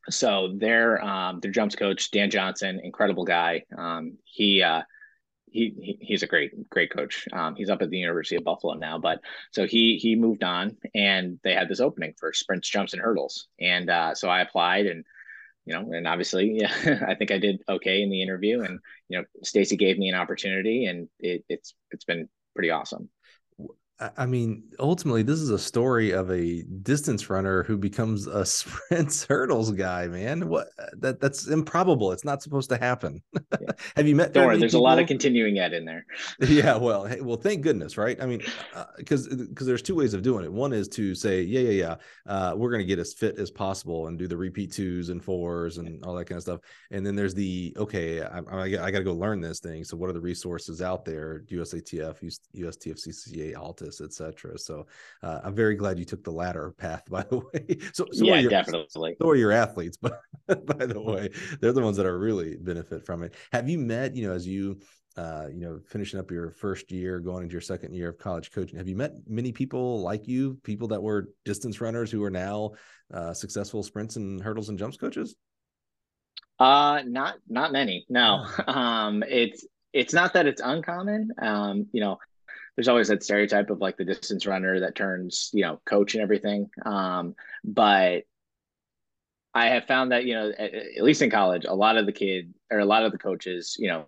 So 0.09 0.55
their 0.57 1.03
um, 1.03 1.39
their 1.39 1.51
jumps 1.51 1.75
coach 1.75 2.11
Dan 2.11 2.29
Johnson, 2.29 2.81
incredible 2.83 3.25
guy. 3.25 3.63
Um, 3.77 4.17
he, 4.23 4.63
uh, 4.63 4.81
he, 5.49 5.73
he 5.77 5.97
he's 6.01 6.23
a 6.23 6.27
great 6.27 6.69
great 6.69 6.91
coach. 6.91 7.27
Um, 7.31 7.55
he's 7.55 7.69
up 7.69 7.81
at 7.81 7.89
the 7.89 7.97
University 7.97 8.35
of 8.37 8.43
Buffalo 8.43 8.73
now, 8.73 8.97
but 8.97 9.19
so 9.51 9.67
he 9.67 9.97
he 9.97 10.15
moved 10.15 10.43
on, 10.43 10.77
and 10.95 11.39
they 11.43 11.53
had 11.53 11.69
this 11.69 11.81
opening 11.81 12.13
for 12.17 12.33
sprints, 12.33 12.69
jumps, 12.69 12.93
and 12.93 13.01
hurdles, 13.01 13.47
and 13.59 13.89
uh, 13.89 14.15
so 14.15 14.29
I 14.29 14.41
applied 14.41 14.87
and 14.87 15.05
you 15.65 15.73
know, 15.73 15.91
and 15.91 16.07
obviously, 16.07 16.59
yeah, 16.59 16.73
I 17.07 17.15
think 17.15 17.31
I 17.31 17.37
did 17.37 17.61
okay 17.69 18.01
in 18.01 18.09
the 18.09 18.21
interview, 18.21 18.61
and 18.61 18.79
you 19.09 19.19
know, 19.19 19.25
Stacy 19.43 19.77
gave 19.77 19.97
me 19.97 20.09
an 20.09 20.15
opportunity, 20.15 20.85
and 20.85 21.07
it, 21.19 21.43
it's 21.49 21.75
it's 21.91 22.05
been 22.05 22.27
pretty 22.55 22.71
awesome. 22.71 23.09
I 24.17 24.25
mean, 24.25 24.63
ultimately, 24.79 25.21
this 25.21 25.39
is 25.39 25.51
a 25.51 25.59
story 25.59 26.11
of 26.11 26.31
a 26.31 26.63
distance 26.81 27.29
runner 27.29 27.63
who 27.63 27.77
becomes 27.77 28.25
a 28.25 28.45
sprint 28.45 29.25
hurdles 29.29 29.71
guy. 29.71 30.07
Man, 30.07 30.47
what 30.49 30.69
that 30.97 31.19
that's 31.19 31.47
improbable. 31.47 32.11
It's 32.11 32.25
not 32.25 32.41
supposed 32.41 32.69
to 32.71 32.77
happen. 32.77 33.21
Yeah. 33.33 33.67
Have 33.95 34.07
you 34.07 34.15
met? 34.15 34.33
Don't 34.33 34.47
worry, 34.47 34.57
there's 34.57 34.71
people? 34.71 34.85
a 34.85 34.89
lot 34.89 34.99
of 34.99 35.07
continuing 35.07 35.59
ed 35.59 35.73
in 35.73 35.85
there. 35.85 36.05
yeah, 36.39 36.77
well, 36.77 37.05
hey, 37.05 37.21
well, 37.21 37.37
thank 37.37 37.61
goodness, 37.61 37.97
right? 37.97 38.19
I 38.21 38.25
mean, 38.25 38.41
because 38.97 39.27
uh, 39.27 39.35
because 39.49 39.67
there's 39.67 39.83
two 39.83 39.95
ways 39.95 40.13
of 40.13 40.23
doing 40.23 40.45
it. 40.45 40.51
One 40.51 40.73
is 40.73 40.87
to 40.89 41.13
say, 41.13 41.41
yeah, 41.43 41.61
yeah, 41.61 41.69
yeah, 41.69 41.95
uh, 42.25 42.55
we're 42.55 42.71
going 42.71 42.81
to 42.81 42.85
get 42.85 42.99
as 42.99 43.13
fit 43.13 43.37
as 43.37 43.51
possible 43.51 44.07
and 44.07 44.17
do 44.17 44.27
the 44.27 44.37
repeat 44.37 44.71
twos 44.71 45.09
and 45.09 45.23
fours 45.23 45.77
and 45.77 46.03
all 46.05 46.15
that 46.15 46.25
kind 46.25 46.37
of 46.37 46.43
stuff. 46.43 46.61
And 46.89 47.05
then 47.05 47.15
there's 47.15 47.35
the 47.35 47.75
okay, 47.77 48.21
I, 48.21 48.39
I, 48.39 48.63
I 48.63 48.91
got 48.91 48.99
to 48.99 49.03
go 49.03 49.13
learn 49.13 49.41
this 49.41 49.59
thing. 49.59 49.83
So 49.83 49.95
what 49.95 50.09
are 50.09 50.13
the 50.13 50.21
resources 50.21 50.81
out 50.81 51.05
there? 51.05 51.43
USATF, 51.51 52.39
USTFCCCA, 52.55 53.55
ALTIS 53.55 53.90
etc. 53.99 54.57
So 54.57 54.85
uh, 55.23 55.41
I'm 55.43 55.55
very 55.55 55.75
glad 55.75 55.99
you 55.99 56.05
took 56.05 56.23
the 56.23 56.31
latter 56.31 56.73
path, 56.77 57.03
by 57.09 57.23
the 57.23 57.39
way. 57.39 57.77
So, 57.93 58.05
so 58.11 58.25
yeah, 58.25 58.47
definitely. 58.47 59.17
So 59.19 59.29
are 59.29 59.35
your 59.35 59.51
athletes, 59.51 59.97
but 60.01 60.21
by 60.47 60.85
the 60.85 61.01
way, 61.01 61.31
they're 61.59 61.73
the 61.73 61.81
ones 61.81 61.97
that 61.97 62.05
are 62.05 62.17
really 62.17 62.57
benefit 62.57 63.05
from 63.05 63.23
it. 63.23 63.35
Have 63.51 63.67
you 63.67 63.79
met, 63.79 64.15
you 64.15 64.27
know, 64.27 64.33
as 64.33 64.47
you 64.47 64.79
uh, 65.17 65.47
you 65.53 65.59
know, 65.59 65.79
finishing 65.85 66.19
up 66.19 66.31
your 66.31 66.51
first 66.51 66.91
year, 66.91 67.19
going 67.19 67.43
into 67.43 67.51
your 67.51 67.61
second 67.61 67.93
year 67.93 68.09
of 68.09 68.17
college 68.17 68.51
coaching, 68.51 68.77
have 68.77 68.87
you 68.87 68.95
met 68.95 69.11
many 69.27 69.51
people 69.51 70.01
like 70.01 70.27
you, 70.27 70.57
people 70.63 70.87
that 70.87 71.03
were 71.03 71.29
distance 71.43 71.81
runners 71.81 72.09
who 72.09 72.23
are 72.23 72.29
now 72.29 72.71
uh, 73.13 73.33
successful 73.33 73.83
sprints 73.83 74.15
and 74.15 74.41
hurdles 74.41 74.69
and 74.69 74.79
jumps 74.79 74.95
coaches? 74.95 75.35
Uh, 76.59 77.01
not 77.05 77.35
not 77.49 77.71
many. 77.71 78.05
No, 78.07 78.45
um, 78.67 79.23
it's 79.27 79.65
it's 79.93 80.13
not 80.13 80.33
that 80.33 80.47
it's 80.47 80.61
uncommon. 80.63 81.31
Um, 81.41 81.87
you 81.91 81.99
know, 81.99 82.17
there's 82.75 82.87
always 82.87 83.09
that 83.09 83.23
stereotype 83.23 83.69
of 83.69 83.79
like 83.79 83.97
the 83.97 84.05
distance 84.05 84.45
runner 84.45 84.79
that 84.79 84.95
turns 84.95 85.49
you 85.53 85.63
know 85.63 85.79
coach 85.85 86.13
and 86.13 86.23
everything. 86.23 86.69
Um, 86.85 87.35
but 87.63 88.23
i 89.53 89.67
have 89.67 89.83
found 89.83 90.13
that 90.13 90.23
you 90.23 90.33
know 90.33 90.49
at, 90.57 90.73
at, 90.73 91.03
least 91.03 91.21
in 91.21 91.29
college 91.29 91.65
a 91.65 91.75
lot 91.75 91.97
of 91.97 92.05
the 92.05 92.13
kid 92.13 92.53
or 92.71 92.79
a 92.79 92.85
lot 92.85 93.03
of 93.03 93.11
the 93.11 93.17
coaches 93.17 93.75
you 93.77 93.89
know 93.89 94.05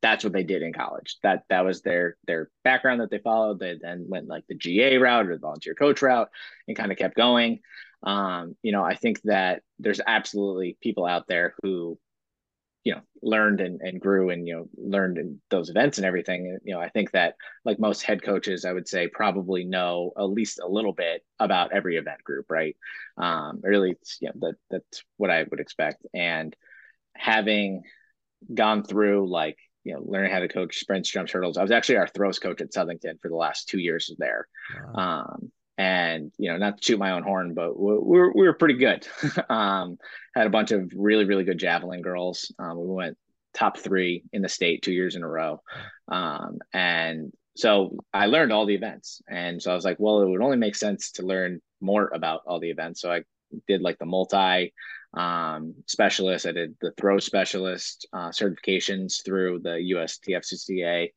that's 0.00 0.24
what 0.24 0.32
they 0.32 0.44
did 0.44 0.62
in 0.62 0.72
college. 0.72 1.16
That 1.22 1.42
that 1.48 1.64
was 1.64 1.82
their 1.82 2.16
their 2.26 2.50
background 2.64 3.00
that 3.00 3.10
they 3.10 3.18
followed. 3.18 3.58
They 3.58 3.78
then 3.80 4.06
went 4.08 4.28
like 4.28 4.44
the 4.48 4.54
ga 4.54 4.96
route 4.96 5.28
or 5.28 5.34
the 5.34 5.40
volunteer 5.40 5.74
coach 5.74 6.02
route 6.02 6.28
and 6.66 6.76
kind 6.76 6.92
of 6.92 6.98
kept 6.98 7.16
going. 7.16 7.60
Um, 8.04 8.54
you 8.62 8.70
know 8.70 8.84
i 8.84 8.94
think 8.94 9.20
that 9.22 9.62
there's 9.80 10.00
absolutely 10.06 10.78
people 10.80 11.04
out 11.04 11.26
there 11.26 11.54
who 11.62 11.98
you 12.84 12.94
know 12.94 13.00
learned 13.22 13.60
and, 13.60 13.80
and 13.80 14.00
grew 14.00 14.30
and 14.30 14.46
you 14.46 14.54
know 14.54 14.68
learned 14.76 15.18
in 15.18 15.40
those 15.50 15.68
events 15.68 15.98
and 15.98 16.06
everything 16.06 16.58
you 16.64 16.74
know 16.74 16.80
i 16.80 16.88
think 16.88 17.10
that 17.10 17.34
like 17.64 17.78
most 17.78 18.02
head 18.02 18.22
coaches 18.22 18.64
i 18.64 18.72
would 18.72 18.88
say 18.88 19.08
probably 19.08 19.64
know 19.64 20.12
at 20.16 20.22
least 20.24 20.60
a 20.62 20.68
little 20.68 20.92
bit 20.92 21.24
about 21.38 21.72
every 21.72 21.96
event 21.96 22.22
group 22.22 22.46
right? 22.48 22.76
Um 23.16 23.60
really 23.62 23.96
you 24.20 24.28
know 24.28 24.34
that 24.48 24.54
that's 24.70 25.02
what 25.16 25.30
i 25.30 25.44
would 25.50 25.60
expect. 25.60 26.06
And 26.14 26.54
having 27.16 27.82
gone 28.54 28.84
through 28.84 29.28
like 29.28 29.56
you 29.84 29.94
know 29.94 30.02
learning 30.04 30.32
how 30.32 30.38
to 30.38 30.48
coach 30.48 30.78
sprints 30.78 31.10
jumps 31.10 31.32
hurdles 31.32 31.56
i 31.56 31.62
was 31.62 31.72
actually 31.72 31.96
our 31.96 32.06
throws 32.06 32.38
coach 32.38 32.60
at 32.60 32.72
southington 32.72 33.20
for 33.20 33.28
the 33.28 33.36
last 33.36 33.68
two 33.68 33.80
years 33.80 34.14
there. 34.18 34.46
Wow. 34.94 35.24
um 35.24 35.52
and 35.78 36.32
you 36.36 36.50
know 36.50 36.58
not 36.58 36.76
to 36.76 36.82
toot 36.82 36.98
my 36.98 37.12
own 37.12 37.22
horn 37.22 37.54
but 37.54 37.78
we 37.78 37.94
were, 37.94 38.32
we 38.32 38.46
were 38.46 38.54
pretty 38.54 38.74
good. 38.74 39.06
Um, 39.48 39.98
had 40.34 40.46
a 40.46 40.50
bunch 40.50 40.72
of 40.72 40.92
really 40.94 41.24
really 41.24 41.44
good 41.44 41.58
javelin 41.58 42.02
girls. 42.02 42.52
Um, 42.58 42.78
we 42.78 42.86
went 42.86 43.16
top 43.54 43.78
three 43.78 44.24
in 44.32 44.42
the 44.42 44.48
state 44.48 44.82
two 44.82 44.92
years 44.92 45.16
in 45.16 45.22
a 45.22 45.28
row. 45.28 45.62
Um, 46.08 46.58
and 46.72 47.32
so 47.56 47.96
i 48.12 48.26
learned 48.26 48.52
all 48.52 48.66
the 48.66 48.74
events. 48.74 49.22
And 49.28 49.62
so 49.62 49.70
i 49.70 49.74
was 49.74 49.84
like 49.84 49.98
well 49.98 50.20
it 50.20 50.28
would 50.28 50.42
only 50.42 50.56
make 50.58 50.76
sense 50.76 51.12
to 51.12 51.22
learn 51.22 51.60
more 51.80 52.10
about 52.12 52.42
all 52.46 52.60
the 52.60 52.70
events. 52.70 53.00
So 53.00 53.10
i 53.12 53.22
did 53.66 53.80
like 53.80 53.98
the 53.98 54.06
multi 54.06 54.72
um, 55.14 55.74
specialist. 55.86 56.46
I 56.46 56.52
did 56.52 56.76
the 56.80 56.92
throw 56.96 57.18
specialist 57.18 58.06
uh, 58.12 58.28
certifications 58.28 59.24
through 59.24 59.60
the 59.60 59.94
USTFCCCA 59.94 61.12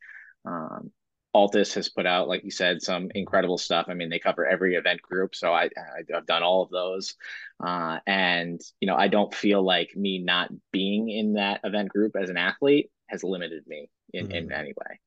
um, 0.46 0.92
ALTIS 1.34 1.74
has 1.76 1.90
put 1.90 2.06
out, 2.06 2.28
like 2.28 2.44
you 2.44 2.52
said, 2.52 2.82
some 2.82 3.10
incredible 3.16 3.58
stuff. 3.58 3.86
I 3.90 3.94
mean, 3.94 4.10
they 4.10 4.20
cover 4.20 4.46
every 4.46 4.76
event 4.76 5.02
group, 5.02 5.34
so 5.36 5.54
I, 5.54 5.66
I 5.66 6.14
have 6.14 6.26
done 6.26 6.44
all 6.44 6.62
of 6.64 6.70
those, 6.70 7.16
uh, 7.64 8.00
and 8.06 8.60
you 8.80 8.88
know, 8.88 8.96
I 8.96 9.08
don't 9.08 9.34
feel 9.34 9.64
like 9.64 9.96
me 9.96 10.20
not 10.20 10.50
being 10.72 11.10
in 11.10 11.34
that 11.34 11.62
event 11.64 11.90
group 11.90 12.16
as 12.16 12.30
an 12.30 12.38
athlete 12.38 12.92
has 13.08 13.24
limited 13.24 13.66
me 13.68 13.90
in 14.14 14.28
mm-hmm. 14.28 14.36
in 14.36 14.52
any 14.52 14.74
way. 14.78 15.00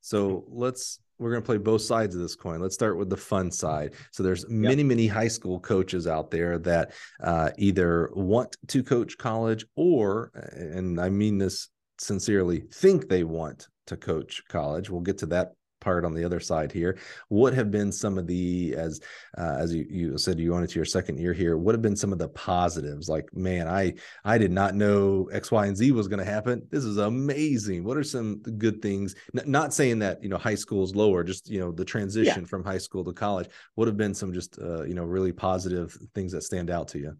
So 0.00 0.44
let's 0.48 0.98
we're 1.18 1.30
going 1.30 1.42
to 1.42 1.46
play 1.46 1.58
both 1.58 1.82
sides 1.82 2.16
of 2.16 2.20
this 2.20 2.34
coin. 2.34 2.60
Let's 2.60 2.74
start 2.74 2.98
with 2.98 3.08
the 3.08 3.16
fun 3.16 3.50
side. 3.52 3.94
So 4.10 4.24
there's 4.24 4.48
many, 4.48 4.82
yep. 4.82 4.88
many 4.88 5.06
high 5.06 5.28
school 5.28 5.60
coaches 5.60 6.08
out 6.08 6.32
there 6.32 6.58
that 6.58 6.92
uh, 7.22 7.50
either 7.58 8.10
want 8.14 8.56
to 8.68 8.82
coach 8.82 9.16
college 9.18 9.64
or, 9.76 10.32
and 10.52 11.00
I 11.00 11.10
mean 11.10 11.38
this 11.38 11.68
sincerely, 11.98 12.64
think 12.72 13.08
they 13.08 13.22
want 13.22 13.68
to 13.86 13.96
coach 13.96 14.42
college. 14.48 14.90
We'll 14.90 15.00
get 15.00 15.18
to 15.18 15.26
that 15.26 15.52
part 15.82 16.04
on 16.04 16.14
the 16.14 16.24
other 16.24 16.40
side 16.40 16.72
here. 16.72 16.96
What 17.28 17.52
have 17.54 17.70
been 17.70 17.92
some 17.92 18.16
of 18.16 18.26
the 18.26 18.74
as 18.76 19.00
uh, 19.36 19.56
as 19.58 19.74
you, 19.74 19.84
you 19.90 20.18
said 20.18 20.38
you 20.38 20.52
went 20.52 20.64
into 20.64 20.76
your 20.76 20.84
second 20.84 21.18
year 21.18 21.32
here 21.32 21.58
what 21.58 21.74
have 21.74 21.82
been 21.82 21.96
some 21.96 22.12
of 22.12 22.18
the 22.18 22.28
positives? 22.28 23.08
Like 23.08 23.28
man 23.34 23.68
i 23.68 23.92
i 24.24 24.38
did 24.38 24.52
not 24.52 24.74
know 24.74 25.28
x 25.32 25.50
y 25.50 25.66
and 25.66 25.76
z 25.76 25.90
was 25.90 26.08
going 26.08 26.24
to 26.24 26.24
happen. 26.24 26.62
This 26.70 26.84
is 26.84 26.96
amazing. 26.96 27.84
What 27.84 27.96
are 27.96 28.04
some 28.04 28.38
good 28.38 28.80
things? 28.80 29.14
N- 29.36 29.50
not 29.50 29.74
saying 29.74 29.98
that 29.98 30.22
you 30.22 30.28
know 30.28 30.38
high 30.38 30.54
school 30.54 30.84
is 30.84 30.94
lower 30.94 31.24
just 31.24 31.50
you 31.50 31.58
know 31.58 31.72
the 31.72 31.84
transition 31.84 32.42
yeah. 32.42 32.48
from 32.48 32.64
high 32.64 32.78
school 32.78 33.04
to 33.04 33.12
college. 33.12 33.48
What 33.74 33.88
have 33.88 33.96
been 33.96 34.14
some 34.14 34.32
just 34.32 34.58
uh, 34.58 34.84
you 34.84 34.94
know 34.94 35.04
really 35.04 35.32
positive 35.32 35.96
things 36.14 36.32
that 36.32 36.42
stand 36.42 36.70
out 36.70 36.88
to 36.88 36.98
you 36.98 37.16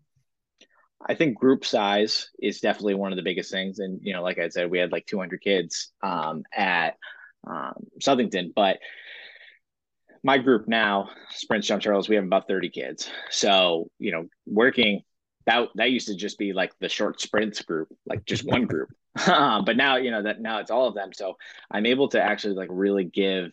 I 1.06 1.14
think 1.14 1.38
group 1.38 1.64
size 1.64 2.30
is 2.40 2.60
definitely 2.60 2.94
one 2.94 3.12
of 3.12 3.16
the 3.16 3.22
biggest 3.22 3.50
things. 3.50 3.78
And, 3.78 4.00
you 4.02 4.12
know, 4.12 4.22
like 4.22 4.38
I 4.38 4.48
said, 4.48 4.70
we 4.70 4.78
had 4.78 4.92
like 4.92 5.06
200 5.06 5.40
kids 5.40 5.90
um, 6.02 6.44
at 6.54 6.96
um, 7.46 7.86
Southington, 8.00 8.52
but 8.54 8.78
my 10.22 10.38
group 10.38 10.68
now, 10.68 11.10
Sprint 11.30 11.64
Jump 11.64 11.82
Hurdles, 11.82 12.08
we 12.08 12.14
have 12.14 12.24
about 12.24 12.46
30 12.46 12.70
kids. 12.70 13.10
So, 13.30 13.90
you 13.98 14.12
know, 14.12 14.28
working 14.46 15.02
that, 15.46 15.68
that 15.74 15.90
used 15.90 16.06
to 16.06 16.14
just 16.14 16.38
be 16.38 16.52
like 16.52 16.72
the 16.78 16.88
short 16.88 17.20
sprints 17.20 17.60
group, 17.62 17.88
like 18.06 18.24
just 18.24 18.44
one 18.44 18.66
group. 18.66 18.90
um, 19.26 19.66
but 19.66 19.76
now, 19.76 19.96
you 19.96 20.10
know, 20.10 20.22
that 20.22 20.40
now 20.40 20.58
it's 20.58 20.70
all 20.70 20.88
of 20.88 20.94
them. 20.94 21.12
So 21.12 21.36
I'm 21.70 21.84
able 21.84 22.08
to 22.10 22.22
actually 22.22 22.54
like 22.54 22.70
really 22.72 23.04
give 23.04 23.50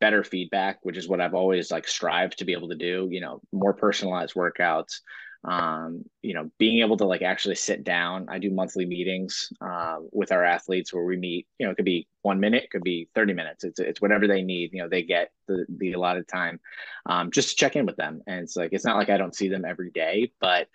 better 0.00 0.24
feedback, 0.24 0.78
which 0.82 0.96
is 0.96 1.06
what 1.06 1.20
I've 1.20 1.34
always 1.34 1.70
like 1.70 1.86
strived 1.86 2.38
to 2.38 2.44
be 2.44 2.52
able 2.52 2.68
to 2.70 2.74
do, 2.74 3.08
you 3.10 3.20
know, 3.20 3.40
more 3.52 3.74
personalized 3.74 4.34
workouts, 4.34 5.00
um, 5.44 6.04
you 6.22 6.34
know, 6.34 6.50
being 6.58 6.80
able 6.80 6.96
to 6.96 7.04
like 7.04 7.22
actually 7.22 7.54
sit 7.54 7.84
down. 7.84 8.26
I 8.28 8.38
do 8.38 8.50
monthly 8.50 8.86
meetings 8.86 9.50
uh, 9.60 9.98
with 10.12 10.32
our 10.32 10.44
athletes 10.44 10.92
where 10.92 11.04
we 11.04 11.16
meet. 11.16 11.46
You 11.58 11.66
know, 11.66 11.72
it 11.72 11.76
could 11.76 11.84
be 11.84 12.08
one 12.22 12.40
minute, 12.40 12.64
it 12.64 12.70
could 12.70 12.82
be 12.82 13.08
thirty 13.14 13.32
minutes. 13.32 13.64
It's 13.64 13.78
it's 13.78 14.00
whatever 14.00 14.26
they 14.26 14.42
need. 14.42 14.70
You 14.72 14.82
know, 14.82 14.88
they 14.88 15.02
get 15.02 15.30
the 15.46 15.64
the 15.68 15.92
allotted 15.92 16.28
time 16.28 16.60
um, 17.06 17.30
just 17.30 17.50
to 17.50 17.56
check 17.56 17.76
in 17.76 17.86
with 17.86 17.96
them. 17.96 18.20
And 18.26 18.40
it's 18.40 18.56
like 18.56 18.70
it's 18.72 18.84
not 18.84 18.96
like 18.96 19.10
I 19.10 19.16
don't 19.16 19.34
see 19.34 19.48
them 19.48 19.64
every 19.64 19.90
day, 19.90 20.32
but 20.40 20.68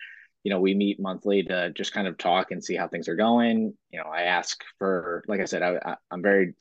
you 0.44 0.50
know, 0.50 0.60
we 0.60 0.74
meet 0.74 1.00
monthly 1.00 1.42
to 1.44 1.70
just 1.72 1.92
kind 1.92 2.06
of 2.06 2.18
talk 2.18 2.50
and 2.50 2.62
see 2.62 2.76
how 2.76 2.86
things 2.86 3.08
are 3.08 3.16
going. 3.16 3.74
You 3.90 3.98
know, 3.98 4.10
I 4.10 4.22
ask 4.22 4.62
for, 4.78 5.24
like 5.26 5.40
I 5.40 5.46
said, 5.46 5.62
I, 5.62 5.96
am 6.12 6.22
very 6.22 6.54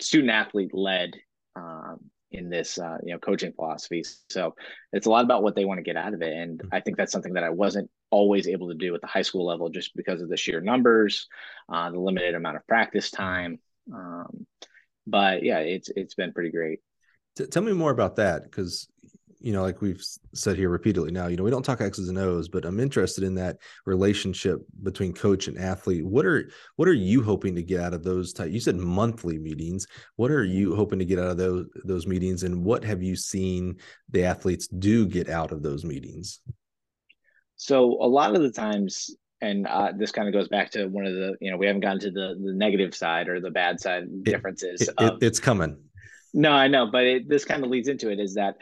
student 0.00 0.32
athlete 0.32 0.74
led 0.74 1.12
um, 1.54 2.10
in 2.32 2.48
this 2.48 2.78
uh, 2.78 2.98
you 3.02 3.12
know 3.12 3.18
coaching 3.18 3.52
philosophy. 3.52 4.02
So 4.30 4.54
it's 4.92 5.06
a 5.06 5.10
lot 5.10 5.24
about 5.24 5.42
what 5.42 5.54
they 5.54 5.64
want 5.64 5.78
to 5.78 5.82
get 5.82 5.96
out 5.96 6.14
of 6.14 6.22
it. 6.22 6.32
And 6.32 6.58
mm-hmm. 6.58 6.74
i 6.74 6.80
think 6.80 6.96
that's 6.96 7.12
something 7.12 7.34
that 7.34 7.44
i 7.44 7.50
wasn't 7.50 7.90
always 8.10 8.48
able 8.48 8.68
to 8.68 8.74
do 8.74 8.94
at 8.94 9.00
the 9.00 9.06
high 9.06 9.22
school 9.22 9.46
level 9.46 9.68
just 9.68 9.94
because 9.96 10.20
of 10.20 10.28
the 10.28 10.36
sheer 10.36 10.60
numbers 10.60 11.28
uh, 11.68 11.90
the 11.90 11.98
limited 11.98 12.34
amount 12.34 12.56
of 12.56 12.66
practice 12.66 13.10
time. 13.10 13.58
Um, 13.92 14.46
but 15.06 15.42
yeah 15.42 15.58
it's 15.58 15.88
it's 15.94 16.14
been 16.14 16.32
pretty 16.32 16.50
great. 16.50 16.80
T- 17.36 17.46
tell 17.46 17.62
me 17.62 17.72
more 17.72 17.90
about 17.90 18.16
that 18.16 18.44
because 18.44 18.88
you 19.40 19.52
know, 19.52 19.62
like 19.62 19.80
we've 19.80 20.02
said 20.34 20.56
here 20.56 20.68
repeatedly 20.68 21.10
now, 21.10 21.26
you 21.26 21.36
know, 21.36 21.42
we 21.42 21.50
don't 21.50 21.64
talk 21.64 21.80
X's 21.80 22.08
and 22.08 22.18
O's, 22.18 22.48
but 22.48 22.64
I'm 22.64 22.78
interested 22.78 23.24
in 23.24 23.34
that 23.36 23.56
relationship 23.86 24.60
between 24.82 25.14
coach 25.14 25.48
and 25.48 25.58
athlete. 25.58 26.04
What 26.04 26.26
are 26.26 26.50
what 26.76 26.88
are 26.88 26.92
you 26.92 27.22
hoping 27.22 27.54
to 27.54 27.62
get 27.62 27.80
out 27.80 27.94
of 27.94 28.04
those 28.04 28.32
type? 28.32 28.50
You 28.50 28.60
said 28.60 28.76
monthly 28.76 29.38
meetings. 29.38 29.86
What 30.16 30.30
are 30.30 30.44
you 30.44 30.76
hoping 30.76 30.98
to 30.98 31.04
get 31.04 31.18
out 31.18 31.30
of 31.30 31.36
those 31.38 31.66
those 31.84 32.06
meetings, 32.06 32.42
and 32.42 32.64
what 32.64 32.84
have 32.84 33.02
you 33.02 33.16
seen 33.16 33.76
the 34.10 34.24
athletes 34.24 34.68
do 34.68 35.06
get 35.06 35.28
out 35.28 35.52
of 35.52 35.62
those 35.62 35.84
meetings? 35.84 36.40
So 37.56 37.98
a 38.00 38.06
lot 38.06 38.36
of 38.36 38.42
the 38.42 38.50
times, 38.50 39.14
and 39.40 39.66
uh, 39.66 39.92
this 39.96 40.12
kind 40.12 40.28
of 40.28 40.34
goes 40.34 40.48
back 40.48 40.70
to 40.72 40.86
one 40.86 41.06
of 41.06 41.12
the, 41.12 41.36
you 41.40 41.50
know, 41.50 41.56
we 41.56 41.66
haven't 41.66 41.80
gotten 41.80 42.00
to 42.00 42.10
the 42.10 42.36
the 42.42 42.52
negative 42.52 42.94
side 42.94 43.28
or 43.28 43.40
the 43.40 43.50
bad 43.50 43.80
side 43.80 44.04
differences. 44.22 44.82
It, 44.82 44.88
it, 45.00 45.12
of, 45.12 45.22
it's 45.22 45.40
coming. 45.40 45.78
No, 46.32 46.52
I 46.52 46.68
know, 46.68 46.86
but 46.90 47.04
it, 47.04 47.28
this 47.28 47.44
kind 47.44 47.64
of 47.64 47.70
leads 47.70 47.88
into 47.88 48.10
it 48.10 48.20
is 48.20 48.34
that 48.34 48.56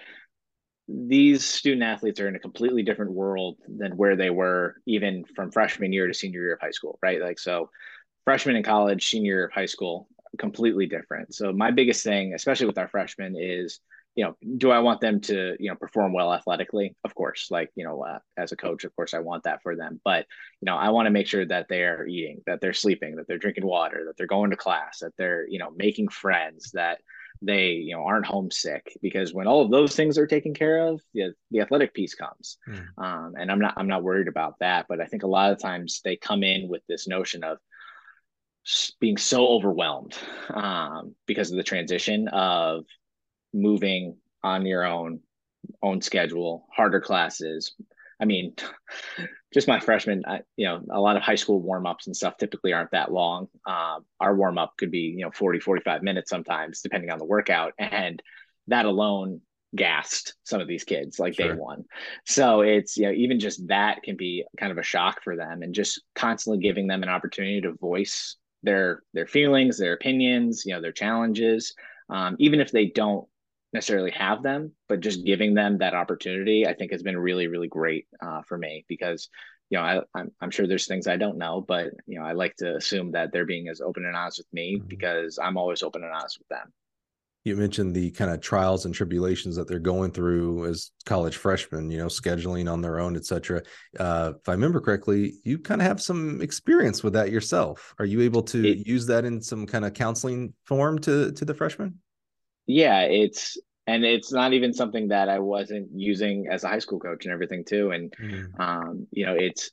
these 0.89 1.45
student 1.45 1.83
athletes 1.83 2.21
are 2.21 2.29
in 2.29 2.37
a 2.37 2.41
completely 2.41 2.83
different 2.83 3.13
world 3.13 3.59
than 3.69 3.97
where 3.97 4.17
they 4.17 4.31
were 4.31 4.77
even 4.87 5.25
from 5.37 5.51
freshman 5.51 5.93
year 5.93 6.07
to 6.07 6.15
senior 6.15 6.41
year 6.41 6.55
of 6.55 6.61
high 6.61 6.71
school, 6.71 6.99
right? 7.03 7.21
Like, 7.21 7.39
so 7.39 7.71
freshman 8.25 8.57
in 8.57 8.63
college, 8.63 9.09
senior 9.09 9.35
year 9.35 9.45
of 9.47 9.53
high 9.53 9.67
school, 9.67 10.09
completely 10.39 10.87
different. 10.87 11.35
So, 11.35 11.53
my 11.53 11.71
biggest 11.71 12.03
thing, 12.05 12.35
especially 12.35 12.67
with 12.67 12.79
our 12.79 12.89
freshmen, 12.89 13.37
is 13.39 13.81
you 14.19 14.25
know, 14.25 14.37
do 14.57 14.73
I 14.73 14.81
want 14.81 15.01
them 15.01 15.21
to, 15.23 15.55
you 15.61 15.71
know, 15.71 15.77
perform 15.77 16.13
well 16.13 16.35
athletically? 16.35 16.97
Of 17.05 17.15
course, 17.15 17.53
like, 17.53 17.71
you 17.77 17.85
know, 17.85 18.03
uh, 18.03 18.19
as 18.37 18.51
a 18.51 18.57
coach, 18.57 18.83
of 18.83 18.93
course, 18.97 19.15
I 19.15 19.21
want 19.21 19.45
that 19.45 19.63
for 19.63 19.77
them. 19.77 20.01
But, 20.05 20.27
you 20.61 20.67
know, 20.67 20.77
I 20.77 20.89
want 20.89 21.07
to 21.07 21.13
make 21.13 21.29
sure 21.29 21.47
that 21.47 21.67
they're 21.69 22.05
eating, 22.05 22.43
that 22.45 22.61
they're 22.61 22.73
sleeping, 22.73 23.15
that 23.15 23.29
they're 23.29 23.39
drinking 23.39 23.65
water, 23.65 24.03
that 24.07 24.17
they're 24.17 24.27
going 24.27 24.51
to 24.51 24.57
class, 24.57 24.99
that 25.03 25.13
they're, 25.17 25.47
you 25.49 25.61
know, 25.61 25.71
making 25.77 26.09
friends, 26.09 26.73
that, 26.73 26.99
they 27.43 27.71
you 27.71 27.95
know 27.95 28.05
aren't 28.05 28.27
homesick 28.27 28.97
because 29.03 29.33
when 29.33 29.47
all 29.47 29.63
of 29.63 29.71
those 29.71 29.95
things 29.95 30.19
are 30.19 30.27
taken 30.27 30.55
care 30.55 30.87
of 30.87 31.01
the, 31.15 31.33
the 31.51 31.61
athletic 31.61 31.95
piece 31.95 32.15
comes 32.15 32.59
mm. 32.69 32.85
um, 33.03 33.35
and 33.39 33.51
i'm 33.51 33.59
not 33.59 33.75
i'm 33.77 33.89
not 33.89 34.03
worried 34.03 34.29
about 34.29 34.55
that 34.61 34.87
but 34.89 35.01
i 35.01 35.07
think 35.07 35.23
a 35.23 35.29
lot 35.29 35.53
of 35.53 35.59
times 35.61 36.01
they 36.05 36.17
come 36.17 36.43
in 36.43 36.69
with 36.69 36.83
this 36.89 37.07
notion 37.07 37.45
of 37.45 37.59
being 39.01 39.17
so 39.17 39.47
overwhelmed 39.49 40.17
um, 40.53 41.15
because 41.27 41.51
of 41.51 41.57
the 41.57 41.63
transition 41.63 42.29
of 42.29 42.85
moving 43.55 44.17
on 44.43 44.67
your 44.67 44.85
own 44.85 45.21
own 45.83 46.01
schedule 46.01 46.67
harder 46.73 47.01
classes 47.01 47.75
I 48.21 48.25
mean, 48.25 48.55
just 49.53 49.69
my 49.69 49.81
freshman, 49.81 50.25
I, 50.27 50.41
you 50.57 50.67
know, 50.67 50.83
a 50.91 51.01
lot 51.01 51.17
of 51.17 51.23
high 51.23 51.35
school 51.35 51.61
warm 51.61 51.87
ups 51.87 52.07
and 52.07 52.17
stuff 52.17 52.37
typically 52.37 52.73
aren't 52.73 52.91
that 52.91 53.13
long. 53.13 53.49
Um, 53.67 54.05
our 54.21 54.37
warm 54.37 54.59
up 54.59 54.75
could 54.79 54.91
be, 54.91 55.15
you 55.17 55.25
know, 55.25 55.31
40, 55.31 55.61
45 55.61 56.03
minutes 56.03 56.31
sometimes, 56.31 56.83
depending 56.83 57.11
on 57.11 57.19
the 57.19 57.25
workout. 57.25 57.73
And 57.79 58.23
that 58.67 58.85
alone 58.85 59.41
gassed 59.75 60.35
some 60.45 60.61
of 60.61 60.69
these 60.69 60.85
kids 60.85 61.19
like 61.19 61.35
sure. 61.35 61.55
day 61.55 61.55
one. 61.55 61.85
So 62.27 62.61
it's, 62.61 62.97
you 62.97 63.07
know, 63.07 63.13
even 63.13 63.41
just 63.41 63.67
that 63.69 64.03
can 64.03 64.17
be 64.17 64.45
kind 64.59 64.73
of 64.73 64.79
a 64.79 64.83
shock 64.83 65.23
for 65.23 65.37
them 65.37 65.63
and 65.63 65.75
just 65.75 66.03
constantly 66.15 66.63
giving 66.63 66.87
them 66.87 67.03
an 67.03 67.09
opportunity 67.09 67.61
to 67.63 67.73
voice 67.73 68.37
their 68.63 69.03
their 69.15 69.27
feelings, 69.27 69.79
their 69.79 69.95
opinions, 69.95 70.65
you 70.67 70.75
know, 70.75 70.81
their 70.81 70.93
challenges. 70.93 71.75
Um, 72.11 72.37
even 72.39 72.61
if 72.61 72.71
they 72.71 72.87
don't 72.87 73.27
necessarily 73.73 74.11
have 74.13 74.43
them, 74.43 74.73
but 74.89 75.01
just 75.01 75.25
giving 75.25 75.55
them 75.55 75.79
that 75.79 75.95
opportunity, 75.95 76.67
I 76.67 76.75
think 76.75 76.93
has 76.93 77.03
been 77.03 77.19
really, 77.19 77.49
really 77.49 77.69
great 77.69 78.07
uh, 78.21 78.43
for 78.43 78.57
me 78.57 78.85
because, 78.89 79.29
you 79.69 79.77
know, 79.77 79.85
I, 79.85 80.01
I'm, 80.15 80.31
I'm 80.41 80.51
sure 80.51 80.67
there's 80.67 80.87
things 80.87 81.07
I 81.07 81.17
don't 81.17 81.37
know, 81.37 81.61
but, 81.61 81.91
you 82.07 82.19
know, 82.19 82.25
I 82.25 82.33
like 82.33 82.57
to 82.57 82.77
assume 82.77 83.13
that 83.13 83.31
they're 83.31 83.45
being 83.45 83.69
as 83.69 83.83
open 83.83 84.07
and 84.07 84.17
honest 84.17 84.39
with 84.39 84.53
me 84.53 84.77
mm-hmm. 84.77 84.89
because 84.89 85.39
I'm 85.39 85.59
always 85.59 85.83
open 85.83 86.03
and 86.03 86.13
honest 86.13 86.39
with 86.39 86.49
them. 86.49 86.73
You 87.45 87.57
mentioned 87.57 87.95
the 87.95 88.11
kind 88.11 88.31
of 88.31 88.41
trials 88.41 88.85
and 88.85 88.95
tribulations 88.95 89.57
that 89.57 89.69
they're 89.69 89.79
going 89.79 90.11
through 90.11 90.67
as 90.67 90.91
college 91.07 91.37
freshmen, 91.37 91.91
you 91.91 91.97
know, 91.97 92.07
scheduling 92.07 92.71
on 92.71 92.83
their 92.83 92.99
own, 93.01 93.17
et 93.17 93.25
cetera. 93.25 93.63
Uh, 93.99 94.33
if 94.39 94.49
I 94.49 94.53
remember 94.53 94.81
correctly, 94.81 95.35
you 95.45 95.59
kind 95.59 95.81
of 95.81 95.87
have 95.87 96.03
some 96.03 96.43
experience 96.43 97.03
with 97.03 97.13
that 97.13 97.31
yourself. 97.31 97.95
Are 97.99 98.05
you 98.05 98.23
able 98.23 98.43
to 98.43 98.67
it, 98.67 98.87
use 98.87 99.07
that 99.07 99.25
in 99.25 99.41
some 99.41 99.67
kind 99.67 99.85
of 99.85 99.95
counseling 99.95 100.53
form 100.65 100.99
to 101.01 101.33
to 101.33 101.45
the 101.45 101.55
freshmen? 101.55 102.01
Yeah, 102.69 103.01
it's 103.01 103.59
and 103.87 104.05
it's 104.05 104.31
not 104.31 104.53
even 104.53 104.75
something 104.75 105.09
that 105.09 105.31
I 105.31 105.39
wasn't 105.39 105.89
using 105.95 106.47
as 106.51 106.63
a 106.63 106.69
high 106.69 106.79
school 106.79 107.01
coach 107.01 107.25
and 107.25 107.33
everything 107.33 107.65
too. 107.65 107.91
And 107.91 108.13
mm-hmm. 108.13 108.61
um, 108.61 109.07
you 109.11 109.25
know, 109.25 109.35
it's 109.35 109.71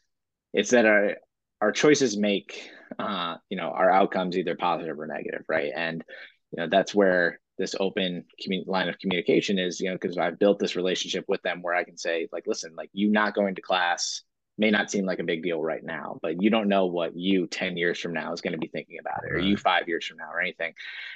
it's 0.54 0.72
that 0.72 0.86
our 0.86 1.18
our 1.60 1.72
choices 1.74 2.18
make 2.18 2.70
uh, 2.98 3.36
you 3.50 3.58
know 3.58 3.70
our 3.70 3.92
outcomes 3.92 4.38
either 4.38 4.56
positive 4.56 4.98
or 4.98 5.08
negative, 5.08 5.44
right? 5.50 5.72
And 5.76 6.04
you 6.52 6.64
know 6.64 6.70
that's 6.72 6.96
where 6.96 7.42
this 7.58 7.76
open 7.80 8.24
commun- 8.42 8.64
line 8.68 8.88
of 8.88 9.00
communication 9.00 9.60
is, 9.60 9.80
you 9.80 9.90
know, 9.90 9.98
because 10.00 10.18
I've 10.18 10.40
built 10.40 10.60
this 10.60 10.76
relationship 10.76 11.26
with 11.28 11.42
them 11.42 11.62
where 11.62 11.76
I 11.76 11.84
can 11.84 11.98
say, 11.98 12.28
like, 12.32 12.44
listen, 12.48 12.74
like 12.78 12.90
you 12.94 13.10
not 13.12 13.34
going 13.34 13.56
to 13.56 13.62
class 13.62 14.24
may 14.58 14.72
not 14.72 14.90
seem 14.90 15.06
like 15.06 15.20
a 15.20 15.24
big 15.24 15.44
deal 15.44 15.62
right 15.62 15.84
now, 15.84 16.18
but 16.22 16.42
you 16.42 16.50
don't 16.50 16.70
know 16.70 16.86
what 16.86 17.16
you 17.16 17.48
10 17.48 17.78
years 17.78 18.00
from 18.00 18.14
now 18.14 18.32
is 18.32 18.42
going 18.42 18.54
to 18.54 18.60
be 18.60 18.68
thinking 18.68 19.00
about 19.00 19.24
it, 19.26 19.34
or 19.34 19.40
you 19.40 19.58
five 19.58 19.88
years 19.88 20.06
from 20.06 20.18
now, 20.18 20.32
or 20.32 20.42
anything. 20.42 20.74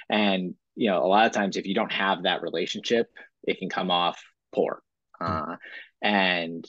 And, 0.08 0.54
you 0.76 0.90
know, 0.90 1.04
a 1.04 1.06
lot 1.06 1.26
of 1.26 1.32
times 1.32 1.56
if 1.56 1.66
you 1.66 1.74
don't 1.74 1.92
have 1.92 2.24
that 2.24 2.42
relationship, 2.42 3.08
it 3.44 3.58
can 3.58 3.68
come 3.68 3.90
off 3.90 4.22
poor. 4.54 4.82
Hmm. 5.20 5.26
Uh, 5.26 5.56
and, 6.02 6.66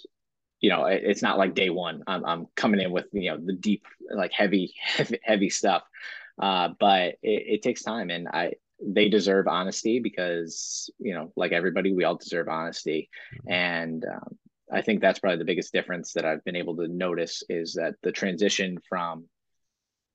you 0.59 0.69
know, 0.69 0.85
it, 0.85 1.01
it's 1.03 1.21
not 1.21 1.37
like 1.37 1.55
day 1.55 1.69
one, 1.69 2.03
I'm, 2.07 2.23
I'm 2.25 2.47
coming 2.55 2.79
in 2.79 2.91
with, 2.91 3.07
you 3.11 3.31
know, 3.31 3.37
the 3.37 3.53
deep, 3.53 3.85
like 4.09 4.31
heavy, 4.31 4.73
heavy, 5.23 5.49
stuff. 5.49 5.83
Uh, 6.41 6.69
but 6.79 7.15
it, 7.21 7.43
it 7.47 7.61
takes 7.63 7.83
time. 7.83 8.09
And 8.09 8.27
I, 8.27 8.53
they 8.83 9.09
deserve 9.09 9.47
honesty 9.47 9.99
because, 9.99 10.89
you 10.99 11.13
know, 11.13 11.31
like 11.35 11.51
everybody, 11.51 11.93
we 11.93 12.03
all 12.03 12.15
deserve 12.15 12.47
honesty. 12.47 13.09
Mm-hmm. 13.35 13.51
And, 13.51 14.05
um, 14.05 14.37
I 14.71 14.81
think 14.81 15.01
that's 15.01 15.19
probably 15.19 15.37
the 15.37 15.45
biggest 15.45 15.73
difference 15.73 16.13
that 16.13 16.25
I've 16.25 16.43
been 16.43 16.55
able 16.55 16.77
to 16.77 16.87
notice 16.87 17.43
is 17.49 17.73
that 17.73 17.95
the 18.03 18.11
transition 18.11 18.77
from 18.87 19.25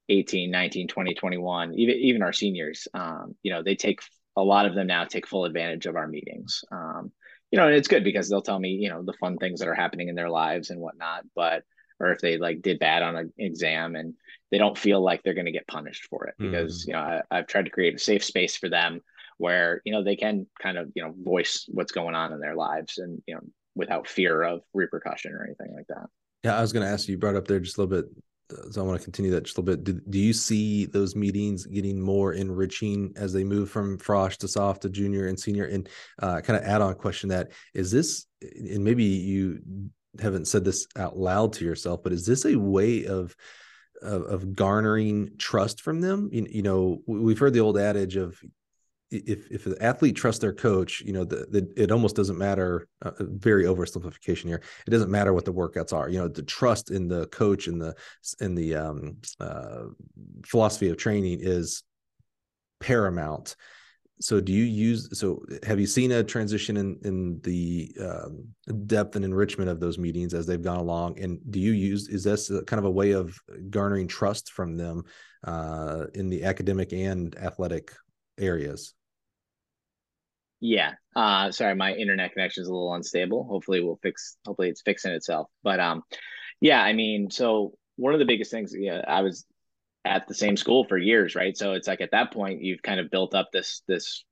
18, 0.08 0.50
19, 0.50 0.88
20, 0.88 1.14
21, 1.14 1.74
even, 1.74 1.94
even 1.96 2.22
our 2.22 2.32
seniors, 2.32 2.88
um, 2.94 3.34
you 3.42 3.52
know, 3.52 3.62
they 3.62 3.74
take 3.74 4.00
a 4.36 4.42
lot 4.42 4.66
of 4.66 4.74
them 4.74 4.86
now 4.86 5.04
take 5.04 5.26
full 5.26 5.44
advantage 5.44 5.86
of 5.86 5.96
our 5.96 6.06
meetings. 6.06 6.62
Um, 6.70 7.12
you 7.50 7.58
know, 7.58 7.66
and 7.66 7.74
it's 7.74 7.88
good 7.88 8.04
because 8.04 8.28
they'll 8.28 8.42
tell 8.42 8.58
me, 8.58 8.70
you 8.70 8.88
know, 8.88 9.02
the 9.02 9.14
fun 9.14 9.38
things 9.38 9.60
that 9.60 9.68
are 9.68 9.74
happening 9.74 10.08
in 10.08 10.14
their 10.14 10.30
lives 10.30 10.70
and 10.70 10.80
whatnot. 10.80 11.24
But, 11.34 11.62
or 12.00 12.12
if 12.12 12.20
they 12.20 12.36
like 12.36 12.60
did 12.60 12.78
bad 12.78 13.02
on 13.02 13.16
an 13.16 13.32
exam 13.38 13.96
and 13.96 14.14
they 14.50 14.58
don't 14.58 14.76
feel 14.76 15.00
like 15.00 15.22
they're 15.22 15.34
going 15.34 15.46
to 15.46 15.52
get 15.52 15.66
punished 15.66 16.06
for 16.10 16.26
it 16.26 16.34
because, 16.38 16.84
mm. 16.84 16.88
you 16.88 16.92
know, 16.92 17.00
I, 17.00 17.22
I've 17.30 17.46
tried 17.46 17.64
to 17.64 17.70
create 17.70 17.94
a 17.94 17.98
safe 17.98 18.24
space 18.24 18.56
for 18.56 18.68
them 18.68 19.00
where, 19.38 19.80
you 19.84 19.92
know, 19.92 20.02
they 20.02 20.16
can 20.16 20.46
kind 20.60 20.76
of, 20.76 20.90
you 20.94 21.02
know, 21.02 21.14
voice 21.16 21.66
what's 21.68 21.92
going 21.92 22.14
on 22.14 22.32
in 22.32 22.40
their 22.40 22.54
lives 22.54 22.98
and, 22.98 23.22
you 23.26 23.34
know, 23.34 23.42
without 23.76 24.08
fear 24.08 24.42
of 24.42 24.62
repercussion 24.74 25.32
or 25.32 25.44
anything 25.44 25.72
like 25.76 25.86
that. 25.88 26.06
Yeah, 26.42 26.58
I 26.58 26.60
was 26.60 26.72
going 26.72 26.84
to 26.84 26.92
ask 26.92 27.06
you, 27.06 27.12
you 27.12 27.18
brought 27.18 27.36
up 27.36 27.46
there 27.46 27.60
just 27.60 27.78
a 27.78 27.82
little 27.82 28.02
bit. 28.02 28.10
So 28.70 28.80
I 28.80 28.84
want 28.84 28.98
to 28.98 29.04
continue 29.04 29.32
that 29.32 29.44
just 29.44 29.58
a 29.58 29.60
little 29.60 29.76
bit. 29.76 29.84
Do, 29.84 30.00
do 30.08 30.18
you 30.20 30.32
see 30.32 30.86
those 30.86 31.16
meetings 31.16 31.66
getting 31.66 32.00
more 32.00 32.32
enriching 32.32 33.12
as 33.16 33.32
they 33.32 33.42
move 33.42 33.70
from 33.70 33.98
frosh 33.98 34.36
to 34.38 34.48
soft 34.48 34.82
to 34.82 34.88
junior 34.88 35.26
and 35.26 35.38
senior? 35.38 35.64
And 35.64 35.88
uh, 36.22 36.40
kind 36.40 36.56
of 36.56 36.64
add 36.64 36.80
on 36.80 36.94
question 36.94 37.30
that 37.30 37.50
is 37.74 37.90
this, 37.90 38.26
and 38.42 38.84
maybe 38.84 39.04
you 39.04 39.60
haven't 40.20 40.46
said 40.46 40.64
this 40.64 40.86
out 40.96 41.16
loud 41.16 41.54
to 41.54 41.64
yourself, 41.64 42.02
but 42.04 42.12
is 42.12 42.24
this 42.24 42.44
a 42.44 42.56
way 42.56 43.06
of 43.06 43.34
of, 44.02 44.22
of 44.22 44.54
garnering 44.54 45.30
trust 45.38 45.80
from 45.80 46.00
them? 46.00 46.28
You, 46.30 46.46
you 46.48 46.62
know, 46.62 47.02
we've 47.06 47.38
heard 47.38 47.54
the 47.54 47.60
old 47.60 47.78
adage 47.78 48.16
of 48.16 48.38
if 49.10 49.50
if 49.50 49.66
an 49.66 49.76
athlete 49.80 50.16
trusts 50.16 50.40
their 50.40 50.52
coach, 50.52 51.00
you 51.00 51.12
know, 51.12 51.24
the, 51.24 51.46
the 51.50 51.72
it 51.76 51.92
almost 51.92 52.16
doesn't 52.16 52.38
matter. 52.38 52.88
Uh, 53.02 53.12
very 53.20 53.64
oversimplification 53.64 54.44
here. 54.44 54.62
It 54.86 54.90
doesn't 54.90 55.10
matter 55.10 55.32
what 55.32 55.44
the 55.44 55.52
workouts 55.52 55.92
are. 55.92 56.08
You 56.08 56.18
know, 56.18 56.28
the 56.28 56.42
trust 56.42 56.90
in 56.90 57.08
the 57.08 57.26
coach 57.26 57.68
and 57.68 57.80
the 57.80 57.94
in 58.40 58.54
the 58.54 58.74
um, 58.74 59.18
uh, 59.38 59.84
philosophy 60.44 60.88
of 60.88 60.96
training 60.96 61.38
is 61.40 61.84
paramount. 62.80 63.56
So, 64.20 64.40
do 64.40 64.52
you 64.52 64.64
use? 64.64 65.08
So, 65.18 65.44
have 65.64 65.78
you 65.78 65.86
seen 65.86 66.10
a 66.10 66.24
transition 66.24 66.76
in 66.76 66.98
in 67.04 67.40
the 67.42 67.94
um, 68.00 68.46
depth 68.86 69.14
and 69.14 69.24
enrichment 69.24 69.70
of 69.70 69.78
those 69.78 69.98
meetings 69.98 70.34
as 70.34 70.46
they've 70.46 70.60
gone 70.60 70.78
along? 70.78 71.20
And 71.20 71.38
do 71.50 71.60
you 71.60 71.72
use? 71.72 72.08
Is 72.08 72.24
this 72.24 72.50
kind 72.66 72.78
of 72.78 72.86
a 72.86 72.90
way 72.90 73.12
of 73.12 73.38
garnering 73.70 74.08
trust 74.08 74.52
from 74.52 74.76
them 74.76 75.04
uh, 75.44 76.06
in 76.14 76.28
the 76.28 76.44
academic 76.44 76.92
and 76.92 77.36
athletic 77.36 77.92
areas? 78.38 78.95
Yeah. 80.60 80.92
Uh, 81.14 81.50
sorry, 81.50 81.74
my 81.74 81.92
internet 81.94 82.32
connection 82.32 82.62
is 82.62 82.68
a 82.68 82.72
little 82.72 82.94
unstable. 82.94 83.44
Hopefully, 83.44 83.80
we'll 83.80 83.98
fix. 84.02 84.36
Hopefully, 84.46 84.68
it's 84.68 84.82
fixing 84.82 85.12
itself. 85.12 85.48
But 85.62 85.80
um, 85.80 86.02
yeah. 86.60 86.82
I 86.82 86.92
mean, 86.92 87.30
so 87.30 87.74
one 87.96 88.14
of 88.14 88.18
the 88.18 88.26
biggest 88.26 88.50
things. 88.50 88.74
Yeah, 88.76 89.02
I 89.06 89.22
was 89.22 89.44
at 90.04 90.28
the 90.28 90.34
same 90.34 90.56
school 90.56 90.84
for 90.84 90.96
years, 90.96 91.34
right? 91.34 91.56
So 91.56 91.72
it's 91.72 91.88
like 91.88 92.00
at 92.00 92.12
that 92.12 92.32
point, 92.32 92.62
you've 92.62 92.82
kind 92.82 93.00
of 93.00 93.10
built 93.10 93.34
up 93.34 93.50
this 93.52 93.82
this 93.86 94.24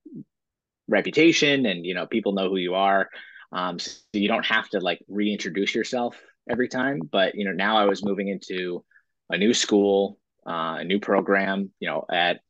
reputation, 0.89 1.67
and 1.67 1.85
you 1.85 1.95
know, 1.95 2.07
people 2.07 2.33
know 2.33 2.49
who 2.49 2.57
you 2.57 2.75
are. 2.75 3.09
Um, 3.53 3.79
so 3.79 4.01
you 4.13 4.29
don't 4.29 4.47
have 4.47 4.69
to 4.71 4.81
like 4.81 5.01
reintroduce 5.09 5.75
yourself 5.75 6.21
every 6.49 6.69
time. 6.69 7.01
But 7.11 7.35
you 7.35 7.45
know, 7.45 7.53
now 7.53 7.77
I 7.77 7.85
was 7.85 8.05
moving 8.05 8.29
into 8.29 8.85
a 9.31 9.37
new 9.37 9.55
school, 9.55 10.19
uh, 10.47 10.79
a 10.81 10.85
new 10.85 11.01
program. 11.01 11.71
You 11.81 11.89
know, 11.89 12.05
at 12.11 12.41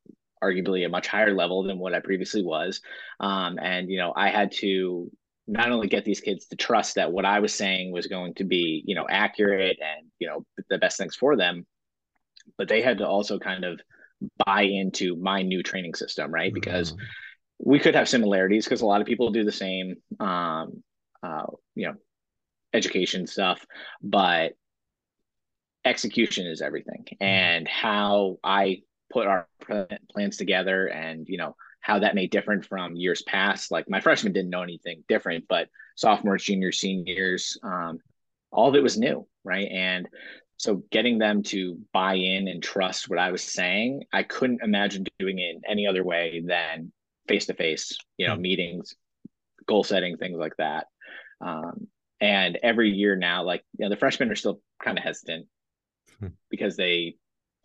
arguably 0.45 0.85
a 0.85 0.89
much 0.89 1.07
higher 1.07 1.35
level 1.35 1.62
than 1.62 1.79
what 1.79 1.95
I 1.95 2.01
previously 2.01 2.43
was. 2.43 2.81
Um, 3.21 3.59
and, 3.59 3.91
you 3.91 3.99
know, 3.99 4.12
I 4.15 4.29
had 4.31 4.53
to 4.61 5.11
not 5.47 5.71
only 5.71 5.89
get 5.89 6.05
these 6.05 6.21
kids 6.21 6.47
to 6.47 6.57
trust 6.57 6.95
that 6.95 7.12
what 7.12 7.25
I 7.25 7.41
was 7.41 7.55
saying 7.55 7.93
was 7.93 8.07
going 8.07 8.35
to 8.35 8.45
be, 8.45 8.83
you 8.87 8.95
know, 8.95 9.07
accurate 9.09 9.79
and, 9.81 10.07
you 10.19 10.27
know, 10.29 10.45
the 10.71 10.79
best 10.79 10.97
things 10.99 11.16
for 11.16 11.37
them, 11.37 11.66
but 12.57 12.69
they 12.69 12.83
had 12.83 12.99
to 12.99 13.07
also 13.07 13.39
kind 13.39 13.65
of 13.65 13.81
buy 14.47 14.62
into 14.62 15.16
my 15.16 15.43
new 15.43 15.62
training 15.62 15.95
system, 15.95 16.33
right? 16.33 16.53
Mm-hmm. 16.53 16.61
Because 16.61 16.95
we 17.59 17.79
could 17.79 17.95
have 17.95 18.09
similarities 18.09 18.65
because 18.65 18.81
a 18.81 18.87
lot 18.87 19.01
of 19.01 19.07
people 19.07 19.31
do 19.31 19.45
the 19.45 19.53
same, 19.53 19.97
um, 20.19 20.83
uh, 21.23 21.47
you 21.75 21.89
know, 21.89 21.95
education 22.73 23.27
stuff, 23.27 23.65
but 24.03 24.53
execution 25.85 26.47
is 26.47 26.62
everything. 26.62 27.05
Mm-hmm. 27.07 27.25
And 27.25 27.69
how 27.69 28.39
I 28.43 28.83
put 29.15 29.28
our 29.28 29.47
plans 30.12 30.36
together 30.36 30.89
and, 30.89 31.28
you 31.28 31.39
know, 31.39 31.55
how 31.81 32.01
that 32.01 32.15
may 32.15 32.27
differ 32.27 32.61
from 32.62 32.97
years 32.97 33.23
past. 33.23 33.70
Like 33.70 33.89
my 33.89 34.01
freshmen 34.01 34.32
didn't 34.32 34.51
know 34.51 34.62
anything 34.62 35.05
different, 35.09 35.45
but 35.49 35.69
sophomores, 35.97 36.43
juniors, 36.43 36.81
seniors, 36.81 37.57
um, 37.62 37.99
all 38.51 38.69
of 38.69 38.74
it 38.74 38.82
was 38.82 38.99
new, 38.99 39.27
right? 39.45 39.69
And 39.70 40.09
so 40.57 40.82
getting 40.91 41.19
them 41.19 41.43
to 41.45 41.78
buy 41.93 42.15
in 42.15 42.49
and 42.49 42.62
trust 42.62 43.09
what 43.09 43.19
I 43.19 43.31
was 43.31 43.43
saying, 43.43 44.05
I 44.12 44.24
couldn't 44.24 44.62
imagine 44.62 45.07
doing 45.19 45.39
it 45.39 45.57
in 45.57 45.62
any 45.69 45.86
other 45.86 46.03
way 46.03 46.43
than 46.45 46.93
face 47.28 47.47
to 47.47 47.55
face, 47.55 47.97
you 48.16 48.27
know, 48.27 48.35
mm-hmm. 48.35 48.43
meetings, 48.43 48.95
goal 49.66 49.85
setting, 49.85 50.16
things 50.16 50.39
like 50.39 50.57
that. 50.59 50.86
Um, 51.41 51.86
and 52.20 52.59
every 52.62 52.91
year 52.91 53.16
now, 53.16 53.45
like 53.45 53.62
you 53.78 53.85
know, 53.85 53.91
the 53.91 53.97
freshmen 53.97 54.31
are 54.31 54.36
still 54.36 54.61
kind 54.82 54.99
of 54.99 55.05
hesitant 55.05 55.47
hmm. 56.19 56.28
because 56.49 56.77
they 56.77 57.16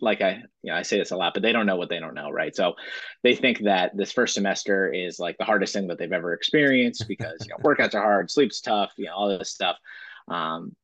like 0.01 0.21
I, 0.21 0.43
you 0.61 0.71
know, 0.71 0.75
I 0.75 0.81
say 0.81 0.97
this 0.97 1.11
a 1.11 1.17
lot, 1.17 1.33
but 1.33 1.43
they 1.43 1.51
don't 1.51 1.65
know 1.65 1.75
what 1.75 1.89
they 1.89 1.99
don't 1.99 2.13
know, 2.13 2.29
right? 2.29 2.55
So 2.55 2.75
they 3.23 3.35
think 3.35 3.59
that 3.59 3.95
this 3.95 4.11
first 4.11 4.33
semester 4.33 4.91
is 4.91 5.19
like 5.19 5.37
the 5.37 5.45
hardest 5.45 5.73
thing 5.73 5.87
that 5.87 5.97
they've 5.97 6.11
ever 6.11 6.33
experienced 6.33 7.07
because 7.07 7.37
you 7.45 7.49
know 7.49 7.57
workouts 7.63 7.95
are 7.95 8.01
hard, 8.01 8.31
sleep's 8.31 8.61
tough, 8.61 8.93
you 8.97 9.05
know, 9.05 9.13
all 9.13 9.37
this 9.37 9.51
stuff. 9.51 9.77
Um, 10.27 10.75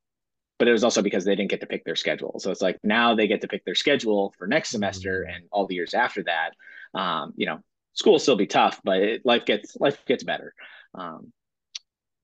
but 0.57 0.67
it 0.67 0.71
was 0.71 0.83
also 0.83 1.01
because 1.01 1.25
they 1.25 1.35
didn't 1.35 1.49
get 1.49 1.59
to 1.61 1.67
pick 1.67 1.83
their 1.83 1.95
schedule. 1.95 2.39
So 2.39 2.49
it's 2.49 2.61
like 2.61 2.79
now 2.83 3.13
they 3.13 3.27
get 3.27 3.41
to 3.41 3.47
pick 3.47 3.65
their 3.65 3.75
schedule 3.75 4.33
for 4.37 4.47
next 4.47 4.69
semester 4.69 5.25
mm-hmm. 5.27 5.35
and 5.35 5.43
all 5.51 5.67
the 5.67 5.75
years 5.75 5.93
after 5.93 6.23
that. 6.23 6.51
Um, 6.93 7.33
you 7.35 7.45
know, 7.45 7.59
school 7.93 8.13
will 8.13 8.19
still 8.19 8.37
be 8.37 8.47
tough, 8.47 8.79
but 8.83 8.97
it, 8.97 9.25
life 9.25 9.45
gets 9.45 9.75
life 9.77 10.03
gets 10.05 10.23
better. 10.23 10.53
Um, 10.93 11.33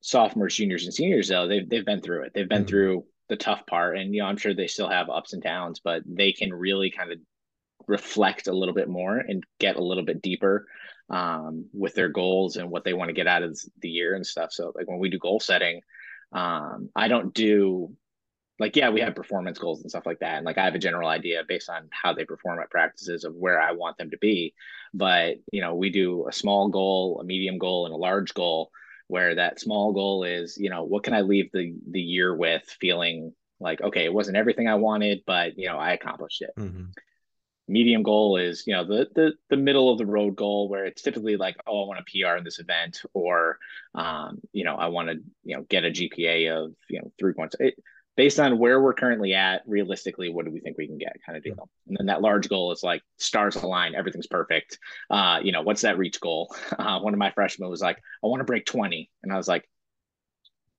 sophomores, 0.01 0.55
juniors, 0.55 0.85
and 0.85 0.93
seniors 0.93 1.27
though 1.27 1.47
they've 1.47 1.67
they've 1.67 1.85
been 1.85 2.01
through 2.01 2.23
it. 2.23 2.31
They've 2.33 2.47
been 2.47 2.61
mm-hmm. 2.61 2.69
through 2.69 3.05
the 3.31 3.37
tough 3.37 3.65
part. 3.65 3.97
And 3.97 4.13
you 4.13 4.21
know 4.21 4.27
i'm 4.27 4.37
sure 4.37 4.53
they 4.53 4.67
still 4.67 4.89
have 4.89 5.09
ups 5.09 5.33
and 5.33 5.41
downs 5.41 5.79
but 5.79 6.03
they 6.05 6.33
can 6.33 6.53
really 6.53 6.91
kind 6.91 7.11
of 7.11 7.19
reflect 7.87 8.47
a 8.47 8.53
little 8.53 8.75
bit 8.75 8.89
more 8.89 9.17
and 9.17 9.43
get 9.59 9.77
a 9.77 9.83
little 9.83 10.03
bit 10.03 10.21
deeper 10.21 10.67
um, 11.09 11.65
with 11.73 11.95
their 11.95 12.09
goals 12.09 12.57
and 12.57 12.69
what 12.69 12.83
they 12.83 12.93
want 12.93 13.09
to 13.09 13.13
get 13.13 13.27
out 13.27 13.41
of 13.41 13.59
the 13.81 13.89
year 13.89 14.13
and 14.15 14.25
stuff. 14.25 14.51
So 14.53 14.71
like 14.75 14.87
when 14.87 14.99
we 14.99 15.09
do 15.09 15.17
goal 15.17 15.39
setting 15.39 15.81
um, 16.33 16.89
i 16.95 17.07
don't 17.09 17.33
do 17.33 17.93
like 18.59 18.75
yeah 18.75 18.89
we 18.89 19.01
have 19.01 19.15
performance 19.15 19.57
goals 19.57 19.81
and 19.81 19.89
stuff 19.89 20.05
like 20.05 20.19
that. 20.19 20.35
And 20.35 20.45
like 20.45 20.57
i 20.57 20.65
have 20.65 20.75
a 20.75 20.79
general 20.87 21.09
idea 21.09 21.43
based 21.47 21.69
on 21.69 21.87
how 21.89 22.13
they 22.13 22.25
perform 22.25 22.59
at 22.59 22.69
practices 22.69 23.23
of 23.23 23.33
where 23.33 23.61
i 23.61 23.71
want 23.71 23.97
them 23.97 24.11
to 24.11 24.17
be. 24.17 24.53
But 24.93 25.37
you 25.53 25.61
know 25.61 25.75
we 25.75 25.89
do 25.89 26.27
a 26.27 26.33
small 26.33 26.67
goal 26.67 27.19
a 27.21 27.23
medium 27.23 27.57
goal 27.57 27.85
and 27.85 27.93
a 27.93 27.97
large 28.09 28.33
goal 28.33 28.71
where 29.11 29.35
that 29.35 29.59
small 29.59 29.91
goal 29.91 30.23
is, 30.23 30.57
you 30.57 30.69
know, 30.69 30.83
what 30.83 31.03
can 31.03 31.13
I 31.13 31.19
leave 31.19 31.51
the 31.51 31.75
the 31.89 31.99
year 31.99 32.33
with 32.33 32.63
feeling 32.79 33.33
like, 33.59 33.81
okay, 33.81 34.05
it 34.05 34.13
wasn't 34.13 34.37
everything 34.37 34.69
I 34.69 34.75
wanted, 34.75 35.23
but 35.27 35.57
you 35.57 35.67
know, 35.67 35.77
I 35.77 35.91
accomplished 35.91 36.41
it. 36.41 36.51
Mm-hmm. 36.57 36.85
Medium 37.67 38.03
goal 38.03 38.37
is, 38.37 38.63
you 38.65 38.73
know, 38.73 38.85
the 38.85 39.09
the 39.13 39.33
the 39.49 39.57
middle 39.57 39.91
of 39.91 39.97
the 39.97 40.05
road 40.05 40.37
goal 40.37 40.69
where 40.69 40.85
it's 40.85 41.01
typically 41.01 41.35
like, 41.35 41.57
oh, 41.67 41.83
I 41.83 41.87
want 41.87 41.99
a 41.99 42.03
PR 42.09 42.37
in 42.37 42.45
this 42.45 42.59
event, 42.59 43.01
or 43.13 43.57
um, 43.93 44.39
you 44.53 44.63
know, 44.63 44.75
I 44.75 44.87
want 44.87 45.09
to, 45.09 45.15
you 45.43 45.57
know, 45.57 45.63
get 45.63 45.83
a 45.83 45.91
GPA 45.91 46.63
of, 46.63 46.73
you 46.89 47.01
know, 47.01 47.11
three 47.19 47.33
points. 47.33 47.57
It, 47.59 47.75
based 48.17 48.39
on 48.39 48.59
where 48.59 48.81
we're 48.81 48.93
currently 48.93 49.33
at, 49.33 49.61
realistically, 49.65 50.29
what 50.29 50.45
do 50.45 50.51
we 50.51 50.59
think 50.59 50.77
we 50.77 50.87
can 50.87 50.97
get 50.97 51.15
kind 51.25 51.37
of 51.37 51.43
deal. 51.43 51.69
And 51.87 51.97
then 51.97 52.07
that 52.07 52.21
large 52.21 52.49
goal 52.49 52.71
is 52.71 52.83
like 52.83 53.01
stars 53.17 53.55
align, 53.55 53.95
everything's 53.95 54.27
perfect. 54.27 54.79
Uh, 55.09 55.39
you 55.41 55.51
know, 55.51 55.61
what's 55.61 55.81
that 55.81 55.97
reach 55.97 56.19
goal? 56.19 56.53
Uh, 56.79 56.99
one 56.99 57.13
of 57.13 57.19
my 57.19 57.29
freshmen 57.31 57.69
was 57.69 57.81
like, 57.81 57.97
I 58.23 58.27
want 58.27 58.39
to 58.39 58.45
break 58.45 58.65
20. 58.65 59.07
And 59.21 59.31
I 59.31 59.37
was 59.37 59.47
like, 59.47 59.67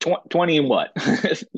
20 0.00 0.58
and 0.58 0.68
what? 0.68 0.90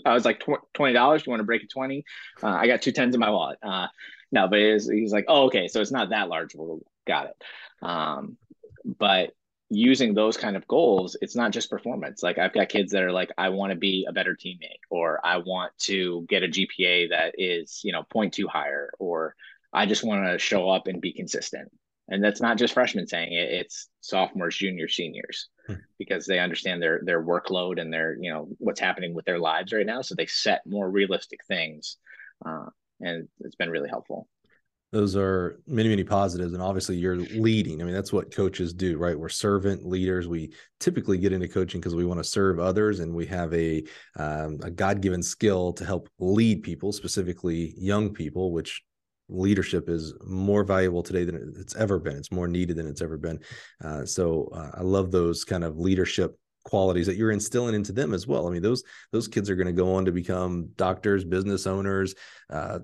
I 0.05 0.13
was 0.13 0.27
like, 0.27 0.41
$20, 0.41 1.27
you 1.27 1.31
want 1.31 1.41
to 1.41 1.45
break 1.45 1.63
it 1.63 1.71
20? 1.71 2.05
Uh, 2.43 2.47
I 2.47 2.67
got 2.67 2.83
two 2.83 2.93
tens 2.93 3.15
in 3.15 3.21
my 3.21 3.31
wallet. 3.31 3.59
Uh, 3.63 3.87
no, 4.33 4.49
but 4.49 4.59
he's 4.59 5.13
like, 5.13 5.25
oh, 5.29 5.45
okay. 5.45 5.69
So 5.69 5.81
it's 5.81 5.93
not 5.93 6.11
that 6.11 6.29
large. 6.29 6.55
Well, 6.55 6.81
got 7.07 7.29
it. 7.29 7.43
Um, 7.87 8.37
but 8.85 9.33
using 9.71 10.15
those 10.15 10.37
kind 10.37 10.57
of 10.57 10.67
goals, 10.69 11.17
it's 11.21 11.37
not 11.37 11.53
just 11.53 11.71
performance. 11.71 12.23
Like 12.23 12.39
I've 12.39 12.53
got 12.53 12.69
kids 12.69 12.93
that 12.93 13.03
are 13.03 13.13
like, 13.13 13.31
I 13.39 13.49
want 13.49 13.71
to 13.71 13.79
be 13.79 14.07
a 14.09 14.13
better 14.13 14.37
teammate, 14.37 14.81
or 14.91 15.25
I 15.25 15.39
want 15.39 15.73
to 15.83 16.27
get 16.29 16.43
a 16.43 16.49
GPA 16.49 17.11
that 17.11 17.35
is, 17.39 17.81
you 17.83 17.93
know, 17.93 18.05
0.2 18.15 18.47
higher, 18.47 18.91
or 18.99 19.35
I 19.73 19.87
just 19.87 20.05
want 20.05 20.27
to 20.27 20.39
show 20.39 20.69
up 20.69 20.87
and 20.87 21.01
be 21.01 21.13
consistent. 21.13 21.71
And 22.09 22.23
that's 22.23 22.43
not 22.43 22.59
just 22.59 22.75
freshmen 22.75 23.07
saying 23.07 23.33
it; 23.33 23.51
it's 23.51 23.89
sophomores, 24.01 24.57
juniors, 24.57 24.95
seniors, 24.95 25.49
hmm. 25.67 25.77
because 25.99 26.27
they 26.27 26.39
understand 26.39 26.83
their 26.83 27.01
their 27.03 27.25
workload 27.25 27.81
and 27.81 27.91
their 27.91 28.19
you 28.21 28.31
know 28.31 28.47
what's 28.59 28.81
happening 28.81 29.15
with 29.15 29.25
their 29.25 29.39
lives 29.39 29.73
right 29.73 29.87
now. 29.87 30.03
So 30.03 30.15
they 30.15 30.27
set 30.27 30.61
more 30.67 30.91
realistic 30.91 31.41
things, 31.49 31.97
uh, 32.45 32.67
and 33.01 33.27
it's 33.41 33.57
been 33.57 33.71
really 33.71 33.89
helpful 33.89 34.29
those 34.95 35.17
are 35.17 35.59
many 35.67 35.89
many 35.89 36.05
positives 36.05 36.53
and 36.53 36.63
obviously 36.63 36.97
you're 36.97 37.17
leading. 37.17 37.83
I 37.83 37.85
mean 37.85 37.95
that's 37.95 38.13
what 38.13 38.33
coaches 38.33 38.73
do 38.73 38.97
right? 38.97 39.19
We're 39.19 39.29
servant 39.29 39.85
leaders. 39.85 40.29
We 40.29 40.53
typically 40.79 41.19
get 41.19 41.33
into 41.33 41.49
coaching 41.49 41.81
because 41.81 41.97
we 41.97 42.05
want 42.05 42.21
to 42.21 42.25
serve 42.25 42.61
others 42.61 43.01
and 43.01 43.13
we 43.13 43.27
have 43.27 43.53
a 43.53 43.83
um, 44.17 44.61
a 44.63 44.71
god-given 44.71 45.23
skill 45.23 45.73
to 45.73 45.85
help 45.85 46.09
lead 46.21 46.63
people 46.63 46.93
specifically 46.93 47.75
young 47.77 48.15
people 48.15 48.53
which 48.53 48.83
leadership 49.29 49.89
is 49.89 50.15
more 50.25 50.63
valuable 50.63 51.03
today 51.03 51.25
than 51.25 51.55
it's 51.59 51.75
ever 51.75 51.99
been. 51.99 52.17
It's 52.17 52.31
more 52.31 52.47
needed 52.47 52.77
than 52.77 52.87
it's 52.87 53.03
ever 53.03 53.19
been. 53.19 53.41
Uh, 53.83 54.05
so 54.05 54.49
uh, 54.55 54.71
i 54.75 54.83
love 54.83 55.11
those 55.11 55.45
kind 55.45 55.65
of 55.65 55.77
leadership 55.77 56.39
qualities 56.65 57.07
that 57.07 57.17
you're 57.17 57.33
instilling 57.33 57.75
into 57.75 57.93
them 57.93 58.15
as 58.15 58.29
well. 58.29 58.47
I 58.47 58.51
mean, 58.53 58.63
those 58.63 58.85
those 59.11 59.27
kids 59.27 59.51
are 59.51 59.57
going 59.57 59.67
to 59.67 59.73
go 59.73 59.95
on 59.97 60.05
to 60.05 60.13
become 60.13 60.69
doctors, 60.77 61.25
business 61.25 61.67
owners, 61.67 62.15
uh, 62.49 62.79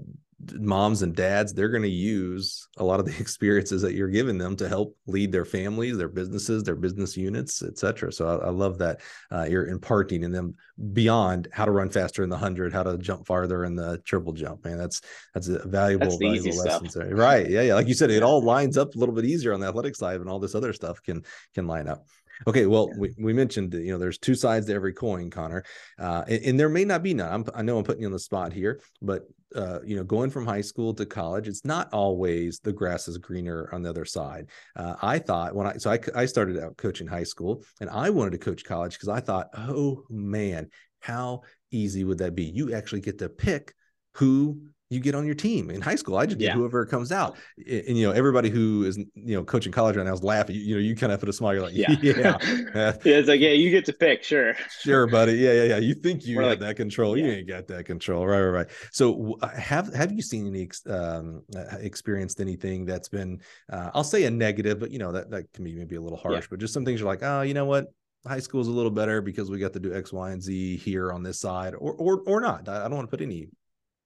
moms 0.53 1.03
and 1.03 1.15
dads 1.15 1.53
they're 1.53 1.69
going 1.69 1.83
to 1.83 1.89
use 1.89 2.67
a 2.79 2.85
lot 2.85 2.99
of 2.99 3.07
the 3.07 3.17
experiences 3.21 3.83
that 3.83 3.95
you're 3.95 4.09
giving 4.09 4.39
them 4.39 4.57
to 4.57 4.69
help 4.69 4.97
lead 5.07 5.31
their 5.31 5.45
families 5.45 5.99
their 5.99 6.09
businesses 6.09 6.63
their 6.63 6.77
business 6.77 7.17
units 7.17 7.63
etc 7.63 8.11
so 8.13 8.27
I, 8.27 8.47
I, 8.47 8.51
love 8.51 8.79
that 8.79 9.01
uh, 9.31 9.47
you're 9.49 9.69
imparting 9.69 10.23
in 10.23 10.33
them 10.33 10.55
beyond 10.93 11.49
how 11.53 11.65
to 11.65 11.71
run 11.71 11.91
faster 11.91 12.23
in 12.23 12.31
the 12.31 12.37
100 12.37 12.73
how 12.73 12.83
to 12.83 12.97
jump 12.99 13.27
farther 13.27 13.65
in 13.65 13.75
the 13.75 13.99
triple 13.99 14.33
jump 14.33 14.65
man. 14.65 14.79
That's 14.79 15.03
that's 15.35 15.49
a 15.49 15.67
valuable 15.69 16.07
that's 16.07 16.17
valuable 16.17 16.57
lesson 16.57 17.15
right 17.15 17.49
yeah 17.49 17.63
yeah. 17.63 17.75
Like 17.75 17.89
you 17.89 17.95
said 17.95 18.11
it 18.11 18.23
all 18.23 18.43
lines 18.43 18.79
up 18.79 18.95
a 18.95 18.99
little 18.99 19.15
bit 19.15 19.25
easier 19.25 19.53
on 19.53 19.61
the 19.61 19.67
athletic 19.67 19.95
side 19.95 20.21
and 20.21 20.29
all 20.29 20.39
this 20.39 20.55
other 20.55 20.73
stuff 20.73 21.03
can 21.03 21.23
can 21.55 21.67
line 21.67 21.89
up 21.89 22.07
Okay, 22.47 22.67
well, 22.67 22.89
yeah. 22.91 22.99
we, 22.99 23.15
we 23.19 23.33
mentioned 23.33 23.75
you 23.75 23.93
know 23.93 23.99
there's 23.99 24.19
two 24.19 24.35
sides 24.35 24.67
to 24.67 24.75
every 24.75 24.93
coin, 24.93 25.31
Connor, 25.31 25.65
uh, 25.99 26.25
and, 26.27 26.45
and, 26.45 26.61
there 26.61 26.69
may 26.69 26.85
not 26.85 27.03
be 27.03 27.15
none. 27.15 27.33
I'm, 27.33 27.45
i 27.55 27.63
know 27.63 27.79
I'm 27.79 27.85
putting 27.85 28.03
you 28.03 28.09
on 28.09 28.13
the 28.13 28.19
spot 28.19 28.53
here, 28.53 28.81
but 29.03 29.25
uh, 29.55 29.81
you 29.85 29.97
know, 29.97 30.05
going 30.05 30.31
from 30.31 30.47
high 30.47 30.61
school 30.61 30.95
to 30.95 31.05
college, 31.07 31.49
it's 31.49 31.65
not 31.65 31.93
always 31.93 32.61
the 32.61 32.73
grass 32.73 33.09
is 33.09 33.19
greener 33.19 33.69
on 33.73 33.83
the 33.83 33.91
other 33.91 34.05
side. 34.05 34.49
Uh, 34.77 34.95
I 35.03 35.19
thought 35.19 35.55
when 35.55 35.67
I 35.67 35.77
so 35.77 35.91
I 35.91 35.99
I 36.15 36.27
started 36.27 36.59
out 36.59 36.77
coaching 36.77 37.07
high 37.07 37.25
school, 37.25 37.63
and 37.81 37.91
I 37.91 38.11
wanted 38.11 38.33
to 38.33 38.39
coach 38.39 38.65
college 38.65 38.95
because 38.95 39.09
I 39.09 39.21
thought, 39.21 39.49
oh 39.57 40.05
man, 40.09 40.69
how 41.01 41.43
easy 41.71 42.05
would 42.05 42.19
that 42.19 42.35
be? 42.35 42.45
You 42.45 42.75
actually 42.75 43.01
get 43.01 43.19
to 43.19 43.29
pick 43.29 43.75
who 44.15 44.61
you 44.91 44.99
get 44.99 45.15
on 45.15 45.25
your 45.25 45.37
team 45.37 45.71
in 45.71 45.81
high 45.81 45.95
school. 45.95 46.17
I 46.17 46.27
just 46.27 46.39
get 46.39 46.47
yeah. 46.47 46.55
whoever 46.55 46.85
comes 46.85 47.13
out, 47.13 47.37
and, 47.57 47.85
and, 47.87 47.97
you 47.97 48.07
know 48.07 48.13
everybody 48.13 48.51
who 48.51 48.85
is 48.85 48.99
you 48.99 49.37
know 49.37 49.45
coaching 49.45 49.71
college 49.71 49.97
right 49.97 50.05
now 50.05 50.13
is 50.13 50.25
laughing. 50.25 50.57
You, 50.57 50.63
you 50.63 50.75
know 50.75 50.81
you 50.81 50.97
kind 50.97 51.13
of 51.13 51.21
put 51.21 51.29
a 51.29 51.33
smile. 51.33 51.55
You're 51.55 51.63
like, 51.63 51.75
yeah, 51.75 51.93
yeah. 52.03 52.39
yeah. 52.75 52.93
It's 53.05 53.29
like, 53.29 53.41
yeah, 53.41 53.51
you 53.51 53.71
get 53.71 53.85
to 53.85 53.93
pick, 53.93 54.25
sure, 54.25 54.55
sure, 54.81 55.07
buddy. 55.07 55.35
Yeah, 55.35 55.53
yeah, 55.53 55.63
yeah. 55.63 55.79
You 55.79 55.95
think 55.95 56.27
you 56.27 56.41
have 56.41 56.51
like, 56.51 56.61
that 56.61 56.77
control? 56.77 57.17
Yeah. 57.17 57.27
You 57.27 57.33
ain't 57.33 57.49
got 57.49 57.69
that 57.69 57.87
control, 57.87 58.27
right, 58.27 58.41
right, 58.41 58.51
right. 58.51 58.67
So 58.91 59.39
uh, 59.41 59.49
have 59.49 59.95
have 59.95 60.11
you 60.11 60.23
seen 60.23 60.49
any 60.49 60.69
um, 60.93 61.43
uh, 61.57 61.77
experienced 61.79 62.41
anything 62.41 62.85
that's 62.85 63.09
been, 63.09 63.41
uh, 63.73 63.91
I'll 63.95 64.05
say 64.05 64.25
a 64.25 64.31
negative, 64.31 64.81
but 64.81 64.91
you 64.91 64.99
know 64.99 65.13
that 65.13 65.31
that 65.31 65.53
can 65.53 65.65
be 65.65 65.75
maybe 65.75 65.95
a 65.95 66.01
little 66.01 66.19
harsh, 66.19 66.49
but 66.51 66.59
just 66.59 66.75
some 66.75 66.85
things 66.85 66.99
you're 66.99 67.09
like, 67.09 67.23
oh, 67.23 67.43
you 67.43 67.55
know 67.55 67.65
what, 67.65 67.87
high 68.27 68.41
school 68.41 68.61
is 68.61 68.67
a 68.67 68.73
little 68.73 68.91
better 68.91 69.23
because 69.23 69.51
we 69.51 69.59
got 69.59 69.73
to 69.75 69.81
do 69.81 69.95
X, 69.95 70.13
Y, 70.13 70.31
and 70.31 70.43
Z 70.43 70.77
here 70.79 71.13
on 71.13 71.23
this 71.23 71.39
side, 71.39 71.75
or 71.75 71.93
or 71.93 72.23
or 72.27 72.41
not. 72.41 72.69
I 72.69 72.83
don't 72.83 72.97
want 72.97 73.09
to 73.09 73.17
put 73.17 73.23
any 73.23 73.49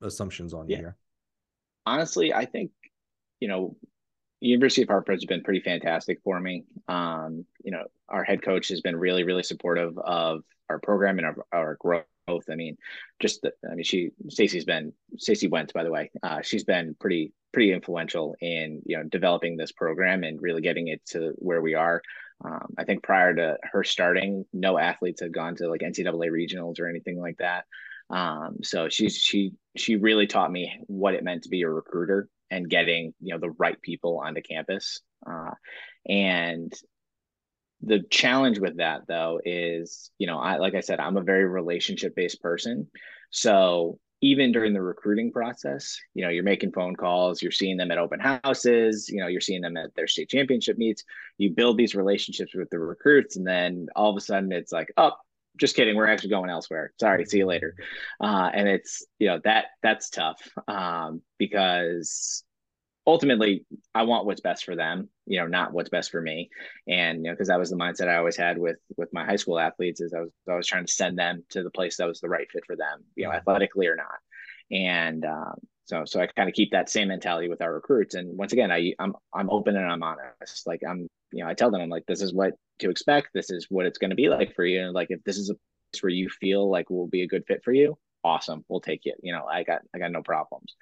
assumptions 0.01 0.55
on 0.55 0.69
yeah. 0.69 0.77
you 0.77 0.83
here? 0.83 0.97
Honestly, 1.87 2.33
I 2.33 2.45
think, 2.47 2.71
you 3.41 3.49
know, 3.49 3.77
University 4.41 4.83
of 4.83 4.89
Hartford 4.89 5.17
has 5.17 5.25
been 5.25 5.43
pretty 5.43 5.61
fantastic 5.61 6.19
for 6.23 6.39
me. 6.39 6.65
Um, 6.89 7.45
you 7.63 7.71
know, 7.71 7.85
our 8.09 8.25
head 8.25 8.43
coach 8.43 8.69
has 8.69 8.81
been 8.81 8.97
really, 8.97 9.25
really 9.25 9.43
supportive 9.43 9.99
of 9.99 10.43
our 10.69 10.79
program 10.79 11.19
and 11.19 11.27
our, 11.27 11.37
our 11.53 11.77
growth. 11.81 12.05
I 12.51 12.55
mean, 12.55 12.77
just 13.21 13.43
the, 13.43 13.53
I 13.71 13.75
mean, 13.75 13.85
she 13.85 14.11
Stacy's 14.29 14.65
been 14.65 14.93
Stacy 15.19 15.49
Wentz, 15.49 15.73
by 15.73 15.85
the 15.85 15.91
way. 15.91 16.11
Uh, 16.23 16.41
she's 16.43 16.65
been 16.65 16.97
pretty 16.99 17.33
pretty 17.53 17.73
influential 17.73 18.35
in 18.41 18.83
you 18.85 18.97
know 18.97 19.05
developing 19.05 19.57
this 19.57 19.73
program 19.73 20.25
and 20.25 20.43
really 20.43 20.63
getting 20.63 20.89
it 20.89 21.05
to 21.07 21.33
where 21.37 21.63
we 21.63 21.75
are. 21.75 22.03
Um, 22.45 22.75
I 22.77 22.85
think 22.85 23.03
prior 23.03 23.35
to 23.35 23.57
her 23.63 23.85
starting, 23.85 24.45
no 24.53 24.79
athletes 24.79 25.21
had 25.21 25.33
gone 25.33 25.55
to 25.57 25.69
like 25.69 25.83
NCAA 25.83 26.31
regionals 26.31 26.81
or 26.81 26.89
anything 26.89 27.19
like 27.19 27.39
that. 27.39 27.65
Um, 28.11 28.59
so 28.63 28.89
she's 28.89 29.17
she 29.17 29.53
she 29.77 29.97
really 29.97 30.27
taught 30.27 30.53
me 30.53 30.79
what 30.87 31.15
it 31.15 31.25
meant 31.25 31.45
to 31.45 31.49
be 31.49 31.63
a 31.63 31.69
recruiter 31.69 32.29
and 32.51 32.69
getting 32.69 33.15
you 33.21 33.35
know 33.35 33.41
the 33.41 33.51
right 33.51 33.81
people 33.81 34.21
onto 34.25 34.43
campus. 34.43 35.01
Uh, 35.27 35.53
and 36.09 36.73
the 37.83 38.03
challenge 38.11 38.59
with 38.59 38.79
that 38.79 39.03
though 39.09 39.41
is 39.45 40.11
you 40.19 40.27
know 40.27 40.39
I 40.39 40.57
like 40.57 40.75
I 40.75 40.81
said 40.81 41.01
I'm 41.01 41.17
a 41.17 41.23
very 41.23 41.47
relationship 41.47 42.15
based 42.15 42.41
person, 42.43 42.89
so 43.31 43.99
even 44.25 44.53
during 44.53 44.73
the 44.73 44.81
recruiting 44.81 45.31
process, 45.31 46.01
you 46.15 46.25
know, 46.25 46.31
you're 46.31 46.43
making 46.43 46.73
phone 46.73 46.97
calls, 46.97 47.43
you're 47.43 47.53
seeing 47.53 47.77
them 47.77 47.91
at 47.91 47.99
open 47.99 48.19
houses, 48.19 49.07
you 49.11 49.21
know, 49.21 49.27
you're 49.27 49.39
seeing 49.39 49.61
them 49.61 49.77
at 49.77 49.95
their 49.95 50.07
state 50.07 50.31
championship 50.31 50.79
meets. 50.79 51.05
You 51.37 51.51
build 51.51 51.77
these 51.77 51.95
relationships 51.95 52.55
with 52.55 52.71
the 52.71 52.79
recruits, 52.79 53.37
and 53.37 53.47
then 53.47 53.89
all 53.95 54.11
of 54.11 54.17
a 54.17 54.23
sudden 54.23 54.51
it's 54.51 54.73
like, 54.73 54.91
oh, 54.97 55.13
just 55.57 55.77
kidding, 55.77 55.97
we're 55.97 56.09
actually 56.09 56.31
going 56.31 56.51
elsewhere. 56.51 56.93
Sorry, 57.01 57.25
see 57.27 57.39
you 57.39 57.47
later. 57.47 57.75
Uh, 58.21 58.51
and 58.53 58.69
it's 58.69 59.05
you 59.19 59.29
know 59.29 59.41
that 59.45 59.67
that's 59.83 60.11
tough 60.11 60.41
um, 60.69 61.23
because 61.39 62.45
ultimately 63.07 63.65
I 63.95 64.05
want 64.05 64.27
what's 64.27 64.41
best 64.41 64.65
for 64.65 64.77
them, 64.77 65.09
you 65.27 65.39
know, 65.39 65.47
not 65.47 65.73
what's 65.73 65.91
best 65.91 66.11
for 66.11 66.21
me. 66.21 66.51
And 66.89 67.19
you 67.19 67.25
know, 67.25 67.33
because 67.33 67.49
that 67.49 67.59
was 67.59 67.71
the 67.71 67.77
mindset 67.77 68.09
I 68.09 68.17
always 68.17 68.37
had 68.37 68.59
with 68.59 68.77
with 68.97 69.13
my 69.13 69.25
high 69.25 69.37
school 69.37 69.59
athletes 69.59 70.01
is 70.01 70.15
I 70.15 70.21
was 70.21 70.31
I 70.49 70.55
was 70.55 70.67
trying 70.67 70.87
to 70.87 70.93
send 70.93 71.19
them 71.19 71.45
to 71.51 71.63
the 71.63 71.71
place 71.71 71.97
that 71.97 72.09
was 72.09 72.21
the 72.21 72.29
right 72.29 72.51
fit 72.51 72.65
for 72.67 72.77
them, 72.77 73.05
you 73.15 73.25
know, 73.25 73.33
athletically 73.33 73.87
or 73.87 73.97
not. 73.97 74.19
And 74.71 75.25
um, 75.25 75.59
so 75.87 76.05
so 76.05 76.21
I 76.21 76.27
kind 76.27 76.49
of 76.49 76.55
keep 76.55 76.71
that 76.73 76.89
same 76.89 77.09
mentality 77.09 77.49
with 77.49 77.63
our 77.63 77.73
recruits. 77.75 78.15
And 78.15 78.37
once 78.37 78.53
again, 78.53 78.71
I 78.71 78.95
I'm 78.99 79.15
I'm 79.35 79.51
open 79.51 79.77
and 79.77 79.91
I'm 79.91 80.03
honest. 80.03 80.67
Like 80.67 80.81
I'm, 80.89 81.09
you 81.33 81.45
know, 81.45 81.51
I 81.51 81.55
tell 81.55 81.71
them 81.71 81.81
I'm 81.81 81.91
like, 81.91 82.07
this 82.07 82.23
is 82.23 82.33
what 82.33 82.55
to 82.81 82.91
expect. 82.91 83.29
This 83.35 83.51
is 83.51 83.67
what 83.69 83.87
it's 83.87 83.99
going 83.99 84.11
to 84.11 84.17
be 84.17 84.29
like 84.29 84.55
for 84.55 84.65
you. 84.65 84.83
And 84.83 84.93
like 84.93 85.09
if 85.11 85.23
this 85.25 85.37
is 85.37 85.51
a 85.51 85.55
place 85.55 86.03
where 86.03 86.11
you 86.11 86.29
feel 86.29 86.71
like 86.71 86.91
will 86.91 87.09
be 87.09 87.23
a 87.23 87.29
good 87.29 87.45
fit 87.47 87.63
for 87.65 87.73
you, 87.73 87.99
awesome, 88.23 88.65
we'll 88.69 88.81
take 88.81 89.03
it. 89.05 89.17
You 89.23 89.33
know, 89.33 89.45
I 89.45 89.63
got 89.63 89.83
I 89.95 89.99
got 89.99 90.13
no 90.13 90.23
problems. 90.23 90.75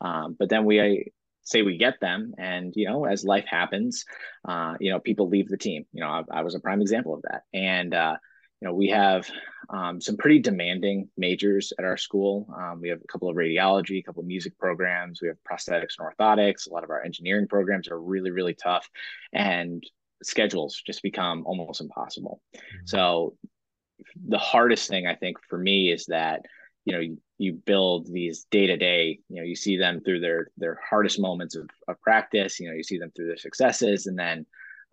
Um, 0.00 0.36
but 0.38 0.48
then 0.48 0.64
we 0.64 1.12
say 1.46 1.62
we 1.62 1.76
get 1.76 2.00
them 2.00 2.34
and 2.38 2.72
you 2.74 2.88
know 2.88 3.04
as 3.04 3.24
life 3.24 3.46
happens 3.46 4.04
uh, 4.48 4.74
you 4.80 4.90
know 4.90 4.98
people 4.98 5.28
leave 5.28 5.48
the 5.48 5.56
team 5.56 5.86
you 5.92 6.02
know 6.02 6.08
I, 6.08 6.22
I, 6.30 6.42
was 6.42 6.56
a 6.56 6.60
prime 6.60 6.80
example 6.80 7.14
of 7.14 7.22
that 7.22 7.42
and 7.54 7.94
uh, 7.94 8.16
you 8.60 8.68
know 8.68 8.74
we 8.74 8.88
have 8.88 9.28
um, 9.68 10.00
some 10.00 10.16
pretty 10.16 10.38
demanding 10.38 11.08
majors 11.16 11.72
at 11.78 11.84
our 11.84 11.96
school. 11.96 12.46
Um, 12.56 12.80
we 12.80 12.88
have 12.88 13.00
a 13.02 13.06
couple 13.08 13.28
of 13.28 13.36
radiology 13.36 13.98
a 13.98 14.02
couple 14.02 14.20
of 14.20 14.26
music 14.26 14.58
programs 14.58 15.20
we 15.20 15.28
have 15.28 15.36
prosthetics 15.48 15.96
and 15.98 16.08
orthotics. 16.08 16.68
A 16.68 16.72
lot 16.72 16.84
of 16.84 16.90
our 16.90 17.02
engineering 17.02 17.48
programs 17.48 17.88
are 17.88 18.00
really 18.00 18.30
really 18.30 18.54
tough 18.54 18.88
and 19.32 19.82
schedules 20.22 20.82
just 20.86 21.02
become 21.02 21.44
almost 21.46 21.80
impossible. 21.80 22.40
Mm-hmm. 22.54 22.86
so 22.86 23.36
the 24.28 24.38
hardest 24.38 24.88
thing 24.88 25.06
i 25.06 25.14
think 25.14 25.38
for 25.48 25.58
me 25.58 25.90
is 25.90 26.06
that 26.06 26.42
you 26.84 26.92
know 26.92 27.00
you, 27.00 27.18
you 27.38 27.52
build 27.52 28.06
these 28.10 28.46
day 28.50 28.66
to 28.66 28.76
day 28.76 29.18
you 29.28 29.36
know 29.36 29.42
you 29.42 29.56
see 29.56 29.76
them 29.76 30.00
through 30.00 30.20
their 30.20 30.48
their 30.56 30.80
hardest 30.88 31.20
moments 31.20 31.54
of, 31.54 31.68
of 31.88 32.00
practice 32.00 32.58
you 32.58 32.68
know 32.68 32.74
you 32.74 32.82
see 32.82 32.98
them 32.98 33.10
through 33.14 33.26
their 33.26 33.36
successes 33.36 34.06
and 34.06 34.18
then 34.18 34.46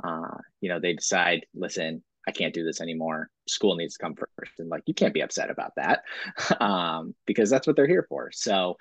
uh, 0.03 0.37
you 0.59 0.69
know 0.69 0.79
they 0.79 0.93
decide 0.93 1.45
listen 1.53 2.03
i 2.27 2.31
can't 2.31 2.53
do 2.53 2.63
this 2.63 2.81
anymore 2.81 3.29
school 3.47 3.75
needs 3.75 3.95
to 3.95 4.03
come 4.03 4.15
first 4.15 4.53
and 4.59 4.69
like 4.69 4.83
you 4.85 4.93
can't 4.93 5.13
be 5.13 5.21
upset 5.21 5.49
about 5.49 5.73
that 5.75 6.03
um, 6.61 7.13
because 7.25 7.49
that's 7.49 7.67
what 7.67 7.75
they're 7.75 7.87
here 7.87 8.05
for. 8.07 8.31
So 8.31 8.77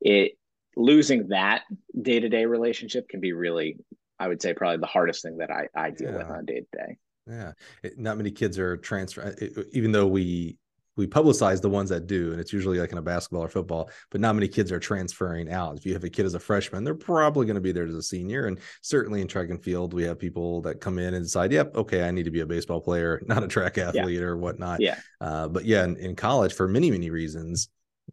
it 0.00 0.38
losing 0.76 1.28
that 1.28 1.62
day 2.00 2.20
to 2.20 2.28
day 2.28 2.44
relationship 2.44 3.08
can 3.08 3.18
be 3.20 3.32
really 3.32 3.78
i 4.18 4.28
would 4.28 4.40
say 4.42 4.52
probably 4.52 4.76
the 4.76 4.86
hardest 4.86 5.22
thing 5.22 5.38
that 5.38 5.50
i 5.50 5.66
i 5.74 5.90
deal 5.90 6.10
yeah. 6.10 6.18
with 6.18 6.30
on 6.30 6.44
day 6.44 6.60
to 6.60 6.78
day 6.78 6.96
yeah. 7.28 7.52
It, 7.82 7.98
not 7.98 8.18
many 8.18 8.30
kids 8.30 8.56
are 8.56 8.76
transfer 8.76 9.34
even 9.72 9.90
though 9.90 10.06
we 10.06 10.58
we 10.96 11.06
publicize 11.06 11.60
the 11.60 11.70
ones 11.70 11.90
that 11.90 12.06
do, 12.06 12.32
and 12.32 12.40
it's 12.40 12.52
usually 12.52 12.78
like 12.78 12.92
in 12.92 12.98
a 12.98 13.02
basketball 13.02 13.44
or 13.44 13.48
football, 13.48 13.90
but 14.10 14.20
not 14.20 14.34
many 14.34 14.48
kids 14.48 14.72
are 14.72 14.78
transferring 14.78 15.50
out. 15.50 15.76
If 15.76 15.84
you 15.84 15.92
have 15.92 16.04
a 16.04 16.08
kid 16.10 16.26
as 16.26 16.34
a 16.34 16.40
freshman, 16.40 16.84
they're 16.84 16.94
probably 16.94 17.46
going 17.46 17.56
to 17.56 17.60
be 17.60 17.72
there 17.72 17.86
as 17.86 17.94
a 17.94 18.02
senior. 18.02 18.46
And 18.46 18.58
certainly 18.80 19.20
in 19.20 19.28
track 19.28 19.50
and 19.50 19.62
field, 19.62 19.92
we 19.92 20.04
have 20.04 20.18
people 20.18 20.62
that 20.62 20.80
come 20.80 20.98
in 20.98 21.14
and 21.14 21.24
decide, 21.24 21.52
yep, 21.52 21.74
okay, 21.76 22.06
I 22.06 22.10
need 22.10 22.24
to 22.24 22.30
be 22.30 22.40
a 22.40 22.46
baseball 22.46 22.80
player, 22.80 23.22
not 23.26 23.42
a 23.42 23.48
track 23.48 23.78
athlete 23.78 24.20
yeah. 24.20 24.22
or 24.22 24.36
whatnot. 24.36 24.80
Yeah. 24.80 24.98
Uh, 25.20 25.48
but 25.48 25.64
yeah, 25.64 25.84
in, 25.84 25.96
in 25.96 26.16
college, 26.16 26.54
for 26.54 26.66
many, 26.66 26.90
many 26.90 27.10
reasons, 27.10 27.68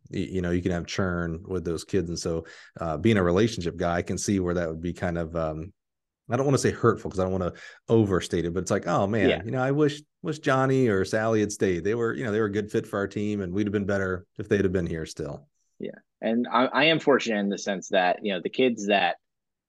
you 0.09 0.41
know 0.41 0.49
you 0.51 0.61
can 0.61 0.71
have 0.71 0.87
churn 0.87 1.43
with 1.47 1.63
those 1.63 1.83
kids 1.83 2.09
and 2.09 2.17
so 2.17 2.45
uh, 2.81 2.97
being 2.97 3.17
a 3.17 3.23
relationship 3.23 3.77
guy 3.77 3.97
i 3.97 4.01
can 4.01 4.17
see 4.17 4.39
where 4.39 4.55
that 4.55 4.67
would 4.67 4.81
be 4.81 4.91
kind 4.91 5.19
of 5.19 5.35
um, 5.35 5.71
I 6.29 6.37
don't 6.37 6.45
want 6.45 6.55
to 6.55 6.61
say 6.61 6.71
hurtful 6.71 7.09
because 7.09 7.19
I 7.19 7.23
don't 7.23 7.39
want 7.39 7.53
to 7.53 7.61
overstate 7.89 8.45
it, 8.45 8.53
but 8.53 8.61
it's 8.61 8.71
like, 8.71 8.87
oh 8.87 9.07
man, 9.07 9.29
yeah. 9.29 9.41
you 9.43 9.51
know, 9.51 9.61
I 9.61 9.71
wish 9.71 10.01
wish 10.21 10.39
Johnny 10.39 10.87
or 10.87 11.03
Sally 11.03 11.41
had 11.41 11.51
stayed. 11.51 11.83
They 11.83 11.95
were, 11.95 12.13
you 12.13 12.23
know, 12.23 12.31
they 12.31 12.39
were 12.39 12.45
a 12.45 12.51
good 12.51 12.71
fit 12.71 12.87
for 12.87 12.97
our 12.97 13.07
team, 13.07 13.41
and 13.41 13.53
we'd 13.53 13.67
have 13.67 13.73
been 13.73 13.85
better 13.85 14.25
if 14.37 14.47
they'd 14.47 14.63
have 14.63 14.71
been 14.71 14.87
here 14.87 15.05
still. 15.05 15.47
Yeah, 15.79 15.91
and 16.21 16.47
I, 16.51 16.65
I 16.65 16.83
am 16.85 16.99
fortunate 16.99 17.39
in 17.39 17.49
the 17.49 17.57
sense 17.57 17.89
that 17.89 18.19
you 18.23 18.33
know 18.33 18.39
the 18.41 18.49
kids 18.49 18.87
that 18.87 19.17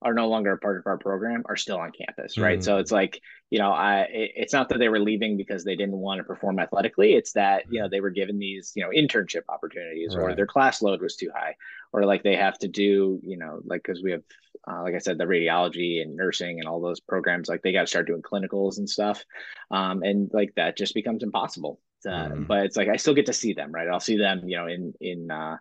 are 0.01 0.13
no 0.13 0.27
longer 0.27 0.51
a 0.51 0.57
part 0.57 0.77
of 0.77 0.87
our 0.87 0.97
program 0.97 1.43
are 1.45 1.55
still 1.55 1.77
on 1.77 1.91
campus, 1.91 2.37
right? 2.37 2.59
Mm-hmm. 2.59 2.63
So 2.63 2.77
it's 2.77 2.91
like, 2.91 3.21
you 3.49 3.59
know, 3.59 3.71
I 3.71 4.01
it, 4.01 4.31
it's 4.35 4.53
not 4.53 4.69
that 4.69 4.77
they 4.77 4.89
were 4.89 4.99
leaving 4.99 5.37
because 5.37 5.63
they 5.63 5.75
didn't 5.75 5.97
want 5.97 6.19
to 6.19 6.23
perform 6.23 6.59
athletically. 6.59 7.13
It's 7.13 7.33
that 7.33 7.63
you 7.69 7.79
know 7.79 7.89
they 7.89 8.01
were 8.01 8.09
given 8.09 8.37
these 8.37 8.73
you 8.75 8.83
know 8.83 8.89
internship 8.89 9.43
opportunities, 9.49 10.15
right. 10.15 10.23
or 10.23 10.35
their 10.35 10.47
class 10.47 10.81
load 10.81 11.01
was 11.01 11.15
too 11.15 11.31
high, 11.33 11.55
or 11.93 12.05
like 12.05 12.23
they 12.23 12.35
have 12.35 12.57
to 12.59 12.67
do 12.67 13.19
you 13.23 13.37
know 13.37 13.61
like 13.65 13.83
because 13.83 14.03
we 14.03 14.11
have 14.11 14.23
uh, 14.67 14.81
like 14.81 14.95
I 14.95 14.99
said 14.99 15.17
the 15.17 15.25
radiology 15.25 16.01
and 16.01 16.15
nursing 16.15 16.59
and 16.59 16.67
all 16.67 16.81
those 16.81 16.99
programs 16.99 17.47
like 17.47 17.61
they 17.61 17.71
got 17.71 17.81
to 17.81 17.87
start 17.87 18.07
doing 18.07 18.21
clinicals 18.21 18.77
and 18.77 18.89
stuff, 18.89 19.23
um, 19.71 20.03
and 20.03 20.29
like 20.33 20.53
that 20.55 20.77
just 20.77 20.93
becomes 20.93 21.23
impossible. 21.23 21.79
Uh, 22.05 22.09
mm-hmm. 22.09 22.43
But 22.43 22.65
it's 22.65 22.77
like 22.77 22.89
I 22.89 22.97
still 22.97 23.15
get 23.15 23.27
to 23.27 23.33
see 23.33 23.53
them, 23.53 23.71
right? 23.71 23.87
I'll 23.87 23.99
see 23.99 24.17
them, 24.17 24.41
you 24.45 24.57
know, 24.57 24.67
in 24.67 24.93
in 24.99 25.31
uh, 25.31 25.57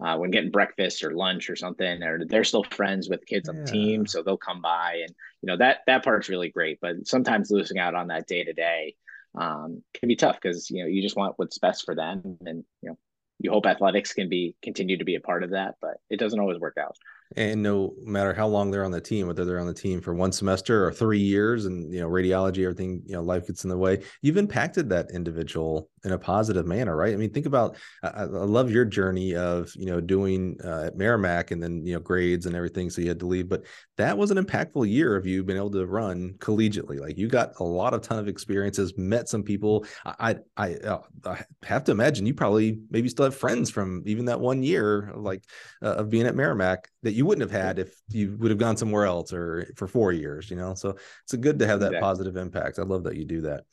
uh, 0.00 0.16
when 0.16 0.30
getting 0.30 0.50
breakfast 0.50 1.02
or 1.02 1.12
lunch 1.12 1.50
or 1.50 1.56
something, 1.56 2.02
or 2.02 2.24
they're 2.24 2.44
still 2.44 2.64
friends 2.64 3.08
with 3.08 3.26
kids 3.26 3.48
on 3.48 3.56
the 3.56 3.64
team, 3.64 4.06
so 4.06 4.22
they'll 4.22 4.36
come 4.36 4.60
by, 4.60 5.00
and 5.02 5.14
you 5.42 5.46
know 5.46 5.56
that 5.56 5.78
that 5.86 6.04
part's 6.04 6.28
really 6.28 6.50
great. 6.50 6.78
But 6.80 7.06
sometimes 7.06 7.50
losing 7.50 7.78
out 7.78 7.94
on 7.94 8.08
that 8.08 8.26
day 8.26 8.44
to 8.44 8.52
day 8.52 8.94
can 9.36 9.82
be 10.06 10.16
tough 10.16 10.38
because 10.40 10.70
you 10.70 10.82
know 10.82 10.88
you 10.88 11.02
just 11.02 11.16
want 11.16 11.34
what's 11.36 11.58
best 11.58 11.84
for 11.84 11.94
them, 11.94 12.38
and 12.46 12.64
you 12.82 12.90
know 12.90 12.98
you 13.40 13.50
hope 13.50 13.66
athletics 13.66 14.12
can 14.12 14.28
be 14.28 14.54
continue 14.62 14.98
to 14.98 15.04
be 15.04 15.16
a 15.16 15.20
part 15.20 15.42
of 15.42 15.50
that, 15.50 15.76
but 15.80 15.98
it 16.10 16.18
doesn't 16.18 16.40
always 16.40 16.58
work 16.58 16.76
out 16.78 16.96
and 17.36 17.62
no 17.62 17.94
matter 18.02 18.32
how 18.32 18.46
long 18.46 18.70
they're 18.70 18.84
on 18.84 18.90
the 18.90 19.00
team 19.00 19.26
whether 19.26 19.44
they're 19.44 19.60
on 19.60 19.66
the 19.66 19.74
team 19.74 20.00
for 20.00 20.14
one 20.14 20.32
semester 20.32 20.86
or 20.86 20.92
three 20.92 21.18
years 21.18 21.66
and 21.66 21.92
you 21.92 22.00
know 22.00 22.08
radiology 22.08 22.62
everything 22.62 23.02
you 23.06 23.12
know 23.12 23.22
life 23.22 23.46
gets 23.46 23.64
in 23.64 23.70
the 23.70 23.76
way 23.76 24.02
you've 24.22 24.36
impacted 24.36 24.88
that 24.88 25.10
individual 25.12 25.90
in 26.04 26.12
a 26.12 26.18
positive 26.18 26.66
manner 26.66 26.96
right? 26.96 27.12
I 27.12 27.16
mean 27.16 27.30
think 27.30 27.46
about 27.46 27.76
i, 28.02 28.08
I 28.08 28.24
love 28.24 28.70
your 28.70 28.84
journey 28.84 29.34
of 29.34 29.72
you 29.76 29.86
know 29.86 30.00
doing 30.00 30.56
uh, 30.64 30.84
at 30.86 30.96
merrimack 30.96 31.50
and 31.50 31.62
then 31.62 31.84
you 31.84 31.94
know 31.94 32.00
grades 32.00 32.46
and 32.46 32.56
everything 32.56 32.90
so 32.90 33.00
you 33.00 33.08
had 33.08 33.20
to 33.20 33.26
leave 33.26 33.48
but 33.48 33.64
that 33.98 34.16
was 34.16 34.30
an 34.30 34.38
impactful 34.38 34.88
year 34.88 35.16
of 35.16 35.26
you 35.26 35.42
being 35.42 35.58
able 35.58 35.70
to 35.72 35.86
run 35.86 36.34
collegiately. 36.38 37.00
Like 37.00 37.18
you 37.18 37.28
got 37.28 37.58
a 37.58 37.64
lot 37.64 37.94
of 37.94 38.00
ton 38.00 38.18
of 38.18 38.28
experiences 38.28 38.96
met 38.96 39.28
some 39.28 39.42
people. 39.42 39.84
I 40.04 40.36
i, 40.56 40.74
uh, 40.74 41.00
I 41.26 41.44
have 41.64 41.84
to 41.84 41.92
imagine 41.92 42.24
you 42.24 42.34
probably 42.34 42.78
maybe 42.90 43.08
still 43.08 43.24
have 43.24 43.36
friends 43.36 43.70
from 43.70 44.02
even 44.06 44.26
that 44.26 44.40
one 44.40 44.62
year 44.62 45.12
like 45.14 45.42
uh, 45.82 45.96
of 45.96 46.10
being 46.10 46.26
at 46.26 46.36
merrimack 46.36 46.88
that 47.02 47.12
you 47.18 47.26
wouldn't 47.26 47.50
have 47.50 47.62
had 47.62 47.80
if 47.80 47.92
you 48.10 48.36
would 48.38 48.52
have 48.52 48.60
gone 48.60 48.76
somewhere 48.76 49.04
else 49.04 49.32
or 49.32 49.66
for 49.74 49.88
four 49.88 50.12
years, 50.12 50.48
you 50.50 50.56
know. 50.56 50.74
So 50.74 50.96
it's 51.24 51.34
good 51.34 51.58
to 51.58 51.66
have 51.66 51.80
that 51.80 51.86
exactly. 51.86 52.06
positive 52.06 52.36
impact. 52.36 52.78
I 52.78 52.82
love 52.82 53.02
that 53.04 53.16
you 53.16 53.24
do 53.24 53.40
that. 53.40 53.64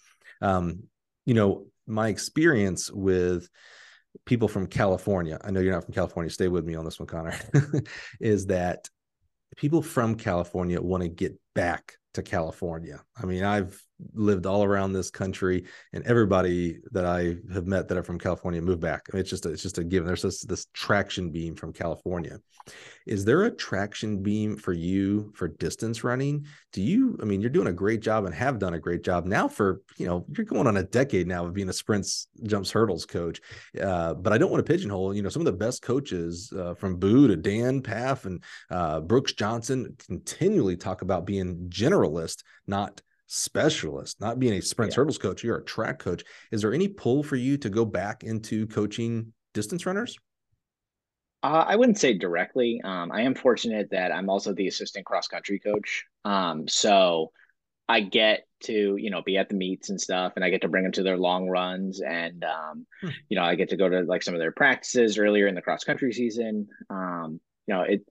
Um, 0.41 0.85
you 1.27 1.35
know, 1.35 1.67
my 1.85 2.07
experience 2.07 2.91
with 2.91 3.47
people 4.26 4.47
from 4.47 4.65
California, 4.65 5.38
I 5.43 5.51
know 5.51 5.59
you're 5.59 5.73
not 5.73 5.85
from 5.85 5.93
California, 5.93 6.31
stay 6.31 6.47
with 6.47 6.65
me 6.65 6.73
on 6.73 6.85
this 6.85 6.99
one, 6.99 7.05
Connor, 7.05 7.35
is 8.19 8.47
that 8.47 8.89
people 9.57 9.84
from 9.84 10.15
California 10.15 10.81
want 10.81 11.03
to 11.03 11.09
get 11.09 11.39
back 11.53 11.97
to 12.15 12.23
California. 12.23 12.99
I 13.15 13.27
mean, 13.27 13.43
I've 13.43 13.80
lived 14.13 14.45
all 14.45 14.63
around 14.63 14.93
this 14.93 15.09
country, 15.09 15.65
and 15.93 16.03
everybody 16.05 16.80
that 16.91 17.05
I 17.05 17.35
have 17.53 17.67
met 17.67 17.88
that 17.88 17.97
are 17.97 18.03
from 18.03 18.19
California 18.19 18.61
moved 18.61 18.81
back. 18.81 19.07
I 19.11 19.15
mean, 19.15 19.22
it's 19.22 19.30
just 19.30 19.45
a, 19.45 19.49
it's 19.49 19.61
just 19.63 19.77
a 19.77 19.84
given. 19.84 20.07
There's 20.07 20.22
this, 20.22 20.41
this 20.41 20.67
traction 20.73 21.31
beam 21.31 21.55
from 21.55 21.73
California. 21.73 22.39
Is 23.05 23.23
there 23.23 23.43
a 23.43 23.51
traction 23.51 24.23
beam 24.23 24.57
for 24.57 24.73
you 24.73 25.31
for 25.35 25.47
distance 25.47 26.03
running? 26.03 26.45
Do 26.73 26.81
you? 26.81 27.17
I 27.22 27.26
mean, 27.26 27.39
you're 27.39 27.51
doing 27.51 27.67
a 27.67 27.73
great 27.73 28.01
job 28.01 28.26
and 28.26 28.34
have 28.34 28.57
done 28.57 28.73
a 28.73 28.80
great 28.80 29.03
job 29.03 29.26
now. 29.26 29.47
For 29.47 29.81
you 29.97 30.07
know, 30.07 30.26
you're 30.35 30.45
going 30.45 30.65
on 30.65 30.77
a 30.77 30.84
decade 30.84 31.27
now 31.27 31.45
of 31.45 31.53
being 31.53 31.69
a 31.69 31.73
sprints, 31.73 32.27
jumps, 32.43 32.72
hurdles 32.72 33.05
coach. 33.05 33.39
Uh, 33.80 34.15
but 34.15 34.34
I 34.34 34.39
don't 34.39 34.51
want 34.51 34.65
to 34.65 34.72
pigeonhole. 34.72 35.13
You 35.13 35.22
know, 35.22 35.30
some 35.30 35.41
of 35.41 35.45
the 35.45 35.51
best 35.51 35.84
coaches 35.84 36.51
uh, 36.57 36.73
from 36.73 36.97
Boo 36.97 37.27
to 37.27 37.35
Dan 37.35 37.81
Pfaff 37.81 38.26
and 38.26 38.43
uh, 38.72 39.01
Brooks 39.01 39.34
Johnson 39.34 39.95
continually 40.07 40.76
talk 40.76 41.03
about 41.03 41.26
being 41.26 41.69
generalist, 41.69 42.43
not 42.65 43.01
specialist, 43.27 44.22
not 44.22 44.39
being 44.39 44.53
a 44.53 44.61
sprint 44.61 44.91
yeah. 44.91 44.97
hurdles 44.97 45.18
coach, 45.18 45.43
you're 45.43 45.57
a 45.57 45.64
track 45.64 45.99
coach. 45.99 46.23
Is 46.52 46.61
there 46.61 46.73
any 46.73 46.88
pull 46.88 47.23
for 47.23 47.35
you 47.35 47.57
to 47.57 47.69
go 47.69 47.85
back 47.85 48.23
into 48.23 48.68
coaching 48.68 49.34
distance 49.53 49.85
runners? 49.85 50.18
Uh, 51.43 51.65
I 51.68 51.76
wouldn't 51.76 51.99
say 51.99 52.18
directly. 52.18 52.81
Um, 52.84 53.11
I 53.11 53.22
am 53.22 53.35
fortunate 53.35 53.89
that 53.91 54.11
I'm 54.11 54.30
also 54.30 54.53
the 54.53 54.68
assistant 54.68 55.06
cross 55.06 55.27
country 55.27 55.60
coach. 55.60 56.03
Um, 56.23 56.68
so 56.68 57.31
I 57.88 58.02
get 58.02 58.47
to, 58.64 58.95
you 58.97 59.11
know, 59.11 59.22
be 59.22 59.38
at 59.38 59.49
the 59.49 59.56
meets 59.56 59.89
and 59.89 60.02
stuff, 60.02 60.34
and 60.35 60.43
I 60.43 60.49
get 60.49 60.61
to 60.61 60.68
bring 60.68 60.84
them 60.84 60.91
to 60.93 61.03
their 61.03 61.18
long 61.18 61.47
runs, 61.47 62.02
and 62.02 62.43
um, 62.43 62.88
hmm. 63.02 63.10
you 63.30 63.38
know, 63.38 63.43
I 63.43 63.53
get 63.56 63.69
to 63.69 63.77
go 63.77 63.88
to 63.88 64.02
like 64.02 64.23
some 64.23 64.34
of 64.34 64.39
their 64.39 64.52
practices 64.52 65.19
earlier 65.19 65.45
in 65.45 65.53
the 65.53 65.61
cross 65.61 65.84
country 65.84 66.11
season. 66.11 66.68
Um, 66.89 67.39
you 67.68 67.76
know, 67.76 67.81
it 67.81 68.02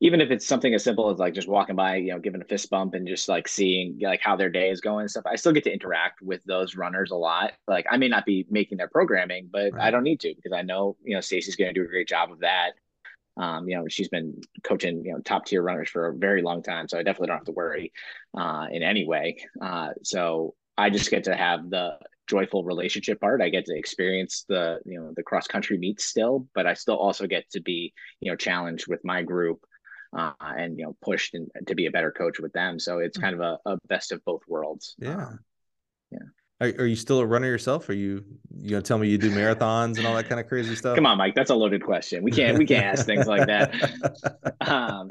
even 0.00 0.20
if 0.20 0.30
it's 0.30 0.46
something 0.46 0.74
as 0.74 0.82
simple 0.82 1.10
as 1.10 1.18
like 1.18 1.34
just 1.34 1.48
walking 1.48 1.76
by, 1.76 1.96
you 1.96 2.12
know, 2.12 2.18
giving 2.18 2.42
a 2.42 2.44
fist 2.44 2.68
bump 2.68 2.94
and 2.94 3.06
just 3.06 3.28
like 3.28 3.46
seeing 3.46 3.98
like 4.02 4.20
how 4.20 4.36
their 4.36 4.50
day 4.50 4.70
is 4.70 4.80
going 4.80 5.02
and 5.02 5.10
stuff, 5.10 5.24
I 5.26 5.36
still 5.36 5.52
get 5.52 5.64
to 5.64 5.72
interact 5.72 6.20
with 6.20 6.42
those 6.44 6.76
runners 6.76 7.10
a 7.10 7.16
lot. 7.16 7.52
Like 7.68 7.86
I 7.90 7.96
may 7.96 8.08
not 8.08 8.26
be 8.26 8.44
making 8.50 8.78
their 8.78 8.88
programming, 8.88 9.48
but 9.52 9.72
right. 9.72 9.84
I 9.84 9.90
don't 9.90 10.02
need 10.02 10.20
to 10.20 10.34
because 10.34 10.52
I 10.52 10.62
know, 10.62 10.96
you 11.04 11.14
know, 11.14 11.20
Stacy's 11.20 11.56
going 11.56 11.72
to 11.72 11.80
do 11.80 11.84
a 11.84 11.88
great 11.88 12.08
job 12.08 12.32
of 12.32 12.40
that. 12.40 12.72
Um, 13.36 13.68
you 13.68 13.76
know, 13.76 13.86
she's 13.88 14.08
been 14.08 14.40
coaching, 14.62 15.04
you 15.04 15.12
know, 15.12 15.20
top 15.20 15.46
tier 15.46 15.62
runners 15.62 15.88
for 15.88 16.08
a 16.08 16.14
very 16.14 16.42
long 16.42 16.62
time. 16.62 16.88
So 16.88 16.98
I 16.98 17.02
definitely 17.02 17.28
don't 17.28 17.38
have 17.38 17.46
to 17.46 17.52
worry 17.52 17.92
uh, 18.36 18.66
in 18.70 18.82
any 18.82 19.06
way. 19.06 19.36
Uh, 19.60 19.90
so 20.02 20.54
I 20.76 20.90
just 20.90 21.10
get 21.10 21.24
to 21.24 21.36
have 21.36 21.70
the 21.70 21.98
joyful 22.28 22.64
relationship 22.64 23.20
part. 23.20 23.42
I 23.42 23.48
get 23.48 23.64
to 23.66 23.76
experience 23.76 24.44
the, 24.48 24.80
you 24.84 25.00
know, 25.00 25.12
the 25.14 25.22
cross 25.22 25.46
country 25.46 25.78
meets 25.78 26.04
still, 26.04 26.46
but 26.54 26.66
I 26.66 26.74
still 26.74 26.96
also 26.96 27.26
get 27.26 27.48
to 27.50 27.60
be, 27.60 27.92
you 28.20 28.30
know, 28.30 28.36
challenged 28.36 28.86
with 28.86 29.04
my 29.04 29.22
group 29.22 29.64
uh, 30.14 30.32
and, 30.40 30.78
you 30.78 30.84
know, 30.84 30.96
pushed 31.02 31.34
in, 31.34 31.48
to 31.66 31.74
be 31.74 31.86
a 31.86 31.90
better 31.90 32.12
coach 32.12 32.38
with 32.38 32.52
them. 32.52 32.78
So 32.78 32.98
it's 32.98 33.18
mm-hmm. 33.18 33.24
kind 33.24 33.40
of 33.40 33.58
a, 33.66 33.70
a 33.70 33.78
best 33.88 34.12
of 34.12 34.24
both 34.24 34.42
worlds. 34.48 34.94
Yeah. 34.98 35.26
Um, 35.26 35.38
yeah. 36.10 36.18
Are, 36.60 36.68
are 36.68 36.86
you 36.86 36.94
still 36.94 37.18
a 37.18 37.26
runner 37.26 37.48
yourself? 37.48 37.88
Are 37.88 37.94
you 37.94 38.24
you 38.56 38.70
gonna 38.70 38.82
tell 38.82 38.96
me 38.96 39.08
you 39.08 39.18
do 39.18 39.30
marathons 39.30 39.98
and 39.98 40.06
all 40.06 40.14
that 40.14 40.28
kind 40.28 40.40
of 40.40 40.46
crazy 40.46 40.76
stuff? 40.76 40.94
Come 40.94 41.04
on, 41.04 41.18
Mike. 41.18 41.34
That's 41.34 41.50
a 41.50 41.54
loaded 41.54 41.82
question. 41.82 42.22
We 42.22 42.30
can't 42.30 42.56
we 42.56 42.64
can't 42.64 42.84
ask 42.84 43.04
things 43.04 43.26
like 43.26 43.46
that. 43.46 43.74
Um, 44.60 45.10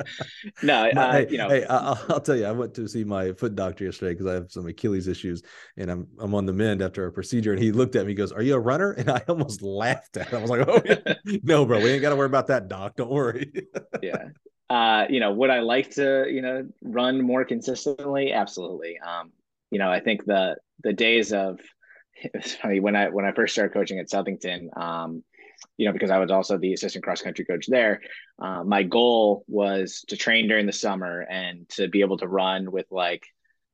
no, 0.63 0.89
uh, 0.89 1.11
hey, 1.11 1.27
you 1.29 1.37
know. 1.37 1.47
Hey, 1.47 1.63
I'll, 1.65 1.99
I'll, 2.09 2.19
tell 2.19 2.35
you. 2.35 2.45
I 2.45 2.51
went 2.51 2.73
to 2.73 2.87
see 2.87 3.03
my 3.03 3.33
foot 3.33 3.55
doctor 3.55 3.85
yesterday 3.85 4.13
because 4.13 4.25
I 4.25 4.33
have 4.33 4.51
some 4.51 4.65
Achilles 4.65 5.07
issues, 5.07 5.43
and 5.77 5.91
I'm 5.91 6.07
I'm 6.17 6.33
on 6.33 6.47
the 6.47 6.53
mend 6.53 6.81
after 6.81 7.05
a 7.05 7.11
procedure. 7.11 7.53
And 7.53 7.61
he 7.61 7.71
looked 7.71 7.95
at 7.95 8.07
me, 8.07 8.15
goes, 8.15 8.31
"Are 8.31 8.41
you 8.41 8.55
a 8.55 8.59
runner?" 8.59 8.93
And 8.93 9.11
I 9.11 9.21
almost 9.29 9.61
laughed 9.61 10.17
at 10.17 10.29
him. 10.29 10.39
I 10.39 10.41
was 10.41 10.49
like, 10.49 10.67
"Oh 10.67 10.81
yeah. 10.85 11.13
no, 11.43 11.65
bro, 11.65 11.81
we 11.81 11.91
ain't 11.91 12.01
got 12.01 12.09
to 12.09 12.15
worry 12.15 12.25
about 12.25 12.47
that, 12.47 12.67
doc. 12.67 12.95
Don't 12.95 13.11
worry." 13.11 13.51
yeah. 14.01 14.29
Uh, 14.73 15.05
you 15.07 15.19
know, 15.19 15.31
would 15.31 15.51
I 15.51 15.59
like 15.59 15.91
to, 15.91 16.25
you 16.27 16.41
know, 16.41 16.67
run 16.81 17.21
more 17.21 17.45
consistently? 17.45 18.33
Absolutely. 18.33 18.97
Um, 18.97 19.31
you 19.69 19.77
know, 19.77 19.91
I 19.91 19.99
think 19.99 20.25
the 20.25 20.55
the 20.83 20.93
days 20.93 21.31
of 21.31 21.59
it's 22.15 22.55
funny 22.55 22.79
when 22.79 22.95
I 22.95 23.09
when 23.09 23.23
I 23.23 23.33
first 23.33 23.53
started 23.53 23.73
coaching 23.73 23.99
at 23.99 24.09
Southington, 24.09 24.75
um, 24.75 25.23
you 25.77 25.85
know, 25.85 25.93
because 25.93 26.09
I 26.09 26.17
was 26.17 26.31
also 26.31 26.57
the 26.57 26.73
assistant 26.73 27.03
cross 27.03 27.21
country 27.21 27.45
coach 27.45 27.67
there. 27.67 28.01
Uh, 28.41 28.63
my 28.63 28.81
goal 28.81 29.45
was 29.47 30.03
to 30.07 30.17
train 30.17 30.47
during 30.47 30.65
the 30.65 30.73
summer 30.73 31.21
and 31.21 31.69
to 31.69 31.87
be 31.87 32.01
able 32.01 32.17
to 32.17 32.27
run 32.27 32.71
with 32.71 32.87
like 32.89 33.23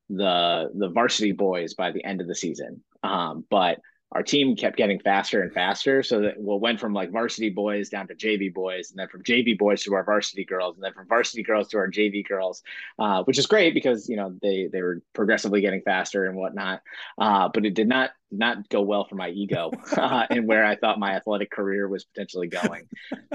the 0.09 0.69
the 0.75 0.89
varsity 0.89 1.31
boys 1.31 1.75
by 1.75 1.91
the 1.93 2.03
end 2.03 2.19
of 2.19 2.27
the 2.27 2.35
season. 2.35 2.83
Um, 3.03 3.45
but 3.49 3.79
our 4.11 4.23
team 4.23 4.55
kept 4.55 4.75
getting 4.75 4.99
faster 4.99 5.43
and 5.43 5.53
faster. 5.53 6.01
So 6.01 6.21
that 6.21 6.39
we 6.39 6.57
went 6.57 6.79
from 6.79 6.93
like 6.93 7.11
varsity 7.11 7.49
boys 7.49 7.89
down 7.89 8.07
to 8.07 8.15
JV 8.15 8.53
boys, 8.53 8.89
and 8.89 8.99
then 8.99 9.07
from 9.07 9.23
JV 9.23 9.57
boys 9.57 9.83
to 9.83 9.93
our 9.93 10.03
varsity 10.03 10.45
girls, 10.45 10.75
and 10.75 10.83
then 10.83 10.93
from 10.93 11.07
varsity 11.07 11.43
girls 11.43 11.67
to 11.69 11.77
our 11.77 11.89
JV 11.89 12.27
girls, 12.27 12.63
uh, 12.97 13.23
which 13.23 13.37
is 13.37 13.45
great 13.45 13.73
because 13.73 14.09
you 14.09 14.15
know 14.15 14.35
they 14.41 14.67
they 14.71 14.81
were 14.81 15.01
progressively 15.13 15.61
getting 15.61 15.81
faster 15.81 16.25
and 16.25 16.35
whatnot. 16.35 16.81
Uh, 17.17 17.49
but 17.53 17.65
it 17.65 17.75
did 17.75 17.87
not 17.87 18.11
not 18.31 18.67
go 18.69 18.81
well 18.81 19.05
for 19.05 19.15
my 19.15 19.29
ego 19.29 19.71
uh, 19.97 20.25
and 20.29 20.47
where 20.47 20.65
I 20.65 20.75
thought 20.75 20.99
my 20.99 21.15
athletic 21.15 21.51
career 21.51 21.87
was 21.87 22.05
potentially 22.05 22.47
going. 22.47 22.87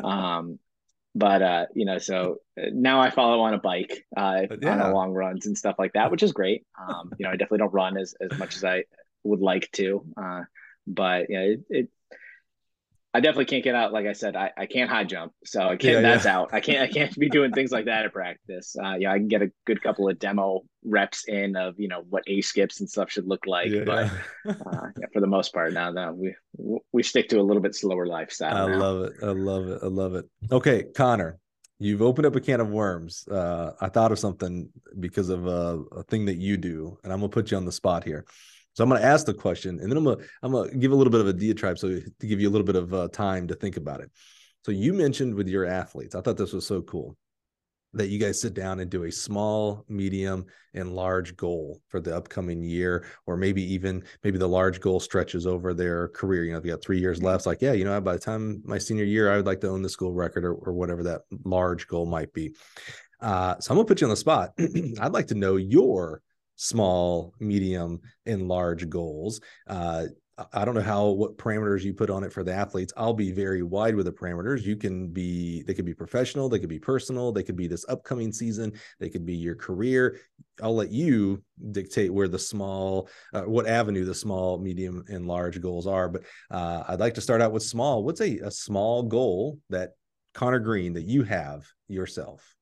Um, 0.03 0.59
but 1.15 1.43
uh, 1.43 1.67
you 1.75 1.85
know, 1.85 1.99
so 1.99 2.39
uh, 2.61 2.67
now 2.73 3.01
I 3.01 3.11
follow 3.11 3.41
on 3.43 3.55
a 3.55 3.59
bike 3.59 4.05
uh, 4.17 4.43
yeah. 4.61 4.85
on 4.85 4.93
long 4.93 5.13
runs 5.13 5.47
and 5.47 5.57
stuff 5.57 5.77
like 5.79 5.93
that, 5.93 6.11
which 6.11 6.25
is 6.25 6.33
great. 6.33 6.67
Um, 6.77 7.13
you 7.19 7.25
know, 7.25 7.31
I 7.31 7.37
definitely 7.37 7.59
don't 7.59 7.73
run 7.73 7.97
as 7.97 8.15
as 8.21 8.37
much 8.39 8.57
as 8.57 8.65
I 8.65 8.85
would 9.23 9.41
like 9.41 9.71
to. 9.73 10.05
Uh, 10.17 10.43
but 10.87 11.27
yeah, 11.31 11.41
it, 11.41 11.61
it 11.69 11.89
I 13.17 13.21
definitely 13.21 13.45
can't 13.45 13.63
get 13.63 13.77
out. 13.77 13.93
Like 13.93 14.07
I 14.07 14.13
said, 14.13 14.35
I, 14.35 14.51
I 14.57 14.67
can't 14.67 14.91
high 14.91 15.05
jump, 15.05 15.33
so 15.45 15.61
I 15.61 15.77
can't. 15.77 15.95
Yeah, 15.95 16.01
that's 16.01 16.25
yeah. 16.25 16.37
out. 16.37 16.51
I 16.53 16.59
can't. 16.59 16.81
I 16.81 16.93
can't 16.93 17.17
be 17.17 17.29
doing 17.29 17.53
things 17.53 17.71
like 17.71 17.85
that 17.85 18.05
at 18.05 18.13
practice. 18.13 18.75
Uh, 18.83 18.97
yeah, 18.99 19.13
I 19.13 19.19
can 19.19 19.29
get 19.29 19.41
a 19.41 19.53
good 19.67 19.81
couple 19.81 20.09
of 20.09 20.19
demo 20.19 20.63
reps 20.85 21.29
in 21.29 21.55
of 21.55 21.79
you 21.79 21.87
know 21.87 22.03
what 22.09 22.25
a 22.27 22.41
skips 22.41 22.81
and 22.81 22.91
stuff 22.91 23.13
should 23.13 23.29
look 23.29 23.47
like. 23.47 23.71
Yeah. 23.71 23.85
But 23.85 24.11
uh, 24.49 24.89
yeah, 24.99 25.07
for 25.13 25.21
the 25.21 25.29
most 25.29 25.55
part, 25.55 25.73
now 25.73 25.93
that 25.93 26.17
we 26.17 26.35
we 26.91 27.05
stick 27.05 27.29
to 27.29 27.39
a 27.39 27.43
little 27.43 27.63
bit 27.63 27.77
slower 27.77 28.05
lifestyle. 28.05 28.67
I 28.67 28.73
now. 28.73 28.79
love 28.79 29.03
it. 29.05 29.13
I 29.23 29.27
love 29.27 29.69
it. 29.69 29.79
I 29.85 29.87
love 29.87 30.15
it. 30.17 30.29
Okay, 30.51 30.83
Connor, 30.97 31.39
you've 31.79 32.03
opened 32.03 32.27
up 32.27 32.35
a 32.35 32.41
can 32.41 32.61
of 32.61 32.71
worms. 32.71 33.29
Uh, 33.29 33.75
I 33.81 33.91
thought 33.91 34.11
of 34.11 34.19
something 34.19 34.69
because 34.99 35.29
of 35.29 35.47
a, 35.47 35.85
a 35.93 36.03
thing 36.03 36.25
that 36.25 36.39
you 36.39 36.57
do, 36.57 36.99
and 37.05 37.13
I'm 37.13 37.21
gonna 37.21 37.29
put 37.29 37.53
you 37.53 37.59
on 37.59 37.65
the 37.65 37.71
spot 37.71 38.03
here. 38.03 38.25
So 38.75 38.83
I'm 38.83 38.91
going 38.91 39.01
to 39.01 39.07
ask 39.07 39.25
the 39.25 39.35
question, 39.35 39.79
and 39.81 39.91
then 39.91 39.97
I'm 39.97 40.05
going 40.05 40.19
to 40.19 40.25
I'm 40.43 40.53
going 40.53 40.71
to 40.71 40.77
give 40.77 40.93
a 40.93 40.97
little 40.97 41.11
bit 41.11 41.21
of 41.21 41.29
a 41.29 41.33
diatribe, 41.33 41.79
so 41.79 41.89
to 41.89 42.27
give 42.27 42.41
you 42.41 42.49
a 42.49 42.53
little 42.53 42.67
bit 42.67 42.77
of 42.77 42.93
uh, 42.93 43.09
time 43.09 43.49
to 43.49 43.55
think 43.55 43.77
about 43.77 44.01
it. 44.01 44.11
So 44.65 44.73
you 44.73 44.93
mentioned 44.93 45.35
with 45.35 45.49
your 45.49 45.65
athletes, 45.65 46.15
I 46.15 46.21
thought 46.21 46.37
this 46.37 46.53
was 46.53 46.67
so 46.67 46.83
cool 46.83 47.17
that 47.95 48.09
you 48.09 48.19
guys 48.19 48.41
sit 48.41 48.55
down 48.55 48.81
and 48.81 48.91
do 48.91 49.05
a 49.05 49.13
small, 49.13 49.85
medium, 49.89 50.47
and 50.75 50.95
large 50.95 51.37
goal 51.37 51.81
for 51.89 52.01
the 52.01 52.17
upcoming 52.17 52.63
year, 52.63 53.07
or 53.27 53.37
maybe 53.37 53.63
even 53.73 54.03
maybe 54.25 54.39
the 54.39 54.49
large 54.49 54.81
goal 54.81 54.99
stretches 54.99 55.47
over 55.47 55.73
their 55.73 56.09
career. 56.09 56.45
You 56.45 56.53
know, 56.53 56.59
if 56.59 56.65
you 56.65 56.73
got 56.73 56.83
three 56.83 56.99
years 56.99 57.23
left, 57.23 57.47
like, 57.47 57.63
yeah, 57.63 57.73
you 57.73 57.85
know, 57.85 58.01
by 58.01 58.15
the 58.15 58.19
time 58.19 58.61
my 58.65 58.79
senior 58.79 59.05
year, 59.05 59.33
I 59.33 59.37
would 59.37 59.47
like 59.47 59.61
to 59.61 59.69
own 59.69 59.83
the 59.83 59.89
school 59.89 60.13
record 60.13 60.45
or, 60.45 60.55
or 60.55 60.73
whatever 60.73 61.05
that 61.05 61.23
large 61.45 61.87
goal 61.87 62.07
might 62.07 62.33
be. 62.33 62.55
Uh, 63.21 63.59
so 63.61 63.73
I'm 63.73 63.79
gonna 63.79 63.87
put 63.87 64.01
you 64.01 64.07
on 64.07 64.11
the 64.11 64.17
spot. 64.17 64.51
I'd 65.01 65.13
like 65.13 65.29
to 65.29 65.35
know 65.35 65.57
your 65.57 66.21
small, 66.57 67.35
medium, 67.41 68.01
and 68.27 68.49
large 68.49 68.89
goals. 68.89 69.41
Uh, 69.67 70.07
I 70.53 70.65
don't 70.65 70.75
know 70.75 70.81
how 70.81 71.11
what 71.11 71.39
parameters 71.39 71.83
you 71.83 71.95
put 71.95 72.11
on 72.11 72.25
it 72.25 72.33
for 72.33 72.43
the 72.43 72.53
athletes. 72.53 72.93
I'll 72.97 73.15
be 73.15 73.31
very 73.31 73.63
wide 73.63 73.95
with 73.95 74.07
the 74.07 74.13
parameters. 74.13 74.63
You 74.63 74.77
can 74.77 75.09
be 75.09 75.63
they 75.63 75.75
could 75.75 75.85
be 75.85 75.95
professional, 75.95 76.49
they 76.49 76.59
could 76.59 76.69
be 76.69 76.81
personal, 76.81 77.31
they 77.31 77.45
could 77.45 77.55
be 77.57 77.69
this 77.69 77.85
upcoming 77.89 78.33
season, 78.33 78.73
they 78.99 79.09
could 79.09 79.25
be 79.25 79.37
your 79.37 79.55
career. 79.55 80.19
I'll 80.61 80.75
let 80.75 80.91
you 80.91 81.43
dictate 81.71 82.13
where 82.13 82.27
the 82.27 82.39
small 82.39 83.09
uh, 83.33 83.43
what 83.43 83.69
avenue 83.69 84.05
the 84.05 84.15
small, 84.15 84.59
medium 84.59 85.05
and 85.09 85.29
large 85.29 85.61
goals 85.61 85.87
are, 85.87 86.09
but 86.09 86.25
uh, 86.51 86.83
I'd 86.89 87.01
like 87.01 87.15
to 87.15 87.21
start 87.21 87.41
out 87.41 87.53
with 87.53 87.63
small. 87.63 88.03
What's 88.03 88.21
a, 88.21 88.39
a 88.39 88.51
small 88.51 89.05
goal 89.05 89.61
that 89.71 89.91
Connor 90.33 90.59
Green 90.59 90.95
that 90.95 91.05
you 91.05 91.23
have 91.23 91.65
yourself? 91.87 92.57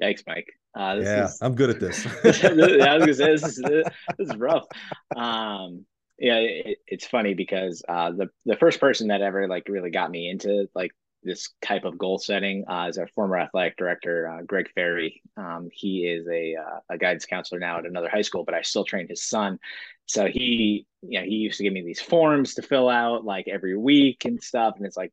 Yikes, 0.00 0.22
Mike. 0.28 0.52
Uh, 0.76 1.00
yeah, 1.02 1.24
is, 1.24 1.38
I'm 1.40 1.54
good 1.54 1.70
at 1.70 1.80
this. 1.80 2.04
I 2.24 2.28
was 2.28 3.00
gonna 3.00 3.14
say 3.14 3.32
this 3.32 3.44
is 3.44 3.56
this 4.18 4.30
is 4.30 4.36
rough. 4.36 4.66
Um, 5.14 5.86
yeah, 6.18 6.36
it, 6.36 6.78
it's 6.86 7.06
funny 7.06 7.34
because 7.34 7.82
uh, 7.88 8.10
the 8.10 8.28
the 8.44 8.56
first 8.56 8.78
person 8.78 9.08
that 9.08 9.22
ever 9.22 9.48
like 9.48 9.68
really 9.68 9.90
got 9.90 10.10
me 10.10 10.28
into 10.28 10.68
like 10.74 10.92
this 11.22 11.48
type 11.62 11.84
of 11.84 11.98
goal 11.98 12.18
setting 12.18 12.64
uh, 12.68 12.86
is 12.88 12.98
our 12.98 13.08
former 13.08 13.38
athletic 13.38 13.76
director, 13.76 14.28
uh, 14.28 14.42
Greg 14.42 14.70
Ferry. 14.74 15.22
Um, 15.36 15.68
he 15.72 16.06
is 16.06 16.26
a 16.28 16.56
uh, 16.56 16.80
a 16.90 16.98
guidance 16.98 17.24
counselor 17.24 17.58
now 17.58 17.78
at 17.78 17.86
another 17.86 18.10
high 18.10 18.22
school, 18.22 18.44
but 18.44 18.54
I 18.54 18.60
still 18.62 18.84
train 18.84 19.08
his 19.08 19.24
son. 19.24 19.58
So 20.04 20.26
he, 20.26 20.86
you 21.02 21.18
know, 21.18 21.24
he 21.24 21.36
used 21.36 21.56
to 21.58 21.64
give 21.64 21.72
me 21.72 21.82
these 21.82 22.00
forms 22.00 22.54
to 22.54 22.62
fill 22.62 22.88
out 22.88 23.24
like 23.24 23.48
every 23.48 23.76
week 23.76 24.26
and 24.26 24.42
stuff, 24.42 24.74
and 24.76 24.84
it's 24.84 24.96
like 24.96 25.12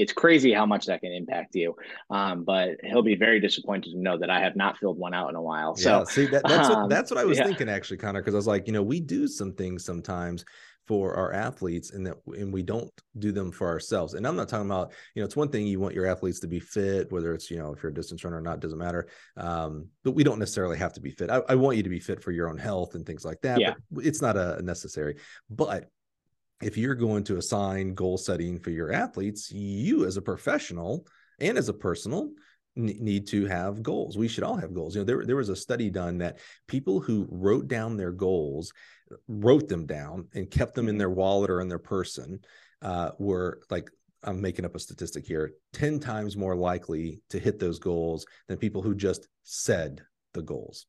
it's 0.00 0.12
crazy 0.12 0.52
how 0.52 0.66
much 0.66 0.86
that 0.86 1.00
can 1.00 1.12
impact 1.12 1.54
you. 1.54 1.76
Um, 2.08 2.44
but 2.44 2.76
he'll 2.82 3.02
be 3.02 3.16
very 3.16 3.40
disappointed 3.40 3.92
to 3.92 3.98
know 3.98 4.18
that 4.18 4.30
I 4.30 4.40
have 4.40 4.56
not 4.56 4.78
filled 4.78 4.98
one 4.98 5.14
out 5.14 5.28
in 5.30 5.36
a 5.36 5.42
while. 5.42 5.76
So 5.76 5.98
yeah, 5.98 6.04
see, 6.04 6.26
that, 6.26 6.42
that's 6.46 6.68
um, 6.68 6.82
what, 6.82 6.90
that's 6.90 7.10
what 7.10 7.20
I 7.20 7.24
was 7.24 7.38
yeah. 7.38 7.44
thinking 7.44 7.68
actually, 7.68 7.98
Connor, 7.98 8.20
because 8.20 8.34
I 8.34 8.38
was 8.38 8.46
like, 8.46 8.66
you 8.66 8.72
know, 8.72 8.82
we 8.82 9.00
do 9.00 9.28
some 9.28 9.52
things 9.52 9.84
sometimes 9.84 10.44
for 10.86 11.14
our 11.14 11.32
athletes 11.32 11.92
and 11.92 12.04
that 12.04 12.16
and 12.26 12.52
we 12.52 12.64
don't 12.64 12.90
do 13.20 13.30
them 13.30 13.52
for 13.52 13.68
ourselves 13.68 14.14
and 14.14 14.26
i'm 14.26 14.34
not 14.34 14.48
talking 14.48 14.66
about 14.66 14.90
you 15.14 15.22
know 15.22 15.24
it's 15.24 15.36
one 15.36 15.48
thing 15.48 15.64
you 15.64 15.78
want 15.78 15.94
your 15.94 16.04
athletes 16.04 16.40
to 16.40 16.48
be 16.48 16.58
fit 16.58 17.12
whether 17.12 17.32
it's 17.32 17.48
you 17.48 17.58
know 17.58 17.72
if 17.72 17.80
you're 17.80 17.92
a 17.92 17.94
distance 17.94 18.24
runner 18.24 18.38
or 18.38 18.40
not 18.40 18.58
doesn't 18.58 18.78
matter 18.78 19.06
um, 19.36 19.86
but 20.02 20.16
we 20.16 20.24
don't 20.24 20.40
necessarily 20.40 20.76
have 20.76 20.92
to 20.92 21.00
be 21.00 21.12
fit 21.12 21.30
I, 21.30 21.42
I, 21.48 21.54
want 21.54 21.76
you 21.76 21.84
to 21.84 21.88
be 21.88 22.00
fit 22.00 22.20
for 22.20 22.32
your 22.32 22.48
own 22.48 22.58
health 22.58 22.96
and 22.96 23.06
things 23.06 23.24
like 23.24 23.40
that 23.42 23.60
yeah. 23.60 23.74
but 23.92 24.04
it's 24.04 24.20
not 24.20 24.36
a 24.36 24.60
necessary 24.62 25.16
but 25.48 25.90
if 26.60 26.76
you're 26.76 26.94
going 26.94 27.24
to 27.24 27.36
assign 27.36 27.94
goal 27.94 28.18
setting 28.18 28.58
for 28.58 28.70
your 28.70 28.92
athletes, 28.92 29.50
you 29.50 30.06
as 30.06 30.16
a 30.16 30.22
professional 30.22 31.06
and 31.38 31.56
as 31.56 31.68
a 31.68 31.74
personal 31.74 32.30
need 32.76 33.26
to 33.28 33.46
have 33.46 33.82
goals. 33.82 34.16
We 34.16 34.28
should 34.28 34.44
all 34.44 34.56
have 34.56 34.74
goals. 34.74 34.94
You 34.94 35.00
know, 35.00 35.04
there, 35.04 35.24
there 35.24 35.36
was 35.36 35.48
a 35.48 35.56
study 35.56 35.90
done 35.90 36.18
that 36.18 36.38
people 36.68 37.00
who 37.00 37.26
wrote 37.30 37.68
down 37.68 37.96
their 37.96 38.12
goals, 38.12 38.72
wrote 39.26 39.68
them 39.68 39.86
down 39.86 40.28
and 40.34 40.50
kept 40.50 40.74
them 40.74 40.88
in 40.88 40.98
their 40.98 41.10
wallet 41.10 41.50
or 41.50 41.60
in 41.60 41.68
their 41.68 41.78
person, 41.78 42.40
uh, 42.82 43.10
were 43.18 43.60
like, 43.70 43.90
I'm 44.22 44.40
making 44.40 44.64
up 44.64 44.76
a 44.76 44.78
statistic 44.78 45.26
here, 45.26 45.52
10 45.72 45.98
times 45.98 46.36
more 46.36 46.54
likely 46.54 47.22
to 47.30 47.38
hit 47.38 47.58
those 47.58 47.78
goals 47.78 48.26
than 48.48 48.58
people 48.58 48.82
who 48.82 48.94
just 48.94 49.28
said 49.42 50.02
the 50.34 50.42
goals. 50.42 50.86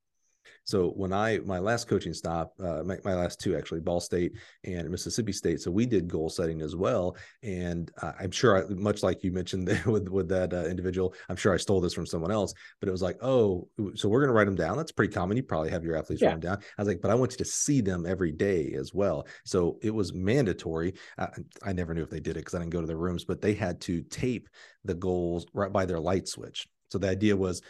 So 0.64 0.90
when 0.90 1.14
I 1.14 1.40
my 1.40 1.60
last 1.60 1.88
coaching 1.88 2.14
stop, 2.14 2.54
uh, 2.60 2.84
my, 2.84 2.98
my, 3.04 3.16
last 3.16 3.40
two 3.40 3.56
actually, 3.56 3.82
Ball 3.82 4.00
State 4.00 4.34
and 4.64 4.90
Mississippi 4.90 5.32
State. 5.32 5.62
So 5.62 5.72
we 5.72 5.86
did 5.86 6.08
goal 6.08 6.30
setting 6.30 6.62
as 6.62 6.76
well, 6.76 7.16
and 7.44 7.92
uh, 8.02 8.14
I'm 8.20 8.32
sure, 8.32 8.58
I, 8.58 8.74
much 8.74 9.04
like 9.04 9.24
you 9.24 9.32
mentioned 9.32 9.68
with 9.86 10.08
with 10.10 10.30
that 10.30 10.54
uh, 10.54 10.66
individual, 10.66 11.14
I'm 11.30 11.36
sure 11.36 11.54
I 11.54 11.58
stole 11.58 11.82
this 11.82 11.94
from 11.94 12.06
someone 12.06 12.32
else. 12.32 12.54
But 12.80 12.90
it 12.90 12.92
was 12.92 13.02
like, 13.02 13.18
oh, 13.22 13.68
so 13.96 14.10
we're 14.10 14.22
gonna 14.22 14.34
write 14.34 14.46
them 14.46 14.56
down. 14.56 14.78
That's 14.78 14.92
pretty 14.92 15.14
common. 15.14 15.38
You 15.38 15.44
probably 15.44 15.72
have 15.72 15.84
your 15.84 15.98
athletes 15.98 16.22
yeah. 16.22 16.30
write 16.30 16.42
them 16.42 16.52
down. 16.52 16.64
I 16.78 16.82
was 16.82 16.88
like, 16.88 17.02
but 17.02 17.12
I 17.12 17.16
want 17.16 17.32
you 17.32 17.38
to 17.38 17.46
see 17.46 17.82
them 17.82 18.06
every 18.06 18.32
day 18.32 18.74
as 18.78 18.94
well. 18.94 19.28
So 19.46 19.78
it 19.82 19.92
was 19.92 20.14
mandatory. 20.14 20.94
I, 21.18 21.30
I 21.64 21.74
never 21.74 21.94
knew 21.94 22.04
if 22.04 22.10
they 22.10 22.20
did 22.20 22.38
it 22.38 22.42
because 22.42 22.56
I 22.56 22.60
didn't 22.60 22.72
go 22.72 22.82
to 22.82 22.88
their 22.88 22.98
rooms, 22.98 23.26
but 23.26 23.42
they 23.42 23.54
had 23.54 23.82
to 23.82 24.02
tape 24.04 24.48
the 24.86 24.96
goals 24.96 25.46
right 25.54 25.72
by 25.72 25.86
their 25.86 26.00
light 26.00 26.28
switch. 26.28 26.68
So 26.92 26.98
the 26.98 27.10
idea 27.10 27.36
was 27.38 27.62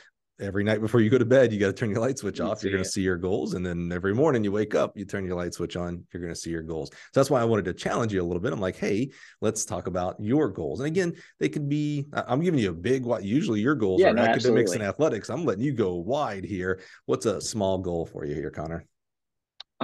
every 0.42 0.64
night 0.64 0.82
before 0.82 1.00
you 1.02 1.10
go 1.10 1.18
to 1.18 1.26
bed, 1.26 1.54
you 1.54 1.60
got 1.60 1.68
to 1.68 1.74
turn 1.74 1.92
your 1.92 2.00
light 2.00 2.18
switch 2.18 2.40
off. 2.40 2.64
You're 2.64 2.72
going 2.72 2.84
to 2.84 2.90
see 2.90 3.02
your 3.02 3.18
goals. 3.18 3.54
And 3.54 3.66
then 3.66 3.92
every 3.92 4.14
morning 4.14 4.44
you 4.44 4.52
wake 4.52 4.76
up, 4.76 4.98
you 4.98 5.06
turn 5.06 5.26
your 5.26 5.36
light 5.36 5.54
switch 5.54 5.78
on, 5.78 6.04
you're 6.12 6.22
going 6.22 6.34
to 6.34 6.40
see 6.40 6.50
your 6.50 6.64
goals. 6.64 6.90
So 6.90 7.20
that's 7.20 7.30
why 7.30 7.42
I 7.42 7.46
wanted 7.46 7.66
to 7.66 7.74
challenge 7.74 8.12
you 8.12 8.22
a 8.22 8.26
little 8.26 8.42
bit. 8.42 8.52
I'm 8.52 8.60
like, 8.60 8.78
hey, 8.78 9.12
let's 9.40 9.66
talk 9.66 9.88
about 9.88 10.16
your 10.20 10.50
goals. 10.50 10.80
And 10.80 10.88
again, 10.88 11.14
they 11.40 11.50
could 11.50 11.70
be, 11.70 12.08
I'm 12.14 12.42
giving 12.42 12.60
you 12.60 12.72
a 12.72 12.74
big, 12.74 13.06
what 13.06 13.24
usually 13.24 13.62
your 13.62 13.76
goals 13.76 14.02
yeah, 14.02 14.10
are 14.10 14.14
no, 14.14 14.24
academics 14.24 14.72
absolutely. 14.72 14.76
and 14.76 14.84
athletics. 14.86 15.30
I'm 15.30 15.46
letting 15.46 15.64
you 15.64 15.74
go 15.74 15.96
wide 15.96 16.44
here. 16.44 16.82
What's 17.06 17.26
a 17.28 17.40
small 17.40 17.78
goal 17.78 18.06
for 18.06 18.26
you 18.26 18.34
here, 18.34 18.52
Connor? 18.52 18.86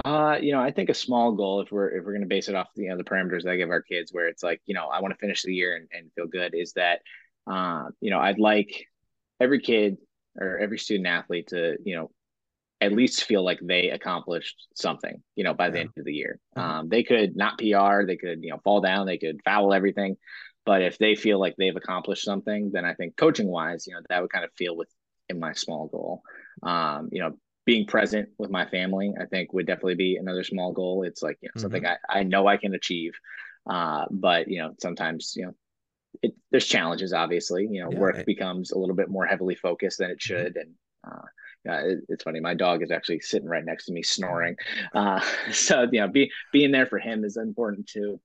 Uh, 0.04 0.38
you 0.40 0.52
know, 0.52 0.60
I 0.60 0.70
think 0.70 0.90
a 0.90 0.94
small 0.94 1.32
goal, 1.32 1.60
if 1.60 1.72
we're 1.72 1.88
if 1.88 2.04
we're 2.04 2.12
going 2.12 2.22
to 2.22 2.28
base 2.28 2.48
it 2.48 2.54
off 2.54 2.68
you 2.76 2.88
know 2.88 2.96
the 2.96 3.02
parameters 3.02 3.42
that 3.42 3.50
I 3.50 3.56
give 3.56 3.70
our 3.70 3.82
kids, 3.82 4.12
where 4.12 4.28
it's 4.28 4.44
like, 4.44 4.60
you 4.64 4.72
know, 4.72 4.86
I 4.86 5.00
want 5.00 5.12
to 5.12 5.18
finish 5.18 5.42
the 5.42 5.52
year 5.52 5.74
and, 5.74 5.88
and 5.92 6.12
feel 6.12 6.28
good, 6.28 6.54
is 6.54 6.72
that, 6.74 7.00
uh, 7.50 7.88
you 8.00 8.10
know, 8.10 8.20
I'd 8.20 8.38
like 8.38 8.86
every 9.40 9.60
kid 9.60 9.96
or 10.40 10.58
every 10.58 10.78
student 10.78 11.06
athlete 11.06 11.48
to 11.48 11.76
you 11.84 11.96
know 11.96 12.10
at 12.80 12.92
least 12.92 13.24
feel 13.24 13.44
like 13.44 13.58
they 13.60 13.90
accomplished 13.90 14.68
something 14.74 15.22
you 15.34 15.44
know 15.44 15.54
by 15.54 15.66
yeah. 15.66 15.70
the 15.70 15.80
end 15.80 15.90
of 15.98 16.04
the 16.04 16.12
year 16.12 16.38
mm-hmm. 16.56 16.68
um, 16.68 16.88
they 16.88 17.02
could 17.02 17.36
not 17.36 17.58
pr 17.58 18.06
they 18.06 18.16
could 18.16 18.42
you 18.42 18.50
know 18.50 18.60
fall 18.64 18.80
down 18.80 19.06
they 19.06 19.18
could 19.18 19.40
foul 19.44 19.72
everything 19.72 20.16
but 20.64 20.82
if 20.82 20.98
they 20.98 21.14
feel 21.14 21.40
like 21.40 21.54
they've 21.56 21.76
accomplished 21.76 22.24
something 22.24 22.70
then 22.72 22.84
i 22.84 22.94
think 22.94 23.16
coaching 23.16 23.48
wise 23.48 23.86
you 23.86 23.94
know 23.94 24.00
that 24.08 24.22
would 24.22 24.32
kind 24.32 24.44
of 24.44 24.52
feel 24.56 24.76
with 24.76 24.88
in 25.28 25.38
my 25.38 25.52
small 25.52 25.88
goal 25.88 26.22
um, 26.62 27.08
you 27.12 27.20
know 27.20 27.32
being 27.66 27.86
present 27.86 28.28
with 28.38 28.50
my 28.50 28.64
family 28.66 29.12
i 29.20 29.26
think 29.26 29.52
would 29.52 29.66
definitely 29.66 29.94
be 29.94 30.16
another 30.16 30.44
small 30.44 30.72
goal 30.72 31.02
it's 31.02 31.22
like 31.22 31.36
you 31.40 31.48
know 31.48 31.50
mm-hmm. 31.50 31.60
something 31.60 31.86
I, 31.86 31.96
I 32.08 32.22
know 32.22 32.46
i 32.46 32.56
can 32.56 32.74
achieve 32.74 33.12
uh, 33.68 34.06
but 34.10 34.48
you 34.48 34.60
know 34.60 34.72
sometimes 34.80 35.34
you 35.36 35.46
know 35.46 35.52
it, 36.22 36.34
there's 36.50 36.66
challenges 36.66 37.12
obviously 37.12 37.66
you 37.70 37.82
know 37.82 37.90
yeah, 37.90 37.98
work 37.98 38.26
becomes 38.26 38.70
a 38.72 38.78
little 38.78 38.96
bit 38.96 39.08
more 39.08 39.26
heavily 39.26 39.54
focused 39.54 39.98
than 39.98 40.10
it 40.10 40.18
mm-hmm. 40.18 40.44
should 40.44 40.56
and 40.56 40.74
uh, 41.06 41.22
yeah, 41.64 41.80
it, 41.80 41.98
it's 42.08 42.24
funny. 42.24 42.40
My 42.40 42.54
dog 42.54 42.82
is 42.82 42.90
actually 42.90 43.20
sitting 43.20 43.48
right 43.48 43.64
next 43.64 43.86
to 43.86 43.92
me, 43.92 44.02
snoring. 44.02 44.56
Uh, 44.94 45.20
so 45.52 45.86
you 45.90 46.00
know, 46.00 46.08
be, 46.08 46.30
being 46.52 46.70
there 46.70 46.86
for 46.86 46.98
him 46.98 47.24
is 47.24 47.36
important 47.36 47.86
too. 47.86 48.20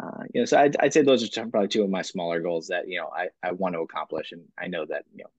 Uh, 0.00 0.22
you 0.32 0.40
know, 0.40 0.44
so 0.44 0.58
I'd, 0.58 0.76
I'd 0.80 0.92
say 0.92 1.02
those 1.02 1.24
are 1.24 1.46
probably 1.48 1.68
two 1.68 1.84
of 1.84 1.90
my 1.90 2.02
smaller 2.02 2.40
goals 2.40 2.68
that 2.68 2.88
you 2.88 2.98
know 2.98 3.08
I, 3.08 3.28
I 3.42 3.52
want 3.52 3.74
to 3.74 3.80
accomplish, 3.80 4.32
and 4.32 4.42
I 4.58 4.66
know 4.66 4.84
that 4.86 5.04
you 5.14 5.24
know 5.24 5.30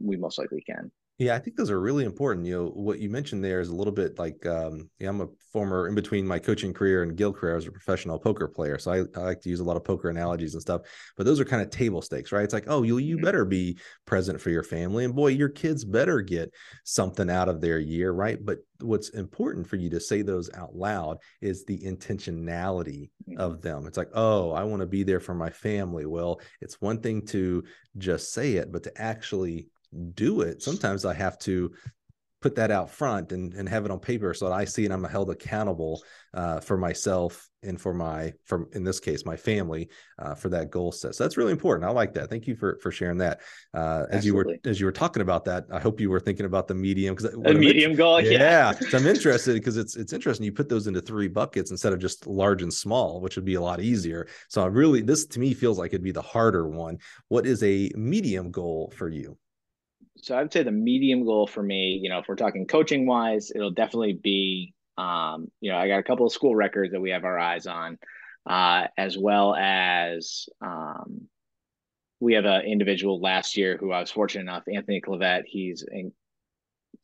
we 0.00 0.16
most 0.16 0.38
likely 0.38 0.60
can. 0.60 0.90
Yeah, 1.18 1.34
I 1.34 1.38
think 1.38 1.56
those 1.56 1.70
are 1.70 1.80
really 1.80 2.04
important. 2.04 2.46
You 2.46 2.56
know, 2.56 2.66
what 2.70 2.98
you 2.98 3.10
mentioned 3.10 3.44
there 3.44 3.60
is 3.60 3.68
a 3.68 3.74
little 3.74 3.92
bit 3.92 4.18
like 4.18 4.44
um, 4.46 4.88
yeah, 4.98 5.10
I'm 5.10 5.20
a 5.20 5.28
former 5.52 5.86
in 5.86 5.94
between 5.94 6.26
my 6.26 6.38
coaching 6.38 6.72
career 6.72 7.02
and 7.02 7.16
Gill 7.16 7.32
career, 7.32 7.52
I 7.52 7.56
was 7.56 7.66
a 7.66 7.70
professional 7.70 8.18
poker 8.18 8.48
player. 8.48 8.78
So 8.78 8.90
I, 8.90 9.18
I, 9.18 9.24
like 9.24 9.40
to 9.42 9.50
use 9.50 9.60
a 9.60 9.64
lot 9.64 9.76
of 9.76 9.84
poker 9.84 10.08
analogies 10.08 10.54
and 10.54 10.62
stuff. 10.62 10.82
But 11.16 11.26
those 11.26 11.38
are 11.38 11.44
kind 11.44 11.62
of 11.62 11.70
table 11.70 12.00
stakes, 12.00 12.32
right? 12.32 12.42
It's 12.42 12.54
like, 12.54 12.64
oh, 12.66 12.82
you 12.82 12.96
you 12.98 13.18
better 13.18 13.44
be 13.44 13.78
present 14.06 14.40
for 14.40 14.50
your 14.50 14.62
family, 14.62 15.04
and 15.04 15.14
boy, 15.14 15.28
your 15.28 15.50
kids 15.50 15.84
better 15.84 16.22
get 16.22 16.52
something 16.84 17.28
out 17.28 17.48
of 17.48 17.60
their 17.60 17.78
year, 17.78 18.12
right? 18.12 18.38
But 18.42 18.58
what's 18.80 19.10
important 19.10 19.68
for 19.68 19.76
you 19.76 19.90
to 19.90 20.00
say 20.00 20.22
those 20.22 20.50
out 20.54 20.74
loud 20.74 21.18
is 21.40 21.64
the 21.64 21.78
intentionality 21.78 23.10
of 23.36 23.60
them. 23.60 23.86
It's 23.86 23.98
like, 23.98 24.10
oh, 24.14 24.52
I 24.52 24.64
want 24.64 24.80
to 24.80 24.86
be 24.86 25.04
there 25.04 25.20
for 25.20 25.34
my 25.34 25.50
family. 25.50 26.06
Well, 26.06 26.40
it's 26.60 26.80
one 26.80 27.00
thing 27.00 27.26
to 27.26 27.62
just 27.98 28.32
say 28.32 28.54
it, 28.54 28.72
but 28.72 28.82
to 28.84 29.00
actually 29.00 29.68
do 30.14 30.40
it. 30.42 30.62
Sometimes 30.62 31.04
i 31.04 31.14
have 31.14 31.38
to 31.40 31.72
put 32.42 32.56
that 32.56 32.70
out 32.70 32.90
front 32.90 33.32
and, 33.32 33.54
and 33.54 33.68
have 33.68 33.84
it 33.84 33.90
on 33.90 34.00
paper 34.00 34.34
so 34.34 34.46
that 34.46 34.54
i 34.54 34.64
see 34.64 34.84
and 34.84 34.92
i'm 34.92 35.04
held 35.04 35.30
accountable 35.30 36.02
uh, 36.34 36.60
for 36.60 36.76
myself 36.76 37.48
and 37.62 37.80
for 37.80 37.92
my 37.94 38.32
for 38.44 38.68
in 38.72 38.82
this 38.82 38.98
case 38.98 39.24
my 39.24 39.36
family 39.36 39.88
uh, 40.18 40.34
for 40.34 40.48
that 40.48 40.70
goal 40.70 40.90
set. 40.90 41.14
So 41.14 41.22
that's 41.22 41.36
really 41.36 41.52
important. 41.52 41.88
I 41.88 41.92
like 41.92 42.14
that. 42.14 42.30
Thank 42.30 42.46
you 42.46 42.56
for 42.56 42.78
for 42.82 42.90
sharing 42.90 43.18
that. 43.18 43.40
Uh, 43.74 44.06
as 44.10 44.24
you 44.24 44.34
were 44.34 44.46
as 44.64 44.80
you 44.80 44.86
were 44.86 44.92
talking 44.92 45.22
about 45.22 45.44
that 45.44 45.66
i 45.70 45.78
hope 45.78 46.00
you 46.00 46.10
were 46.10 46.20
thinking 46.20 46.46
about 46.46 46.66
the 46.66 46.74
medium 46.74 47.14
because 47.14 47.30
the 47.30 47.54
medium 47.54 47.94
goal? 47.94 48.20
Yeah, 48.22 48.72
yeah. 48.72 48.98
i'm 48.98 49.06
interested 49.06 49.54
because 49.54 49.76
it's 49.76 49.96
it's 49.96 50.12
interesting 50.12 50.44
you 50.44 50.52
put 50.52 50.68
those 50.68 50.86
into 50.86 51.00
three 51.00 51.28
buckets 51.28 51.70
instead 51.70 51.92
of 51.92 51.98
just 51.98 52.26
large 52.26 52.62
and 52.62 52.72
small 52.72 53.20
which 53.20 53.36
would 53.36 53.44
be 53.44 53.54
a 53.54 53.60
lot 53.60 53.80
easier. 53.80 54.26
So 54.48 54.62
i 54.62 54.66
really 54.66 55.02
this 55.02 55.26
to 55.26 55.40
me 55.40 55.54
feels 55.54 55.78
like 55.78 55.90
it'd 55.90 56.02
be 56.02 56.12
the 56.12 56.22
harder 56.22 56.66
one. 56.68 56.98
What 57.28 57.46
is 57.46 57.62
a 57.62 57.90
medium 57.94 58.50
goal 58.50 58.92
for 58.96 59.08
you 59.08 59.36
so 60.18 60.36
I'd 60.36 60.52
say 60.52 60.62
the 60.62 60.70
medium 60.70 61.24
goal 61.24 61.46
for 61.46 61.62
me, 61.62 61.98
you 62.02 62.10
know, 62.10 62.18
if 62.18 62.28
we're 62.28 62.36
talking 62.36 62.66
coaching 62.66 63.06
wise, 63.06 63.50
it'll 63.54 63.70
definitely 63.70 64.12
be, 64.12 64.74
um, 64.98 65.50
you 65.60 65.72
know, 65.72 65.78
I 65.78 65.88
got 65.88 65.98
a 65.98 66.04
couple 66.04 66.26
of 66.26 66.32
school 66.32 66.54
records 66.54 66.92
that 66.92 67.00
we 67.00 67.10
have 67.10 67.24
our 67.24 67.38
eyes 67.38 67.66
on, 67.66 67.98
uh, 68.48 68.88
as 68.96 69.16
well 69.16 69.54
as 69.54 70.46
um, 70.60 71.28
we 72.20 72.34
have 72.34 72.44
an 72.44 72.62
individual 72.62 73.20
last 73.20 73.56
year 73.56 73.76
who 73.76 73.90
I 73.90 74.00
was 74.00 74.10
fortunate 74.10 74.42
enough, 74.42 74.64
Anthony 74.72 75.00
Clavette. 75.00 75.44
He's 75.46 75.84
in, 75.90 76.12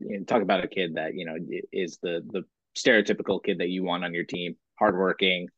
know, 0.01 0.24
talk 0.24 0.43
about 0.43 0.64
a 0.64 0.68
kid 0.68 0.94
that 0.94 1.14
you 1.14 1.24
know 1.24 1.36
is 1.72 1.98
the 2.02 2.22
the 2.30 2.44
stereotypical 2.76 3.43
kid 3.43 3.59
that 3.59 3.68
you 3.68 3.82
want 3.82 4.05
on 4.05 4.14
your 4.14 4.24
team, 4.24 4.56
hardworking, 4.78 5.48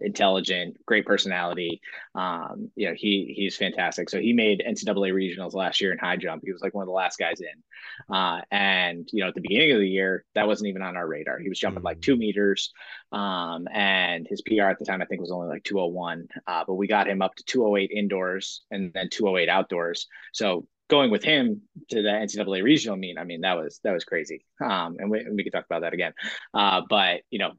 intelligent, 0.00 0.76
great 0.86 1.06
personality. 1.06 1.80
Um, 2.14 2.70
you 2.76 2.88
know, 2.88 2.94
he 2.96 3.32
he's 3.36 3.56
fantastic. 3.56 4.10
So 4.10 4.20
he 4.20 4.32
made 4.32 4.62
NCAA 4.66 5.12
regionals 5.12 5.54
last 5.54 5.80
year 5.80 5.92
in 5.92 5.98
high 5.98 6.16
jump. 6.16 6.42
He 6.44 6.52
was 6.52 6.62
like 6.62 6.74
one 6.74 6.82
of 6.82 6.88
the 6.88 6.92
last 6.92 7.18
guys 7.18 7.40
in. 7.40 8.14
Uh, 8.14 8.40
and 8.50 9.08
you 9.12 9.22
know, 9.22 9.28
at 9.28 9.34
the 9.34 9.40
beginning 9.40 9.72
of 9.72 9.80
the 9.80 9.88
year, 9.88 10.24
that 10.34 10.46
wasn't 10.46 10.68
even 10.68 10.82
on 10.82 10.96
our 10.96 11.06
radar. 11.06 11.38
He 11.38 11.48
was 11.48 11.58
jumping 11.58 11.78
mm-hmm. 11.78 11.86
like 11.86 12.00
two 12.00 12.16
meters, 12.16 12.72
um, 13.12 13.68
and 13.72 14.26
his 14.28 14.42
PR 14.42 14.64
at 14.64 14.78
the 14.78 14.84
time 14.84 15.02
I 15.02 15.06
think 15.06 15.20
was 15.20 15.32
only 15.32 15.48
like 15.48 15.64
201. 15.64 16.28
Uh, 16.46 16.64
but 16.66 16.74
we 16.74 16.86
got 16.86 17.08
him 17.08 17.22
up 17.22 17.34
to 17.36 17.44
208 17.44 17.90
indoors 17.90 18.62
and 18.70 18.92
then 18.92 19.08
208 19.10 19.48
outdoors. 19.48 20.06
So 20.32 20.66
going 20.88 21.10
with 21.10 21.22
him 21.22 21.62
to 21.90 22.02
the 22.02 22.08
NCAA 22.08 22.62
regional 22.62 22.96
meet, 22.96 23.18
I 23.18 23.24
mean, 23.24 23.42
that 23.42 23.56
was 23.56 23.80
that 23.84 23.92
was 23.92 24.04
crazy. 24.04 24.44
Um, 24.60 24.96
and 24.98 25.10
we, 25.10 25.26
we 25.30 25.44
could 25.44 25.52
talk 25.52 25.66
about 25.66 25.82
that 25.82 25.94
again. 25.94 26.12
Uh, 26.52 26.82
but 26.88 27.22
you 27.30 27.38
know, 27.38 27.52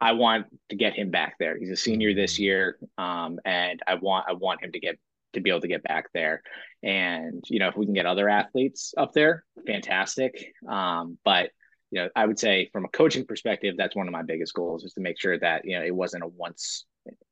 I 0.00 0.12
want 0.12 0.46
to 0.68 0.76
get 0.76 0.94
him 0.94 1.10
back 1.10 1.36
there. 1.38 1.58
He's 1.58 1.70
a 1.70 1.76
senior 1.76 2.14
this 2.14 2.34
mm-hmm. 2.34 2.42
year, 2.42 2.78
um, 2.98 3.40
and 3.44 3.80
I 3.86 3.94
want 3.94 4.26
I 4.28 4.32
want 4.32 4.62
him 4.62 4.72
to 4.72 4.80
get 4.80 4.98
to 5.32 5.40
be 5.40 5.50
able 5.50 5.60
to 5.60 5.68
get 5.68 5.82
back 5.82 6.06
there. 6.12 6.42
And 6.82 7.44
you 7.48 7.58
know, 7.58 7.68
if 7.68 7.76
we 7.76 7.86
can 7.86 7.94
get 7.94 8.06
other 8.06 8.28
athletes 8.28 8.94
up 8.96 9.12
there, 9.12 9.44
fantastic. 9.66 10.52
Um, 10.68 11.18
but 11.24 11.50
you 11.90 12.02
know, 12.02 12.08
I 12.16 12.26
would 12.26 12.38
say 12.38 12.68
from 12.72 12.84
a 12.84 12.88
coaching 12.88 13.24
perspective, 13.24 13.76
that's 13.78 13.96
one 13.96 14.08
of 14.08 14.12
my 14.12 14.22
biggest 14.22 14.54
goals 14.54 14.84
is 14.84 14.92
to 14.94 15.00
make 15.00 15.20
sure 15.20 15.38
that 15.38 15.64
you 15.64 15.78
know 15.78 15.84
it 15.84 15.94
wasn't 15.94 16.24
a 16.24 16.28
once 16.28 16.84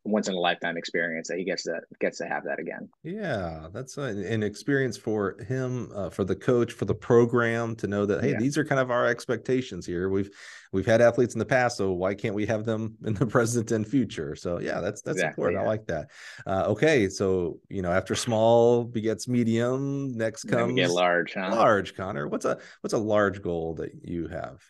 once 0.04 0.28
in 0.28 0.34
a 0.34 0.38
lifetime 0.38 0.76
experience 0.76 1.28
that 1.28 1.38
he 1.38 1.44
gets 1.44 1.64
to 1.64 1.80
gets 2.00 2.18
to 2.18 2.26
have 2.26 2.44
that 2.44 2.58
again. 2.58 2.88
Yeah, 3.02 3.68
that's 3.72 3.96
a, 3.96 4.02
an 4.02 4.42
experience 4.42 4.96
for 4.96 5.36
him, 5.48 5.90
uh, 5.94 6.10
for 6.10 6.24
the 6.24 6.36
coach, 6.36 6.72
for 6.72 6.84
the 6.84 6.94
program 6.94 7.74
to 7.76 7.86
know 7.86 8.04
that 8.06 8.22
hey, 8.22 8.32
yeah. 8.32 8.38
these 8.38 8.58
are 8.58 8.64
kind 8.64 8.80
of 8.80 8.90
our 8.90 9.06
expectations 9.06 9.86
here. 9.86 10.10
We've 10.10 10.30
we've 10.72 10.86
had 10.86 11.00
athletes 11.00 11.34
in 11.34 11.38
the 11.38 11.46
past, 11.46 11.78
so 11.78 11.92
why 11.92 12.14
can't 12.14 12.34
we 12.34 12.44
have 12.46 12.64
them 12.64 12.96
in 13.04 13.14
the 13.14 13.26
present 13.34 13.72
and 13.72 13.86
future? 13.86 14.36
So 14.36 14.60
yeah, 14.60 14.80
that's 14.80 15.00
that's 15.00 15.16
exactly, 15.16 15.42
important. 15.42 15.60
Yeah. 15.60 15.64
I 15.64 15.66
like 15.66 15.86
that. 15.86 16.10
Uh, 16.46 16.64
okay, 16.68 17.08
so 17.08 17.60
you 17.70 17.80
know 17.80 17.90
after 17.90 18.14
small 18.14 18.84
begets 18.84 19.26
medium, 19.26 20.12
next 20.12 20.44
comes 20.44 20.74
get 20.74 20.90
large. 20.90 21.32
Huh? 21.32 21.50
Large, 21.50 21.96
Connor. 21.96 22.28
What's 22.28 22.44
a 22.44 22.58
what's 22.82 22.94
a 22.94 22.98
large 22.98 23.40
goal 23.40 23.74
that 23.76 23.92
you 24.02 24.28
have? 24.28 24.60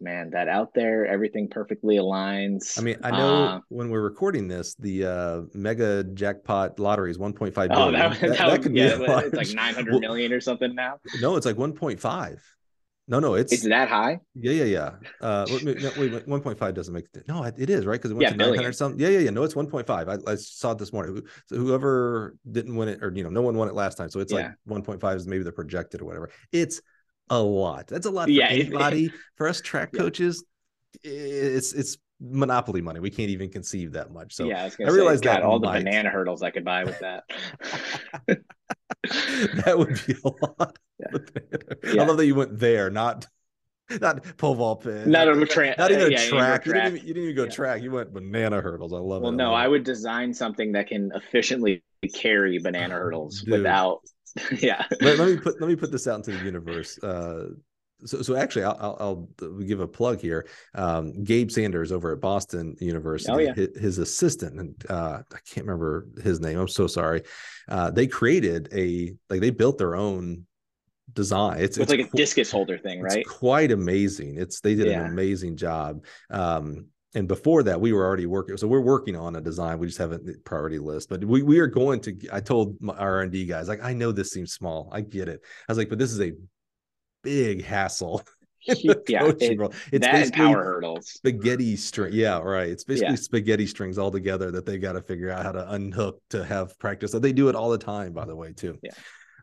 Man, 0.00 0.30
that 0.30 0.48
out 0.48 0.74
there, 0.74 1.06
everything 1.06 1.48
perfectly 1.48 1.96
aligns. 1.96 2.78
I 2.78 2.82
mean, 2.82 2.96
I 3.02 3.10
know 3.10 3.44
uh, 3.44 3.60
when 3.68 3.90
we're 3.90 4.02
recording 4.02 4.48
this, 4.48 4.74
the 4.74 5.06
uh, 5.06 5.42
mega 5.54 6.04
jackpot 6.04 6.78
lottery 6.78 7.10
is 7.10 7.18
1.5 7.18 7.54
billion. 7.54 7.72
Oh, 7.72 7.90
that, 7.92 8.20
that, 8.20 8.20
that, 8.20 8.38
that 8.38 8.62
could 8.62 8.74
yeah, 8.74 8.96
be 8.96 9.04
it's 9.04 9.34
like 9.34 9.54
900 9.54 9.90
well, 9.90 10.00
million 10.00 10.32
or 10.32 10.40
something 10.40 10.74
now. 10.74 10.98
No, 11.20 11.36
it's 11.36 11.46
like 11.46 11.56
1.5. 11.56 12.38
No, 13.08 13.20
no, 13.20 13.34
it's 13.34 13.52
it's 13.52 13.62
that 13.68 13.88
high. 13.88 14.18
Yeah, 14.34 14.50
yeah, 14.50 14.64
yeah. 14.64 14.90
Uh, 15.20 15.46
wait, 15.48 15.64
wait, 15.64 16.26
1.5 16.26 16.74
doesn't 16.74 16.92
make 16.92 17.04
it. 17.14 17.28
No, 17.28 17.44
it 17.44 17.70
is 17.70 17.86
right 17.86 17.92
because 17.92 18.10
it 18.10 18.14
went 18.14 18.22
yeah, 18.22 18.30
to 18.30 18.36
900 18.36 18.72
something. 18.72 19.00
Yeah, 19.00 19.10
yeah, 19.10 19.20
yeah. 19.20 19.30
No, 19.30 19.44
it's 19.44 19.54
1.5. 19.54 19.88
I, 19.88 20.32
I 20.32 20.34
saw 20.34 20.72
it 20.72 20.78
this 20.78 20.92
morning. 20.92 21.22
So 21.46 21.56
whoever 21.56 22.36
didn't 22.50 22.74
win 22.74 22.88
it, 22.88 23.04
or 23.04 23.12
you 23.14 23.22
know, 23.22 23.30
no 23.30 23.42
one 23.42 23.56
won 23.56 23.68
it 23.68 23.74
last 23.74 23.96
time, 23.96 24.10
so 24.10 24.18
it's 24.18 24.32
yeah. 24.32 24.54
like 24.66 24.84
1.5 24.84 25.16
is 25.16 25.26
maybe 25.28 25.44
the 25.44 25.52
projected 25.52 26.02
or 26.02 26.04
whatever. 26.04 26.30
It's 26.50 26.80
a 27.30 27.40
lot. 27.40 27.86
That's 27.88 28.06
a 28.06 28.10
lot 28.10 28.26
for 28.26 28.30
yeah, 28.30 28.48
anybody. 28.48 29.12
For 29.36 29.48
us 29.48 29.60
track 29.60 29.90
yeah. 29.92 30.00
coaches, 30.00 30.44
it's 31.02 31.74
it's 31.74 31.98
monopoly 32.20 32.80
money. 32.80 33.00
We 33.00 33.10
can't 33.10 33.28
even 33.28 33.50
conceive 33.50 33.92
that 33.92 34.12
much. 34.12 34.34
So 34.34 34.44
yeah, 34.44 34.70
I, 34.80 34.84
I 34.84 34.90
realize 34.90 35.20
that 35.22 35.42
all 35.42 35.58
might. 35.58 35.80
the 35.80 35.84
banana 35.84 36.08
hurdles 36.08 36.42
I 36.42 36.50
could 36.50 36.64
buy 36.64 36.84
with 36.84 36.98
that. 37.00 37.24
that 39.64 39.76
would 39.76 40.00
be 40.06 40.14
a 40.24 40.28
lot. 40.28 40.78
Yeah. 40.98 42.00
I 42.02 42.04
love 42.04 42.16
that 42.16 42.26
you 42.26 42.34
went 42.34 42.58
there, 42.58 42.88
not 42.88 43.26
not 44.00 44.36
pole 44.36 44.54
vault 44.54 44.82
pin. 44.82 45.10
Not 45.10 45.28
a 45.28 45.46
tra- 45.46 45.74
not 45.78 45.90
even 45.90 46.04
uh, 46.04 46.06
a 46.06 46.10
yeah, 46.10 46.28
track. 46.28 46.66
You, 46.66 46.72
didn't 46.72 46.96
even, 46.96 47.06
you 47.06 47.14
didn't 47.14 47.22
even 47.24 47.36
go 47.36 47.44
Yeah. 47.44 47.50
track. 47.50 47.82
You 47.82 47.90
went 47.92 48.12
banana 48.12 48.60
hurdles. 48.60 48.92
I 48.92 48.96
love 48.96 49.22
Well, 49.22 49.32
it. 49.32 49.36
Well, 49.36 49.50
no, 49.50 49.54
I 49.54 49.68
would 49.68 49.84
design 49.84 50.34
something 50.34 50.72
that 50.72 50.88
can 50.88 51.12
efficiently 51.14 51.82
carry 52.14 52.58
banana 52.58 52.94
hurdles 52.94 53.42
Dude. 53.42 53.52
without. 53.52 54.00
Yeah. 54.60 54.84
let, 55.00 55.18
let 55.18 55.28
me 55.28 55.36
put 55.38 55.60
let 55.60 55.68
me 55.68 55.76
put 55.76 55.90
this 55.92 56.06
out 56.06 56.16
into 56.16 56.32
the 56.32 56.44
universe. 56.44 56.98
Uh, 57.02 57.48
so 58.04 58.20
so 58.20 58.36
actually, 58.36 58.64
I'll, 58.64 58.76
I'll, 58.78 58.96
I'll 59.40 59.52
give 59.62 59.80
a 59.80 59.88
plug 59.88 60.20
here. 60.20 60.46
Um, 60.74 61.24
Gabe 61.24 61.50
Sanders 61.50 61.92
over 61.92 62.12
at 62.12 62.20
Boston 62.20 62.76
University, 62.78 63.32
Oh, 63.32 63.38
yeah. 63.38 63.54
his, 63.54 63.68
his 63.78 63.98
assistant, 63.98 64.60
and 64.60 64.74
uh, 64.90 65.22
I 65.32 65.38
can't 65.48 65.66
remember 65.66 66.06
his 66.22 66.38
name. 66.38 66.58
I'm 66.58 66.68
so 66.68 66.86
sorry. 66.86 67.22
Uh, 67.68 67.90
they 67.90 68.06
created 68.06 68.68
a 68.74 69.14
like 69.30 69.40
they 69.40 69.48
built 69.50 69.78
their 69.78 69.96
own 69.96 70.44
design. 71.14 71.60
It's 71.60 71.78
it's 71.78 71.90
like 71.90 72.00
a 72.00 72.04
qu- 72.04 72.16
discus 72.18 72.50
holder 72.50 72.76
thing, 72.76 73.02
it's 73.04 73.14
right? 73.14 73.26
quite 73.26 73.72
amazing. 73.72 74.36
It's 74.36 74.60
they 74.60 74.74
did 74.74 74.88
Yeah. 74.88 75.00
an 75.00 75.06
amazing 75.12 75.56
job. 75.56 76.04
Um, 76.28 76.88
and 77.16 77.26
before 77.26 77.62
that, 77.64 77.80
we 77.80 77.92
were 77.92 78.04
already 78.04 78.26
working. 78.26 78.56
So 78.56 78.68
we're 78.68 78.80
working 78.80 79.16
on 79.16 79.34
a 79.36 79.40
design. 79.40 79.78
We 79.78 79.86
just 79.88 79.98
haven't 79.98 80.44
priority 80.44 80.78
list, 80.78 81.08
but 81.08 81.24
we 81.24 81.42
we 81.42 81.58
are 81.58 81.66
going 81.66 82.00
to. 82.02 82.16
I 82.32 82.40
told 82.40 82.76
my 82.80 82.94
R 82.94 83.22
and 83.22 83.32
D 83.32 83.44
guys 83.46 83.66
like, 83.68 83.82
I 83.82 83.92
know 83.94 84.12
this 84.12 84.30
seems 84.30 84.52
small. 84.52 84.88
I 84.92 85.00
get 85.00 85.28
it. 85.28 85.40
I 85.68 85.72
was 85.72 85.78
like, 85.78 85.88
but 85.88 85.98
this 85.98 86.12
is 86.12 86.20
a 86.20 86.32
big 87.24 87.64
hassle. 87.64 88.22
yeah. 89.08 89.20
coaching 89.20 89.52
it- 89.52 89.58
world. 89.58 89.74
It's 89.92 90.04
that 90.06 90.32
power 90.32 90.62
hurdles. 90.64 91.08
spaghetti 91.08 91.76
string. 91.76 92.12
Yeah, 92.12 92.38
right. 92.38 92.68
It's 92.68 92.84
basically 92.84 93.12
Yeah. 93.14 93.16
spaghetti 93.20 93.66
strings 93.66 93.96
all 93.96 94.10
together 94.10 94.50
that 94.50 94.66
they 94.66 94.78
got 94.78 94.92
to 94.94 95.02
figure 95.02 95.30
out 95.30 95.44
how 95.44 95.52
to 95.52 95.72
unhook 95.72 96.20
to 96.30 96.44
have 96.44 96.76
practice. 96.78 97.12
So 97.12 97.18
they 97.20 97.32
do 97.32 97.48
it 97.48 97.54
all 97.54 97.70
the 97.70 97.78
time, 97.78 98.12
by 98.12 98.24
the 98.26 98.34
way, 98.34 98.52
too. 98.52 98.76
Yeah. 98.82 98.90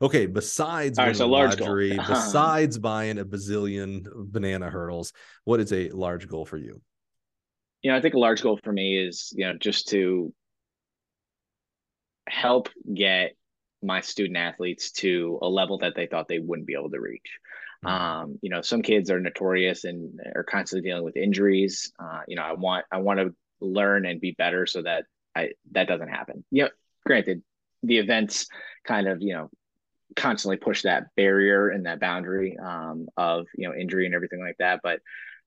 Okay. 0.01 0.25
Besides 0.25 0.99
All 0.99 1.05
right, 1.05 1.15
so 1.15 1.27
large 1.27 1.57
goal. 1.57 1.67
lottery, 1.69 1.97
Uh-huh. 1.97 2.13
besides 2.13 2.77
buying 2.77 3.17
a 3.17 3.25
bazillion 3.25 4.05
banana 4.13 4.69
hurdles, 4.69 5.13
what 5.45 5.59
is 5.61 5.71
a 5.71 5.89
large 5.91 6.27
goal 6.27 6.45
for 6.45 6.57
you? 6.57 6.81
You 7.83 7.91
know, 7.91 7.97
I 7.97 8.01
think 8.01 8.13
a 8.13 8.19
large 8.19 8.41
goal 8.41 8.59
for 8.63 8.71
me 8.71 8.97
is, 8.97 9.33
you 9.35 9.45
know, 9.45 9.53
just 9.57 9.89
to 9.89 10.33
help 12.27 12.69
get 12.91 13.35
my 13.81 13.99
student 13.99 14.37
athletes 14.37 14.91
to 14.91 15.37
a 15.41 15.49
level 15.49 15.79
that 15.79 15.93
they 15.95 16.07
thought 16.07 16.27
they 16.29 16.39
wouldn't 16.39 16.65
be 16.67 16.73
able 16.73 16.89
to 16.89 17.01
reach. 17.01 17.39
Mhm. 17.83 17.89
Um, 17.89 18.39
you 18.41 18.49
know, 18.49 18.61
some 18.61 18.81
kids 18.81 19.11
are 19.11 19.19
notorious 19.19 19.83
and 19.83 20.19
are 20.33 20.45
constantly 20.45 20.89
dealing 20.89 21.03
with 21.03 21.17
injuries. 21.17 21.91
Uh, 21.99 22.21
you 22.27 22.37
know, 22.37 22.43
I 22.43 22.53
want 22.53 22.85
I 22.89 22.99
want 22.99 23.19
to 23.19 23.35
learn 23.59 24.05
and 24.05 24.21
be 24.21 24.31
better 24.31 24.65
so 24.65 24.81
that 24.83 25.05
I 25.35 25.51
that 25.71 25.89
doesn't 25.89 26.07
happen. 26.07 26.45
You 26.49 26.63
know, 26.63 26.69
granted, 27.05 27.43
the 27.83 27.97
events 27.97 28.47
kind 28.85 29.09
of, 29.09 29.21
you 29.21 29.33
know, 29.33 29.49
constantly 30.15 30.57
push 30.57 30.83
that 30.83 31.07
barrier 31.15 31.69
and 31.69 31.85
that 31.85 31.99
boundary 31.99 32.57
um, 32.57 33.07
of 33.17 33.47
you 33.55 33.67
know 33.67 33.75
injury 33.75 34.05
and 34.05 34.15
everything 34.15 34.39
like 34.39 34.57
that 34.59 34.79
but 34.83 34.99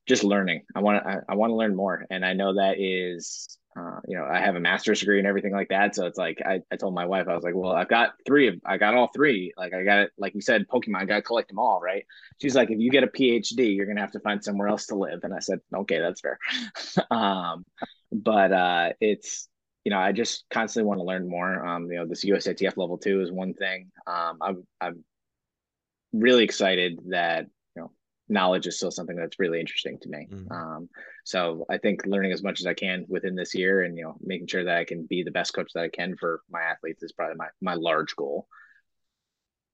just 0.06 0.24
learning. 0.24 0.62
I 0.74 0.80
want 0.80 1.02
to 1.02 1.08
I, 1.10 1.18
I 1.30 1.34
want 1.34 1.50
to 1.50 1.56
learn 1.56 1.74
more. 1.76 2.04
And 2.10 2.24
i 2.24 2.32
know 2.32 2.54
that 2.54 2.78
is 2.78 3.58
uh, 3.78 4.00
you 4.08 4.16
know 4.16 4.24
i 4.24 4.38
have 4.40 4.56
a 4.56 4.60
master's 4.60 5.00
degree 5.00 5.18
and 5.18 5.26
everything 5.26 5.52
like 5.52 5.68
that. 5.68 5.94
So 5.94 6.06
it's 6.06 6.18
like 6.18 6.40
I, 6.44 6.60
I 6.72 6.76
told 6.76 6.94
my 6.94 7.06
wife 7.06 7.26
i 7.28 7.34
was 7.34 7.44
like 7.44 7.54
well 7.54 7.72
i've 7.72 7.88
got 7.88 8.12
three 8.26 8.48
of 8.48 8.56
i 8.64 8.76
got 8.78 8.94
all 8.94 9.10
three. 9.14 9.52
Like 9.56 9.74
i 9.74 9.82
got 9.82 9.98
it 10.00 10.12
like 10.18 10.34
you 10.34 10.40
said 10.40 10.66
pokemon 10.68 11.02
i 11.02 11.04
got 11.04 11.16
to 11.16 11.22
collect 11.22 11.48
them 11.48 11.58
all 11.58 11.80
right? 11.80 12.04
She's 12.40 12.54
like 12.54 12.70
if 12.70 12.78
you 12.78 12.90
get 12.90 13.04
a 13.04 13.08
phd 13.08 13.76
you're 13.76 13.86
gonna 13.86 14.00
have 14.00 14.12
to 14.12 14.20
find 14.20 14.42
somewhere 14.42 14.68
else 14.68 14.86
to 14.86 14.94
live. 14.96 15.20
And 15.22 15.34
i 15.34 15.40
said 15.40 15.60
okay 15.74 15.98
that's 16.00 16.20
fair. 16.20 16.38
Um 17.10 17.64
but 18.12 18.52
uh 18.52 18.92
it's 19.00 19.48
you 19.84 19.90
know, 19.90 20.00
I 20.00 20.10
just 20.10 20.46
constantly 20.50 20.88
want 20.88 20.98
to 20.98 21.04
learn 21.04 21.28
more. 21.28 21.64
Um, 21.64 21.88
you 21.88 21.96
know, 21.98 22.06
this 22.08 22.24
USATF 22.24 22.76
level 22.76 22.98
two 22.98 23.20
is 23.20 23.30
one 23.30 23.54
thing. 23.54 23.92
Um, 24.08 24.38
I'm 24.42 24.66
I'm 24.80 25.04
really 26.12 26.42
excited 26.42 26.98
that 27.10 27.46
knowledge 28.28 28.66
is 28.66 28.76
still 28.76 28.90
something 28.90 29.16
that's 29.16 29.38
really 29.38 29.60
interesting 29.60 29.98
to 30.00 30.08
me. 30.08 30.28
Mhm. 30.30 30.50
Um, 30.50 30.88
so 31.24 31.64
I 31.68 31.78
think 31.78 32.06
learning 32.06 32.32
as 32.32 32.42
much 32.42 32.60
as 32.60 32.66
I 32.66 32.74
can 32.74 33.04
within 33.08 33.34
this 33.34 33.54
year, 33.54 33.82
and 33.82 33.96
you 33.96 34.04
know, 34.04 34.16
making 34.20 34.48
sure 34.48 34.64
that 34.64 34.76
I 34.76 34.84
can 34.84 35.06
be 35.06 35.22
the 35.22 35.30
best 35.30 35.54
coach 35.54 35.72
that 35.74 35.84
I 35.84 35.88
can 35.88 36.16
for 36.16 36.42
my 36.50 36.62
athletes 36.62 37.02
is 37.02 37.12
probably 37.12 37.36
my 37.36 37.48
my 37.60 37.74
large 37.74 38.16
goal. 38.16 38.48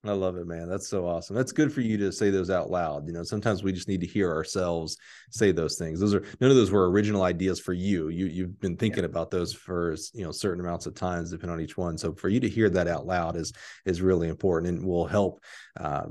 I 0.04 0.12
love 0.12 0.36
it, 0.36 0.48
man. 0.48 0.68
That's 0.68 0.88
so 0.88 1.06
awesome. 1.06 1.36
That's 1.36 1.52
good 1.52 1.72
for 1.72 1.80
you 1.80 1.96
to 1.98 2.10
say 2.10 2.30
those 2.30 2.50
out 2.50 2.70
loud. 2.70 3.06
You 3.06 3.12
know, 3.12 3.22
sometimes 3.22 3.62
we 3.62 3.72
just 3.72 3.86
need 3.86 4.00
to 4.00 4.06
hear 4.06 4.32
ourselves 4.32 4.96
say 5.30 5.52
those 5.52 5.78
things. 5.78 6.00
Those 6.00 6.12
are 6.12 6.24
none 6.40 6.50
of 6.50 6.56
those 6.56 6.72
were 6.72 6.90
original 6.90 7.22
ideas 7.22 7.60
for 7.60 7.72
you. 7.72 8.08
You 8.08 8.26
you've 8.26 8.58
been 8.58 8.76
thinking 8.76 9.04
about 9.04 9.30
those 9.30 9.54
for 9.54 9.94
you 10.12 10.24
know 10.24 10.32
certain 10.32 10.60
amounts 10.60 10.86
of 10.86 10.96
times, 10.96 11.30
depending 11.30 11.54
on 11.54 11.60
each 11.60 11.76
one. 11.76 11.96
So 11.96 12.12
for 12.14 12.28
you 12.28 12.40
to 12.40 12.48
hear 12.48 12.68
that 12.70 12.88
out 12.88 13.06
loud 13.06 13.36
is 13.36 13.52
is 13.84 14.02
really 14.02 14.26
important 14.28 14.76
and 14.76 14.84
will 14.84 15.06
help 15.06 15.40
uh, 15.78 16.06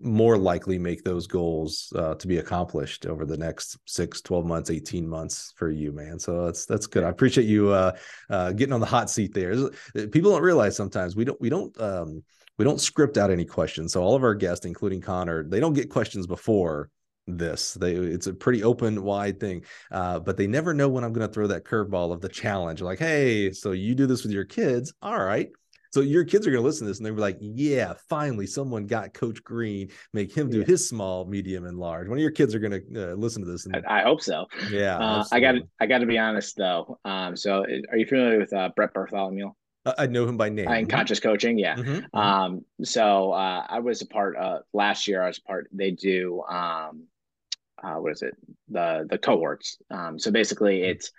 more 0.00 0.36
likely 0.36 0.78
make 0.78 1.04
those 1.04 1.26
goals 1.26 1.92
uh, 1.96 2.14
to 2.14 2.26
be 2.26 2.38
accomplished 2.38 3.06
over 3.06 3.24
the 3.24 3.36
next 3.36 3.78
six, 3.86 4.20
12 4.20 4.46
months, 4.46 4.70
18 4.70 5.08
months 5.08 5.52
for 5.56 5.70
you, 5.70 5.92
man. 5.92 6.18
So 6.18 6.44
that's 6.44 6.66
that's 6.66 6.86
good. 6.86 7.04
I 7.04 7.08
appreciate 7.08 7.46
you 7.46 7.70
uh, 7.70 7.96
uh, 8.30 8.52
getting 8.52 8.72
on 8.72 8.80
the 8.80 8.86
hot 8.86 9.10
seat 9.10 9.34
there. 9.34 9.54
People 9.94 10.32
don't 10.32 10.42
realize 10.42 10.76
sometimes 10.76 11.16
we 11.16 11.24
don't 11.24 11.40
we 11.40 11.48
don't 11.48 11.78
um, 11.80 12.22
we 12.58 12.64
don't 12.64 12.80
script 12.80 13.18
out 13.18 13.30
any 13.30 13.44
questions. 13.44 13.92
So 13.92 14.02
all 14.02 14.14
of 14.14 14.22
our 14.22 14.34
guests, 14.34 14.66
including 14.66 15.00
Connor, 15.00 15.44
they 15.44 15.60
don't 15.60 15.72
get 15.72 15.90
questions 15.90 16.26
before 16.26 16.90
this. 17.26 17.74
They 17.74 17.94
it's 17.94 18.26
a 18.26 18.34
pretty 18.34 18.62
open, 18.62 19.02
wide 19.02 19.40
thing. 19.40 19.64
Uh, 19.90 20.20
but 20.20 20.36
they 20.36 20.46
never 20.46 20.74
know 20.74 20.88
when 20.88 21.04
I'm 21.04 21.12
going 21.12 21.26
to 21.26 21.32
throw 21.32 21.46
that 21.48 21.64
curveball 21.64 22.12
of 22.12 22.20
the 22.20 22.28
challenge. 22.28 22.82
Like, 22.82 22.98
hey, 22.98 23.50
so 23.52 23.72
you 23.72 23.94
do 23.94 24.06
this 24.06 24.22
with 24.22 24.32
your 24.32 24.44
kids? 24.44 24.92
All 25.02 25.22
right. 25.22 25.48
So 25.94 26.00
your 26.00 26.24
kids 26.24 26.44
are 26.44 26.50
going 26.50 26.60
to 26.60 26.66
listen 26.66 26.86
to 26.86 26.90
this 26.90 26.98
and 26.98 27.06
they'll 27.06 27.14
be 27.14 27.20
like, 27.20 27.38
yeah, 27.40 27.94
finally 28.08 28.48
someone 28.48 28.84
got 28.88 29.14
Coach 29.14 29.44
Green, 29.44 29.90
make 30.12 30.34
him 30.36 30.50
do 30.50 30.58
Yeah. 30.58 30.64
his 30.64 30.88
small, 30.88 31.24
medium, 31.24 31.66
and 31.66 31.78
large. 31.78 32.08
One 32.08 32.18
of 32.18 32.22
your 32.22 32.32
kids 32.32 32.52
are 32.52 32.58
going 32.58 32.72
to 32.92 33.12
uh, 33.12 33.14
listen 33.14 33.44
to 33.44 33.48
this. 33.48 33.64
And 33.66 33.76
I, 33.86 34.00
I 34.00 34.02
hope 34.02 34.20
so. 34.20 34.46
yeah, 34.58 34.96
Uh, 34.98 35.24
I 35.30 35.38
got 35.38 35.52
to. 35.52 35.60
I 35.80 35.86
got 35.86 35.98
to 35.98 36.06
be 36.06 36.18
honest 36.18 36.56
though. 36.56 36.98
Um, 37.04 37.36
so 37.36 37.64
are 37.90 37.96
you 37.96 38.06
familiar 38.06 38.40
with 38.40 38.52
uh, 38.52 38.70
Brett 38.74 38.92
Bartholomew 38.92 39.52
I, 39.86 40.06
know 40.08 40.26
him 40.26 40.36
by 40.36 40.48
name. 40.48 40.68
uh, 40.68 40.74
in 40.74 40.86
conscious 40.88 41.20
coaching? 41.20 41.58
Yeah. 41.58 41.76
Mhm, 41.76 42.10
mhm. 42.12 42.18
Um, 42.18 42.64
so 42.82 43.30
uh, 43.32 43.64
I 43.68 43.78
was 43.78 44.02
a 44.02 44.06
part 44.06 44.36
of 44.36 44.62
last 44.72 45.06
year. 45.06 45.22
I 45.22 45.28
was 45.28 45.38
a 45.38 45.42
part. 45.42 45.68
They 45.72 45.92
do 45.92 46.42
um, 46.42 47.04
uh, 47.84 47.96
what 47.96 48.12
is 48.12 48.22
it? 48.22 48.34
The 48.68 49.06
the 49.08 49.18
cohorts. 49.18 49.78
Um, 49.90 50.18
so 50.18 50.32
basically, 50.32 50.80
Mm-hmm. 50.80 50.90
it's 50.90 51.12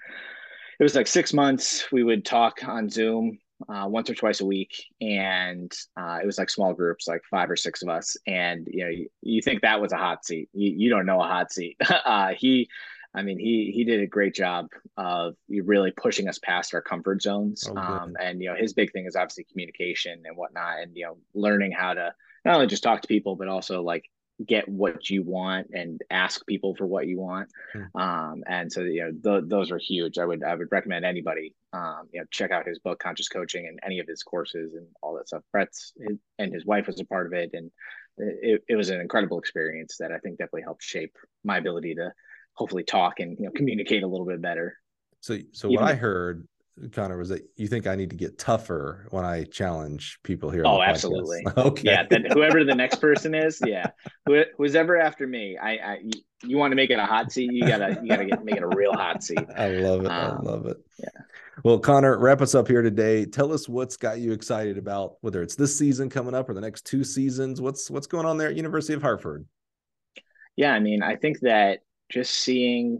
it 0.80 0.84
was 0.84 0.96
like 0.96 1.08
six 1.08 1.32
months. 1.34 1.90
We 1.94 2.04
would 2.04 2.26
talk 2.26 2.60
on 2.68 2.90
Zoom 2.90 3.38
uh, 3.70 3.86
once 3.88 4.10
or 4.10 4.16
twice 4.16 4.42
a 4.42 4.46
week, 4.46 4.86
and 5.02 5.72
uh, 5.98 6.20
it 6.22 6.26
was 6.26 6.38
like 6.38 6.50
small 6.50 6.74
groups, 6.74 7.08
like 7.08 7.22
five 7.30 7.50
or 7.50 7.56
six 7.56 7.82
of 7.82 7.90
us. 7.90 8.18
And 8.28 8.68
you 8.70 8.84
know, 8.84 8.90
you, 8.90 9.10
you 9.22 9.42
think 9.42 9.62
that 9.62 9.82
was 9.82 9.92
a 9.92 9.98
hot 9.98 10.26
seat? 10.26 10.50
You, 10.54 10.72
you 10.72 10.90
don't 10.90 11.06
know 11.06 11.22
a 11.22 11.28
hot 11.28 11.52
seat. 11.52 11.78
uh, 12.06 12.34
he. 12.38 12.70
I 13.14 13.22
mean, 13.22 13.40
he 13.40 13.72
he 13.74 13.86
did 13.86 14.02
a 14.02 14.08
great 14.08 14.36
job 14.36 14.68
of 14.98 15.36
really 15.48 15.92
pushing 15.92 16.28
us 16.28 16.38
past 16.38 16.74
our 16.74 16.82
comfort 16.82 17.22
zones. 17.22 17.66
Oh, 17.66 17.78
um, 17.78 18.18
and 18.22 18.42
you 18.42 18.50
know, 18.50 18.58
his 18.58 18.74
big 18.74 18.92
thing 18.92 19.06
is 19.06 19.16
obviously 19.16 19.46
communication 19.46 20.24
and 20.26 20.36
whatnot, 20.36 20.82
and 20.82 20.98
you 20.98 21.06
know, 21.06 21.18
learning 21.34 21.72
how 21.72 21.94
to 21.94 22.14
not 22.44 22.56
only 22.56 22.68
just 22.68 22.84
talk 22.84 23.02
to 23.02 23.08
people, 23.08 23.38
but 23.38 23.48
also 23.48 23.82
like 23.82 24.10
get 24.46 24.68
what 24.68 25.10
you 25.10 25.24
want 25.24 25.68
and 25.74 26.02
ask 26.10 26.46
people 26.46 26.76
for 26.76 26.86
what 26.86 27.08
you 27.08 27.20
want. 27.20 27.50
Hmm. 27.74 28.02
Um, 28.02 28.44
and 28.48 28.72
so 28.72 28.82
you 28.82 29.04
know, 29.04 29.40
th- 29.40 29.50
those 29.50 29.72
are 29.72 29.78
huge. 29.78 30.18
I 30.18 30.26
would 30.26 30.44
I 30.44 30.56
would 30.56 30.68
recommend 30.72 31.06
anybody 31.06 31.54
um, 31.74 32.10
you 32.12 32.20
know 32.20 32.26
check 32.32 32.52
out 32.52 32.68
his 32.68 32.80
book, 32.80 33.00
Conscious 33.00 33.30
Coaching, 33.30 33.68
and 33.68 33.80
any 33.84 34.00
of 34.00 34.08
his 34.08 34.24
courses 34.24 34.74
and 34.74 34.88
all 35.02 35.16
that 35.16 35.28
stuff. 35.28 35.44
Brett's 35.52 35.94
his, 35.98 36.18
and 36.40 36.54
his 36.54 36.66
wife 36.66 36.88
was 36.88 37.00
a 37.00 37.06
part 37.06 37.28
of 37.28 37.34
it, 37.34 37.52
and 37.54 37.72
it, 38.18 38.64
it 38.68 38.76
was 38.76 38.90
an 38.90 39.00
incredible 39.00 39.40
experience 39.40 39.98
that 40.00 40.12
I 40.12 40.18
think 40.20 40.38
definitely 40.38 40.64
helped 40.64 40.84
shape 40.84 41.16
my 41.44 41.58
ability 41.58 41.96
to 41.96 42.12
hopefully 42.54 42.84
talk 42.84 43.20
and 43.20 43.38
you 43.38 43.46
know 43.46 43.52
communicate 43.52 44.04
a 44.04 44.08
little 44.08 44.26
bit 44.26 44.42
better. 44.42 44.78
So, 45.22 45.40
so 45.54 45.70
Even 45.70 45.86
what 45.86 45.92
I 45.92 45.96
heard, 45.96 46.48
Connor, 46.92 47.18
was 47.18 47.30
that 47.30 47.42
you 47.56 47.68
think 47.68 47.88
I 47.88 47.96
need 47.96 48.10
to 48.10 48.16
get 48.18 48.38
tougher 48.38 49.08
when 49.12 49.24
I 49.24 49.46
challenge 49.46 50.20
people 50.24 50.50
here. 50.50 50.64
Oh, 50.66 50.82
absolutely. 50.82 51.46
Okay. 51.58 51.84
Yeah, 51.86 52.04
that 52.10 52.34
whoever 52.34 52.64
the 52.66 52.76
next 52.76 53.00
person 53.00 53.34
is, 53.34 53.62
yeah, 53.66 53.88
Who, 54.26 54.44
who's 54.58 54.76
ever 54.76 55.00
after 55.00 55.26
me, 55.26 55.58
I, 55.58 55.72
I 55.72 55.98
you, 56.44 56.58
want 56.58 56.72
to 56.72 56.76
make 56.76 56.90
it 56.90 57.00
a 57.00 57.06
hot 57.06 57.32
seat, 57.32 57.52
you 57.54 57.66
gotta 57.66 57.98
you 58.02 58.10
gotta 58.10 58.26
get 58.26 58.44
make 58.44 58.58
it 58.58 58.64
a 58.64 58.68
real 58.68 58.94
hot 58.94 59.24
seat. 59.24 59.40
I 59.58 59.70
love 59.70 60.04
it. 60.06 60.12
I 60.12 60.26
Um, 60.26 60.44
love 60.44 60.66
it. 60.66 60.78
yeah. 61.00 61.08
Well, 61.64 61.80
Connor, 61.80 62.18
wrap 62.20 62.42
us 62.42 62.54
up 62.54 62.68
here 62.68 62.82
today. 62.82 63.26
Tell 63.26 63.54
us 63.54 63.70
what's 63.70 63.96
got 63.96 64.20
you 64.20 64.34
excited 64.34 64.78
about 64.78 65.16
whether 65.22 65.42
it's 65.42 65.56
this 65.56 65.78
season 65.78 66.10
coming 66.10 66.36
up 66.36 66.50
or 66.50 66.54
the 66.54 66.62
next 66.62 66.86
two 66.86 67.06
seasons. 67.06 67.62
What's 67.62 67.90
what's 67.90 68.08
going 68.08 68.26
on 68.26 68.38
there 68.38 68.50
at 68.50 68.58
University 68.58 68.94
of 68.94 69.02
Hartford? 69.02 69.46
Yeah, 70.58 70.74
I 70.74 70.80
mean, 70.82 71.02
I 71.02 71.16
think 71.16 71.40
that 71.42 71.80
just 72.10 72.34
seeing 72.34 73.00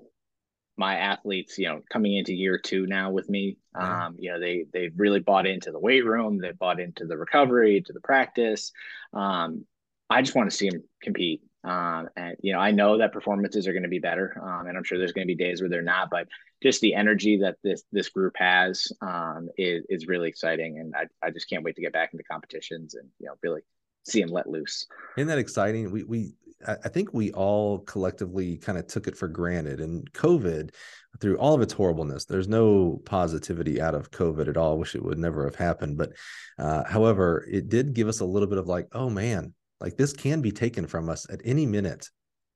my 0.78 0.98
athletes, 0.98 1.58
you 1.58 1.68
know, 1.68 1.82
coming 1.90 2.16
into 2.18 2.34
year 2.34 2.58
two 2.58 2.86
now 2.86 3.12
with 3.12 3.30
me, 3.30 3.58
um, 3.76 4.16
you 4.20 4.32
know, 4.32 4.40
they 4.40 4.66
they 4.74 4.90
really 4.96 5.20
bought 5.20 5.48
into 5.48 5.72
the 5.72 5.80
weight 5.80 6.06
room, 6.06 6.38
they 6.38 6.52
bought 6.52 6.80
into 6.80 7.06
the 7.06 7.18
recovery, 7.18 7.82
to 7.82 7.94
the 7.94 8.02
practice. 8.02 8.72
Um, 9.14 9.66
I 10.10 10.22
just 10.22 10.36
want 10.36 10.50
to 10.50 10.56
see 10.56 10.70
them 10.70 10.84
compete. 11.02 11.42
Um, 11.64 12.10
and 12.16 12.36
you 12.42 12.54
know, 12.54 12.60
I 12.60 12.72
know 12.72 13.00
that 13.00 13.12
performances 13.12 13.68
are 13.68 13.74
going 13.74 13.84
to 13.84 13.90
be 13.90 14.00
better, 14.00 14.40
um, 14.42 14.68
and 14.68 14.78
I'm 14.78 14.84
sure 14.84 15.00
there's 15.00 15.14
going 15.14 15.28
to 15.28 15.34
be 15.34 15.44
days 15.44 15.62
where 15.62 15.70
they're 15.70 15.82
not. 15.82 16.10
But 16.12 16.28
just 16.62 16.80
the 16.82 16.94
energy 16.94 17.38
that 17.38 17.58
this 17.64 17.84
this 17.92 18.10
group 18.10 18.34
has 18.38 18.88
um, 19.02 19.50
is 19.58 19.84
is 19.90 20.08
really 20.08 20.30
exciting, 20.30 20.80
and 20.80 20.94
I 20.96 21.08
I 21.26 21.32
just 21.32 21.50
can't 21.50 21.64
wait 21.64 21.76
to 21.78 21.82
get 21.82 21.92
back 21.92 22.14
into 22.14 22.24
competitions 22.24 22.94
and 22.94 23.10
you 23.20 23.28
know 23.28 23.34
really 23.42 23.62
see 24.04 24.22
them 24.22 24.30
let 24.30 24.48
loose. 24.48 24.86
Isn't 25.18 25.28
that 25.28 25.40
exciting? 25.40 25.90
We 25.90 26.04
we 26.04 26.34
I 26.68 26.90
think 26.90 27.14
we 27.14 27.32
all 27.32 27.80
collectively 27.80 28.58
kind 28.58 28.78
of 28.78 28.88
took 28.88 29.08
it 29.08 29.18
for 29.18 29.28
granted. 29.28 29.80
And 29.80 30.12
COVID, 30.14 30.74
through 31.20 31.38
all 31.38 31.54
of 31.54 31.62
its 31.62 31.74
horribleness, 31.74 32.26
there's 32.26 32.48
no 32.48 33.02
positivity 33.06 33.82
out 33.82 33.96
of 33.96 34.12
COVID 34.12 34.48
at 34.48 34.58
all. 34.58 34.78
Wish 34.78 34.96
it 34.96 35.04
would 35.04 35.18
never 35.18 35.46
have 35.46 35.56
happened. 35.56 35.98
But 35.98 36.14
uh, 36.58 36.84
however, 36.84 37.46
it 37.50 37.70
did 37.70 37.94
give 37.94 38.08
us 38.08 38.20
a 38.20 38.26
little 38.26 38.48
bit 38.48 38.58
of 38.58 38.68
like, 38.68 38.88
oh 38.94 39.10
man, 39.10 39.54
like 39.80 39.98
this 39.98 40.14
can 40.14 40.42
be 40.42 40.52
taken 40.52 40.88
from 40.88 41.10
us 41.10 41.30
at 41.30 41.42
any 41.46 41.66
minute 41.66 42.10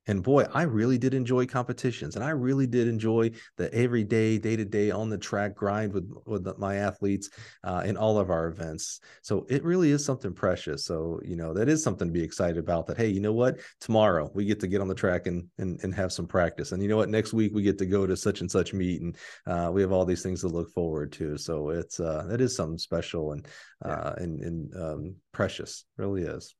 and 0.10 0.24
boy, 0.24 0.44
I 0.52 0.64
really 0.64 0.98
did 0.98 1.14
enjoy 1.14 1.46
competitions, 1.46 2.16
and 2.16 2.26
I 2.26 2.32
really 2.32 2.66
did 2.66 2.88
enjoy 2.88 3.30
the 3.58 3.72
everyday, 3.72 4.40
day 4.40 4.56
to 4.56 4.66
day 4.66 4.90
on 4.90 5.08
the 5.08 5.20
track 5.20 5.56
grind 5.56 5.94
with 5.94 6.12
with 6.26 6.48
my 6.58 6.78
athletes 6.78 7.30
uh, 7.64 7.84
in 7.86 7.96
all 7.96 8.18
of 8.18 8.32
our 8.32 8.48
events. 8.48 9.02
So 9.22 9.46
it 9.50 9.64
really 9.64 9.92
is 9.92 10.04
something 10.04 10.34
precious. 10.34 10.84
So 10.84 11.20
you 11.24 11.36
know 11.36 11.54
that 11.54 11.70
is 11.70 11.84
something 11.84 12.08
to 12.08 12.12
be 12.12 12.24
excited 12.24 12.58
about. 12.58 12.88
That 12.88 12.98
hey, 12.98 13.08
you 13.08 13.20
know 13.20 13.34
what? 13.34 13.60
Tomorrow 13.82 14.32
we 14.34 14.46
get 14.46 14.60
to 14.62 14.68
get 14.68 14.82
on 14.82 14.88
the 14.88 14.96
track 14.96 15.28
and 15.28 15.48
and, 15.60 15.80
and 15.84 15.94
have 15.94 16.12
some 16.12 16.26
practice, 16.26 16.72
and 16.72 16.82
you 16.82 16.90
know 16.90 16.98
what? 16.98 17.10
Next 17.10 17.32
week 17.32 17.54
we 17.54 17.62
get 17.62 17.78
to 17.78 17.86
go 17.86 18.08
to 18.08 18.18
such 18.18 18.42
and 18.42 18.50
such 18.50 18.74
meet, 18.74 19.02
and 19.02 19.16
uh, 19.46 19.70
we 19.72 19.82
have 19.82 19.92
all 19.92 20.06
these 20.06 20.24
things 20.24 20.42
to 20.42 20.48
look 20.48 20.72
forward 20.72 21.12
to. 21.14 21.38
So 21.38 21.70
it's 21.70 22.00
uh, 22.00 22.26
that 22.30 22.42
is 22.42 22.56
something 22.56 22.80
special 22.80 23.34
and 23.34 23.48
uh, 23.86 24.14
and 24.18 24.40
and 24.42 24.76
um, 24.76 25.16
precious. 25.34 25.86
Really 25.98 26.24
is. 26.24 26.56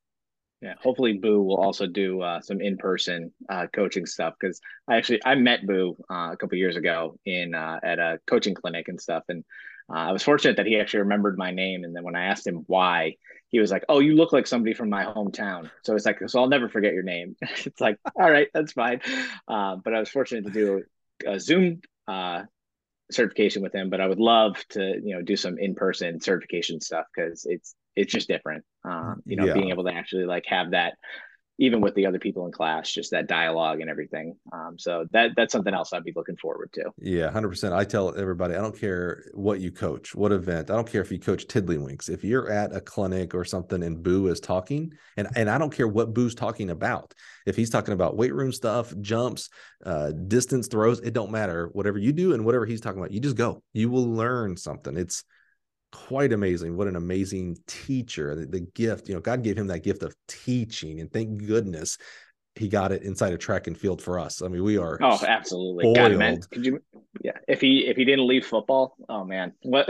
Yeah, 0.62 0.74
hopefully 0.82 1.14
Boo 1.14 1.42
will 1.42 1.56
also 1.58 1.88
do 1.88 2.22
uh, 2.22 2.42
some 2.42 2.60
in-person 2.60 3.32
uh, 3.48 3.68
coaching 3.74 4.06
stuff 4.06 4.34
because 4.40 4.60
I 4.90 4.98
actually 4.98 5.22
I 5.24 5.36
met 5.36 5.66
Boo 5.66 5.96
uh, 6.12 6.32
a 6.34 6.38
couple 6.38 6.58
years 6.58 6.76
ago 6.76 7.18
in 7.26 7.56
uh, 7.56 7.80
at 7.82 7.98
a 8.00 8.20
coaching 8.28 8.56
clinic 8.56 8.90
and 8.90 9.00
stuff, 9.00 9.24
and 9.30 9.46
uh, 9.90 9.98
I 9.98 10.12
was 10.12 10.22
fortunate 10.22 10.58
that 10.58 10.66
he 10.66 10.78
actually 10.78 11.02
remembered 11.02 11.38
my 11.38 11.52
name. 11.52 11.86
And 11.86 11.96
then 11.96 12.04
when 12.04 12.16
I 12.16 12.26
asked 12.26 12.46
him 12.46 12.66
why, 12.68 13.16
he 13.48 13.60
was 13.62 13.72
like, 13.72 13.86
"Oh, 13.88 14.00
you 14.00 14.16
look 14.16 14.34
like 14.34 14.48
somebody 14.48 14.74
from 14.74 14.90
my 14.90 15.06
hometown." 15.06 15.72
So 15.84 15.96
it's 15.96 16.06
like, 16.06 16.20
so 16.28 16.42
I'll 16.42 16.50
never 16.50 16.68
forget 16.68 16.94
your 16.94 17.04
name. 17.04 17.38
it's 17.42 17.80
like, 17.80 17.98
all 18.20 18.30
right, 18.30 18.50
that's 18.54 18.74
fine. 18.74 19.00
Uh, 19.48 19.78
but 19.78 19.94
I 19.94 20.00
was 20.02 20.10
fortunate 20.10 20.46
to 20.46 20.52
do 20.52 20.84
a 21.26 21.40
Zoom 21.40 21.82
certification 23.12 23.62
with 23.64 23.74
him, 23.74 23.90
but 23.90 24.02
I 24.02 24.08
would 24.08 24.20
love 24.20 24.62
to 24.72 25.00
you 25.02 25.16
know 25.16 25.22
do 25.22 25.36
some 25.36 25.58
in-person 25.58 26.20
certification 26.20 26.82
stuff 26.82 27.06
because 27.16 27.46
it's 27.46 27.76
it's 27.96 28.12
just 28.12 28.28
different. 28.28 28.64
Um, 28.84 29.22
you 29.26 29.36
know, 29.36 29.46
yeah. 29.46 29.54
being 29.54 29.70
able 29.70 29.86
to 29.86 29.94
actually 29.94 30.26
like 30.26 30.46
have 30.48 30.72
that 30.72 30.94
even 31.62 31.82
with 31.82 31.94
the 31.94 32.06
other 32.06 32.20
people 32.20 32.46
in 32.46 32.54
class, 32.54 32.90
just 32.90 33.12
that 33.12 33.28
dialogue 33.28 33.82
and 33.82 33.90
everything. 33.90 34.36
Um, 34.54 34.80
so 34.80 35.06
that 35.12 35.32
that's 35.36 35.52
something 35.52 35.74
else 35.74 35.92
I'd 35.92 36.06
be 36.06 36.14
looking 36.16 36.38
forward 36.38 36.72
to. 36.74 36.90
Yeah, 36.98 37.30
hundred 37.30 37.50
percent. 37.50 37.74
I 37.74 37.84
tell 37.84 38.18
everybody, 38.18 38.56
I 38.56 38.62
don't 38.62 38.80
care 38.80 39.26
what 39.34 39.60
you 39.60 39.70
coach, 39.70 40.16
what 40.16 40.32
event. 40.32 40.72
I 40.72 40.76
don't 40.76 40.90
care 40.90 41.02
if 41.02 41.12
you 41.12 41.20
coach 41.20 41.48
Tiddlywinks. 41.48 42.10
If 42.10 42.24
you're 42.24 42.50
at 42.50 42.74
a 42.74 42.80
clinic 42.80 43.36
or 43.36 43.44
something 43.44 43.84
and 43.84 44.02
Boo 44.02 44.28
is 44.28 44.40
talking, 44.40 44.94
and 45.18 45.28
and 45.36 45.50
I 45.50 45.58
don't 45.58 45.74
care 45.74 45.88
what 45.88 46.14
Boo's 46.14 46.34
talking 46.34 46.70
about. 46.70 47.14
If 47.46 47.58
he's 47.58 47.70
talking 47.70 47.94
about 47.94 48.16
weight 48.16 48.34
room 48.34 48.54
stuff, 48.54 48.94
jumps, 49.02 49.50
uh, 49.86 50.12
distance 50.12 50.68
throws, 50.68 51.02
it 51.02 51.14
don't 51.14 51.32
matter. 51.32 51.70
Whatever 51.74 51.98
you 51.98 52.14
do 52.14 52.34
and 52.34 52.46
whatever 52.46 52.66
he's 52.66 52.80
talking 52.80 53.00
about, 53.00 53.12
you 53.12 53.20
just 53.20 53.36
go. 53.36 53.62
You 53.74 53.90
will 53.90 54.10
learn 54.10 54.56
something. 54.56 54.96
It's 54.96 55.26
quite 55.92 56.34
amazing. 56.34 56.78
What 56.78 56.88
an 56.88 56.96
amazing 56.96 57.58
teacher. 57.68 58.36
The, 58.36 58.46
the, 58.46 58.60
gift, 58.60 59.10
you 59.10 59.16
know, 59.16 59.22
God 59.22 59.44
gave 59.44 59.58
him 59.58 59.68
that 59.68 59.84
gift 59.84 60.04
of 60.04 60.16
teaching. 60.28 61.00
And 61.00 61.12
thank 61.12 61.46
goodness 61.46 61.98
he 62.56 62.68
got 62.68 62.92
it 62.92 63.04
inside 63.04 63.32
of 63.32 63.40
track 63.40 63.68
and 63.68 63.78
field 63.78 64.02
for 64.02 64.20
us. 64.20 64.42
I 64.42 64.48
mean, 64.50 64.64
we 64.64 64.78
are 64.78 64.98
oh, 65.02 65.20
absolutely. 65.26 65.94
God, 65.94 66.16
man, 66.16 66.42
could 66.52 66.66
you 66.66 66.82
yeah. 67.24 67.32
If 67.48 67.62
he 67.62 67.86
if 67.88 67.96
he 67.96 68.06
didn't 68.06 68.28
leave 68.28 68.46
football, 68.46 68.96
oh 69.08 69.24
man. 69.24 69.54
What 69.62 69.88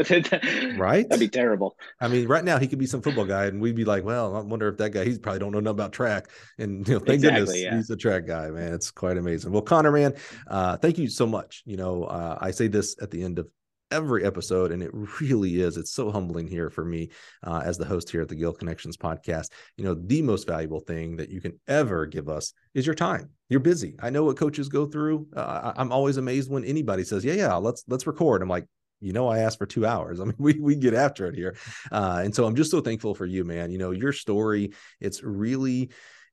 right? 0.77 1.07
That'd 1.09 1.19
be 1.19 1.27
terrible. 1.27 1.75
I 1.99 2.07
mean, 2.07 2.27
right 2.27 2.43
now 2.43 2.59
he 2.59 2.67
could 2.67 2.79
be 2.79 2.85
some 2.85 3.01
football 3.01 3.25
guy, 3.25 3.45
and 3.45 3.59
we'd 3.59 3.75
be 3.75 3.85
like, 3.85 4.03
well, 4.03 4.35
I 4.35 4.41
wonder 4.41 4.67
if 4.67 4.77
that 4.77 4.91
guy, 4.91 5.03
he's 5.03 5.17
probably 5.17 5.39
don't 5.39 5.51
know 5.51 5.59
nothing 5.59 5.75
about 5.75 5.93
track. 5.93 6.29
And 6.57 6.87
you 6.87 6.95
know, 6.95 6.99
thank 6.99 7.15
exactly, 7.15 7.39
goodness 7.39 7.61
yeah. 7.61 7.75
he's 7.75 7.89
a 7.89 7.97
track 7.97 8.27
guy, 8.27 8.49
man. 8.49 8.73
It's 8.73 8.91
quite 8.91 9.17
amazing. 9.17 9.51
Well, 9.51 9.61
Connor, 9.61 9.91
man, 9.91 10.13
uh, 10.47 10.77
thank 10.77 10.97
you 10.97 11.09
so 11.09 11.25
much. 11.25 11.63
You 11.65 11.77
know, 11.77 12.03
uh, 12.03 12.37
I 12.39 12.51
say 12.51 12.67
this 12.67 12.95
at 13.01 13.09
the 13.09 13.23
end 13.23 13.39
of 13.39 13.47
every 13.91 14.25
episode 14.25 14.71
and 14.71 14.83
it 14.83 14.91
really 15.21 15.61
is. 15.61 15.77
It's 15.77 15.91
so 15.91 16.11
humbling 16.11 16.47
here 16.47 16.69
for 16.69 16.85
me 16.85 17.09
uh, 17.43 17.61
as 17.63 17.77
the 17.77 17.85
host 17.85 18.09
here 18.09 18.21
at 18.21 18.29
the 18.29 18.35
gill 18.35 18.53
connections 18.53 18.97
podcast. 18.97 19.49
You 19.77 19.83
know 19.85 19.93
the 19.93 20.21
most 20.21 20.47
valuable 20.47 20.79
thing 20.79 21.17
that 21.17 21.29
you 21.29 21.41
can 21.41 21.59
ever 21.67 22.05
give 22.05 22.29
us 22.29 22.53
is 22.73 22.85
your 22.85 22.95
time. 22.95 23.29
You're 23.49 23.59
busy. 23.59 23.95
I 24.01 24.09
know 24.09 24.23
what 24.23 24.37
coaches 24.37 24.69
go 24.69 24.85
through. 24.85 25.27
Uh, 25.35 25.73
i'm 25.75 25.91
always 25.91 26.17
amazed 26.17 26.49
when 26.49 26.63
anybody 26.63 27.03
says 27.03 27.23
yeah 27.25 27.33
yeah 27.33 27.55
let's 27.55 27.83
let's 27.87 28.07
record. 28.07 28.41
I'm 28.41 28.49
like 28.49 28.65
you 29.01 29.13
know 29.13 29.27
i 29.27 29.39
asked 29.39 29.57
for 29.57 29.65
two 29.65 29.85
hours. 29.85 30.19
I 30.21 30.25
mean 30.25 30.35
we, 30.37 30.59
we 30.59 30.75
get 30.75 30.93
after 30.93 31.27
it 31.27 31.35
here. 31.35 31.55
Uh, 31.91 32.21
and 32.23 32.33
so 32.33 32.45
i'm 32.45 32.55
just 32.55 32.71
so 32.71 32.81
thankful 32.81 33.15
for 33.15 33.25
you 33.25 33.43
man. 33.43 33.71
You 33.71 33.77
know 33.77 33.91
your 33.91 34.13
story 34.13 34.73
it's 34.99 35.23
really 35.23 35.89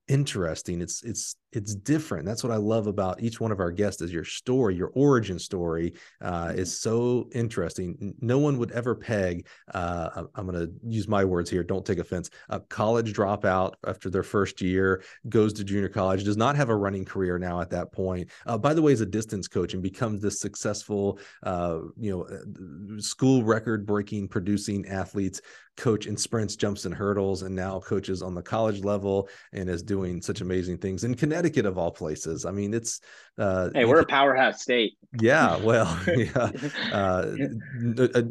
interesting. 0.09 0.81
It's 0.81 1.03
it's 1.03 1.37
it's 1.57 1.74
different 1.74 2.27
that's 2.27 2.45
what 2.45 2.53
i 2.53 2.57
love 2.57 2.87
about 2.87 3.20
each 3.23 3.41
one 3.41 3.51
of 3.51 3.61
our 3.61 3.73
guests 3.73 4.03
is 4.03 4.12
your 4.12 4.24
story 4.24 4.74
your 4.77 4.93
origin 4.95 5.39
story 5.39 5.95
uh, 6.20 6.53
is 6.55 6.69
mm-hmm. 6.69 6.89
so 6.91 7.28
interesting 7.33 8.15
no 8.20 8.39
one 8.39 8.59
would 8.59 8.70
ever 8.73 8.95
peg 8.95 9.47
uh, 9.73 10.24
i'm 10.35 10.47
going 10.47 10.55
to 10.55 10.70
use 10.87 11.09
my 11.09 11.24
words 11.24 11.49
here 11.49 11.65
don't 11.65 11.87
take 11.87 11.99
offense 11.99 12.28
a 12.51 12.61
college 12.61 13.15
dropout 13.15 13.73
after 13.87 14.11
their 14.11 14.23
first 14.23 14.61
year 14.61 15.03
goes 15.31 15.55
to 15.55 15.65
junior 15.65 15.89
college 15.89 16.24
does 16.24 16.37
not 16.37 16.55
have 16.55 16.69
a 16.69 16.77
running 16.77 17.07
career 17.07 17.39
now 17.39 17.59
at 17.59 17.70
that 17.70 17.91
point 17.91 18.28
uh, 18.45 18.59
by 18.59 18.74
the 18.74 18.83
way 18.83 18.93
is 18.93 19.01
a 19.01 19.07
distance 19.07 19.49
coach 19.49 19.73
and 19.73 19.83
becomes 19.83 20.20
this 20.20 20.39
successful 20.41 21.19
uh, 21.45 21.78
you 21.99 22.11
know 22.11 22.24
uh, 22.24 23.01
school 23.01 23.43
record 23.43 23.87
breaking 23.87 24.28
producing 24.28 24.87
athletes 24.89 25.41
coach 25.78 26.07
in 26.07 26.16
sprints 26.16 26.55
jumps 26.55 26.85
and 26.85 26.95
hurdles 26.95 27.43
and 27.43 27.55
now 27.55 27.81
coaches 27.81 28.23
on 28.23 28.35
the 28.35 28.43
college 28.43 28.83
level 28.83 29.28
and 29.53 29.70
is 29.70 29.83
doing 29.83 30.20
such 30.20 30.43
amazing 30.43 30.77
things 30.77 31.05
in 31.05 31.15
connecticut 31.15 31.45
Connecticut 31.47 31.66
of 31.66 31.78
all 31.78 31.90
places. 31.90 32.44
I 32.44 32.51
mean, 32.51 32.74
it's 32.74 33.01
uh, 33.39 33.70
hey, 33.74 33.85
we're 33.85 34.01
a 34.01 34.06
powerhouse 34.06 34.62
state. 34.62 34.94
Yeah, 35.20 35.56
well, 35.56 35.98
yeah. 36.16 36.51
Uh, 36.93 37.27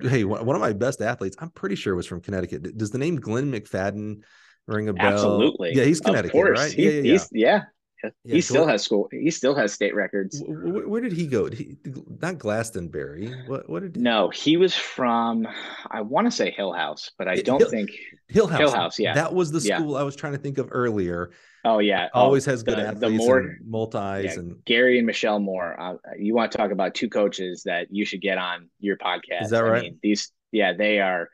hey, 0.04 0.24
one 0.24 0.56
of 0.56 0.62
my 0.62 0.74
best 0.74 1.02
athletes, 1.02 1.36
I'm 1.40 1.50
pretty 1.52 1.76
sure 1.76 1.96
was 1.96 2.06
from 2.06 2.22
Connecticut. 2.22 2.78
Does 2.78 2.92
the 2.92 2.98
name 2.98 3.18
Glenn 3.18 3.52
McFadden 3.52 4.22
ring 4.68 4.90
a 4.90 4.94
bell? 4.94 5.14
Absolutely. 5.14 5.76
Yeah, 5.76 5.84
he's 5.84 6.02
Connecticut, 6.02 6.52
right? 6.52 6.72
He, 6.72 6.84
yeah, 6.84 6.92
yeah, 6.92 7.14
yeah. 7.14 7.20
yeah. 7.32 7.62
Yeah, 8.24 8.36
he 8.36 8.42
still 8.42 8.68
has 8.68 8.84
school. 8.84 9.08
He 9.12 9.32
still 9.32 9.56
has 9.56 9.74
state 9.74 9.96
records. 9.96 10.42
Where, 10.46 10.88
where 10.88 11.02
did 11.02 11.14
he 11.14 11.28
go? 11.28 11.50
Did 11.50 11.60
he, 11.60 11.78
not 12.22 12.38
Glastonbury. 12.38 13.34
What? 13.48 13.70
What 13.70 13.84
did? 13.84 13.96
He... 13.96 14.02
No, 14.02 14.30
he 14.30 14.58
was 14.58 14.76
from. 14.76 15.48
I 15.90 16.02
want 16.02 16.28
to 16.28 16.32
say 16.32 16.54
Hillhouse, 16.58 17.12
but 17.18 17.28
I 17.28 17.36
don't 17.36 17.60
Hill, 17.60 17.70
think 17.70 17.92
Hillhouse. 18.32 18.58
Hill 18.58 18.72
House. 18.72 19.00
Yeah, 19.00 19.14
that 19.14 19.34
was 19.34 19.52
the 19.52 19.62
school 19.62 19.94
yeah. 19.94 20.00
I 20.00 20.04
was 20.04 20.16
trying 20.16 20.34
to 20.34 20.40
think 20.40 20.58
of 20.58 20.70
earlier. 20.72 21.32
Oh 21.66 21.80
yeah, 21.80 22.10
always 22.14 22.48
oh, 22.48 22.52
has 22.52 22.62
good 22.62 22.78
the, 22.78 22.88
athletes, 22.88 23.02
the 23.02 23.10
more 23.10 23.40
and 23.40 23.58
multis, 23.68 24.26
yeah, 24.26 24.34
and 24.34 24.64
Gary 24.66 25.00
and 25.00 25.08
Michelle 25.08 25.40
Moore. 25.40 25.76
Uh, 25.80 25.96
you 26.18 26.36
want 26.36 26.52
to 26.52 26.58
talk 26.58 26.72
about 26.72 26.94
two 26.94 27.10
coaches 27.10 27.64
that 27.64 27.88
you 27.90 28.06
should 28.06 28.22
get 28.22 28.38
on 28.38 28.70
your 28.80 28.98
podcast? 28.98 29.44
Is 29.44 29.50
that 29.50 29.62
right? 29.62 29.80
I 29.80 29.82
mean, 29.82 30.00
these, 30.04 30.32
yeah, 30.52 30.74
they 30.74 31.00
are 31.00 31.30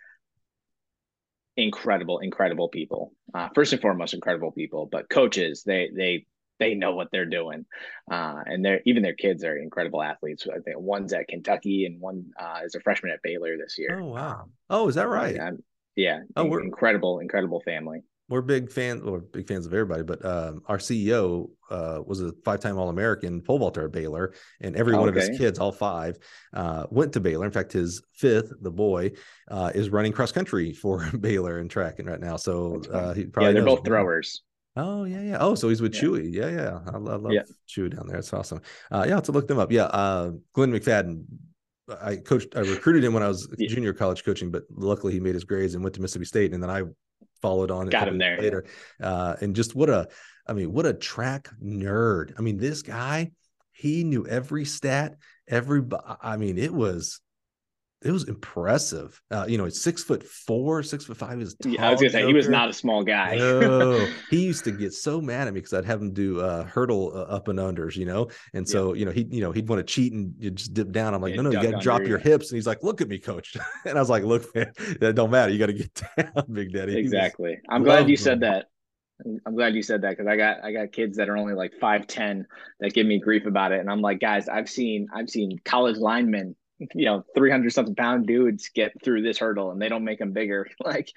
incredible, 1.57 2.19
incredible 2.19 2.69
people. 2.69 3.13
Uh, 3.33 3.49
first 3.53 3.73
and 3.73 3.81
foremost, 3.81 4.13
incredible 4.13 4.53
people, 4.53 4.87
but 4.89 5.09
coaches, 5.09 5.63
they 5.65 5.91
they 5.93 6.25
they 6.61 6.75
know 6.75 6.95
what 6.95 7.09
they're 7.11 7.25
doing, 7.25 7.65
uh, 8.09 8.41
and 8.45 8.63
they're 8.63 8.81
even 8.85 9.03
their 9.03 9.15
kids 9.15 9.43
are 9.43 9.57
incredible 9.57 10.01
athletes. 10.01 10.47
I 10.47 10.59
think 10.59 10.77
one's 10.77 11.11
at 11.11 11.27
Kentucky 11.27 11.85
and 11.85 11.99
one 11.99 12.25
uh, 12.39 12.59
is 12.63 12.75
a 12.75 12.79
freshman 12.79 13.11
at 13.11 13.21
Baylor 13.21 13.57
this 13.57 13.77
year. 13.77 13.99
Oh 13.99 14.05
wow! 14.05 14.45
Oh, 14.69 14.87
is 14.87 14.95
that 14.95 15.09
right? 15.09 15.35
Yeah, 15.35 15.51
yeah 15.95 16.19
oh, 16.37 16.45
we're 16.45 16.63
incredible, 16.63 17.19
incredible 17.19 17.61
family 17.65 18.03
we're 18.31 18.41
big 18.41 18.71
fans 18.71 19.03
or 19.03 19.19
big 19.19 19.45
fans 19.45 19.65
of 19.65 19.73
everybody, 19.73 20.03
but 20.03 20.23
um, 20.25 20.61
our 20.67 20.77
CEO 20.77 21.49
uh, 21.69 21.99
was 22.05 22.21
a 22.21 22.31
five-time 22.45 22.77
All-American 22.77 23.41
pole 23.41 23.59
vaulter 23.59 23.85
at 23.85 23.91
Baylor, 23.91 24.33
and 24.61 24.75
every 24.77 24.95
one 24.95 25.09
of 25.09 25.15
his 25.15 25.37
kids, 25.37 25.59
all 25.59 25.73
five, 25.73 26.17
uh, 26.53 26.85
went 26.89 27.11
to 27.13 27.19
Baylor. 27.19 27.45
In 27.45 27.51
fact, 27.51 27.73
his 27.73 28.01
fifth, 28.13 28.53
the 28.61 28.71
boy, 28.71 29.11
uh, 29.49 29.71
is 29.75 29.89
running 29.89 30.13
cross 30.13 30.31
country 30.31 30.71
for 30.71 31.05
Baylor 31.19 31.59
and 31.59 31.69
tracking 31.69 32.05
right 32.05 32.21
now. 32.21 32.37
So 32.37 32.81
uh, 32.91 33.13
he 33.13 33.25
probably 33.25 33.49
yeah, 33.49 33.53
they're 33.53 33.65
both 33.65 33.85
throwers. 33.85 34.43
Oh 34.75 35.03
yeah, 35.03 35.21
yeah. 35.21 35.37
Oh, 35.39 35.55
so 35.55 35.69
he's 35.69 35.81
with 35.81 35.93
yeah. 35.95 36.01
Chewy. 36.01 36.33
Yeah, 36.33 36.49
yeah. 36.49 36.79
I, 36.87 36.95
I 36.95 36.97
love 36.97 37.31
yeah. 37.31 37.43
Chewy 37.67 37.95
down 37.95 38.07
there. 38.07 38.17
It's 38.17 38.33
awesome. 38.33 38.61
Uh, 38.91 39.05
yeah, 39.07 39.19
to 39.19 39.31
look 39.31 39.47
them 39.47 39.59
up. 39.59 39.71
Yeah, 39.71 39.85
uh, 39.85 40.31
Glenn 40.53 40.71
McFadden 40.71 41.23
I 42.01 42.15
coached, 42.15 42.55
I 42.55 42.61
recruited 42.61 43.03
him 43.03 43.13
when 43.13 43.23
I 43.23 43.27
was 43.27 43.53
yeah. 43.57 43.67
junior 43.67 43.91
college 43.91 44.23
coaching, 44.23 44.49
but 44.49 44.63
luckily 44.69 45.11
he 45.11 45.19
made 45.19 45.33
his 45.33 45.43
grades 45.43 45.73
and 45.73 45.83
went 45.83 45.95
to 45.95 46.01
Mississippi 46.01 46.23
State. 46.23 46.53
And 46.53 46.63
then 46.63 46.69
I 46.69 46.83
followed 47.41 47.71
on 47.71 47.81
and 47.81 47.91
got 47.91 48.07
him 48.07 48.17
there 48.17 48.39
later 48.39 48.65
uh, 49.01 49.35
and 49.41 49.55
just 49.55 49.75
what 49.75 49.89
a 49.89 50.07
i 50.47 50.53
mean 50.53 50.71
what 50.71 50.85
a 50.85 50.93
track 50.93 51.49
nerd 51.63 52.33
i 52.37 52.41
mean 52.41 52.57
this 52.57 52.81
guy 52.81 53.31
he 53.71 54.03
knew 54.03 54.25
every 54.27 54.65
stat 54.65 55.15
every 55.47 55.81
i 56.21 56.37
mean 56.37 56.57
it 56.57 56.73
was 56.73 57.19
it 58.03 58.11
was 58.11 58.27
impressive. 58.27 59.21
Uh, 59.29 59.45
you 59.47 59.57
know, 59.57 59.65
he's 59.65 59.81
six 59.81 60.03
foot 60.03 60.23
four, 60.23 60.81
six 60.81 61.05
foot 61.05 61.17
five. 61.17 61.39
Is 61.39 61.55
yeah, 61.63 61.87
I 61.87 61.91
was 61.91 62.01
gonna 62.01 62.11
say 62.11 62.25
he 62.25 62.33
was 62.33 62.49
not 62.49 62.69
a 62.69 62.73
small 62.73 63.03
guy. 63.03 63.35
no, 63.35 64.07
he 64.29 64.43
used 64.43 64.63
to 64.63 64.71
get 64.71 64.93
so 64.93 65.21
mad 65.21 65.47
at 65.47 65.53
me 65.53 65.59
because 65.59 65.73
I'd 65.73 65.85
have 65.85 66.01
him 66.01 66.11
do 66.11 66.41
uh, 66.41 66.63
hurdle 66.63 67.11
uh, 67.13 67.21
up 67.23 67.47
and 67.47 67.59
unders, 67.59 67.95
you 67.95 68.05
know. 68.05 68.29
And 68.53 68.67
so, 68.67 68.93
yeah. 68.93 68.99
you 68.99 69.05
know, 69.05 69.11
he, 69.11 69.27
you 69.29 69.41
know, 69.41 69.51
he'd 69.51 69.69
want 69.69 69.85
to 69.85 69.93
cheat 69.93 70.13
and 70.13 70.33
you 70.39 70.49
just 70.49 70.73
dip 70.73 70.91
down. 70.91 71.13
I'm 71.13 71.21
like, 71.21 71.35
yeah, 71.35 71.41
no, 71.41 71.51
no, 71.51 71.61
you 71.61 71.71
got 71.71 71.77
to 71.77 71.83
drop 71.83 72.01
your 72.01 72.17
hips. 72.17 72.49
And 72.51 72.57
he's 72.57 72.67
like, 72.67 72.81
look 72.81 73.01
at 73.01 73.07
me, 73.07 73.19
coach. 73.19 73.55
and 73.85 73.97
I 73.97 74.01
was 74.01 74.09
like, 74.09 74.23
look, 74.23 74.53
man, 74.55 74.71
that 74.99 75.13
don't 75.15 75.29
matter. 75.29 75.51
You 75.51 75.59
got 75.59 75.67
to 75.67 75.73
get 75.73 75.93
down, 76.17 76.45
Big 76.51 76.73
Daddy. 76.73 76.97
Exactly. 76.97 77.59
I'm 77.69 77.83
glad 77.83 78.09
you 78.09 78.17
said 78.17 78.39
that. 78.41 78.67
I'm 79.45 79.55
glad 79.55 79.75
you 79.75 79.83
said 79.83 80.01
that 80.01 80.17
because 80.17 80.25
I 80.25 80.35
got 80.35 80.63
I 80.63 80.71
got 80.71 80.91
kids 80.91 81.17
that 81.17 81.29
are 81.29 81.37
only 81.37 81.53
like 81.53 81.73
five 81.79 82.07
ten 82.07 82.47
that 82.79 82.95
give 82.95 83.05
me 83.05 83.19
grief 83.19 83.45
about 83.45 83.71
it, 83.71 83.79
and 83.79 83.87
I'm 83.87 84.01
like, 84.01 84.19
guys, 84.19 84.49
I've 84.49 84.67
seen 84.67 85.09
I've 85.13 85.29
seen 85.29 85.59
college 85.63 85.97
linemen, 85.97 86.55
you 86.93 87.05
know, 87.05 87.23
300 87.35 87.71
something 87.71 87.95
pound 87.95 88.27
dudes 88.27 88.69
get 88.73 88.91
through 89.03 89.21
this 89.21 89.37
hurdle, 89.37 89.71
and 89.71 89.81
they 89.81 89.89
don't 89.89 90.03
make 90.03 90.19
them 90.19 90.31
bigger. 90.31 90.67
like 90.83 91.11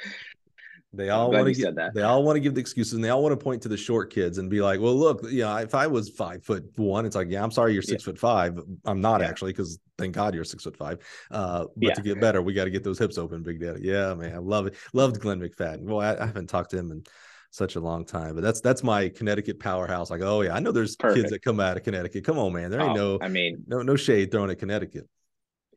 they 0.96 1.10
all 1.10 1.30
want 1.30 1.46
to 1.46 1.54
get 1.54 1.74
that. 1.76 1.94
They 1.94 2.02
all 2.02 2.22
want 2.22 2.36
to 2.36 2.40
give 2.40 2.54
the 2.54 2.60
excuses, 2.60 2.94
and 2.94 3.04
they 3.04 3.08
all 3.08 3.22
want 3.22 3.38
to 3.38 3.42
point 3.42 3.62
to 3.62 3.68
the 3.68 3.76
short 3.76 4.12
kids 4.12 4.38
and 4.38 4.48
be 4.48 4.60
like, 4.60 4.80
"Well, 4.80 4.94
look, 4.94 5.24
you 5.24 5.42
know, 5.42 5.56
if 5.56 5.74
I 5.74 5.86
was 5.86 6.08
five 6.08 6.44
foot 6.44 6.64
one, 6.76 7.04
it's 7.04 7.16
like, 7.16 7.28
yeah, 7.30 7.42
I'm 7.42 7.50
sorry, 7.50 7.72
you're 7.72 7.82
six 7.82 8.02
yeah. 8.02 8.12
foot 8.12 8.18
five. 8.18 8.60
I'm 8.84 9.00
not 9.00 9.20
yeah. 9.20 9.28
actually, 9.28 9.52
because 9.52 9.78
thank 9.98 10.14
God 10.14 10.34
you're 10.34 10.44
six 10.44 10.64
foot 10.64 10.76
five. 10.76 10.98
Uh, 11.30 11.66
but 11.76 11.88
yeah. 11.88 11.94
to 11.94 12.02
get 12.02 12.20
better, 12.20 12.42
we 12.42 12.52
got 12.52 12.64
to 12.64 12.70
get 12.70 12.84
those 12.84 12.98
hips 12.98 13.18
open, 13.18 13.42
Big 13.42 13.60
Daddy. 13.60 13.80
Yeah, 13.82 14.14
man, 14.14 14.34
I 14.34 14.38
love 14.38 14.66
it. 14.66 14.76
Loved 14.92 15.20
Glenn 15.20 15.40
McFadden. 15.40 15.82
Well, 15.82 16.00
I, 16.00 16.22
I 16.22 16.26
haven't 16.26 16.48
talked 16.48 16.70
to 16.70 16.78
him 16.78 16.90
in 16.90 17.04
such 17.50 17.76
a 17.76 17.80
long 17.80 18.04
time, 18.04 18.34
but 18.34 18.42
that's 18.42 18.60
that's 18.60 18.82
my 18.82 19.08
Connecticut 19.08 19.58
powerhouse. 19.58 20.10
Like, 20.10 20.22
oh 20.22 20.42
yeah, 20.42 20.54
I 20.54 20.60
know 20.60 20.72
there's 20.72 20.96
Perfect. 20.96 21.22
kids 21.22 21.32
that 21.32 21.42
come 21.42 21.60
out 21.60 21.76
of 21.76 21.82
Connecticut. 21.82 22.24
Come 22.24 22.38
on, 22.38 22.52
man, 22.52 22.70
there 22.70 22.80
ain't 22.80 22.98
oh, 22.98 23.16
no, 23.16 23.18
I 23.20 23.28
mean, 23.28 23.64
no 23.66 23.82
no 23.82 23.96
shade 23.96 24.30
thrown 24.30 24.50
at 24.50 24.58
Connecticut 24.58 25.08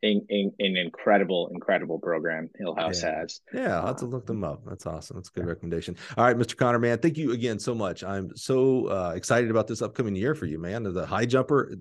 in, 0.02 0.24
in, 0.28 0.52
an 0.58 0.76
incredible, 0.76 1.50
incredible 1.52 1.98
program 1.98 2.48
Hillhouse 2.60 3.02
yeah. 3.02 3.20
has. 3.20 3.40
Yeah, 3.52 3.80
I'll 3.80 3.88
have 3.88 3.96
to 3.96 4.06
look 4.06 4.26
them 4.26 4.44
up. 4.44 4.62
That's 4.66 4.86
awesome. 4.86 5.16
That's 5.16 5.28
a 5.28 5.32
good 5.32 5.44
yeah. 5.44 5.50
recommendation. 5.50 5.96
All 6.16 6.24
right, 6.24 6.36
Mr. 6.36 6.56
Connor, 6.56 6.78
man, 6.78 6.98
thank 6.98 7.16
you 7.16 7.32
again 7.32 7.58
so 7.58 7.74
much. 7.74 8.04
I'm 8.04 8.34
so 8.36 8.86
uh, 8.86 9.12
excited 9.14 9.50
about 9.50 9.66
this 9.66 9.82
upcoming 9.82 10.16
year 10.16 10.34
for 10.34 10.46
you, 10.46 10.58
man. 10.58 10.82
The 10.82 11.06
high 11.06 11.26
jumper, 11.26 11.74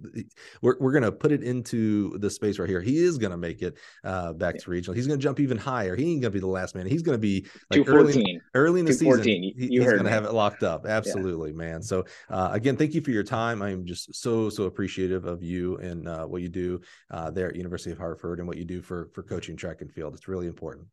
we're, 0.61 0.77
we're 0.79 0.91
going 0.91 1.03
to 1.03 1.11
put 1.11 1.31
it 1.31 1.43
into 1.43 2.17
the 2.19 2.29
space 2.29 2.59
right 2.59 2.69
here. 2.69 2.81
He 2.81 2.97
is 2.97 3.17
going 3.17 3.31
to 3.31 3.37
make 3.37 3.61
it 3.61 3.77
uh, 4.03 4.33
back 4.33 4.55
yeah. 4.55 4.61
to 4.61 4.71
regional. 4.71 4.95
He's 4.95 5.07
going 5.07 5.19
to 5.19 5.23
jump 5.23 5.39
even 5.39 5.57
higher. 5.57 5.95
He 5.95 6.11
ain't 6.11 6.21
going 6.21 6.31
to 6.31 6.35
be 6.35 6.39
the 6.39 6.47
last 6.47 6.75
man. 6.75 6.85
He's 6.85 7.01
going 7.01 7.17
to 7.17 7.21
be 7.21 7.47
like 7.69 7.87
early, 7.87 8.41
early 8.53 8.79
in 8.79 8.85
the 8.85 8.93
season. 8.93 9.23
He, 9.23 9.53
he's 9.57 9.83
going 9.83 10.03
to 10.03 10.09
have 10.09 10.25
it 10.25 10.33
locked 10.33 10.63
up. 10.63 10.85
Absolutely, 10.85 11.53
man. 11.53 11.81
So 11.81 12.05
uh, 12.29 12.49
again, 12.51 12.77
thank 12.77 12.93
you 12.93 13.01
for 13.01 13.11
your 13.11 13.23
time. 13.23 13.61
I'm 13.61 13.85
just 13.85 14.15
so, 14.15 14.49
so 14.49 14.63
appreciative 14.63 15.25
of 15.25 15.43
you 15.43 15.77
and 15.77 16.07
uh, 16.07 16.25
what 16.25 16.41
you 16.41 16.49
do 16.49 16.81
uh, 17.11 17.31
there 17.31 17.49
at 17.49 17.55
University 17.55 17.91
of 17.91 17.97
Hartford 18.07 18.39
and 18.39 18.47
what 18.47 18.57
you 18.57 18.65
do 18.65 18.81
for 18.81 19.09
for 19.13 19.21
coaching 19.21 19.57
track 19.57 19.81
and 19.81 19.91
field. 19.91 20.13
It's 20.15 20.29
really 20.29 20.47
important. 20.47 20.87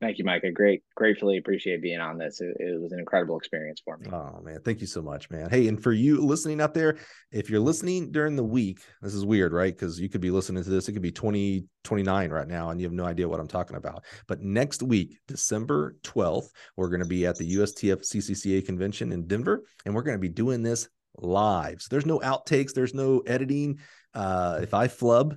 Thank 0.00 0.16
you, 0.16 0.24
Mike. 0.24 0.42
I 0.46 0.50
great, 0.50 0.82
gratefully 0.94 1.36
appreciate 1.36 1.82
being 1.82 2.00
on 2.00 2.16
this. 2.16 2.40
It, 2.40 2.56
it, 2.58 2.80
was 2.80 2.92
an 2.92 2.98
incredible 2.98 3.36
experience 3.36 3.82
for 3.84 3.98
me. 3.98 4.08
Oh 4.10 4.40
man, 4.42 4.60
thank 4.64 4.80
you 4.80 4.86
so 4.86 5.02
much, 5.02 5.28
man. 5.28 5.50
Hey, 5.50 5.68
and 5.68 5.82
for 5.82 5.92
you 5.92 6.24
listening 6.24 6.62
out 6.62 6.72
there, 6.72 6.96
if 7.30 7.50
you're 7.50 7.60
listening 7.60 8.10
during 8.10 8.34
the 8.34 8.42
week, 8.42 8.80
this 9.02 9.12
is 9.12 9.26
weird, 9.26 9.52
right? 9.52 9.74
Because 9.74 10.00
you 10.00 10.08
could 10.08 10.22
be 10.22 10.30
listening 10.30 10.64
to 10.64 10.70
this, 10.70 10.88
it 10.88 10.94
could 10.94 11.02
be 11.02 11.12
2029 11.12 12.30
right 12.30 12.48
now, 12.48 12.70
and 12.70 12.80
you 12.80 12.86
have 12.86 12.94
no 12.94 13.04
idea 13.04 13.28
what 13.28 13.40
I'm 13.40 13.48
talking 13.48 13.76
about. 13.76 14.04
But 14.26 14.40
next 14.40 14.82
week, 14.82 15.18
December 15.28 15.96
12th, 16.02 16.48
we're 16.78 16.88
going 16.88 17.02
to 17.02 17.06
be 17.06 17.26
at 17.26 17.36
the 17.36 17.56
USTFCCCA 17.56 18.64
convention 18.64 19.12
in 19.12 19.26
Denver, 19.26 19.64
and 19.84 19.94
we're 19.94 20.02
going 20.02 20.16
to 20.16 20.18
be 20.18 20.30
doing 20.30 20.62
this 20.62 20.88
live. 21.18 21.82
So 21.82 21.88
there's 21.90 22.06
no 22.06 22.20
outtakes, 22.20 22.72
there's 22.72 22.94
no 22.94 23.18
editing. 23.26 23.80
Uh, 24.14 24.60
if 24.62 24.72
I 24.72 24.88
flub, 24.88 25.36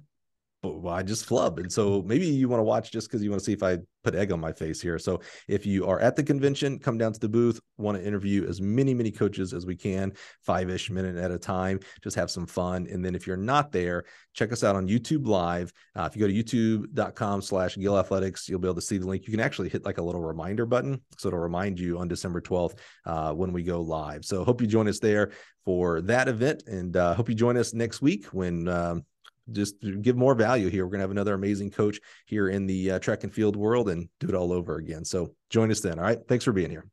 well, 0.64 0.94
I 0.94 1.04
just 1.04 1.26
flub. 1.26 1.60
And 1.60 1.72
so 1.72 2.02
maybe 2.04 2.26
you 2.26 2.48
want 2.48 2.60
to 2.60 2.64
watch 2.64 2.92
just 2.92 3.08
because 3.08 3.22
you 3.22 3.30
want 3.30 3.42
to 3.42 3.46
see 3.46 3.54
if 3.54 3.64
I 3.64 3.80
put 4.04 4.16
egg 4.16 4.32
on 4.32 4.40
my 4.40 4.52
face 4.52 4.82
here. 4.82 4.98
So 4.98 5.22
if 5.48 5.66
you 5.66 5.86
are 5.88 6.00
at 6.00 6.16
the 6.16 6.24
convention, 6.24 6.80
come 6.80 6.98
down 6.98 7.14
to 7.14 7.20
the 7.20 7.30
booth, 7.30 7.60
want 7.78 7.98
to 7.98 8.06
interview 8.06 8.48
as 8.48 8.62
many, 8.62 8.94
many 8.94 9.12
coaches 9.12 9.54
as 9.54 9.66
we 9.66 9.76
can, 9.76 10.14
five 10.42 10.70
ish 10.70 10.90
minute 10.90 11.18
at 11.18 11.32
a 11.32 11.38
time, 11.38 11.80
just 12.02 12.16
have 12.16 12.32
some 12.32 12.46
fun. 12.46 12.88
And 12.90 13.04
then 13.04 13.16
if 13.16 13.28
you're 13.28 13.38
not 13.38 13.72
there, 13.72 14.06
check 14.34 14.52
us 14.52 14.64
out 14.64 14.76
on 14.76 14.88
YouTube 14.88 15.28
live. 15.28 15.72
Uh, 15.96 16.08
if 16.10 16.16
you 16.16 16.22
go 16.22 16.28
to 16.28 16.34
youtube.com 16.34 17.42
slash 17.42 17.76
Gill 17.76 17.98
Athletics, 17.98 18.48
you'll 18.48 18.60
be 18.60 18.68
able 18.68 18.76
to 18.76 18.82
see 18.82 18.98
the 18.98 19.08
link. 19.08 19.26
You 19.26 19.32
can 19.32 19.42
actually 19.42 19.70
hit 19.70 19.86
like 19.86 19.98
a 19.98 20.04
little 20.04 20.22
reminder 20.22 20.66
button. 20.66 21.02
So 21.18 21.28
it'll 21.28 21.40
remind 21.40 21.80
you 21.80 22.00
on 22.00 22.08
December 22.08 22.42
12th 22.42 22.78
uh, 23.06 23.34
when 23.34 23.52
we 23.52 23.64
go 23.64 23.82
live. 23.82 24.24
So 24.26 24.44
hope 24.44 24.62
you 24.62 24.68
join 24.68 24.88
us 24.88 25.00
there 25.00 25.32
for 25.66 26.02
that 26.02 26.28
event 26.28 26.64
and 26.68 26.96
uh, 26.96 27.14
hope 27.14 27.30
you 27.30 27.36
join 27.36 27.58
us 27.58 27.74
next 27.74 28.02
week 28.02 28.28
when, 28.28 28.68
um, 28.68 29.04
just 29.52 29.76
give 30.02 30.16
more 30.16 30.36
value 30.36 30.70
here. 30.70 30.86
We're 30.86 30.92
going 30.92 31.00
to 31.00 31.04
have 31.04 31.12
another 31.12 31.34
amazing 31.34 31.72
coach 31.72 32.00
here 32.26 32.50
in 32.50 32.66
the 32.66 32.92
uh, 32.92 33.00
track 33.00 33.24
and 33.24 33.34
field 33.34 33.56
world 33.56 33.90
and 33.90 34.10
do 34.20 34.28
it 34.28 34.36
all 34.36 34.52
over 34.54 34.78
again. 34.78 35.06
So 35.06 35.36
join 35.50 35.72
us 35.72 35.82
then. 35.82 36.00
All 36.00 36.06
right. 36.06 36.20
Thanks 36.28 36.46
for 36.46 36.54
being 36.54 36.70
here. 36.70 36.86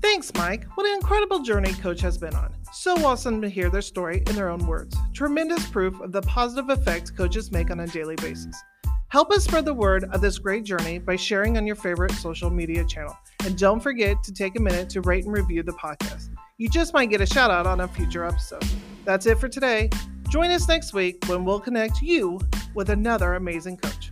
Thanks, 0.00 0.32
Mike. 0.34 0.64
What 0.76 0.86
an 0.86 0.94
incredible 0.94 1.40
journey 1.40 1.74
Coach 1.74 2.00
has 2.00 2.16
been 2.16 2.34
on. 2.34 2.54
So 2.72 3.04
awesome 3.04 3.42
to 3.42 3.48
hear 3.48 3.68
their 3.68 3.82
story 3.82 4.22
in 4.26 4.34
their 4.34 4.48
own 4.48 4.66
words. 4.66 4.96
Tremendous 5.12 5.68
proof 5.68 6.00
of 6.00 6.10
the 6.10 6.22
positive 6.22 6.70
effects 6.70 7.10
coaches 7.10 7.52
make 7.52 7.70
on 7.70 7.80
a 7.80 7.86
daily 7.86 8.16
basis. 8.16 8.56
Help 9.08 9.30
us 9.30 9.44
spread 9.44 9.64
the 9.64 9.72
word 9.72 10.04
of 10.12 10.20
this 10.20 10.36
great 10.38 10.64
journey 10.64 10.98
by 10.98 11.14
sharing 11.14 11.56
on 11.56 11.64
your 11.64 11.76
favorite 11.76 12.10
social 12.12 12.50
media 12.50 12.84
channel. 12.84 13.16
And 13.44 13.56
don't 13.56 13.80
forget 13.80 14.22
to 14.24 14.32
take 14.32 14.58
a 14.58 14.60
minute 14.60 14.90
to 14.90 15.00
rate 15.00 15.24
and 15.24 15.32
review 15.32 15.62
the 15.62 15.72
podcast. 15.72 16.30
You 16.58 16.68
just 16.68 16.92
might 16.92 17.10
get 17.10 17.20
a 17.20 17.26
shout 17.26 17.50
out 17.50 17.68
on 17.68 17.80
a 17.80 17.88
future 17.88 18.24
episode. 18.24 18.64
That's 19.04 19.26
it 19.26 19.38
for 19.38 19.48
today. 19.48 19.90
Join 20.28 20.50
us 20.50 20.66
next 20.66 20.92
week 20.92 21.22
when 21.28 21.44
we'll 21.44 21.60
connect 21.60 22.02
you 22.02 22.40
with 22.74 22.90
another 22.90 23.34
amazing 23.34 23.76
coach. 23.76 24.10